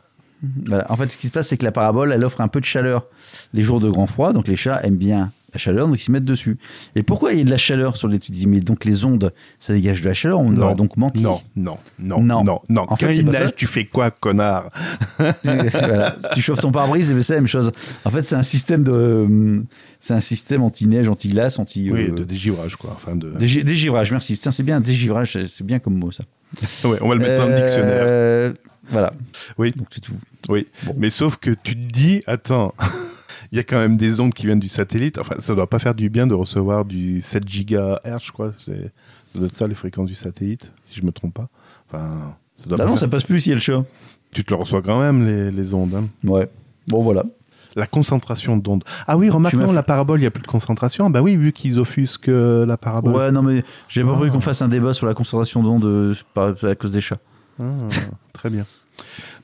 Voilà. 0.67 0.91
En 0.91 0.97
fait, 0.97 1.09
ce 1.11 1.17
qui 1.17 1.27
se 1.29 1.33
passe, 1.33 1.49
c'est 1.49 1.57
que 1.57 1.65
la 1.65 1.73
parabole, 1.73 2.13
elle 2.13 2.25
offre 2.25 2.41
un 2.41 2.49
peu 2.49 2.61
de 2.61 2.65
chaleur 2.65 3.07
les 3.55 3.63
jours 3.63 3.79
de 3.81 3.89
grand 3.89 4.07
froid. 4.07 4.33
Donc 4.33 4.49
les 4.49 4.57
chats 4.57 4.81
aiment 4.83 4.97
bien 4.97 5.31
la 5.55 5.59
chaleur, 5.59 5.87
donc 5.87 5.97
ils 6.01 6.03
se 6.03 6.11
mettent 6.11 6.25
dessus. 6.25 6.57
Et 6.97 7.03
pourquoi 7.03 7.33
il 7.33 7.39
y 7.39 7.43
a 7.43 7.45
de 7.45 7.51
la 7.51 7.59
chaleur 7.59 7.97
sur 7.99 8.09
l'étude 8.09 8.35
10 8.35 8.41
000 8.41 8.53
Donc 8.61 8.85
les 8.87 9.05
ondes, 9.05 9.33
ça 9.61 9.75
dégage 9.75 10.01
de 10.01 10.09
la 10.09 10.15
chaleur. 10.15 10.41
On 10.41 10.51
Non. 10.51 10.63
aurait 10.63 10.75
donc 10.75 10.97
menti. 10.97 11.23
Non, 11.23 11.39
non, 11.57 11.77
non, 11.99 12.23
Non. 12.23 12.43
non, 12.43 12.61
non. 12.71 12.87
En 12.89 12.97
fait, 12.97 13.07
Quand 13.07 13.13
c'est 13.13 13.19
il 13.19 13.33
ça. 13.33 13.51
tu 13.51 13.67
fais 13.67 13.85
quoi, 13.85 14.11
connard? 14.11 14.71
Voilà. 15.45 16.17
Tu 16.35 16.41
chauffes 16.43 16.61
ton 16.61 16.73
pare-brise, 16.73 17.15
c'est 17.21 17.35
la 17.35 17.41
même 17.41 17.47
chose. 17.47 17.71
En 18.05 18.11
fait, 18.11 18.25
c'est 18.25 18.35
un 18.35 18.43
système 18.43 18.83
de, 18.83 19.63
c'est 20.01 20.15
un 20.15 20.21
système 20.21 20.63
anti-neige, 20.63 21.09
anti-glace, 21.09 21.59
anti. 21.59 21.91
Oui, 21.91 22.09
euh, 22.09 22.15
de 22.15 22.25
dégivrage, 22.25 22.77
quoi. 22.77 22.93
Enfin, 22.97 23.15
de... 23.17 23.31
dégi- 23.33 23.63
dégivrage. 23.65 24.11
Merci. 24.11 24.35
Putain, 24.37 24.51
c'est 24.51 24.63
bien 24.63 24.81
dégivrage. 24.81 25.39
C'est 25.49 25.67
bien 25.67 25.79
comme 25.79 25.95
mot 25.97 26.11
ça. 26.11 26.25
Ouais, 26.85 26.99
on 27.01 27.09
va 27.09 27.15
le 27.15 27.21
mettre 27.21 27.43
dans 27.43 27.49
le 27.49 27.61
dictionnaire. 27.61 28.03
Euh, 28.05 28.53
Voilà. 28.85 29.13
Oui, 29.59 29.73
Donc 29.73 29.87
c'est 29.91 30.01
tout. 30.01 30.15
oui. 30.49 30.67
Bon. 30.85 30.95
Mais 30.97 31.11
sauf 31.11 31.37
que 31.37 31.51
tu 31.51 31.75
te 31.77 31.93
dis, 31.93 32.23
attends, 32.27 32.75
il 33.53 33.57
y 33.57 33.59
a 33.59 33.63
quand 33.65 33.79
même 33.79 33.97
des 33.97 34.21
ondes 34.21 34.35
qui 34.35 34.47
viennent 34.47 34.61
du 34.61 34.69
satellite. 34.69 35.19
Enfin, 35.19 35.37
ça 35.43 35.55
doit 35.55 35.69
pas 35.71 35.79
faire 35.79 35.95
du 35.95 36.09
bien 36.11 36.27
de 36.27 36.35
recevoir 36.35 36.85
du 36.85 37.21
7 37.21 37.47
gigahertz, 37.49 38.25
je 38.27 38.33
crois. 38.33 38.53
Ça 38.67 39.39
doit 39.39 39.47
être 39.47 39.57
ça, 39.57 39.67
les 39.67 39.75
fréquences 39.75 40.09
du 40.09 40.15
satellite, 40.15 40.73
si 40.85 41.01
je 41.01 41.07
me 41.07 41.13
trompe 41.13 41.35
pas. 41.35 41.49
Enfin, 41.89 42.37
ça 42.57 42.67
doit 42.67 42.77
Bah 42.77 42.85
pas 42.85 42.91
non, 42.91 42.97
faire- 42.97 43.01
ça 43.01 43.09
passe 43.09 43.25
plus 43.25 43.41
si 43.41 43.51
elle 43.51 43.61
chat. 43.61 43.83
Tu 44.35 44.45
te 44.45 44.53
le 44.53 44.61
reçois 44.61 44.83
quand 44.83 45.01
même, 45.01 45.27
les, 45.27 45.51
les 45.51 45.75
ondes. 45.75 45.95
hein. 45.95 46.07
Ouais. 46.25 46.49
Bon 46.89 47.03
voilà. 47.03 47.25
La 47.77 47.87
concentration 47.87 48.57
d'ondes. 48.57 48.85
Ah 49.07 49.17
oui, 49.17 49.31
remarque, 49.31 49.55
non, 49.55 49.73
la 49.73 49.83
parabole, 49.83 50.19
il 50.19 50.23
n'y 50.23 50.27
a 50.27 50.31
plus 50.31 50.43
de 50.43 50.47
concentration. 50.47 51.09
Bah 51.11 51.23
oui, 51.23 51.37
vu 51.37 51.53
qu'ils 51.53 51.79
offusquent 51.79 52.29
euh, 52.29 52.67
la 52.67 52.77
parabole. 52.77 53.15
Ouais, 53.15 53.31
non 53.33 53.43
mais 53.43 53.65
j'ai 53.89 54.03
pas 54.03 54.11
Ah. 54.13 54.17
prévu 54.17 54.31
qu'on 54.33 54.41
fasse 54.41 54.61
un 54.63 54.69
débat 54.69 54.93
sur 54.93 55.07
la 55.07 55.15
concentration 55.15 55.63
d'ondes 55.63 55.85
euh, 55.85 56.15
à 56.37 56.75
cause 56.75 56.93
des 56.93 57.01
chats. 57.01 57.19
Ah, 57.61 57.65
très 58.33 58.51
bien. 58.51 58.67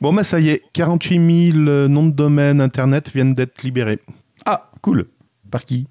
Bon, 0.00 0.12
bah 0.12 0.22
ça 0.22 0.40
y 0.40 0.50
est, 0.50 0.62
48 0.74 1.52
000 1.54 1.58
euh, 1.68 1.88
noms 1.88 2.06
de 2.06 2.12
domaine 2.12 2.60
internet 2.60 3.10
viennent 3.12 3.34
d'être 3.34 3.62
libérés. 3.62 3.98
Ah, 4.46 4.70
cool. 4.82 5.06
Par 5.50 5.64
qui? 5.64 5.86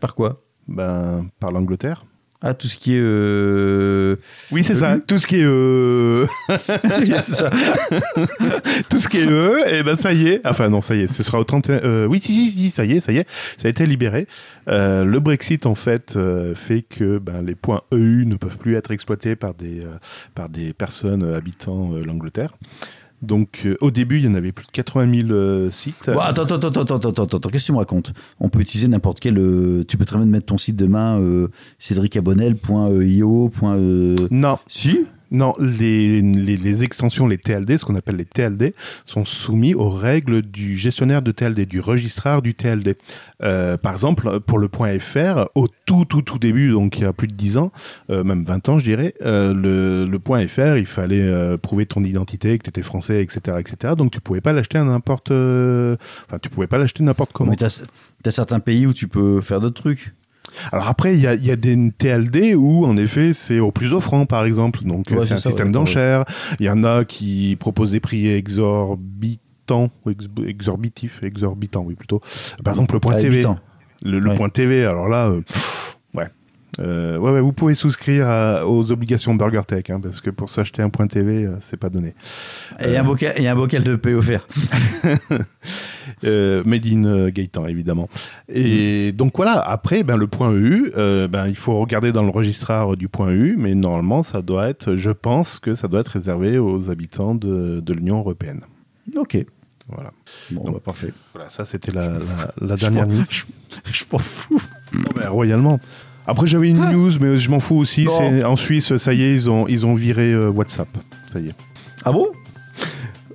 Par 0.00 0.14
quoi? 0.14 0.42
Ben, 0.68 1.26
par 1.40 1.50
l'Angleterre. 1.50 2.04
Ah, 2.46 2.52
tout 2.52 2.66
ce 2.66 2.76
qui 2.76 2.94
est. 2.94 3.00
Euh... 3.00 4.16
Oui, 4.52 4.64
c'est 4.64 4.74
ça. 4.74 4.98
Tout 4.98 5.18
ce 5.18 5.26
qui 5.26 5.36
est 5.36 5.46
euh, 5.46 6.26
c'est 6.68 7.22
ça. 7.22 7.48
tout 8.90 8.98
ce 8.98 9.08
qui 9.08 9.16
est 9.16 9.26
euh, 9.26 9.64
et 9.66 9.82
ben 9.82 9.96
ça 9.96 10.12
y 10.12 10.28
est. 10.28 10.46
Enfin 10.46 10.68
non, 10.68 10.82
ça 10.82 10.94
y 10.94 11.00
est, 11.00 11.06
ce 11.06 11.22
sera 11.22 11.40
au 11.40 11.44
31 11.44 11.80
euh, 11.82 12.06
oui, 12.06 12.20
si, 12.22 12.34
si, 12.34 12.50
si, 12.50 12.68
ça 12.68 12.84
y 12.84 12.92
est, 12.92 13.00
ça 13.00 13.12
y 13.12 13.16
est, 13.16 13.26
ça 13.30 13.66
a 13.66 13.68
été 13.68 13.86
libéré. 13.86 14.26
Euh, 14.68 15.06
le 15.06 15.20
Brexit 15.20 15.64
en 15.64 15.74
fait 15.74 16.16
euh, 16.16 16.54
fait 16.54 16.82
que 16.82 17.16
ben 17.16 17.40
les 17.40 17.54
points 17.54 17.80
EU 17.92 18.26
ne 18.26 18.36
peuvent 18.36 18.58
plus 18.58 18.76
être 18.76 18.90
exploités 18.90 19.36
par 19.36 19.54
des 19.54 19.80
euh, 19.80 19.96
par 20.34 20.50
des 20.50 20.74
personnes 20.74 21.24
habitant 21.34 21.92
l'Angleterre. 22.04 22.52
Donc 23.24 23.62
euh, 23.64 23.76
au 23.80 23.90
début, 23.90 24.18
il 24.18 24.24
y 24.24 24.28
en 24.28 24.34
avait 24.34 24.52
plus 24.52 24.66
de 24.66 24.70
80 24.70 25.26
000 25.28 25.28
euh, 25.30 25.70
sites. 25.70 26.10
Bon, 26.10 26.20
attends, 26.20 26.42
attends, 26.42 26.56
attends, 26.56 26.80
attends, 26.82 27.10
attends, 27.10 27.24
attends, 27.24 27.48
qu'est-ce 27.48 27.64
que 27.64 27.66
tu 27.66 27.72
me 27.72 27.78
racontes? 27.78 28.12
On 28.40 28.48
peut 28.48 28.60
utiliser 28.60 28.88
n'importe 28.88 29.20
quel. 29.20 29.38
euh, 29.38 29.84
tu 29.86 29.96
peux 29.96 30.04
très 30.04 30.16
bien 30.16 30.26
mettre 30.26 30.46
ton 30.46 30.58
site 30.58 30.76
demain, 30.76 31.20
cédricabonnel.io. 31.78 33.50
Non, 34.30 34.58
Si? 34.68 35.02
Non, 35.34 35.52
les, 35.58 36.84
extensions, 36.84 37.26
les 37.26 37.38
TLD, 37.38 37.76
ce 37.76 37.84
qu'on 37.84 37.96
appelle 37.96 38.14
les 38.14 38.24
TLD, 38.24 38.72
sont 39.04 39.24
soumis 39.24 39.74
aux 39.74 39.90
règles 39.90 40.42
du 40.42 40.78
gestionnaire 40.78 41.22
de 41.22 41.32
TLD, 41.32 41.66
du 41.66 41.80
registraire 41.80 42.40
du 42.40 42.54
TLD. 42.54 42.94
Euh, 43.42 43.76
par 43.76 43.94
exemple, 43.94 44.38
pour 44.38 44.60
le 44.60 44.68
point 44.68 44.96
.fr, 45.00 45.48
au 45.56 45.66
tout, 45.86 46.04
tout, 46.04 46.22
tout 46.22 46.38
début, 46.38 46.70
donc 46.70 46.98
il 46.98 47.02
y 47.02 47.04
a 47.04 47.12
plus 47.12 47.26
de 47.26 47.34
10 47.34 47.58
ans, 47.58 47.72
euh, 48.10 48.22
même 48.22 48.44
20 48.44 48.68
ans, 48.68 48.78
je 48.78 48.84
dirais, 48.84 49.14
euh, 49.22 50.06
le, 50.06 50.18
point 50.20 50.46
.fr, 50.46 50.76
il 50.76 50.86
fallait 50.86 51.58
prouver 51.58 51.86
ton 51.86 52.04
identité, 52.04 52.56
que 52.56 52.62
tu 52.62 52.70
étais 52.70 52.82
français, 52.82 53.20
etc., 53.20 53.56
etc. 53.58 53.94
Donc 53.98 54.12
tu 54.12 54.20
pouvais 54.20 54.40
pas 54.40 54.52
l'acheter 54.52 54.78
à 54.78 54.84
n'importe... 54.84 55.32
Enfin, 55.32 56.38
tu 56.40 56.48
pouvais 56.48 56.68
pas 56.68 56.78
l'acheter 56.78 57.02
n'importe 57.02 57.32
comment. 57.32 57.50
Mais 57.50 57.56
t'as 57.56 57.82
as 58.24 58.30
certains 58.30 58.60
pays 58.60 58.86
où 58.86 58.94
tu 58.94 59.08
peux 59.08 59.40
faire 59.40 59.60
d'autres 59.60 59.82
trucs. 59.82 60.14
Alors 60.72 60.88
après, 60.88 61.14
il 61.14 61.20
y 61.20 61.26
a, 61.26 61.34
il 61.34 61.44
y 61.44 61.50
a 61.50 61.56
des 61.56 61.90
TLD 61.96 62.54
où, 62.54 62.84
en 62.86 62.96
effet, 62.96 63.32
c'est 63.34 63.58
au 63.60 63.70
plus 63.72 63.92
offrant, 63.94 64.26
par 64.26 64.44
exemple. 64.44 64.84
Donc, 64.84 65.06
Ouais, 65.10 65.18
c'est 65.26 65.34
un 65.34 65.36
ça, 65.38 65.48
système 65.50 65.68
ouais, 65.68 65.72
d'enchères. 65.72 66.24
Il 66.60 66.66
y 66.66 66.70
en 66.70 66.84
a 66.84 67.04
qui 67.04 67.56
proposent 67.58 67.92
des 67.92 68.00
prix 68.00 68.28
exorbitants, 68.28 69.88
ex- 70.08 70.26
exorbitifs, 70.46 71.22
exorbitants, 71.22 71.84
oui, 71.86 71.94
plutôt. 71.94 72.20
Par 72.62 72.74
exemple, 72.74 72.94
le 72.94 73.00
point 73.00 73.14
Ah, 73.16 73.20
TV. 73.20 73.36
habitant. 73.36 73.56
Le, 74.02 74.34
point 74.34 74.48
TV, 74.50 74.84
alors 74.84 75.08
là, 75.08 75.28
euh, 75.28 75.40
pff. 75.40 75.83
Euh, 76.80 77.16
ouais, 77.18 77.30
ouais, 77.32 77.40
vous 77.40 77.52
pouvez 77.52 77.74
souscrire 77.74 78.28
à- 78.28 78.66
aux 78.66 78.90
obligations 78.90 79.34
Burger 79.34 79.62
Tech, 79.66 79.84
hein, 79.90 80.00
parce 80.00 80.20
que 80.20 80.30
pour 80.30 80.50
s'acheter 80.50 80.82
un 80.82 80.88
point 80.90 81.06
TV, 81.06 81.44
euh, 81.46 81.56
c'est 81.60 81.76
pas 81.76 81.88
donné. 81.88 82.14
Et, 82.80 82.96
un 82.96 83.04
bocal, 83.04 83.32
et 83.36 83.46
un 83.46 83.54
bocal 83.54 83.82
de 83.84 83.96
paix 83.96 84.14
offert. 84.14 84.46
Euh, 86.24 86.62
made 86.64 86.86
in 86.86 87.04
euh, 87.04 87.30
Gaëtan, 87.30 87.66
évidemment. 87.66 88.08
Et 88.48 89.12
donc 89.12 89.36
voilà, 89.36 89.60
après, 89.60 90.04
ben, 90.04 90.16
le 90.16 90.26
point 90.26 90.50
EU, 90.52 90.90
euh, 90.96 91.28
ben, 91.28 91.48
il 91.48 91.56
faut 91.56 91.78
regarder 91.80 92.12
dans 92.12 92.22
le 92.22 92.28
registraire 92.30 92.96
du 92.96 93.08
point 93.08 93.28
EU, 93.30 93.56
mais 93.58 93.74
normalement, 93.74 94.22
ça 94.22 94.42
doit 94.42 94.68
être, 94.68 94.96
je 94.96 95.10
pense 95.10 95.58
que 95.58 95.74
ça 95.74 95.88
doit 95.88 96.00
être 96.00 96.08
réservé 96.08 96.58
aux 96.58 96.90
habitants 96.90 97.34
de, 97.34 97.80
de 97.80 97.92
l'Union 97.94 98.18
Européenne. 98.18 98.60
Ok. 99.16 99.38
Voilà. 99.88 100.12
Bon, 100.50 100.64
Donc, 100.64 100.74
bah, 100.76 100.80
parfait. 100.84 101.12
Voilà, 101.34 101.50
ça 101.50 101.64
c'était 101.64 101.90
la, 101.92 102.08
la, 102.10 102.18
la 102.60 102.76
dernière 102.76 103.06
news. 103.06 103.24
Je, 103.30 103.44
je 103.90 104.04
m'en 104.12 104.18
fous. 104.18 104.62
Non, 104.92 105.00
mais 105.16 105.26
royalement. 105.26 105.80
Après, 106.26 106.46
j'avais 106.46 106.70
une 106.70 106.78
news, 106.92 107.12
mais 107.20 107.36
je 107.38 107.50
m'en 107.50 107.60
fous 107.60 107.76
aussi. 107.76 108.06
C'est 108.08 108.44
en 108.44 108.56
Suisse, 108.56 108.96
ça 108.96 109.12
y 109.12 109.22
est, 109.22 109.32
ils 109.34 109.50
ont, 109.50 109.66
ils 109.68 109.84
ont 109.84 109.94
viré 109.94 110.32
euh, 110.32 110.48
WhatsApp. 110.48 110.88
Ça 111.32 111.38
y 111.40 111.48
est. 111.48 111.54
Ah 112.04 112.12
bon? 112.12 112.28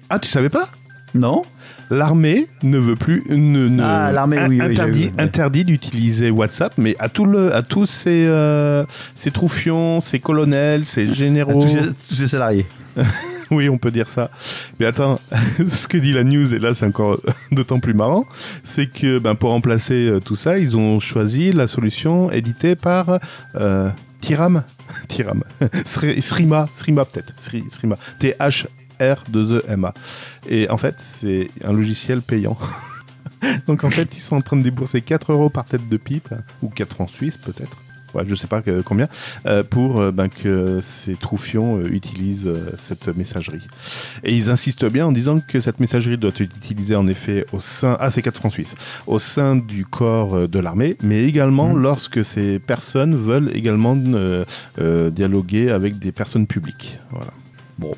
Ah, 0.09 0.17
tu 0.19 0.27
savais 0.29 0.49
pas? 0.49 0.69
Non 1.13 1.43
L'armée 1.91 2.47
ne 2.61 2.77
veut 2.77 2.95
plus. 2.95 3.23
Ne, 3.29 3.67
ne- 3.67 3.81
Ah, 3.83 4.11
l'armée, 4.11 4.37
oui, 4.47 4.59
oui, 4.59 4.61
interdit, 4.61 5.01
j'ai 5.03 5.07
vu, 5.09 5.15
ouais. 5.17 5.23
interdit 5.23 5.65
d'utiliser 5.65 6.29
WhatsApp, 6.29 6.73
mais 6.77 6.95
à, 6.99 7.09
tout 7.09 7.25
le, 7.25 7.55
à 7.55 7.63
tous 7.63 7.87
ces, 7.87 8.25
euh, 8.27 8.85
ces 9.15 9.31
troufions, 9.31 9.99
ces 10.01 10.19
colonels, 10.19 10.85
ces 10.85 11.11
généraux. 11.13 11.61
tous, 11.63 11.69
ces, 11.69 11.79
tous 12.09 12.15
ces 12.15 12.27
salariés. 12.27 12.65
Oui, 13.51 13.67
on 13.69 13.77
peut 13.77 13.91
dire 13.91 14.09
ça. 14.09 14.29
Mais 14.79 14.85
attends, 14.85 15.19
ce 15.69 15.87
que 15.87 15.97
dit 15.97 16.13
la 16.13 16.23
news, 16.23 16.53
et 16.53 16.59
là 16.59 16.73
c'est 16.73 16.85
encore 16.85 17.19
d'autant 17.51 17.79
plus 17.79 17.93
marrant, 17.93 18.25
c'est 18.63 18.87
que 18.87 19.17
ben, 19.19 19.35
pour 19.35 19.49
remplacer 19.51 20.07
euh, 20.07 20.19
tout 20.19 20.35
ça, 20.35 20.57
ils 20.59 20.77
ont 20.77 20.99
choisi 20.99 21.51
la 21.51 21.67
solution 21.67 22.31
éditée 22.31 22.75
par 22.75 23.19
euh, 23.55 23.89
Tiram. 24.21 24.63
Tiram. 25.07 25.43
Sri- 25.85 26.21
Srima, 26.21 26.67
Srima 26.73 27.05
peut-être. 27.05 27.33
Sri- 27.39 27.63
Srima. 27.71 27.95
T-H-R-2-E-M-A. 28.19 29.93
Et 30.47 30.69
en 30.69 30.77
fait, 30.77 30.95
c'est 30.99 31.47
un 31.63 31.73
logiciel 31.73 32.21
payant. 32.21 32.57
Donc 33.67 33.83
en 33.85 33.89
fait, 33.89 34.09
ils 34.15 34.19
sont 34.21 34.35
en 34.35 34.41
train 34.41 34.57
de 34.57 34.63
débourser 34.63 35.01
4 35.01 35.31
euros 35.31 35.49
par 35.49 35.65
tête 35.65 35.87
de 35.87 35.97
pipe, 35.97 36.29
ou 36.61 36.69
4 36.69 36.93
francs 36.95 37.09
suisses 37.09 37.37
peut-être. 37.37 37.77
Ouais, 38.13 38.23
je 38.27 38.35
sais 38.35 38.47
pas 38.47 38.61
que- 38.61 38.81
combien, 38.81 39.07
euh, 39.45 39.63
pour 39.63 39.99
euh, 40.01 40.11
ben, 40.11 40.29
que 40.29 40.79
ces 40.81 41.15
troufions 41.15 41.77
euh, 41.79 41.83
utilisent 41.91 42.51
cette 42.77 43.07
messagerie. 43.15 43.65
Et 44.23 44.35
ils 44.35 44.49
insistent 44.49 44.85
bien 44.85 45.05
en 45.07 45.11
disant 45.11 45.39
que 45.39 45.59
cette 45.59 45.79
messagerie 45.79 46.17
doit 46.17 46.31
être 46.31 46.41
utilisée 46.41 46.95
en 46.95 47.07
effet 47.07 47.45
au 47.53 47.59
sein, 47.59 47.97
ah 47.99 48.09
c'est 48.11 48.21
4 48.21 48.37
francs 48.37 48.51
suisses, 48.53 48.75
au 49.07 49.19
sein 49.19 49.55
du 49.55 49.85
corps 49.85 50.47
de 50.47 50.59
l'armée, 50.59 50.97
mais 51.03 51.23
également 51.25 51.69
Mhm. 51.73 51.81
lorsque 51.81 52.25
ces 52.25 52.59
personnes 52.59 53.15
veulent 53.15 53.51
également 53.55 53.95
dialoguer 55.11 55.69
avec 55.71 55.99
des 55.99 56.11
personnes 56.11 56.47
publiques. 56.47 56.99
Voilà. 57.11 57.31
Bon. 57.77 57.91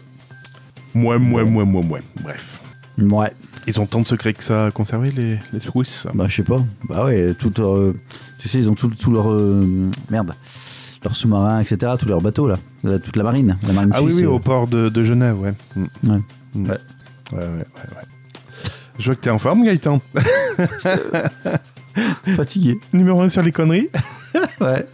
Moins, 0.94 1.18
moins, 1.20 1.44
moins, 1.46 1.66
moins, 1.66 1.84
moins. 1.84 2.00
Bref. 2.22 2.60
Ouais. 2.98 3.32
Ils 3.68 3.80
ont 3.80 3.86
tant 3.86 4.02
de 4.02 4.08
secrets 4.08 4.34
que 4.34 4.44
ça 4.44 4.66
à 4.66 4.72
conserver, 4.72 5.12
les, 5.12 5.38
les 5.54 5.60
Suisses? 5.60 6.08
Bah, 6.14 6.26
je 6.28 6.38
sais 6.38 6.44
pas. 6.44 6.62
Bah 6.90 7.06
ouais, 7.06 7.34
tout 7.38 7.54
euh, 7.62 7.94
tu 8.42 8.48
sais, 8.50 8.58
ils 8.58 8.70
ont 8.70 8.76
tout, 8.76 8.90
tout 8.90 9.12
leur. 9.12 9.32
euh, 9.32 9.90
merde. 10.10 10.34
Leurs 11.04 11.16
sous-marins, 11.16 11.60
etc., 11.62 11.94
tous 12.00 12.08
leurs 12.08 12.22
bateaux, 12.22 12.48
là. 12.48 12.58
La- 12.84 13.00
toute 13.00 13.16
la 13.16 13.24
marine. 13.24 13.58
La 13.66 13.74
marine 13.74 13.90
Ah 13.94 14.02
oui, 14.04 14.12
suisse. 14.12 14.20
oui, 14.22 14.26
euh, 14.28 14.36
au 14.36 14.40
port 14.40 14.68
de, 14.68 14.90
de 14.90 15.04
Genève, 15.04 15.40
ouais. 15.40 15.54
Mm. 15.76 15.82
Ouais. 16.12 16.20
Mm. 16.54 16.64
Ouais. 16.64 16.70
Ouais, 17.34 17.38
ouais, 17.40 17.46
ouais. 17.48 18.04
Je 19.00 19.06
vois 19.06 19.16
que 19.16 19.22
t'es 19.22 19.30
en 19.32 19.40
forme, 19.40 19.64
Gaëtan. 19.64 20.00
Fatigué. 22.36 22.80
Numéro 22.94 23.22
1 23.22 23.30
sur 23.30 23.42
les 23.42 23.52
conneries 23.52 23.90
Ouais. 24.62 24.86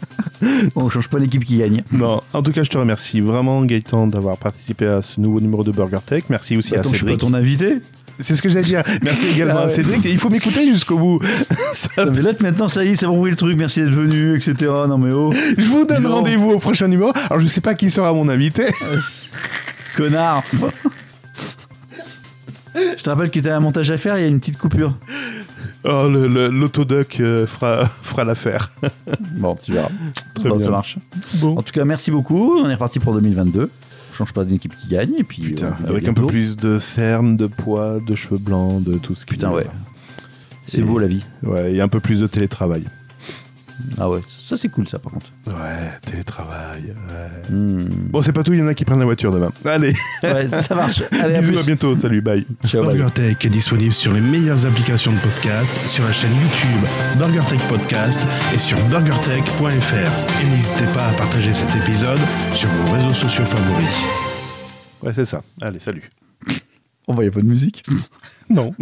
Bon, 0.73 0.85
on 0.85 0.89
change 0.89 1.09
pas 1.09 1.19
l'équipe 1.19 1.43
qui 1.43 1.57
gagne. 1.57 1.83
Non, 1.91 2.21
en 2.33 2.41
tout 2.41 2.51
cas, 2.51 2.63
je 2.63 2.69
te 2.69 2.77
remercie 2.77 3.19
vraiment, 3.21 3.61
Gaëtan, 3.63 4.07
d'avoir 4.07 4.37
participé 4.37 4.87
à 4.87 5.01
ce 5.01 5.19
nouveau 5.19 5.39
numéro 5.41 5.63
de 5.63 5.71
Burger 5.71 5.99
Tech. 6.05 6.23
Merci 6.29 6.57
aussi 6.57 6.75
à 6.75 6.79
Attends, 6.79 6.91
je 6.91 6.97
suis 6.97 7.05
pas 7.05 7.17
ton 7.17 7.33
invité 7.33 7.79
C'est 8.19 8.35
ce 8.35 8.41
que 8.41 8.49
j'allais 8.49 8.63
dire. 8.65 8.83
Merci 9.03 9.27
également 9.33 9.59
Ah 9.59 9.63
ouais. 9.65 9.69
Cédric. 9.69 10.03
Il 10.05 10.17
faut 10.17 10.29
m'écouter 10.29 10.69
jusqu'au 10.69 10.97
bout. 10.97 11.19
Ça- 11.73 12.05
Mais 12.05 12.21
là, 12.21 12.31
maintenant, 12.39 12.67
ça 12.67 12.83
y 12.83 12.89
est, 12.89 12.95
ça 12.95 13.07
va 13.07 13.13
ouvrir 13.13 13.31
le 13.31 13.37
truc. 13.37 13.55
Merci 13.57 13.81
d'être 13.81 13.93
venu, 13.93 14.35
etc. 14.37 14.55
Non, 14.87 14.97
mais 14.97 15.11
oh, 15.11 15.31
je 15.57 15.65
vous 15.65 15.85
donne 15.85 16.05
rendez-vous 16.07 16.51
au 16.51 16.59
prochain 16.59 16.87
numéro. 16.87 17.11
Alors, 17.29 17.39
je 17.39 17.47
sais 17.47 17.61
pas 17.61 17.75
qui 17.75 17.89
sera 17.89 18.11
mon 18.13 18.27
invité. 18.29 18.65
connard. 19.95 20.43
Je 22.75 23.03
te 23.03 23.09
rappelle 23.09 23.31
que 23.31 23.39
tu 23.39 23.49
as 23.49 23.55
un 23.55 23.59
montage 23.59 23.89
à 23.89 23.97
faire, 23.97 24.17
il 24.17 24.21
y 24.21 24.25
a 24.25 24.27
une 24.27 24.39
petite 24.39 24.57
coupure. 24.57 24.93
Oh, 25.83 26.07
l'autodoc 26.09 27.17
euh, 27.19 27.47
fera, 27.47 27.87
fera 27.87 28.23
l'affaire. 28.23 28.71
Bon, 29.31 29.55
tu 29.61 29.71
verras. 29.71 29.89
Très 30.35 30.49
Bon, 30.49 30.57
bien. 30.57 30.65
ça 30.65 30.71
marche. 30.71 30.97
Bon. 31.35 31.57
En 31.57 31.61
tout 31.63 31.71
cas, 31.73 31.85
merci 31.85 32.11
beaucoup. 32.11 32.59
On 32.63 32.69
est 32.69 32.73
reparti 32.73 32.99
pour 32.99 33.13
2022. 33.13 33.69
Change 34.17 34.33
pas 34.33 34.43
d'une 34.45 34.55
équipe 34.55 34.75
qui 34.75 34.87
gagne. 34.87 35.13
Et 35.19 35.23
puis, 35.23 35.43
Putain, 35.43 35.75
euh, 35.85 35.89
avec 35.89 36.07
un 36.07 36.13
peu 36.13 36.25
plus 36.25 36.55
de 36.57 36.79
cernes, 36.79 37.37
de 37.37 37.45
poids, 37.45 37.99
de 38.05 38.15
cheveux 38.15 38.39
blancs, 38.39 38.83
de 38.83 38.97
tout 38.97 39.13
ce 39.13 39.25
qui. 39.25 39.33
Putain, 39.35 39.51
ouais. 39.51 39.67
C'est 40.65 40.79
Et- 40.79 40.83
beau 40.83 40.97
la 40.97 41.05
vie. 41.07 41.23
Ouais, 41.43 41.73
et 41.75 41.81
un 41.81 41.87
peu 41.87 41.99
plus 41.99 42.19
de 42.21 42.27
télétravail. 42.27 42.83
Ah 43.99 44.09
ouais, 44.09 44.21
ça 44.27 44.57
c'est 44.57 44.69
cool 44.69 44.87
ça 44.87 44.99
par 44.99 45.11
contre. 45.11 45.27
Ouais, 45.47 45.91
télétravail. 46.05 46.93
ouais. 46.93 47.49
Hmm. 47.55 47.85
Bon, 48.09 48.21
c'est 48.21 48.31
pas 48.33 48.43
tout, 48.43 48.53
il 48.53 48.59
y 48.59 48.63
en 48.63 48.67
a 48.67 48.73
qui 48.73 48.85
prennent 48.85 48.99
la 48.99 49.05
voiture 49.05 49.31
demain. 49.31 49.51
Allez, 49.65 49.93
Ouais, 50.23 50.47
ça 50.49 50.73
marche. 50.75 51.03
Allez, 51.21 51.35
à 51.35 51.41
bisous, 51.41 51.59
à 51.59 51.63
bientôt, 51.63 51.95
salut, 51.95 52.21
bye. 52.21 52.45
Ciao, 52.65 52.83
bye. 52.83 52.95
BurgerTech 52.95 53.45
est 53.45 53.49
disponible 53.49 53.93
sur 53.93 54.13
les 54.13 54.21
meilleures 54.21 54.65
applications 54.65 55.11
de 55.13 55.19
podcast, 55.19 55.79
sur 55.87 56.03
la 56.05 56.11
chaîne 56.11 56.31
YouTube 56.33 56.87
BurgerTech 57.17 57.61
Podcast 57.67 58.19
et 58.53 58.59
sur 58.59 58.77
burgertech.fr. 58.85 60.41
Et 60.41 60.45
n'hésitez 60.49 60.85
pas 60.93 61.07
à 61.07 61.13
partager 61.13 61.53
cet 61.53 61.75
épisode 61.75 62.19
sur 62.53 62.69
vos 62.69 62.93
réseaux 62.93 63.13
sociaux 63.13 63.45
favoris. 63.45 64.03
Ouais, 65.03 65.11
c'est 65.13 65.25
ça. 65.25 65.41
Allez, 65.61 65.79
salut. 65.79 66.09
On 67.07 67.13
va, 67.13 67.23
y 67.23 67.27
a 67.27 67.31
pas 67.31 67.41
de 67.41 67.45
musique? 67.47 67.83
Non. 68.49 68.73